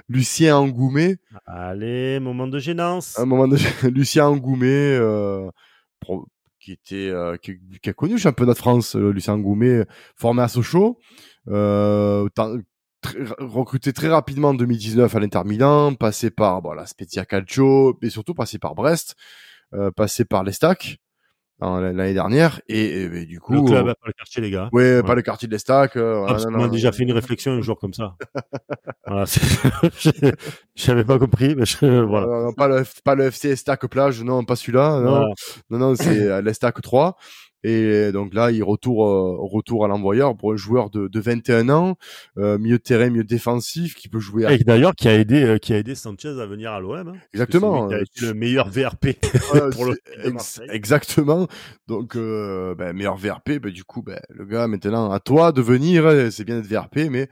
Lucien 0.08 0.56
Angoumé. 0.56 1.16
Allez, 1.46 2.20
moment 2.20 2.46
de 2.46 2.58
gênance. 2.58 3.18
Un 3.18 3.26
moment 3.26 3.48
de 3.48 3.56
Lucien 3.88 4.26
Angoumé, 4.26 4.66
euh, 4.68 5.48
qui 6.60 6.72
était, 6.72 7.08
euh, 7.10 7.36
qui, 7.36 7.58
qui, 7.82 7.90
a 7.90 7.92
connu 7.92 8.14
le 8.14 8.18
championnat 8.18 8.52
de 8.52 8.58
France, 8.58 8.96
euh, 8.96 9.10
Lucien 9.12 9.34
Angoumé, 9.34 9.84
formé 10.16 10.42
à 10.42 10.48
Sochaux. 10.48 10.98
Euh, 13.06 13.26
recruté 13.38 13.92
très 13.92 14.08
rapidement 14.08 14.48
en 14.48 14.54
2019 14.54 15.14
à 15.14 15.20
l'Inter 15.20 15.42
Milan, 15.44 15.94
passé 15.94 16.30
par 16.30 16.62
bon, 16.62 16.72
la 16.72 16.86
Spezia 16.86 17.24
Calcio, 17.24 17.98
et 18.02 18.10
surtout 18.10 18.34
passé 18.34 18.58
par 18.58 18.74
Brest, 18.74 19.14
euh, 19.74 19.90
passé 19.90 20.24
par 20.24 20.44
l'Estac 20.44 20.98
l'année 21.60 22.14
dernière 22.14 22.60
et, 22.68 23.26
du 23.26 23.40
coup 23.40 23.54
le 23.54 23.62
club 23.62 23.86
pas 23.86 24.06
le 24.06 24.12
quartier 24.12 24.40
les 24.40 24.50
gars. 24.52 24.68
ouais, 24.70 25.02
pas 25.02 25.16
le 25.16 25.22
quartier 25.22 25.48
de 25.48 25.52
l'Estac 25.52 25.96
euh, 25.96 26.24
ah, 26.28 26.36
on 26.52 26.62
a 26.62 26.68
déjà 26.68 26.92
fait 26.92 27.02
une 27.02 27.10
réflexion 27.10 27.50
un 27.50 27.60
jour 27.62 27.76
comme 27.80 27.94
ça. 27.94 28.14
Voilà 29.08 29.24
j'avais 30.76 31.04
pas 31.04 31.18
compris 31.18 31.56
mais 31.56 31.66
je, 31.66 32.02
voilà. 32.02 32.52
pas 32.56 32.68
le 32.68 32.84
pas 33.02 33.16
le 33.16 33.24
FC 33.24 33.48
Estac 33.48 33.86
plage 33.88 34.22
non 34.22 34.44
pas 34.44 34.54
celui-là 34.54 35.00
non. 35.00 35.34
Non, 35.70 35.78
non 35.78 35.94
c'est 35.96 36.42
l'Estac 36.42 36.80
3 36.80 37.16
et 37.64 38.12
donc 38.12 38.34
là, 38.34 38.52
il 38.52 38.62
retourne 38.62 39.08
euh, 39.08 39.36
retour 39.40 39.84
à 39.84 39.88
l'envoyeur 39.88 40.36
pour 40.36 40.52
un 40.52 40.56
joueur 40.56 40.90
de, 40.90 41.08
de 41.08 41.20
21 41.20 41.68
ans, 41.70 41.96
euh, 42.36 42.56
milieu 42.56 42.78
de 42.78 42.82
terrain, 42.82 43.10
milieu 43.10 43.24
défensif, 43.24 43.94
qui 43.96 44.08
peut 44.08 44.20
jouer. 44.20 44.44
À... 44.44 44.52
Et 44.52 44.58
d'ailleurs, 44.58 44.94
qui 44.94 45.08
a 45.08 45.14
aidé, 45.14 45.42
euh, 45.42 45.58
qui 45.58 45.72
a 45.72 45.78
aidé 45.78 45.94
Sanchez 45.94 46.40
à 46.40 46.46
venir 46.46 46.72
à 46.72 46.80
l'OM. 46.80 47.08
Hein, 47.08 47.14
exactement. 47.32 47.88
Qui 47.88 47.94
a 47.94 48.00
été 48.00 48.26
le 48.26 48.34
meilleur 48.34 48.68
VRP 48.68 49.18
pour 49.72 49.86
le 49.86 49.98
Exactement. 50.70 51.48
Donc, 51.88 52.16
euh, 52.16 52.74
ben, 52.76 52.92
meilleur 52.92 53.16
VRP. 53.16 53.58
Ben, 53.60 53.72
du 53.72 53.84
coup, 53.84 54.02
ben, 54.02 54.20
le 54.30 54.44
gars, 54.44 54.68
maintenant, 54.68 55.10
à 55.10 55.18
toi 55.18 55.50
de 55.50 55.62
venir. 55.62 56.06
Hein, 56.06 56.30
c'est 56.30 56.44
bien 56.44 56.60
d'être 56.60 56.70
VRP, 56.70 57.10
mais 57.10 57.28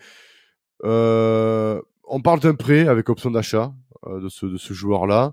on 0.83 2.21
parle 2.23 2.41
d'un 2.41 2.55
prêt 2.55 2.89
avec 2.89 3.09
option 3.09 3.31
d'achat 3.31 3.73
de 4.07 4.29
ce 4.29 4.47
de 4.47 4.57
ce 4.57 4.73
joueur-là. 4.75 5.33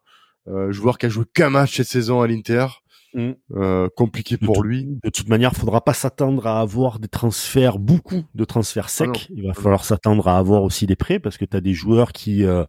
joueur 0.69 0.97
qui 0.97 1.07
a 1.07 1.09
joué 1.09 1.25
qu'un 1.33 1.49
match 1.49 1.77
cette 1.77 1.87
saison 1.87 2.21
à 2.21 2.27
l'Inter. 2.27 2.67
Mm. 3.13 3.31
Euh, 3.55 3.89
compliqué 3.95 4.37
pour 4.37 4.63
lui. 4.63 4.99
De 5.03 5.09
toute 5.09 5.29
manière, 5.29 5.53
faudra 5.53 5.83
pas 5.83 5.93
s'attendre 5.93 6.47
à 6.47 6.59
avoir 6.59 6.99
des 6.99 7.07
transferts, 7.07 7.79
beaucoup 7.79 8.23
de 8.33 8.45
transferts 8.45 8.85
ah 8.85 8.89
secs. 8.89 9.29
Il 9.35 9.43
va 9.43 9.53
ah 9.55 9.61
falloir 9.61 9.85
s'attendre 9.85 10.27
à 10.27 10.37
avoir 10.37 10.63
aussi 10.63 10.87
des 10.87 10.95
prêts 10.95 11.19
parce 11.19 11.37
que 11.37 11.45
tu 11.45 11.55
as 11.55 11.61
des 11.61 11.73
joueurs 11.73 12.11
qui 12.11 12.43
euh, 12.43 12.65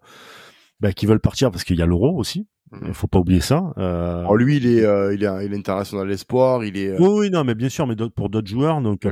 bah, 0.80 0.92
qui 0.92 1.06
veulent 1.06 1.20
partir 1.20 1.50
parce 1.50 1.64
qu'il 1.64 1.78
y 1.78 1.82
a 1.82 1.86
l'euro 1.86 2.16
aussi. 2.18 2.46
Mm. 2.72 2.78
Il 2.88 2.94
faut 2.94 3.06
pas 3.06 3.18
oublier 3.18 3.40
ça. 3.40 3.72
Euh... 3.78 4.20
Alors 4.20 4.36
lui, 4.36 4.56
il 4.56 4.66
est, 4.66 4.84
euh, 4.84 5.14
il 5.14 5.24
est, 5.24 5.46
il 5.46 5.54
est 5.54 5.56
international 5.56 6.10
espoir. 6.10 6.64
Il 6.64 6.76
est. 6.76 6.98
Oui, 6.98 7.08
oui, 7.08 7.30
non, 7.30 7.44
mais 7.44 7.54
bien 7.54 7.68
sûr, 7.68 7.86
mais 7.86 7.96
pour 8.14 8.28
d'autres 8.28 8.48
joueurs, 8.48 8.80
donc. 8.80 9.08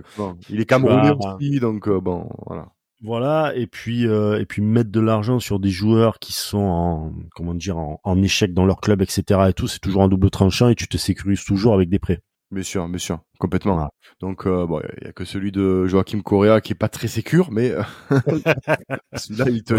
Il 0.51 0.61
est 0.61 0.66
camerounais 0.66 1.12
aussi, 1.18 1.61
donc 1.61 1.89
bon, 1.89 2.28
voilà. 2.47 2.68
Voilà, 3.05 3.53
et 3.57 3.66
puis 3.66 4.07
euh, 4.07 4.38
et 4.38 4.46
puis 4.46 4.62
mettre 4.62 4.92
de 4.92 5.00
l'argent 5.00 5.40
sur 5.40 5.59
des 5.59 5.70
joueurs 5.70 6.20
qui 6.20 6.32
sont 6.32 6.59
en 6.59 7.12
comment 7.34 7.53
dire 7.53 7.76
en, 7.76 8.22
échec 8.22 8.55
dans 8.55 8.64
leur 8.64 8.80
club, 8.80 9.03
etc. 9.03 9.40
et 9.48 9.53
tout, 9.53 9.66
c'est 9.66 9.80
toujours 9.80 10.05
un 10.05 10.09
double 10.09 10.30
tranchant 10.30 10.68
et 10.68 10.76
tu 10.76 10.86
te 10.86 10.96
sécurises 10.96 11.44
toujours 11.44 11.74
avec 11.74 11.88
des 11.88 11.98
prêts. 11.98 12.20
Bien 12.53 12.62
sûr, 12.62 12.86
bien 12.86 12.98
sûr, 12.98 13.18
complètement. 13.38 13.90
Donc 14.20 14.46
euh, 14.46 14.66
bon, 14.66 14.82
il 15.00 15.07
y 15.07 15.09
a 15.09 15.12
que 15.14 15.24
celui 15.24 15.53
de 15.53 15.86
Joachim 15.86 16.20
Correa 16.20 16.61
qui 16.61 16.72
est 16.72 16.76
pas 16.76 16.90
très 16.90 17.09
sécure, 17.09 17.50
mais 17.50 17.70
euh, 17.70 17.82
celui-là 19.16 19.46
il 19.48 19.64
te, 19.64 19.72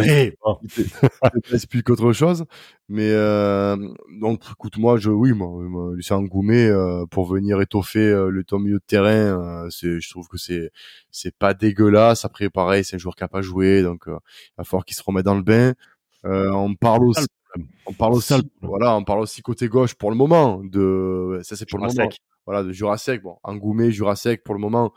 laisse 1.51 1.67
plus 1.67 1.83
qu'autre 1.83 2.13
chose. 2.13 2.45
Mais 2.89 3.11
euh, 3.11 3.77
donc, 4.19 4.41
écoute, 4.51 4.79
moi, 4.79 4.97
je, 4.97 5.11
oui, 5.11 5.33
moi, 5.33 5.49
moi 5.49 5.93
Lucien 5.93 6.19
Ngoumé 6.19 6.65
euh, 6.65 7.05
pour 7.11 7.31
venir 7.31 7.61
étoffer 7.61 8.11
le 8.27 8.43
temps 8.43 8.57
milieu 8.57 8.79
de 8.79 8.85
terrain, 8.87 9.67
c'est, 9.69 9.99
je 9.99 10.09
trouve 10.09 10.27
que 10.27 10.37
c'est, 10.37 10.71
c'est 11.11 11.37
pas 11.37 11.53
dégueulasse. 11.53 12.25
Après, 12.25 12.49
pareil, 12.49 12.83
c'est 12.83 12.95
un 12.95 12.99
joueur 12.99 13.15
qui 13.15 13.23
a 13.23 13.27
pas 13.27 13.43
joué, 13.43 13.83
donc 13.83 14.05
il 14.07 14.13
va 14.57 14.63
falloir 14.63 14.83
qu'il 14.83 14.97
se 14.97 15.03
remette 15.03 15.25
dans 15.25 15.35
le 15.35 15.43
bain. 15.43 15.73
on 16.23 16.73
parle 16.73 17.05
aussi. 17.05 17.27
On 17.85 17.93
parle 17.93 18.13
aussi, 18.13 18.33
voilà, 18.61 18.95
on 18.95 19.03
parle 19.03 19.19
aussi 19.21 19.41
côté 19.41 19.67
gauche 19.67 19.93
pour 19.93 20.09
le 20.09 20.15
moment 20.15 20.61
de, 20.63 21.39
ça 21.43 21.55
c'est 21.55 21.69
pour 21.69 21.79
le 21.79 21.87
moment 21.87 22.09
voilà, 22.45 22.63
de 22.63 22.71
Jurasek. 22.71 23.21
Bon, 23.21 23.37
Angoumé, 23.43 23.91
Jurasek 23.91 24.43
pour 24.43 24.55
le 24.55 24.61
moment. 24.61 24.93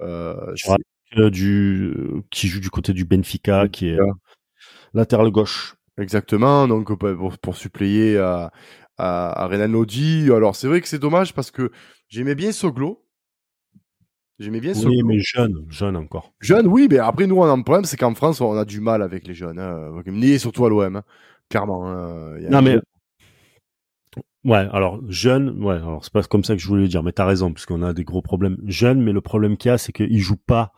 Euh, 0.00 0.54
du 1.30 1.94
qui 2.30 2.48
joue 2.48 2.60
du 2.60 2.70
côté 2.70 2.92
du 2.92 3.04
Benfica, 3.04 3.68
qui 3.68 3.88
est 3.88 3.98
latéral 4.94 5.30
gauche. 5.30 5.76
Exactement. 5.98 6.66
Donc 6.66 6.90
euh, 6.90 6.96
pour, 6.96 7.38
pour 7.38 7.56
suppléer 7.56 8.16
à 8.16 8.50
à, 8.98 9.42
à 9.42 9.46
Renan 9.46 9.68
Lodi. 9.68 10.30
Alors 10.32 10.56
c'est 10.56 10.68
vrai 10.68 10.80
que 10.80 10.88
c'est 10.88 10.98
dommage 10.98 11.34
parce 11.34 11.50
que 11.50 11.70
j'aimais 12.08 12.34
bien 12.34 12.52
Soglo. 12.52 13.04
J'aimais 14.38 14.60
bien 14.60 14.74
Soglo. 14.74 14.90
Oui, 14.90 15.02
mais 15.04 15.18
jeune, 15.20 15.66
jeune 15.68 15.96
encore. 15.96 16.32
Jeune, 16.40 16.66
oui, 16.66 16.88
mais 16.90 16.98
après 16.98 17.26
nous 17.26 17.36
on 17.36 17.44
a 17.44 17.50
un 17.50 17.62
problème, 17.62 17.84
c'est 17.84 17.96
qu'en 17.96 18.14
France 18.14 18.40
on 18.40 18.56
a 18.56 18.64
du 18.64 18.80
mal 18.80 19.02
avec 19.02 19.26
les 19.26 19.34
jeunes, 19.34 19.58
hein, 19.58 20.02
surtout 20.38 20.64
à 20.64 20.70
l'OM, 20.70 20.96
hein, 20.96 21.04
clairement. 21.52 21.88
Hein. 21.88 22.38
non 22.50 22.62
mais 22.62 22.80
Ouais, 24.44 24.68
alors 24.72 24.98
jeune, 25.08 25.62
ouais, 25.62 25.76
alors 25.76 26.04
c'est 26.04 26.12
pas 26.12 26.22
comme 26.24 26.42
ça 26.42 26.56
que 26.56 26.60
je 26.60 26.66
voulais 26.66 26.88
dire, 26.88 27.04
mais 27.04 27.12
t'as 27.12 27.24
raison, 27.24 27.52
parce 27.52 27.64
qu'on 27.64 27.82
a 27.82 27.92
des 27.92 28.02
gros 28.02 28.22
problèmes 28.22 28.58
jeunes, 28.64 29.00
mais 29.00 29.12
le 29.12 29.20
problème 29.20 29.56
qu'il 29.56 29.68
y 29.68 29.72
a, 29.72 29.78
c'est 29.78 29.92
qu'il 29.92 30.18
joue 30.18 30.36
pas 30.36 30.72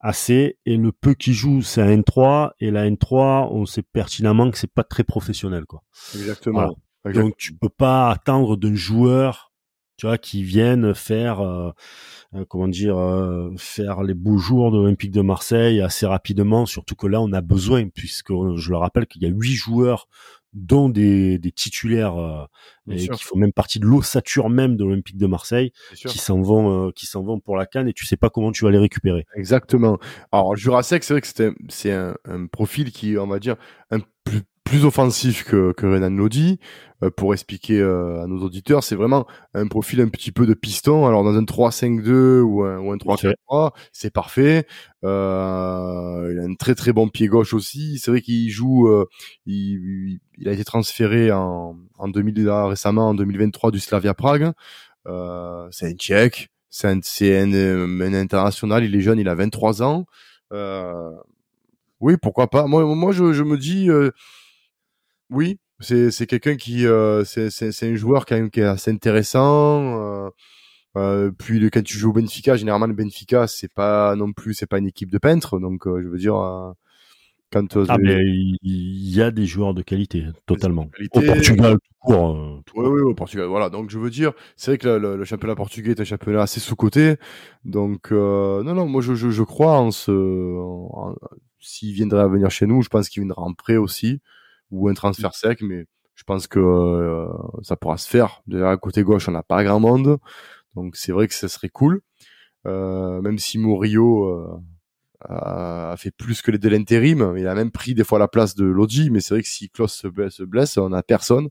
assez, 0.00 0.58
et 0.66 0.76
le 0.76 0.92
peu 0.92 1.14
qu'il 1.14 1.32
joue, 1.32 1.62
c'est 1.62 1.80
un 1.80 1.96
N3, 1.96 2.50
et 2.60 2.70
la 2.70 2.88
N3, 2.90 3.48
on 3.52 3.64
sait 3.64 3.82
pertinemment 3.82 4.50
que 4.50 4.58
c'est 4.58 4.72
pas 4.72 4.84
très 4.84 5.02
professionnel, 5.02 5.64
quoi. 5.64 5.82
Exactement. 6.14 6.74
Donc 7.06 7.36
tu 7.38 7.54
peux 7.54 7.70
pas 7.70 8.10
attendre 8.10 8.58
d'un 8.58 8.74
joueur, 8.74 9.49
tu 10.00 10.06
vois, 10.06 10.16
qui 10.16 10.42
vienne 10.42 10.94
faire, 10.94 11.40
euh, 11.40 11.72
euh, 12.34 12.46
comment 12.48 12.68
dire, 12.68 12.96
euh, 12.96 13.50
faire 13.58 14.02
les 14.02 14.14
beaux 14.14 14.38
jours 14.38 14.72
de 14.72 14.78
l'Olympique 14.78 15.10
de 15.10 15.20
Marseille 15.20 15.82
assez 15.82 16.06
rapidement, 16.06 16.64
surtout 16.64 16.94
que 16.94 17.06
là 17.06 17.20
on 17.20 17.30
a 17.34 17.42
besoin, 17.42 17.86
puisque 17.90 18.32
je 18.56 18.70
le 18.70 18.78
rappelle 18.78 19.06
qu'il 19.06 19.22
y 19.22 19.26
a 19.26 19.28
huit 19.28 19.52
joueurs 19.52 20.08
dont 20.54 20.88
des, 20.88 21.38
des 21.38 21.52
titulaires 21.52 22.16
euh, 22.16 22.46
et 22.90 23.08
qui 23.08 23.22
font 23.22 23.36
même 23.36 23.52
partie 23.52 23.78
de 23.78 23.84
l'ossature 23.84 24.48
même 24.48 24.76
de 24.76 24.84
l'Olympique 24.84 25.18
de 25.18 25.26
Marseille, 25.26 25.70
qui 25.94 26.16
s'en 26.16 26.40
vont, 26.40 26.88
euh, 26.88 26.92
qui 26.92 27.04
s'en 27.04 27.22
vont 27.22 27.38
pour 27.38 27.58
la 27.58 27.66
canne 27.66 27.86
et 27.86 27.92
tu 27.92 28.06
sais 28.06 28.16
pas 28.16 28.30
comment 28.30 28.52
tu 28.52 28.64
vas 28.64 28.70
les 28.70 28.78
récupérer. 28.78 29.26
Exactement. 29.36 29.98
Alors 30.32 30.56
Jurasek, 30.56 31.04
c'est 31.04 31.12
vrai 31.12 31.20
que 31.20 31.26
c'était 31.26 31.52
c'est 31.68 31.92
un, 31.92 32.16
un, 32.24 32.46
profil 32.46 32.90
qui, 32.90 33.18
on 33.18 33.26
va 33.26 33.38
dire, 33.38 33.56
un 33.90 33.98
plus 34.24 34.40
plus 34.70 34.84
offensif 34.84 35.42
que, 35.42 35.72
que 35.72 35.84
Renan 35.84 36.10
Lodi. 36.10 36.60
Euh, 37.02 37.10
pour 37.10 37.32
expliquer 37.32 37.80
euh, 37.80 38.22
à 38.22 38.26
nos 38.28 38.44
auditeurs, 38.44 38.84
c'est 38.84 38.94
vraiment 38.94 39.26
un 39.54 39.66
profil 39.66 40.00
un 40.00 40.08
petit 40.08 40.30
peu 40.30 40.46
de 40.46 40.54
piston. 40.54 41.06
Alors 41.08 41.24
dans 41.24 41.34
un 41.34 41.42
3-5-2 41.42 42.40
ou 42.42 42.62
un, 42.62 42.78
ou 42.78 42.92
un 42.92 42.96
3-4-3, 42.96 43.72
c'est 43.92 44.12
parfait. 44.12 44.66
Euh, 45.02 46.28
il 46.30 46.38
a 46.38 46.44
un 46.44 46.54
très 46.54 46.76
très 46.76 46.92
bon 46.92 47.08
pied 47.08 47.26
gauche 47.26 47.52
aussi. 47.52 47.98
C'est 47.98 48.12
vrai 48.12 48.20
qu'il 48.20 48.48
joue, 48.48 48.86
euh, 48.86 49.06
il, 49.44 50.20
il, 50.38 50.48
a 50.48 50.52
été 50.52 50.62
transféré 50.62 51.32
en, 51.32 51.76
en 51.98 52.08
2000 52.08 52.48
récemment 52.48 53.08
en 53.08 53.14
2023 53.14 53.72
du 53.72 53.80
Slavia 53.80 54.14
Prague. 54.14 54.52
Euh, 55.08 55.66
c'est 55.72 55.86
un 55.86 55.94
Tchèque, 55.94 56.50
c'est 56.68 56.86
un, 56.86 57.00
un, 57.00 58.00
un, 58.02 58.14
international. 58.14 58.84
Il 58.84 58.94
est 58.94 59.00
jeune, 59.00 59.18
il 59.18 59.28
a 59.28 59.34
23 59.34 59.82
ans. 59.82 60.04
oui, 62.00 62.16
pourquoi 62.22 62.48
pas. 62.48 62.68
Moi, 62.68 62.84
moi, 62.94 63.10
je, 63.10 63.32
je 63.32 63.42
me 63.42 63.58
dis 63.58 63.88
oui, 65.30 65.58
c'est 65.78 66.10
c'est 66.10 66.26
quelqu'un 66.26 66.56
qui 66.56 66.86
euh, 66.86 67.24
c'est 67.24 67.50
c'est 67.50 67.88
un 67.88 67.94
joueur 67.94 68.26
quand 68.26 68.36
même 68.36 68.50
qui 68.50 68.60
est 68.60 68.64
assez 68.64 68.90
intéressant. 68.90 70.00
Euh, 70.00 70.30
euh, 70.96 71.30
puis 71.30 71.60
le, 71.60 71.70
quand 71.70 71.82
tu 71.82 71.96
joues 71.96 72.10
au 72.10 72.12
Benfica, 72.12 72.56
généralement 72.56 72.86
le 72.86 72.94
Benfica 72.94 73.46
c'est 73.46 73.72
pas 73.72 74.16
non 74.16 74.32
plus 74.32 74.54
c'est 74.54 74.66
pas 74.66 74.78
une 74.78 74.88
équipe 74.88 75.10
de 75.10 75.18
peintres, 75.18 75.58
donc 75.60 75.82
je 75.86 76.08
veux 76.08 76.18
dire 76.18 76.34
quand 77.52 77.76
ah 77.88 77.96
mais 77.98 78.20
il 78.62 79.10
y, 79.10 79.20
a 79.20 79.32
des 79.32 79.44
joueurs 79.44 79.74
de 79.74 79.82
qualité 79.82 80.24
totalement. 80.46 80.88
Au 81.12 81.20
Portugal 81.20 81.74
tout 81.74 81.94
court. 82.00 82.62
oui, 82.76 82.86
oui, 82.86 83.00
au 83.00 83.14
Portugal. 83.14 83.46
Voilà, 83.46 83.70
donc 83.70 83.90
je 83.90 83.98
veux 83.98 84.10
dire, 84.10 84.32
c'est 84.56 84.70
vrai 84.70 84.78
que 84.78 84.86
le, 84.86 85.16
le, 85.16 85.24
championnat 85.24 85.56
portugais 85.56 85.90
est 85.90 86.00
un 86.00 86.04
championnat 86.04 86.42
assez 86.42 86.60
sous 86.60 86.76
coté, 86.76 87.16
donc 87.64 88.12
non 88.12 88.62
non, 88.62 88.86
moi 88.86 89.00
je 89.00 89.14
je, 89.14 89.30
je 89.30 89.42
crois 89.42 89.78
en 89.78 89.90
ce 89.90 90.12
s'il 91.60 91.92
viendrait 91.92 92.22
à 92.22 92.28
venir 92.28 92.50
chez 92.50 92.66
nous, 92.66 92.82
je 92.82 92.88
pense 92.88 93.08
qu'il 93.08 93.22
viendra 93.22 93.42
en 93.42 93.52
prêt 93.52 93.76
aussi 93.76 94.20
ou 94.70 94.88
un 94.88 94.94
transfert 94.94 95.34
sec, 95.34 95.62
mais 95.62 95.86
je 96.14 96.24
pense 96.24 96.46
que 96.46 96.58
euh, 96.60 97.28
ça 97.62 97.76
pourra 97.76 97.96
se 97.96 98.08
faire. 98.08 98.42
à 98.52 98.76
côté 98.76 99.02
gauche, 99.02 99.28
on 99.28 99.32
n'a 99.32 99.42
pas 99.42 99.64
grand 99.64 99.80
monde, 99.80 100.18
donc 100.74 100.96
c'est 100.96 101.12
vrai 101.12 101.28
que 101.28 101.34
ça 101.34 101.48
serait 101.48 101.70
cool. 101.70 102.02
Euh, 102.66 103.22
même 103.22 103.38
si 103.38 103.58
Murillo 103.58 104.24
euh, 104.24 104.60
a, 105.28 105.94
fait 105.96 106.10
plus 106.10 106.42
que 106.42 106.50
les 106.50 106.58
de 106.58 106.68
l'intérim, 106.68 107.34
il 107.38 107.46
a 107.46 107.54
même 107.54 107.70
pris 107.70 107.94
des 107.94 108.04
fois 108.04 108.18
la 108.18 108.28
place 108.28 108.54
de 108.54 108.66
Lodji, 108.66 109.10
mais 109.10 109.20
c'est 109.20 109.34
vrai 109.34 109.42
que 109.42 109.48
si 109.48 109.70
Klaus 109.70 109.94
se 109.94 110.08
blesse, 110.08 110.34
se 110.34 110.42
blesse, 110.42 110.76
on 110.76 110.92
a 110.92 111.02
personne 111.02 111.48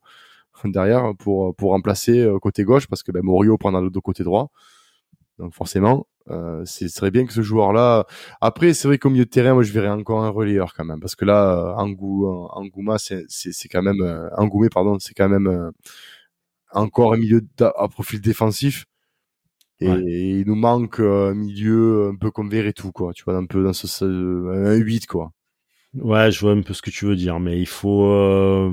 derrière 0.66 1.16
pour 1.18 1.56
pour 1.56 1.72
remplacer 1.72 2.32
côté 2.42 2.64
gauche 2.64 2.88
parce 2.88 3.02
que 3.02 3.12
ben, 3.12 3.24
Murillo 3.24 3.58
prend 3.58 3.72
le 3.72 3.90
côté 4.02 4.24
droit. 4.24 4.52
Donc 5.40 5.54
forcément, 5.56 6.06
euh, 6.32 6.64
ce 6.66 6.88
serait 6.88 7.12
bien 7.12 7.26
que 7.26 7.34
ce 7.34 7.42
joueur-là. 7.42 8.06
Après, 8.42 8.74
c'est 8.74 8.88
vrai 8.88 8.98
qu'au 8.98 9.10
milieu 9.10 9.26
de 9.26 9.30
terrain, 9.30 9.54
moi, 9.54 9.64
je 9.64 9.72
verrais 9.72 9.90
encore 9.90 10.24
un 10.24 10.30
relayeur 10.30 10.74
quand 10.74 10.86
même, 10.86 11.00
parce 11.00 11.16
que 11.16 11.26
là, 11.26 11.76
Angou, 11.78 12.28
Angouma, 12.52 12.98
c'est 12.98 13.26
c'est 13.28 13.70
quand 13.70 13.82
même 13.82 14.02
euh, 14.02 14.30
Angoumé, 14.38 14.70
pardon, 14.70 15.00
c'est 15.00 15.14
quand 15.14 15.30
même 15.30 15.48
euh, 15.48 15.72
encore 16.72 17.14
un 17.14 17.18
milieu 17.18 17.42
à 17.60 17.88
profil 17.88 18.22
défensif. 18.22 18.86
Et, 19.82 20.40
il 20.40 20.46
nous 20.46 20.56
manque 20.56 21.00
un 21.00 21.34
milieu 21.34 22.10
un 22.14 22.16
peu 22.16 22.32
comme 22.32 22.52
et 22.54 22.74
tout, 22.74 22.92
quoi. 22.92 23.14
Tu 23.14 23.24
vois, 23.24 23.36
un 23.38 23.46
peu 23.46 23.64
dans 23.64 23.74
ce, 23.74 24.06
un 24.06 24.76
8, 24.76 25.08
quoi. 25.08 25.32
Ouais, 25.96 26.32
je 26.32 26.40
vois 26.42 26.52
un 26.52 26.62
peu 26.62 26.74
ce 26.74 26.82
que 26.82 26.92
tu 26.92 27.06
veux 27.06 27.16
dire, 27.16 27.40
mais 27.40 27.60
il 27.60 27.68
faut, 27.68 28.06
euh, 28.06 28.72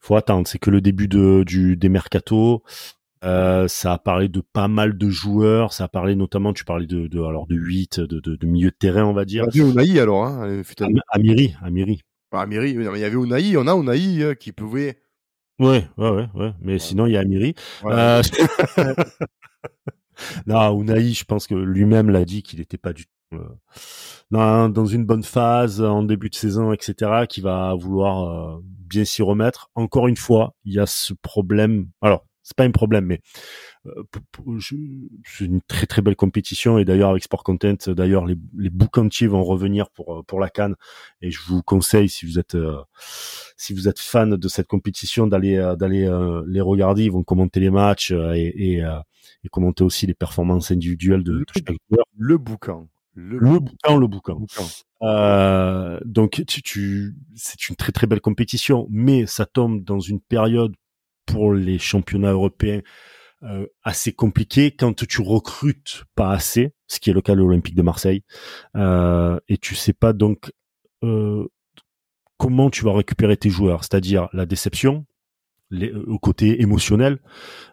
faut 0.00 0.16
attendre. 0.16 0.46
C'est 0.48 0.58
que 0.58 0.70
le 0.70 0.80
début 0.80 1.08
de, 1.08 1.44
du 1.44 1.76
des 1.76 1.88
mercato. 1.88 2.62
Euh, 3.24 3.66
ça 3.68 3.94
a 3.94 3.98
parlé 3.98 4.28
de 4.28 4.40
pas 4.40 4.68
mal 4.68 4.96
de 4.96 5.08
joueurs, 5.08 5.72
ça 5.72 5.84
a 5.84 5.88
parlé 5.88 6.14
notamment, 6.14 6.52
tu 6.52 6.64
parlais 6.64 6.86
de, 6.86 7.06
de 7.06 7.20
alors 7.20 7.46
de 7.46 7.56
8, 7.56 8.00
de, 8.00 8.20
de, 8.20 8.36
de, 8.36 8.46
milieu 8.46 8.70
de 8.70 8.76
terrain, 8.76 9.04
on 9.04 9.12
va 9.12 9.24
dire. 9.24 9.44
Il 9.52 9.58
y 9.58 9.60
avait 9.60 9.70
Unai 9.70 10.00
alors, 10.00 10.24
hein, 10.24 10.62
Amiri, 11.12 11.54
Amiri. 11.62 12.02
Ah, 12.32 12.42
Amiri, 12.42 12.70
il 12.70 12.82
y 12.82 12.86
avait 12.86 13.12
Unai, 13.12 13.56
on 13.56 13.66
a 13.66 13.74
Unai 13.74 14.22
euh, 14.22 14.34
qui 14.34 14.52
pouvait. 14.52 15.00
Ouais, 15.58 15.88
ouais, 15.96 16.10
ouais, 16.10 16.28
ouais. 16.34 16.52
Mais 16.60 16.78
sinon 16.78 17.06
il 17.06 17.14
y 17.14 17.16
a 17.16 17.20
Amiri. 17.20 17.54
Euh... 17.84 18.22
non, 20.46 20.80
Unai, 20.80 21.12
je 21.12 21.24
pense 21.24 21.46
que 21.46 21.54
lui-même 21.54 22.10
l'a 22.10 22.24
dit 22.24 22.42
qu'il 22.42 22.60
n'était 22.60 22.78
pas 22.78 22.92
du 22.92 23.06
tout 23.06 23.12
euh, 23.34 23.44
dans, 24.30 24.68
dans, 24.68 24.86
une 24.86 25.04
bonne 25.04 25.22
phase 25.22 25.82
en 25.82 26.02
début 26.02 26.30
de 26.30 26.34
saison, 26.34 26.72
etc., 26.72 27.26
qui 27.28 27.40
va 27.40 27.74
vouloir 27.74 28.56
euh, 28.56 28.60
bien 28.64 29.04
s'y 29.04 29.22
remettre. 29.22 29.70
Encore 29.74 30.08
une 30.08 30.16
fois, 30.16 30.54
il 30.64 30.74
y 30.74 30.78
a 30.78 30.86
ce 30.86 31.14
problème. 31.14 31.88
Alors, 32.00 32.26
c'est 32.48 32.56
pas 32.56 32.64
un 32.64 32.70
problème, 32.70 33.04
mais 33.04 33.20
euh, 33.86 34.02
c'est 34.58 35.44
une 35.44 35.60
très 35.68 35.86
très 35.86 36.00
belle 36.00 36.16
compétition 36.16 36.78
et 36.78 36.86
d'ailleurs 36.86 37.10
avec 37.10 37.22
Sport 37.22 37.44
Content, 37.44 37.76
d'ailleurs 37.88 38.24
les, 38.24 38.36
les 38.56 38.70
entiers 38.96 39.26
vont 39.26 39.44
revenir 39.44 39.90
pour 39.90 40.14
euh, 40.14 40.22
pour 40.22 40.40
la 40.40 40.48
Cannes 40.48 40.74
et 41.20 41.30
je 41.30 41.40
vous 41.46 41.62
conseille 41.62 42.08
si 42.08 42.24
vous 42.24 42.38
êtes 42.38 42.54
euh, 42.54 42.78
si 43.58 43.74
vous 43.74 43.86
êtes 43.86 43.98
fan 43.98 44.36
de 44.36 44.48
cette 44.48 44.66
compétition 44.66 45.26
d'aller 45.26 45.56
d'aller 45.78 46.08
les 46.46 46.60
regarder, 46.62 47.04
ils 47.04 47.12
vont 47.12 47.22
commenter 47.22 47.60
les 47.60 47.70
matchs 47.70 48.12
et, 48.12 48.76
et, 48.76 48.78
et 48.78 49.48
commenter 49.50 49.84
aussi 49.84 50.06
les 50.06 50.14
performances 50.14 50.70
individuelles 50.70 51.22
de, 51.22 51.44
chaque 51.52 51.76
joueur. 51.90 52.06
Le 52.16 52.38
boucan. 52.38 52.88
Le, 53.14 53.38
le 53.38 53.58
boucan, 53.58 53.96
le 53.96 54.06
boucan. 54.06 54.38
Euh, 55.02 55.98
donc 56.04 56.42
tu, 56.46 56.62
tu 56.62 57.14
c'est 57.34 57.68
une 57.68 57.76
très 57.76 57.92
très 57.92 58.06
belle 58.06 58.20
compétition, 58.20 58.86
mais 58.90 59.26
ça 59.26 59.44
tombe 59.44 59.84
dans 59.84 60.00
une 60.00 60.20
période 60.20 60.74
pour 61.28 61.52
les 61.52 61.78
championnats 61.78 62.32
européens 62.32 62.80
euh, 63.44 63.66
assez 63.84 64.12
compliqué 64.12 64.72
quand 64.72 65.06
tu 65.06 65.22
recrutes 65.22 66.04
pas 66.16 66.32
assez, 66.32 66.72
ce 66.88 66.98
qui 66.98 67.10
est 67.10 67.12
le 67.12 67.20
cas 67.20 67.34
de 67.34 67.38
l'Olympique 67.38 67.76
de 67.76 67.82
Marseille, 67.82 68.22
euh, 68.74 69.38
et 69.48 69.58
tu 69.58 69.76
sais 69.76 69.92
pas 69.92 70.12
donc 70.12 70.50
euh, 71.04 71.46
comment 72.36 72.70
tu 72.70 72.84
vas 72.84 72.94
récupérer 72.94 73.36
tes 73.36 73.50
joueurs, 73.50 73.84
c'est-à-dire 73.84 74.28
la 74.32 74.46
déception, 74.46 75.06
les, 75.70 75.90
euh, 75.90 76.04
au 76.08 76.18
côté 76.18 76.62
émotionnel. 76.62 77.18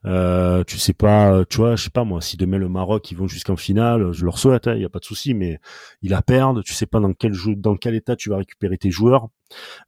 Euh, 0.05 0.63
tu 0.63 0.77
sais 0.77 0.93
pas, 0.93 1.45
tu 1.45 1.57
vois, 1.57 1.75
je 1.75 1.83
sais 1.83 1.89
pas 1.89 2.03
moi, 2.03 2.21
si 2.21 2.37
demain 2.37 2.57
le 2.57 2.69
Maroc 2.69 3.11
ils 3.11 3.17
vont 3.17 3.27
jusqu'en 3.27 3.55
finale, 3.55 4.11
je 4.11 4.25
leur 4.25 4.37
souhaite, 4.37 4.65
il 4.67 4.69
hein, 4.69 4.75
y 4.75 4.85
a 4.85 4.89
pas 4.89 4.99
de 4.99 5.05
souci, 5.05 5.33
mais 5.33 5.59
ils 6.01 6.11
la 6.11 6.21
perdent. 6.21 6.63
Tu 6.63 6.73
sais 6.73 6.85
pas 6.85 6.99
dans 6.99 7.13
quel 7.13 7.33
jeu, 7.33 7.55
dans 7.55 7.75
quel 7.75 7.95
état 7.95 8.15
tu 8.15 8.29
vas 8.29 8.37
récupérer 8.37 8.77
tes 8.77 8.91
joueurs. 8.91 9.29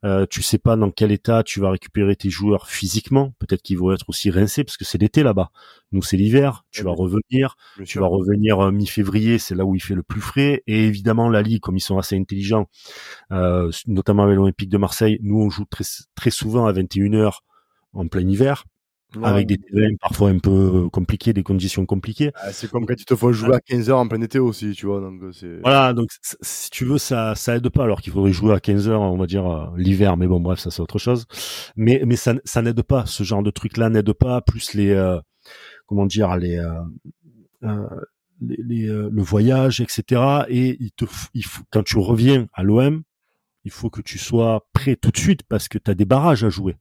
Euh, 0.04 0.26
tu 0.26 0.42
sais 0.42 0.58
pas 0.58 0.76
dans 0.76 0.90
quel 0.90 1.12
état 1.12 1.42
tu 1.42 1.60
vas 1.60 1.70
récupérer 1.70 2.16
tes 2.16 2.30
joueurs 2.30 2.68
physiquement. 2.68 3.34
Peut-être 3.38 3.62
qu'ils 3.62 3.78
vont 3.78 3.92
être 3.92 4.08
aussi 4.08 4.30
rincés 4.30 4.64
parce 4.64 4.76
que 4.76 4.84
c'est 4.84 4.98
l'été 4.98 5.22
là-bas. 5.22 5.50
Nous 5.92 6.02
c'est 6.02 6.16
l'hiver. 6.16 6.64
Tu 6.70 6.82
vas 6.82 6.92
revenir. 6.92 7.56
tu 7.84 7.98
vas 7.98 8.06
revenir 8.06 8.60
euh, 8.60 8.70
mi-février, 8.70 9.38
c'est 9.38 9.54
là 9.54 9.64
où 9.64 9.74
il 9.74 9.80
fait 9.80 9.94
le 9.94 10.02
plus 10.02 10.20
frais. 10.20 10.62
Et 10.66 10.84
évidemment 10.86 11.28
la 11.28 11.42
ligue, 11.42 11.60
comme 11.60 11.76
ils 11.76 11.80
sont 11.80 11.98
assez 11.98 12.16
intelligents, 12.16 12.68
euh, 13.32 13.70
notamment 13.86 14.24
avec 14.24 14.36
l'Olympique 14.36 14.70
de 14.70 14.78
Marseille, 14.78 15.18
nous 15.22 15.40
on 15.40 15.50
joue 15.50 15.64
très 15.64 15.84
très 16.14 16.30
souvent 16.30 16.66
à 16.66 16.72
21 16.72 17.10
h 17.12 17.38
en 17.98 18.08
plein 18.08 18.26
hiver. 18.28 18.64
avec 19.22 19.46
des 19.46 19.56
terrains 19.56 19.94
parfois 20.00 20.28
un 20.28 20.38
peu 20.38 20.50
euh, 20.84 20.88
compliqués, 20.90 21.32
des 21.32 21.42
conditions 21.42 21.86
compliquées. 21.86 22.30
Ah, 22.34 22.52
c'est 22.52 22.70
comme 22.70 22.84
quand 22.84 22.94
tu 22.94 23.06
te 23.06 23.16
fais 23.16 23.32
jouer 23.32 23.54
à 23.54 23.60
15 23.60 23.88
heures 23.88 23.98
en 23.98 24.06
plein 24.06 24.20
été 24.20 24.38
aussi, 24.38 24.72
tu 24.72 24.84
vois. 24.86 25.00
Donc 25.00 25.22
c'est... 25.32 25.60
Voilà, 25.62 25.94
donc 25.94 26.10
si 26.42 26.70
tu 26.70 26.84
veux, 26.84 26.98
ça 26.98 27.34
ça 27.34 27.56
aide 27.56 27.68
pas. 27.70 27.84
Alors 27.84 28.02
qu'il 28.02 28.12
faudrait 28.12 28.32
jouer 28.32 28.54
à 28.54 28.60
15 28.60 28.88
heures, 28.88 29.00
on 29.00 29.16
va 29.16 29.26
dire 29.26 29.46
euh, 29.46 29.66
l'hiver, 29.76 30.16
mais 30.18 30.26
bon, 30.26 30.40
bref, 30.40 30.58
ça 30.58 30.70
c'est 30.70 30.82
autre 30.82 30.98
chose. 30.98 31.24
Mais 31.76 32.02
mais 32.06 32.16
ça 32.16 32.34
ça 32.44 32.60
n'aide 32.60 32.82
pas. 32.82 33.06
Ce 33.06 33.22
genre 33.22 33.42
de 33.42 33.50
truc-là 33.50 33.88
n'aide 33.88 34.12
pas. 34.12 34.42
Plus 34.42 34.74
les 34.74 34.90
euh, 34.90 35.18
comment 35.86 36.06
dire 36.06 36.36
les 36.36 36.62
les, 38.40 38.86
le 38.86 39.22
voyage, 39.22 39.80
etc. 39.80 40.44
Et 40.48 40.76
il 40.80 40.92
te, 40.92 41.06
il 41.34 41.44
faut, 41.44 41.62
quand 41.70 41.82
tu 41.82 41.98
reviens 41.98 42.46
à 42.52 42.62
l'OM, 42.62 43.02
il 43.64 43.70
faut 43.70 43.90
que 43.90 44.00
tu 44.00 44.18
sois 44.18 44.66
prêt 44.72 44.96
tout 44.96 45.10
de 45.10 45.16
suite 45.16 45.42
parce 45.48 45.68
que 45.68 45.78
tu 45.78 45.90
as 45.90 45.94
des 45.94 46.04
barrages 46.04 46.44
à 46.44 46.48
jouer 46.48 46.76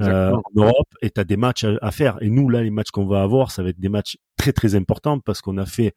euh, 0.00 0.32
en 0.32 0.42
Europe 0.54 0.88
et 1.02 1.10
tu 1.10 1.20
as 1.20 1.24
des 1.24 1.36
matchs 1.36 1.64
à, 1.80 1.90
faire. 1.90 2.16
Et 2.22 2.30
nous, 2.30 2.48
là, 2.48 2.62
les 2.62 2.70
matchs 2.70 2.90
qu'on 2.90 3.06
va 3.06 3.22
avoir, 3.22 3.50
ça 3.50 3.62
va 3.62 3.68
être 3.68 3.80
des 3.80 3.88
matchs 3.88 4.16
très 4.36 4.52
très 4.52 4.74
importants 4.74 5.20
parce 5.20 5.40
qu'on 5.40 5.58
a 5.58 5.66
fait 5.66 5.94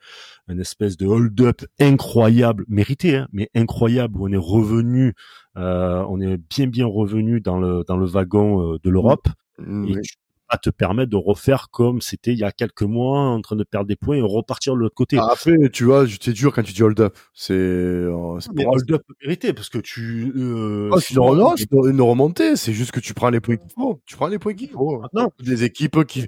une 0.48 0.60
espèce 0.60 0.98
de 0.98 1.08
hold-up 1.08 1.62
incroyable, 1.80 2.66
mérité, 2.68 3.18
hein, 3.18 3.28
mais 3.32 3.50
incroyable, 3.56 4.18
où 4.18 4.28
on 4.28 4.32
est 4.32 4.38
revenu, 4.38 5.14
euh, 5.58 6.06
on 6.10 6.20
est 6.20 6.38
bien 6.38 6.68
bien 6.68 6.86
revenu 6.86 7.42
dans 7.42 7.60
le 7.60 7.84
dans 7.88 7.98
le 7.98 8.06
wagon 8.06 8.74
euh, 8.74 8.80
de 8.84 8.90
l'Europe. 8.90 9.28
Mmh, 9.60 10.00
pas 10.48 10.58
te 10.58 10.70
permettre 10.70 11.10
de 11.10 11.18
refaire 11.18 11.70
comme 11.72 12.02
c'était 12.02 12.32
il 12.32 12.40
y 12.40 12.44
a 12.44 12.52
quelques 12.52 12.84
mois 12.84 13.20
en 13.20 13.42
train 13.42 13.56
de 13.56 13.64
perdre 13.64 13.88
des 13.88 13.96
points 13.96 14.18
et 14.18 14.22
repartir 14.22 14.74
de 14.74 14.80
l'autre 14.80 14.96
côté. 14.96 15.18
Ah, 15.20 15.30
après, 15.32 15.56
tu 15.72 15.86
vois, 15.86 16.06
c'est 16.22 16.34
dur 16.34 16.54
quand 16.54 16.64
tu 16.64 16.74
dis 16.74 16.84
hold 16.84 17.00
up. 17.00 17.18
C'est 17.34 17.54
euh, 17.54 18.12
hold 18.12 18.92
up 18.92 19.04
mérité 19.22 19.54
parce 19.54 19.70
que 19.70 19.80
tu. 19.80 20.32
Euh, 20.36 20.90
oh, 20.92 21.00
c'est 21.00 21.16
une, 21.16 22.02
remontée. 22.02 22.56
C'est 22.56 22.74
juste 22.74 22.92
que 22.92 23.00
tu 23.00 23.14
prends 23.14 23.30
les 23.30 23.40
points 23.40 23.58
qu'il 23.58 23.72
faut. 23.72 24.02
Tu 24.06 24.16
prends 24.16 24.28
les 24.28 24.40
points 24.40 24.54
qu'il 24.54 24.70
faut. 24.70 25.02
Non, 25.14 25.30
des 25.40 25.64
équipes 25.64 26.06
qui 26.06 26.28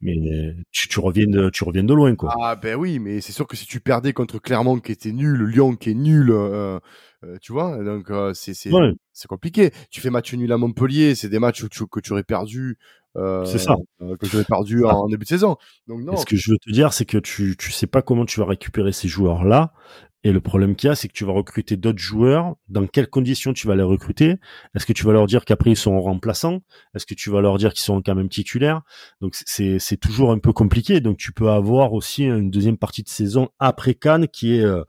mais 0.00 0.16
tu, 0.72 0.88
tu, 0.88 1.00
reviens 1.00 1.26
de, 1.26 1.50
tu 1.50 1.64
reviens 1.64 1.84
de 1.84 1.94
loin, 1.94 2.14
quoi. 2.16 2.34
Ah 2.40 2.56
ben 2.56 2.76
oui, 2.76 2.98
mais 2.98 3.20
c'est 3.20 3.32
sûr 3.32 3.46
que 3.46 3.56
si 3.56 3.66
tu 3.66 3.80
perdais 3.80 4.12
contre 4.12 4.38
Clermont 4.38 4.80
qui 4.80 4.92
était 4.92 5.12
nul, 5.12 5.42
Lyon 5.44 5.76
qui 5.76 5.90
est 5.90 5.94
nul, 5.94 6.30
euh, 6.30 6.78
euh, 7.24 7.36
tu 7.40 7.52
vois, 7.52 7.82
donc 7.82 8.10
euh, 8.10 8.32
c'est 8.34 8.54
c'est 8.54 8.70
c'est 9.12 9.28
compliqué. 9.28 9.70
Tu 9.90 10.00
fais 10.00 10.10
match 10.10 10.32
nul 10.34 10.50
à 10.52 10.56
Montpellier, 10.56 11.14
c'est 11.14 11.28
des 11.28 11.38
matchs 11.38 11.64
que 11.68 12.00
tu 12.00 12.12
aurais 12.12 12.24
perdu. 12.24 12.78
C'est 13.16 13.58
ça. 13.58 13.76
que 13.98 14.26
tu 14.26 14.36
aurais 14.36 14.44
perdu 14.44 14.84
en 14.84 15.08
début 15.08 15.24
de 15.24 15.28
saison. 15.28 15.56
Donc 15.86 16.02
non. 16.02 16.16
Ce 16.16 16.24
que 16.24 16.36
je 16.36 16.52
veux 16.52 16.58
te 16.58 16.70
dire, 16.70 16.92
c'est 16.92 17.04
que 17.04 17.18
tu 17.18 17.56
tu 17.58 17.72
sais 17.72 17.86
pas 17.86 18.02
comment 18.02 18.24
tu 18.24 18.40
vas 18.40 18.46
récupérer 18.46 18.92
ces 18.92 19.08
joueurs 19.08 19.44
là. 19.44 19.72
Et 20.22 20.32
le 20.32 20.40
problème 20.40 20.76
qu'il 20.76 20.88
y 20.88 20.90
a, 20.90 20.94
c'est 20.94 21.08
que 21.08 21.14
tu 21.14 21.24
vas 21.24 21.32
recruter 21.32 21.78
d'autres 21.78 21.98
joueurs. 21.98 22.56
Dans 22.68 22.86
quelles 22.86 23.08
conditions 23.08 23.54
tu 23.54 23.66
vas 23.66 23.74
les 23.74 23.82
recruter? 23.82 24.36
Est-ce 24.74 24.84
que 24.84 24.92
tu 24.92 25.04
vas 25.06 25.12
leur 25.12 25.26
dire 25.26 25.46
qu'après 25.46 25.70
ils 25.70 25.76
sont 25.76 25.98
remplaçants? 25.98 26.60
Est-ce 26.94 27.06
que 27.06 27.14
tu 27.14 27.30
vas 27.30 27.40
leur 27.40 27.56
dire 27.56 27.72
qu'ils 27.72 27.84
sont 27.84 28.02
quand 28.02 28.14
même 28.14 28.28
titulaires? 28.28 28.82
Donc 29.22 29.34
c'est 29.34 29.78
c'est 29.78 29.96
toujours 29.96 30.30
un 30.30 30.38
peu 30.38 30.52
compliqué. 30.52 31.00
Donc 31.00 31.16
tu 31.16 31.32
peux 31.32 31.48
avoir 31.48 31.94
aussi 31.94 32.24
une 32.24 32.50
deuxième 32.50 32.76
partie 32.76 33.02
de 33.02 33.08
saison 33.08 33.48
après 33.58 33.94
Cannes 33.94 34.28
qui 34.28 34.56
est 34.56 34.64
euh, 34.64 34.84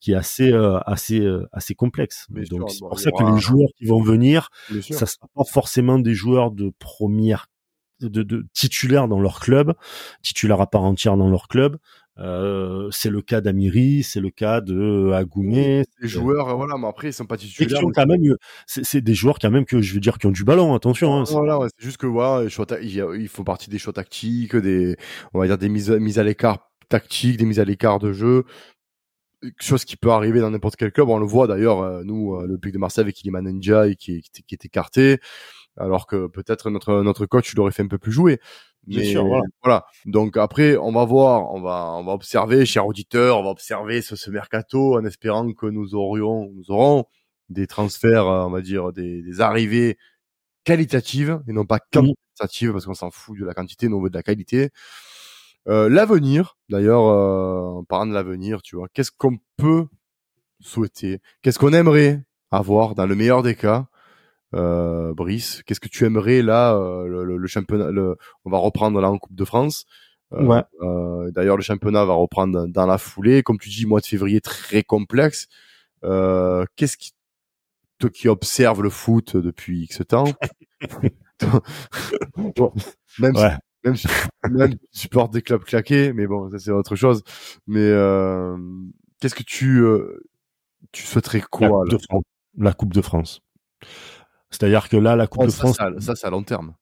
qui 0.00 0.12
est 0.12 0.16
assez 0.16 0.52
euh, 0.52 0.78
assez 0.80 1.20
euh, 1.20 1.48
assez 1.52 1.74
complexe. 1.74 2.26
Donc 2.50 2.70
c'est 2.70 2.80
pour 2.80 3.00
ça 3.00 3.10
que 3.10 3.34
les 3.34 3.40
joueurs 3.40 3.70
qui 3.78 3.86
vont 3.86 4.02
venir, 4.02 4.50
ça 4.82 5.06
sera 5.06 5.28
pas 5.34 5.44
forcément 5.44 5.98
des 5.98 6.14
joueurs 6.14 6.50
de 6.50 6.70
première 6.78 7.46
de, 8.00 8.22
de 8.22 8.46
titulaires 8.52 9.08
dans 9.08 9.20
leur 9.20 9.40
club, 9.40 9.74
titulaires 10.22 10.60
à 10.60 10.66
part 10.66 10.82
entière 10.82 11.16
dans 11.16 11.28
leur 11.28 11.48
club. 11.48 11.78
Euh, 12.18 12.88
c'est 12.92 13.10
le 13.10 13.22
cas 13.22 13.40
d'Amiri, 13.40 14.04
c'est 14.04 14.20
le 14.20 14.30
cas 14.30 14.60
de 14.60 15.10
Agoumé. 15.12 15.84
Les 16.00 16.08
joueurs, 16.08 16.56
voilà, 16.56 16.76
mais 16.78 16.86
après 16.86 17.08
ils 17.08 17.12
sont 17.12 17.26
pas 17.26 17.36
titulaires. 17.36 17.80
quand 17.92 18.06
même, 18.06 18.36
c'est 18.66 19.00
des 19.00 19.14
joueurs 19.14 19.38
quand 19.40 19.50
même 19.50 19.64
que 19.64 19.80
je 19.80 19.94
veux 19.94 20.00
dire 20.00 20.18
qui 20.18 20.26
ont 20.26 20.30
du 20.30 20.44
ballon. 20.44 20.74
Attention. 20.74 21.14
Hein, 21.14 21.24
voilà, 21.28 21.58
c'est 21.76 21.84
juste 21.84 21.96
que 21.96 22.06
voilà, 22.06 22.48
ils 22.80 23.28
font 23.28 23.42
partie 23.42 23.68
des 23.68 23.78
choix 23.78 23.92
tactiques, 23.92 24.54
des, 24.54 24.96
on 25.32 25.40
va 25.40 25.46
dire 25.46 25.58
des 25.58 25.68
mises, 25.68 25.90
mises 25.90 26.20
à 26.20 26.22
l'écart 26.22 26.70
tactiques, 26.88 27.36
des 27.36 27.46
mises 27.46 27.58
à 27.58 27.64
l'écart 27.64 27.98
de 27.98 28.12
jeu 28.12 28.44
chose 29.60 29.84
qui 29.84 29.96
peut 29.96 30.10
arriver 30.10 30.40
dans 30.40 30.50
n'importe 30.50 30.76
quel 30.76 30.92
club. 30.92 31.08
On 31.08 31.18
le 31.18 31.26
voit 31.26 31.46
d'ailleurs, 31.46 31.80
euh, 31.80 32.02
nous, 32.04 32.34
euh, 32.34 32.46
le 32.46 32.58
Puy 32.58 32.72
de 32.72 32.78
Marseille 32.78 33.02
avec 33.02 33.20
Iliman 33.20 33.42
Ndiaye 33.44 33.96
qui, 33.96 34.22
qui, 34.22 34.42
qui 34.42 34.54
est 34.54 34.64
écarté, 34.64 35.18
alors 35.76 36.06
que 36.06 36.26
peut-être 36.26 36.70
notre 36.70 37.02
notre 37.02 37.26
coach 37.26 37.54
l'aurait 37.54 37.72
fait 37.72 37.82
un 37.82 37.88
peu 37.88 37.98
plus 37.98 38.12
jouer. 38.12 38.40
Mais 38.86 39.04
sûr, 39.04 39.24
voilà. 39.62 39.86
Donc 40.04 40.36
après, 40.36 40.76
on 40.76 40.92
va 40.92 41.04
voir, 41.04 41.52
on 41.54 41.60
va, 41.62 41.92
on 41.96 42.04
va 42.04 42.12
observer, 42.12 42.66
chers 42.66 42.86
auditeurs, 42.86 43.38
on 43.38 43.42
va 43.44 43.50
observer 43.50 44.02
ce, 44.02 44.14
ce 44.16 44.30
mercato 44.30 44.96
en 44.98 45.04
espérant 45.06 45.50
que 45.52 45.66
nous 45.66 45.94
aurions, 45.94 46.50
nous 46.54 46.70
aurons 46.70 47.06
des 47.48 47.66
transferts, 47.66 48.26
euh, 48.28 48.44
on 48.44 48.50
va 48.50 48.60
dire, 48.60 48.92
des, 48.92 49.22
des 49.22 49.40
arrivées 49.40 49.96
qualitatives 50.64 51.42
et 51.48 51.52
non 51.52 51.66
pas 51.66 51.78
quantitatives 51.78 52.72
parce 52.72 52.86
qu'on 52.86 52.94
s'en 52.94 53.10
fout 53.10 53.38
de 53.38 53.44
la 53.44 53.54
quantité, 53.54 53.88
mais 53.88 53.94
on 53.94 54.02
veut 54.02 54.10
de 54.10 54.16
la 54.16 54.22
qualité. 54.22 54.70
Euh, 55.68 55.88
l'avenir, 55.88 56.56
d'ailleurs, 56.68 57.04
euh, 57.06 57.78
en 57.78 57.84
parlant 57.84 58.06
de 58.06 58.14
l'avenir, 58.14 58.60
tu 58.62 58.76
vois, 58.76 58.88
qu'est-ce 58.92 59.12
qu'on 59.16 59.38
peut 59.56 59.86
souhaiter? 60.60 61.20
Qu'est-ce 61.42 61.58
qu'on 61.58 61.72
aimerait 61.72 62.22
avoir 62.50 62.94
dans 62.94 63.06
le 63.06 63.14
meilleur 63.14 63.42
des 63.42 63.54
cas? 63.54 63.86
Brice, 64.54 65.62
qu'est-ce 65.64 65.80
que 65.80 65.88
tu 65.88 66.04
aimerais 66.04 66.42
là 66.42 66.74
euh, 66.74 67.24
le, 67.24 67.46
championnat 67.46 67.90
le, 67.90 68.16
On 68.44 68.50
va 68.50 68.58
reprendre 68.58 69.00
là 69.00 69.10
en 69.10 69.18
Coupe 69.18 69.34
de 69.34 69.44
France. 69.44 69.86
Euh, 70.32 70.44
ouais. 70.44 70.62
Euh, 70.82 71.30
d'ailleurs, 71.30 71.56
le 71.56 71.62
championnat 71.62 72.04
va 72.04 72.14
reprendre 72.14 72.66
dans 72.66 72.86
la 72.86 72.98
foulée. 72.98 73.42
Comme 73.42 73.58
tu 73.58 73.68
dis, 73.68 73.86
mois 73.86 74.00
de 74.00 74.06
février 74.06 74.40
très 74.40 74.82
complexe. 74.82 75.48
Qu'est-ce 76.02 76.96
qui 76.96 77.12
toi 77.98 78.10
qui 78.10 78.28
observe 78.28 78.82
le 78.82 78.90
foot 78.90 79.36
depuis 79.36 79.84
X 79.84 80.02
temps, 80.08 80.24
même, 83.20 83.36
si, 83.36 83.44
même, 83.84 83.96
si, 83.96 84.08
même 84.50 84.74
tu 84.74 84.86
supportes 84.90 85.32
des 85.32 85.42
clubs 85.42 85.62
claqués, 85.62 86.12
mais 86.12 86.26
bon, 86.26 86.50
ça 86.50 86.58
c'est 86.58 86.72
autre 86.72 86.96
chose. 86.96 87.22
Mais 87.68 87.88
qu'est-ce 89.20 89.36
que 89.36 89.44
tu 89.44 89.84
tu 90.92 91.04
souhaiterais 91.04 91.40
quoi 91.40 91.84
la 92.56 92.72
coupe 92.72 92.94
de 92.94 93.02
France. 93.02 93.40
C'est-à-dire 94.54 94.88
que 94.88 94.96
là, 94.96 95.16
la 95.16 95.26
Coupe 95.26 95.46
de 95.46 95.50
France. 95.50 95.76
Ça, 95.98 96.14
c'est 96.14 96.26
à 96.26 96.30
long 96.30 96.44
terme. 96.44 96.74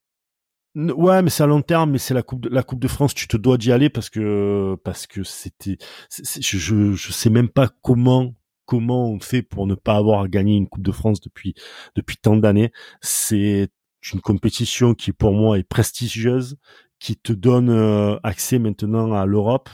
Ouais, 0.74 1.22
mais 1.22 1.28
c'est 1.28 1.42
à 1.42 1.46
long 1.46 1.60
terme, 1.60 1.90
mais 1.90 1.98
c'est 1.98 2.14
la 2.14 2.22
coupe 2.22 2.40
de 2.40 2.48
la 2.48 2.62
Coupe 2.62 2.80
de 2.80 2.88
France. 2.88 3.12
Tu 3.14 3.28
te 3.28 3.36
dois 3.36 3.58
d'y 3.58 3.72
aller 3.72 3.90
parce 3.90 4.08
que 4.08 4.76
parce 4.84 5.06
que 5.06 5.22
c'était. 5.22 5.76
Je 6.10 6.92
je 6.92 7.12
sais 7.12 7.28
même 7.28 7.50
pas 7.50 7.68
comment 7.82 8.34
comment 8.64 9.10
on 9.10 9.20
fait 9.20 9.42
pour 9.42 9.66
ne 9.66 9.74
pas 9.74 9.96
avoir 9.96 10.28
gagné 10.28 10.56
une 10.56 10.68
Coupe 10.68 10.82
de 10.82 10.92
France 10.92 11.20
depuis 11.20 11.54
depuis 11.94 12.16
tant 12.16 12.36
d'années. 12.36 12.72
C'est 13.02 13.70
une 14.14 14.22
compétition 14.22 14.94
qui 14.94 15.12
pour 15.12 15.32
moi 15.32 15.58
est 15.58 15.62
prestigieuse, 15.62 16.56
qui 16.98 17.16
te 17.16 17.34
donne 17.34 17.68
euh, 17.68 18.16
accès 18.22 18.58
maintenant 18.58 19.12
à 19.12 19.26
l'Europe. 19.26 19.68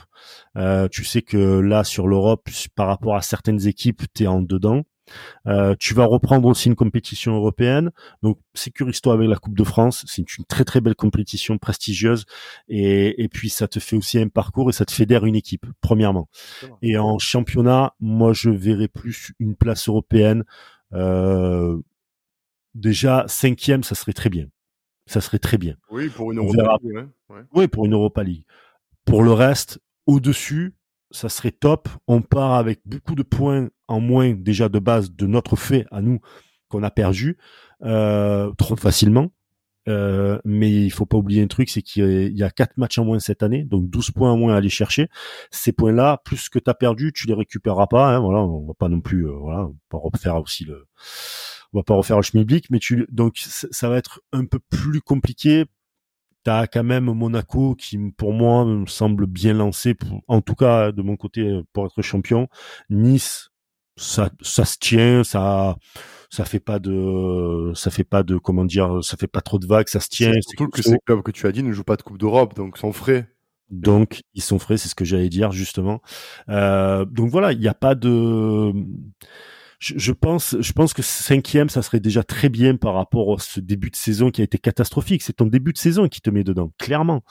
Euh, 0.57 0.89
tu 0.89 1.05
sais 1.05 1.23
que 1.23 1.61
là 1.61 1.85
sur 1.85 2.09
l'Europe, 2.09 2.49
par 2.75 2.89
rapport 2.89 3.15
à 3.15 3.23
certaines 3.23 3.69
équipes, 3.69 4.03
tu 4.15 4.25
es 4.25 4.27
en 4.27 4.43
dedans. 4.43 4.83
Euh, 5.47 5.75
tu 5.79 5.95
vas 5.95 6.07
reprendre 6.07 6.49
aussi 6.49 6.69
une 6.69 6.75
compétition 6.75 7.35
européenne. 7.35 7.91
Donc, 8.23 8.39
sécurise-toi 8.55 9.15
avec 9.15 9.29
la 9.29 9.37
Coupe 9.37 9.57
de 9.57 9.65
France. 9.65 10.05
C'est 10.07 10.37
une 10.37 10.45
très 10.45 10.65
très 10.65 10.81
belle 10.81 10.95
compétition 10.95 11.59
prestigieuse. 11.59 12.25
Et, 12.69 13.23
et 13.23 13.29
puis, 13.29 13.51
ça 13.51 13.69
te 13.69 13.79
fait 13.81 13.97
aussi 13.97 14.19
un 14.19 14.29
parcours 14.29 14.71
et 14.71 14.73
ça 14.73 14.85
te 14.85 14.93
fédère 14.93 15.25
une 15.25 15.37
équipe, 15.37 15.67
premièrement. 15.81 16.29
Et 16.83 16.99
en 16.99 17.19
championnat, 17.19 17.95
moi, 18.01 18.33
je 18.33 18.51
verrais 18.51 18.89
plus 18.89 19.33
une 19.39 19.57
place 19.57 19.89
européenne. 19.89 20.45
Euh, 20.93 21.79
déjà, 22.75 23.25
cinquième, 23.29 23.83
ça 23.83 23.95
serait 23.95 24.13
très 24.13 24.31
bien. 24.31 24.47
Ça 25.07 25.21
serait 25.21 25.39
très 25.39 25.59
bien. 25.59 25.75
Oui, 25.91 26.09
pour 26.09 26.33
une 26.33 26.39
Europa 26.39 26.77
League. 26.83 27.09
Oui, 27.55 27.67
pour 27.69 27.87
une 27.87 27.95
Europa 27.95 28.23
League. 28.23 28.45
Pour 29.05 29.23
le 29.23 29.33
reste, 29.33 29.81
au-dessus, 30.07 30.75
ça 31.11 31.29
serait 31.29 31.51
top. 31.51 31.89
On 32.07 32.21
part 32.21 32.55
avec 32.55 32.81
beaucoup 32.85 33.15
de 33.15 33.23
points 33.23 33.71
en 33.89 34.01
moins 34.01 34.33
déjà 34.33 34.69
de 34.69 34.79
base 34.79 35.13
de 35.13 35.27
notre 35.27 35.57
fait 35.57 35.87
à 35.91 36.01
nous 36.01 36.21
qu'on 36.69 36.83
a 36.83 36.91
perdu 36.91 37.39
euh, 37.83 38.53
trop 38.59 38.77
facilement. 38.77 39.33
Euh, 39.89 40.39
mais 40.45 40.71
il 40.71 40.91
faut 40.91 41.07
pas 41.07 41.17
oublier 41.17 41.43
un 41.43 41.47
truc, 41.47 41.71
c'est 41.71 41.81
qu'il 41.81 42.37
y 42.37 42.43
a 42.43 42.51
quatre 42.51 42.77
matchs 42.77 42.99
en 42.99 43.07
moins 43.07 43.19
cette 43.21 43.43
année, 43.43 43.65
donc 43.65 43.89
12 43.89 44.11
points 44.11 44.31
en 44.31 44.37
moins 44.37 44.53
à 44.53 44.59
aller 44.59 44.69
chercher. 44.69 45.09
Ces 45.51 45.73
points-là, 45.73 46.21
plus 46.25 46.51
que 46.51 46.59
tu 46.59 46.69
as 46.69 46.75
perdu, 46.75 47.11
tu 47.15 47.27
les 47.27 47.33
récupéreras 47.33 47.87
pas. 47.87 48.15
Hein, 48.15 48.21
voilà, 48.21 48.41
on 48.41 48.67
va 48.67 48.75
pas 48.75 48.89
non 48.89 49.01
plus, 49.01 49.27
euh, 49.27 49.33
voilà, 49.33 49.63
va 49.63 49.71
pas 49.89 49.99
refaire 49.99 50.37
aussi 50.37 50.65
le, 50.65 50.87
on 51.73 51.79
va 51.79 51.85
pas 51.85 51.95
refaire 51.95 52.17
le 52.17 52.23
schmilblick, 52.23 52.69
mais 52.71 52.81
tu, 52.81 53.07
donc 53.11 53.39
ça 53.39 53.89
va 53.89 53.97
être 53.97 54.21
un 54.33 54.45
peu 54.45 54.59
plus 54.59 55.01
compliqué 55.01 55.65
t'as 56.45 56.67
quand 56.67 56.85
même 56.85 57.13
Monaco 57.13 57.75
qui, 57.75 57.99
pour 58.17 58.33
moi, 58.33 58.65
me 58.65 58.87
semble 58.87 59.27
bien 59.27 59.53
lancé, 59.55 59.97
en 60.29 60.41
tout 60.41 60.55
cas 60.55 60.93
de 60.93 61.03
mon 61.03 61.17
côté, 61.17 61.61
pour 61.73 61.87
être 61.87 62.01
champion. 62.01 62.49
Nice, 62.89 63.51
ça, 63.99 64.31
ça 64.41 64.65
se 64.65 64.77
tient, 64.79 65.25
ça, 65.25 65.77
ça 66.31 66.45
fait 66.45 66.61
pas 66.61 66.79
de, 66.79 67.73
ça 67.75 67.91
fait 67.91 68.05
pas 68.05 68.23
de, 68.23 68.39
comment 68.39 68.65
dire, 68.65 69.03
ça 69.03 69.17
fait 69.17 69.27
pas 69.27 69.41
trop 69.41 69.59
de 69.59 69.67
vagues, 69.67 69.89
ça 69.89 70.01
se 70.01 70.09
tient. 70.09 70.33
Surtout 70.41 70.69
que 70.69 70.83
ces 70.83 70.99
clubs 71.05 71.23
que 71.23 71.31
tu 71.31 71.47
as 71.47 71.53
dit 71.53 71.63
ne 71.63 71.73
jouent 71.73 71.85
pas 71.85 71.97
de 71.97 72.03
Coupe 72.03 72.19
d'Europe, 72.19 72.55
donc 72.55 72.79
sont 72.79 72.93
frais. 72.93 73.29
Donc 73.71 74.23
ils 74.35 74.43
sont 74.43 74.59
frais, 74.59 74.79
c'est 74.79 74.89
ce 74.89 74.95
que 74.95 75.05
j'allais 75.05 75.29
dire 75.29 75.53
justement. 75.53 76.01
Euh, 76.49 77.05
donc 77.05 77.31
voilà, 77.31 77.53
il 77.53 77.61
n'y 77.61 77.69
a 77.69 77.75
pas 77.75 77.95
de 77.95 78.73
je, 79.79 80.13
pense, 80.13 80.57
je 80.59 80.73
pense 80.73 80.93
que 80.93 81.03
cinquième, 81.03 81.69
ça 81.69 81.83
serait 81.83 82.01
déjà 82.01 82.25
très 82.25 82.49
bien 82.49 82.77
par 82.77 82.95
rapport 82.95 83.35
à 83.35 83.39
ce 83.39 83.61
début 83.61 83.91
de 83.91 83.97
saison 83.97 84.31
qui 84.31 84.41
a 84.41 84.45
été 84.45 84.59
catastrophique. 84.59 85.23
C'est 85.23 85.35
ton 85.35 85.47
début 85.47 85.73
de 85.73 85.79
saison 85.79 86.09
qui 86.09 86.21
te 86.21 86.31
met 86.31 86.45
dedans, 86.45 86.73
clairement. 86.79 87.23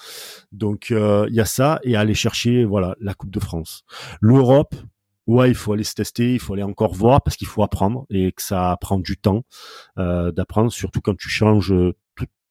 Donc 0.51 0.91
euh, 0.91 1.25
il 1.29 1.35
y 1.35 1.41
a 1.41 1.45
ça 1.45 1.79
et 1.83 1.95
aller 1.95 2.13
chercher, 2.13 2.63
voilà, 2.63 2.95
la 3.01 3.13
Coupe 3.13 3.31
de 3.31 3.39
France, 3.39 3.83
l'Europe. 4.21 4.75
Ouais, 5.27 5.49
il 5.49 5.55
faut 5.55 5.73
aller 5.73 5.83
se 5.83 5.93
tester, 5.93 6.33
il 6.33 6.39
faut 6.39 6.53
aller 6.53 6.63
encore 6.63 6.93
voir 6.93 7.21
parce 7.21 7.37
qu'il 7.37 7.47
faut 7.47 7.63
apprendre 7.63 8.05
et 8.09 8.31
que 8.31 8.41
ça 8.41 8.77
prend 8.81 8.97
du 8.97 9.17
temps 9.17 9.43
euh, 9.97 10.31
d'apprendre, 10.31 10.71
surtout 10.71 11.01
quand 11.01 11.17
tu 11.17 11.29
changes 11.29 11.73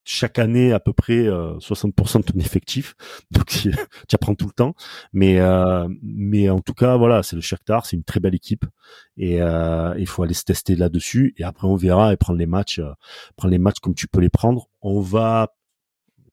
chaque 0.07 0.39
année 0.39 0.73
à 0.73 0.79
peu 0.79 0.93
près 0.93 1.25
60% 1.25 1.27
euh, 1.29 2.19
de 2.21 2.33
ton 2.33 2.39
effectif, 2.39 2.95
donc 3.33 3.47
tu 4.09 4.15
apprends 4.15 4.35
tout 4.35 4.47
le 4.47 4.53
temps. 4.53 4.75
Mais 5.13 5.41
euh, 5.41 5.89
mais 6.03 6.49
en 6.49 6.61
tout 6.61 6.75
cas 6.75 6.97
voilà, 6.97 7.23
c'est 7.23 7.37
le 7.37 7.43
Shakhtar, 7.43 7.85
c'est 7.85 7.97
une 7.97 8.05
très 8.05 8.21
belle 8.21 8.35
équipe 8.35 8.65
et 9.17 9.43
euh, 9.43 9.95
il 9.99 10.07
faut 10.07 10.23
aller 10.23 10.35
se 10.35 10.45
tester 10.45 10.77
là-dessus 10.77 11.35
et 11.37 11.45
après 11.45 11.67
on 11.67 11.75
verra 11.75 12.13
et 12.13 12.17
prendre 12.17 12.39
les 12.39 12.47
matchs, 12.47 12.81
prendre 13.37 13.53
les 13.53 13.59
matchs 13.59 13.81
comme 13.81 13.95
tu 13.95 14.07
peux 14.07 14.21
les 14.21 14.31
prendre. 14.31 14.69
On 14.81 15.01
va 15.01 15.53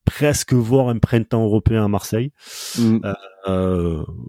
presque 0.06 0.54
voir 0.54 0.90
un 0.90 1.00
printemps 1.00 1.44
européen 1.44 1.84
à 1.84 1.88
Marseille. 1.88 2.32
Mm. 2.78 3.00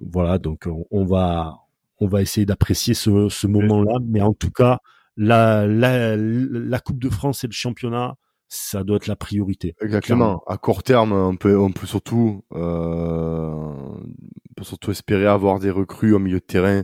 voilà, 0.00 0.38
donc 0.38 0.66
on, 0.90 1.04
va 1.04 1.63
on 1.98 2.06
va 2.06 2.22
essayer 2.22 2.46
d'apprécier 2.46 2.94
ce, 2.94 3.28
ce 3.28 3.46
moment-là, 3.46 3.98
mais 4.06 4.20
en 4.20 4.34
tout 4.34 4.50
cas 4.50 4.78
la, 5.16 5.66
la 5.66 6.16
la 6.16 6.80
Coupe 6.80 6.98
de 6.98 7.08
France 7.08 7.44
et 7.44 7.46
le 7.46 7.52
championnat 7.52 8.16
ça 8.54 8.84
doit 8.84 8.96
être 8.96 9.06
la 9.06 9.16
priorité. 9.16 9.74
Exactement. 9.80 10.42
À 10.46 10.56
court 10.56 10.82
terme, 10.82 11.12
on 11.12 11.36
peut, 11.36 11.58
on 11.58 11.72
peut 11.72 11.86
surtout, 11.86 12.44
euh, 12.52 13.50
on 13.50 14.54
peut 14.56 14.64
surtout 14.64 14.90
espérer 14.90 15.26
avoir 15.26 15.58
des 15.58 15.70
recrues 15.70 16.12
au 16.12 16.18
milieu 16.18 16.38
de 16.38 16.44
terrain 16.44 16.82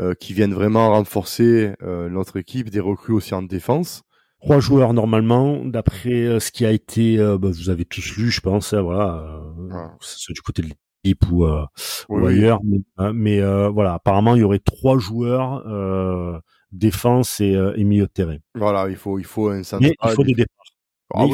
euh, 0.00 0.14
qui 0.14 0.32
viennent 0.32 0.54
vraiment 0.54 0.90
renforcer 0.90 1.74
euh, 1.82 2.08
notre 2.08 2.38
équipe, 2.38 2.70
des 2.70 2.80
recrues 2.80 3.12
aussi 3.12 3.34
en 3.34 3.42
défense. 3.42 4.02
Trois 4.40 4.60
joueurs 4.60 4.92
normalement, 4.92 5.64
d'après 5.64 6.38
ce 6.38 6.50
qui 6.50 6.66
a 6.66 6.70
été, 6.70 7.16
bah, 7.16 7.48
vous 7.50 7.70
avez 7.70 7.86
tous 7.86 8.16
lu, 8.16 8.30
je 8.30 8.40
pense, 8.40 8.74
hein, 8.74 8.82
voilà, 8.82 9.42
c'est 10.00 10.34
du 10.34 10.42
côté 10.42 10.60
de 10.60 10.68
ou, 11.30 11.46
ou 12.08 12.26
ailleurs, 12.26 12.60
mais, 13.12 13.40
voilà, 13.68 13.94
apparemment 13.94 14.34
il 14.34 14.40
y 14.40 14.44
aurait 14.44 14.58
trois 14.58 14.98
joueurs 14.98 15.62
défense 16.72 17.40
et, 17.40 17.52
et 17.76 17.84
milieu 17.84 18.06
de 18.06 18.10
terrain. 18.10 18.38
Voilà, 18.54 18.88
il 18.88 18.96
faut, 18.96 19.18
il 19.18 19.24
faut 19.24 19.48
un 19.48 19.62
central. 19.62 19.92
Mais 20.02 20.10
il 20.10 20.14
faut 20.14 20.24
des 20.24 20.34
départs. 20.34 20.64
Ah 21.16 21.26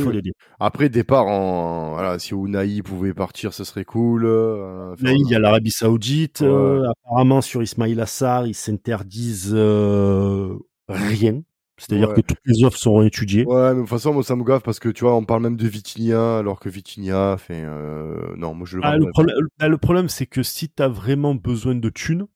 Après, 0.59 0.89
départ, 0.89 1.27
en... 1.27 1.93
voilà, 1.93 2.19
si 2.19 2.35
Ounaï 2.35 2.83
pouvait 2.83 3.15
partir, 3.15 3.55
ce 3.55 3.65
serait 3.65 3.85
cool. 3.85 4.27
Euh, 4.27 4.95
il 5.01 5.29
y 5.31 5.35
a 5.35 5.39
l'Arabie 5.39 5.71
Saoudite. 5.71 6.43
Euh, 6.43 6.83
apparemment, 6.91 7.41
sur 7.41 7.63
Ismail 7.63 7.99
Assar, 8.01 8.47
ils 8.47 8.55
s'interdisent 8.55 9.55
euh, 9.55 10.55
rien. 10.89 11.41
C'est-à-dire 11.81 12.13
que 12.13 12.21
toutes 12.21 12.39
les 12.45 12.63
offres 12.63 12.77
seront 12.77 13.03
étudiées. 13.03 13.45
Ouais, 13.47 13.71
mais 13.71 13.77
de 13.77 13.81
toute 13.81 13.89
façon, 13.89 14.13
moi, 14.13 14.23
ça 14.23 14.37
me 14.37 14.45
gaffe 14.45 14.63
parce 14.63 14.79
que 14.79 14.91
tu 14.91 15.05
vois, 15.05 15.17
on 15.17 15.25
parle 15.25 15.43
même 15.43 15.57
de 15.57 15.67
Vitinia, 15.67 16.39
alors 16.39 16.61
que 16.61 16.69
Vitinia, 16.69 17.37
fait, 17.39 17.65
non, 18.37 18.55
moi 18.55 18.67
je 18.67 18.77
le. 18.77 18.83
Ah, 18.85 18.97
le, 18.97 19.11
problème, 19.11 19.37
bah, 19.59 19.69
le, 19.69 19.79
problème, 19.79 20.09
c'est 20.09 20.27
que 20.27 20.43
si 20.43 20.69
tu 20.69 20.83
as 20.83 20.89
vraiment 20.89 21.35
besoin 21.35 21.75
de 21.75 21.89
thunes, 21.89 22.27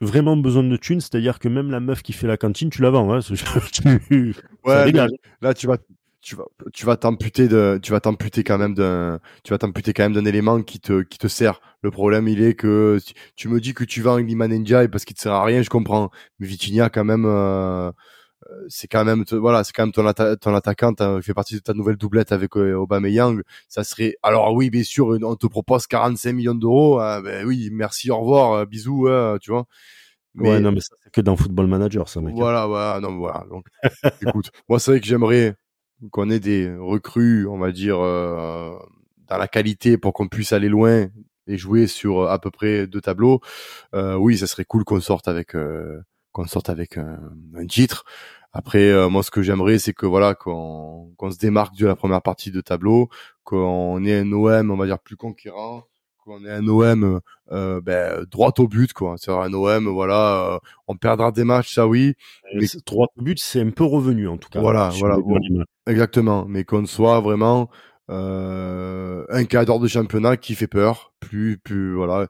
vraiment 0.00 0.36
besoin 0.36 0.62
de 0.62 0.76
thunes, 0.76 1.00
c'est-à-dire 1.00 1.38
que 1.38 1.48
même 1.48 1.70
la 1.70 1.80
meuf 1.80 2.02
qui 2.02 2.12
fait 2.12 2.26
la 2.26 2.36
cantine, 2.36 2.70
tu 2.70 2.82
la 2.82 2.90
vends. 2.90 3.12
Hein, 3.12 3.20
ouais, 4.64 4.92
là, 5.42 5.54
tu 5.54 5.66
vas, 5.66 5.76
tu 6.22 6.36
vas 6.36 6.44
tu 6.72 6.84
vas 6.84 6.96
t'amputer 6.96 7.48
de 7.48 7.78
tu 7.82 7.92
vas 7.92 8.00
t'amputer 8.00 8.44
quand 8.44 8.58
même 8.58 8.74
d'un 8.74 9.20
tu 9.42 9.52
vas 9.52 9.58
t'amputer 9.58 9.92
quand 9.92 10.02
même 10.02 10.12
d'un 10.12 10.26
élément 10.26 10.62
qui 10.62 10.78
te 10.78 11.02
qui 11.02 11.18
te 11.18 11.28
sert 11.28 11.60
le 11.82 11.90
problème 11.90 12.28
il 12.28 12.42
est 12.42 12.54
que 12.54 12.98
tu 13.36 13.48
me 13.48 13.58
dis 13.58 13.72
que 13.72 13.84
tu 13.84 14.02
vas 14.02 14.12
en 14.12 14.16
Liman 14.18 14.50
parce 14.90 15.06
qu'il 15.06 15.16
te 15.16 15.22
sert 15.22 15.32
à 15.32 15.44
rien 15.44 15.62
je 15.62 15.70
comprends 15.70 16.10
mais 16.38 16.46
Vitinha 16.46 16.90
quand 16.90 17.04
même 17.04 17.24
euh, 17.24 17.88
euh, 17.88 17.92
c'est 18.68 18.88
quand 18.88 19.04
même 19.04 19.24
voilà 19.32 19.64
c'est 19.64 19.72
quand 19.72 19.84
même 19.84 19.92
ton, 19.92 20.36
ton 20.36 20.54
attaquant 20.54 20.94
il 21.16 21.22
fait 21.22 21.34
partie 21.34 21.54
de 21.54 21.60
ta 21.60 21.74
nouvelle 21.74 21.96
doublette 21.96 22.32
avec 22.32 22.56
euh, 22.56 22.74
Aubameyang 22.74 23.42
ça 23.68 23.84
serait 23.84 24.16
alors 24.22 24.52
oui 24.54 24.70
bien 24.70 24.82
sûr 24.82 25.08
on 25.22 25.36
te 25.36 25.46
propose 25.46 25.86
45 25.86 26.32
millions 26.32 26.54
d'euros 26.54 27.00
hein, 27.00 27.20
ben 27.22 27.46
oui 27.46 27.70
merci 27.72 28.10
au 28.10 28.18
revoir 28.18 28.66
bisous 28.66 29.08
tu 29.40 29.50
vois 29.50 29.66
mais, 30.34 30.50
ouais 30.50 30.60
non 30.60 30.72
mais 30.72 30.80
ça 30.80 30.94
c'est 31.02 31.10
que 31.10 31.20
dans 31.20 31.36
Football 31.36 31.66
Manager 31.66 32.08
ça 32.08 32.20
mec 32.20 32.32
hein. 32.32 32.36
voilà 32.36 32.66
voilà 32.66 33.00
non 33.00 33.16
voilà 33.16 33.44
donc 33.50 33.66
écoute 34.26 34.50
moi 34.68 34.78
c'est 34.78 34.92
vrai 34.92 35.00
que 35.00 35.06
j'aimerais 35.06 35.56
qu'on 36.10 36.30
ait 36.30 36.40
des 36.40 36.74
recrues, 36.74 37.46
on 37.46 37.58
va 37.58 37.72
dire, 37.72 37.98
euh, 38.00 38.74
dans 39.28 39.36
la 39.36 39.48
qualité 39.48 39.98
pour 39.98 40.12
qu'on 40.14 40.28
puisse 40.28 40.52
aller 40.52 40.68
loin 40.68 41.08
et 41.46 41.58
jouer 41.58 41.86
sur 41.86 42.30
à 42.30 42.38
peu 42.38 42.50
près 42.50 42.86
deux 42.86 43.00
tableaux, 43.00 43.40
euh, 43.94 44.14
oui, 44.14 44.38
ça 44.38 44.46
serait 44.46 44.64
cool 44.64 44.84
qu'on 44.84 45.00
sorte 45.00 45.28
avec 45.28 45.54
euh, 45.54 46.00
qu'on 46.32 46.46
sorte 46.46 46.70
avec 46.70 46.96
un, 46.96 47.18
titre. 47.68 48.04
Après, 48.52 49.08
moi, 49.08 49.22
ce 49.22 49.30
que 49.30 49.42
j'aimerais, 49.42 49.78
c'est 49.78 49.92
que 49.92 50.06
voilà, 50.06 50.34
qu'on 50.34 51.12
qu'on 51.16 51.30
se 51.30 51.38
démarque 51.38 51.76
de 51.76 51.86
la 51.86 51.96
première 51.96 52.22
partie 52.22 52.50
de 52.50 52.60
tableau, 52.60 53.08
qu'on 53.44 54.04
ait 54.04 54.18
un 54.18 54.32
OM, 54.32 54.70
on 54.70 54.76
va 54.76 54.86
dire, 54.86 54.98
plus 54.98 55.16
conquérant, 55.16 55.84
qu'on 56.24 56.44
ait 56.44 56.50
un 56.50 56.66
OM 56.68 57.20
euh, 57.52 57.80
ben, 57.80 58.24
droit 58.30 58.52
au 58.58 58.68
but 58.68 58.92
quoi. 58.92 59.16
C'est 59.18 59.30
un 59.30 59.52
OM 59.52 59.88
voilà 59.88 60.54
euh, 60.54 60.58
on 60.86 60.96
perdra 60.96 61.32
des 61.32 61.44
matchs 61.44 61.74
ça 61.74 61.86
oui 61.86 62.14
mais 62.54 62.66
droit 62.86 63.08
au 63.16 63.22
but 63.22 63.38
c'est 63.40 63.60
un 63.60 63.70
peu 63.70 63.84
revenu 63.84 64.28
en 64.28 64.36
tout 64.36 64.48
cas. 64.48 64.60
Voilà 64.60 64.90
voilà 64.98 65.16
exactement 65.86 66.44
mais 66.46 66.64
qu'on 66.64 66.86
soit 66.86 67.20
vraiment 67.20 67.70
euh, 68.10 69.24
un 69.28 69.44
cadre 69.44 69.78
de 69.78 69.88
championnat 69.88 70.36
qui 70.36 70.54
fait 70.54 70.66
peur 70.66 71.12
plus 71.20 71.58
plus 71.58 71.94
voilà 71.94 72.28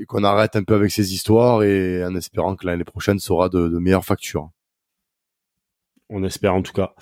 et 0.00 0.06
qu'on 0.06 0.24
arrête 0.24 0.56
un 0.56 0.62
peu 0.62 0.74
avec 0.74 0.90
ces 0.90 1.14
histoires 1.14 1.62
et 1.62 2.04
en 2.04 2.14
espérant 2.16 2.56
que 2.56 2.66
l'année 2.66 2.84
prochaine 2.84 3.18
sera 3.18 3.48
de, 3.48 3.68
de 3.68 3.78
meilleures 3.78 4.04
factures 4.04 4.50
on 6.10 6.24
espère 6.24 6.54
en 6.54 6.62
tout 6.62 6.72
cas. 6.72 6.94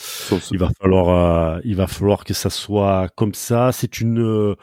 Il 0.50 0.58
va 0.58 0.70
falloir, 0.80 1.08
euh, 1.08 1.60
il 1.64 1.76
va 1.76 1.86
falloir 1.86 2.24
que 2.24 2.34
ça 2.34 2.50
soit 2.50 3.08
comme 3.16 3.34
ça. 3.34 3.72
C'est 3.72 4.00
une, 4.00 4.56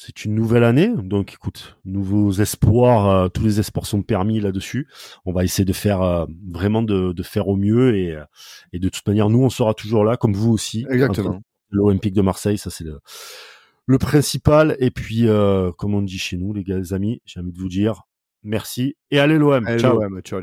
c'est 0.00 0.24
une 0.24 0.36
nouvelle 0.36 0.62
année, 0.62 0.92
donc 0.96 1.32
écoute, 1.32 1.76
nouveaux 1.84 2.30
espoirs, 2.30 3.08
euh, 3.08 3.28
tous 3.28 3.42
les 3.42 3.58
espoirs 3.58 3.84
sont 3.84 4.02
permis 4.02 4.38
là-dessus. 4.38 4.86
On 5.26 5.32
va 5.32 5.42
essayer 5.42 5.64
de 5.64 5.72
faire 5.72 6.02
euh, 6.02 6.24
vraiment 6.48 6.82
de, 6.82 7.12
faire 7.24 7.48
au 7.48 7.56
mieux 7.56 7.96
et, 7.96 8.14
euh, 8.14 8.22
et 8.72 8.78
de 8.78 8.88
toute 8.88 9.04
manière, 9.08 9.28
nous, 9.28 9.42
on 9.42 9.50
sera 9.50 9.74
toujours 9.74 10.04
là, 10.04 10.16
comme 10.16 10.34
vous 10.34 10.52
aussi. 10.52 10.86
Exactement. 10.88 11.40
L'Olympique 11.70 12.14
de 12.14 12.22
Marseille, 12.22 12.58
ça 12.58 12.70
c'est 12.70 12.84
le, 12.84 13.00
le 13.86 13.98
principal. 13.98 14.76
Et 14.78 14.92
puis, 14.92 15.26
comme 15.76 15.94
on 15.94 16.02
dit 16.02 16.18
chez 16.18 16.36
nous, 16.36 16.54
les 16.54 16.62
gars, 16.62 16.78
les 16.78 16.94
amis, 16.94 17.20
j'ai 17.26 17.40
envie 17.40 17.52
de 17.52 17.58
vous 17.58 17.68
dire 17.68 18.02
merci 18.44 18.96
et 19.10 19.18
allez 19.18 19.36
l'OM. 19.36 19.66
Ciao. 19.78 20.00
ciao. 20.22 20.40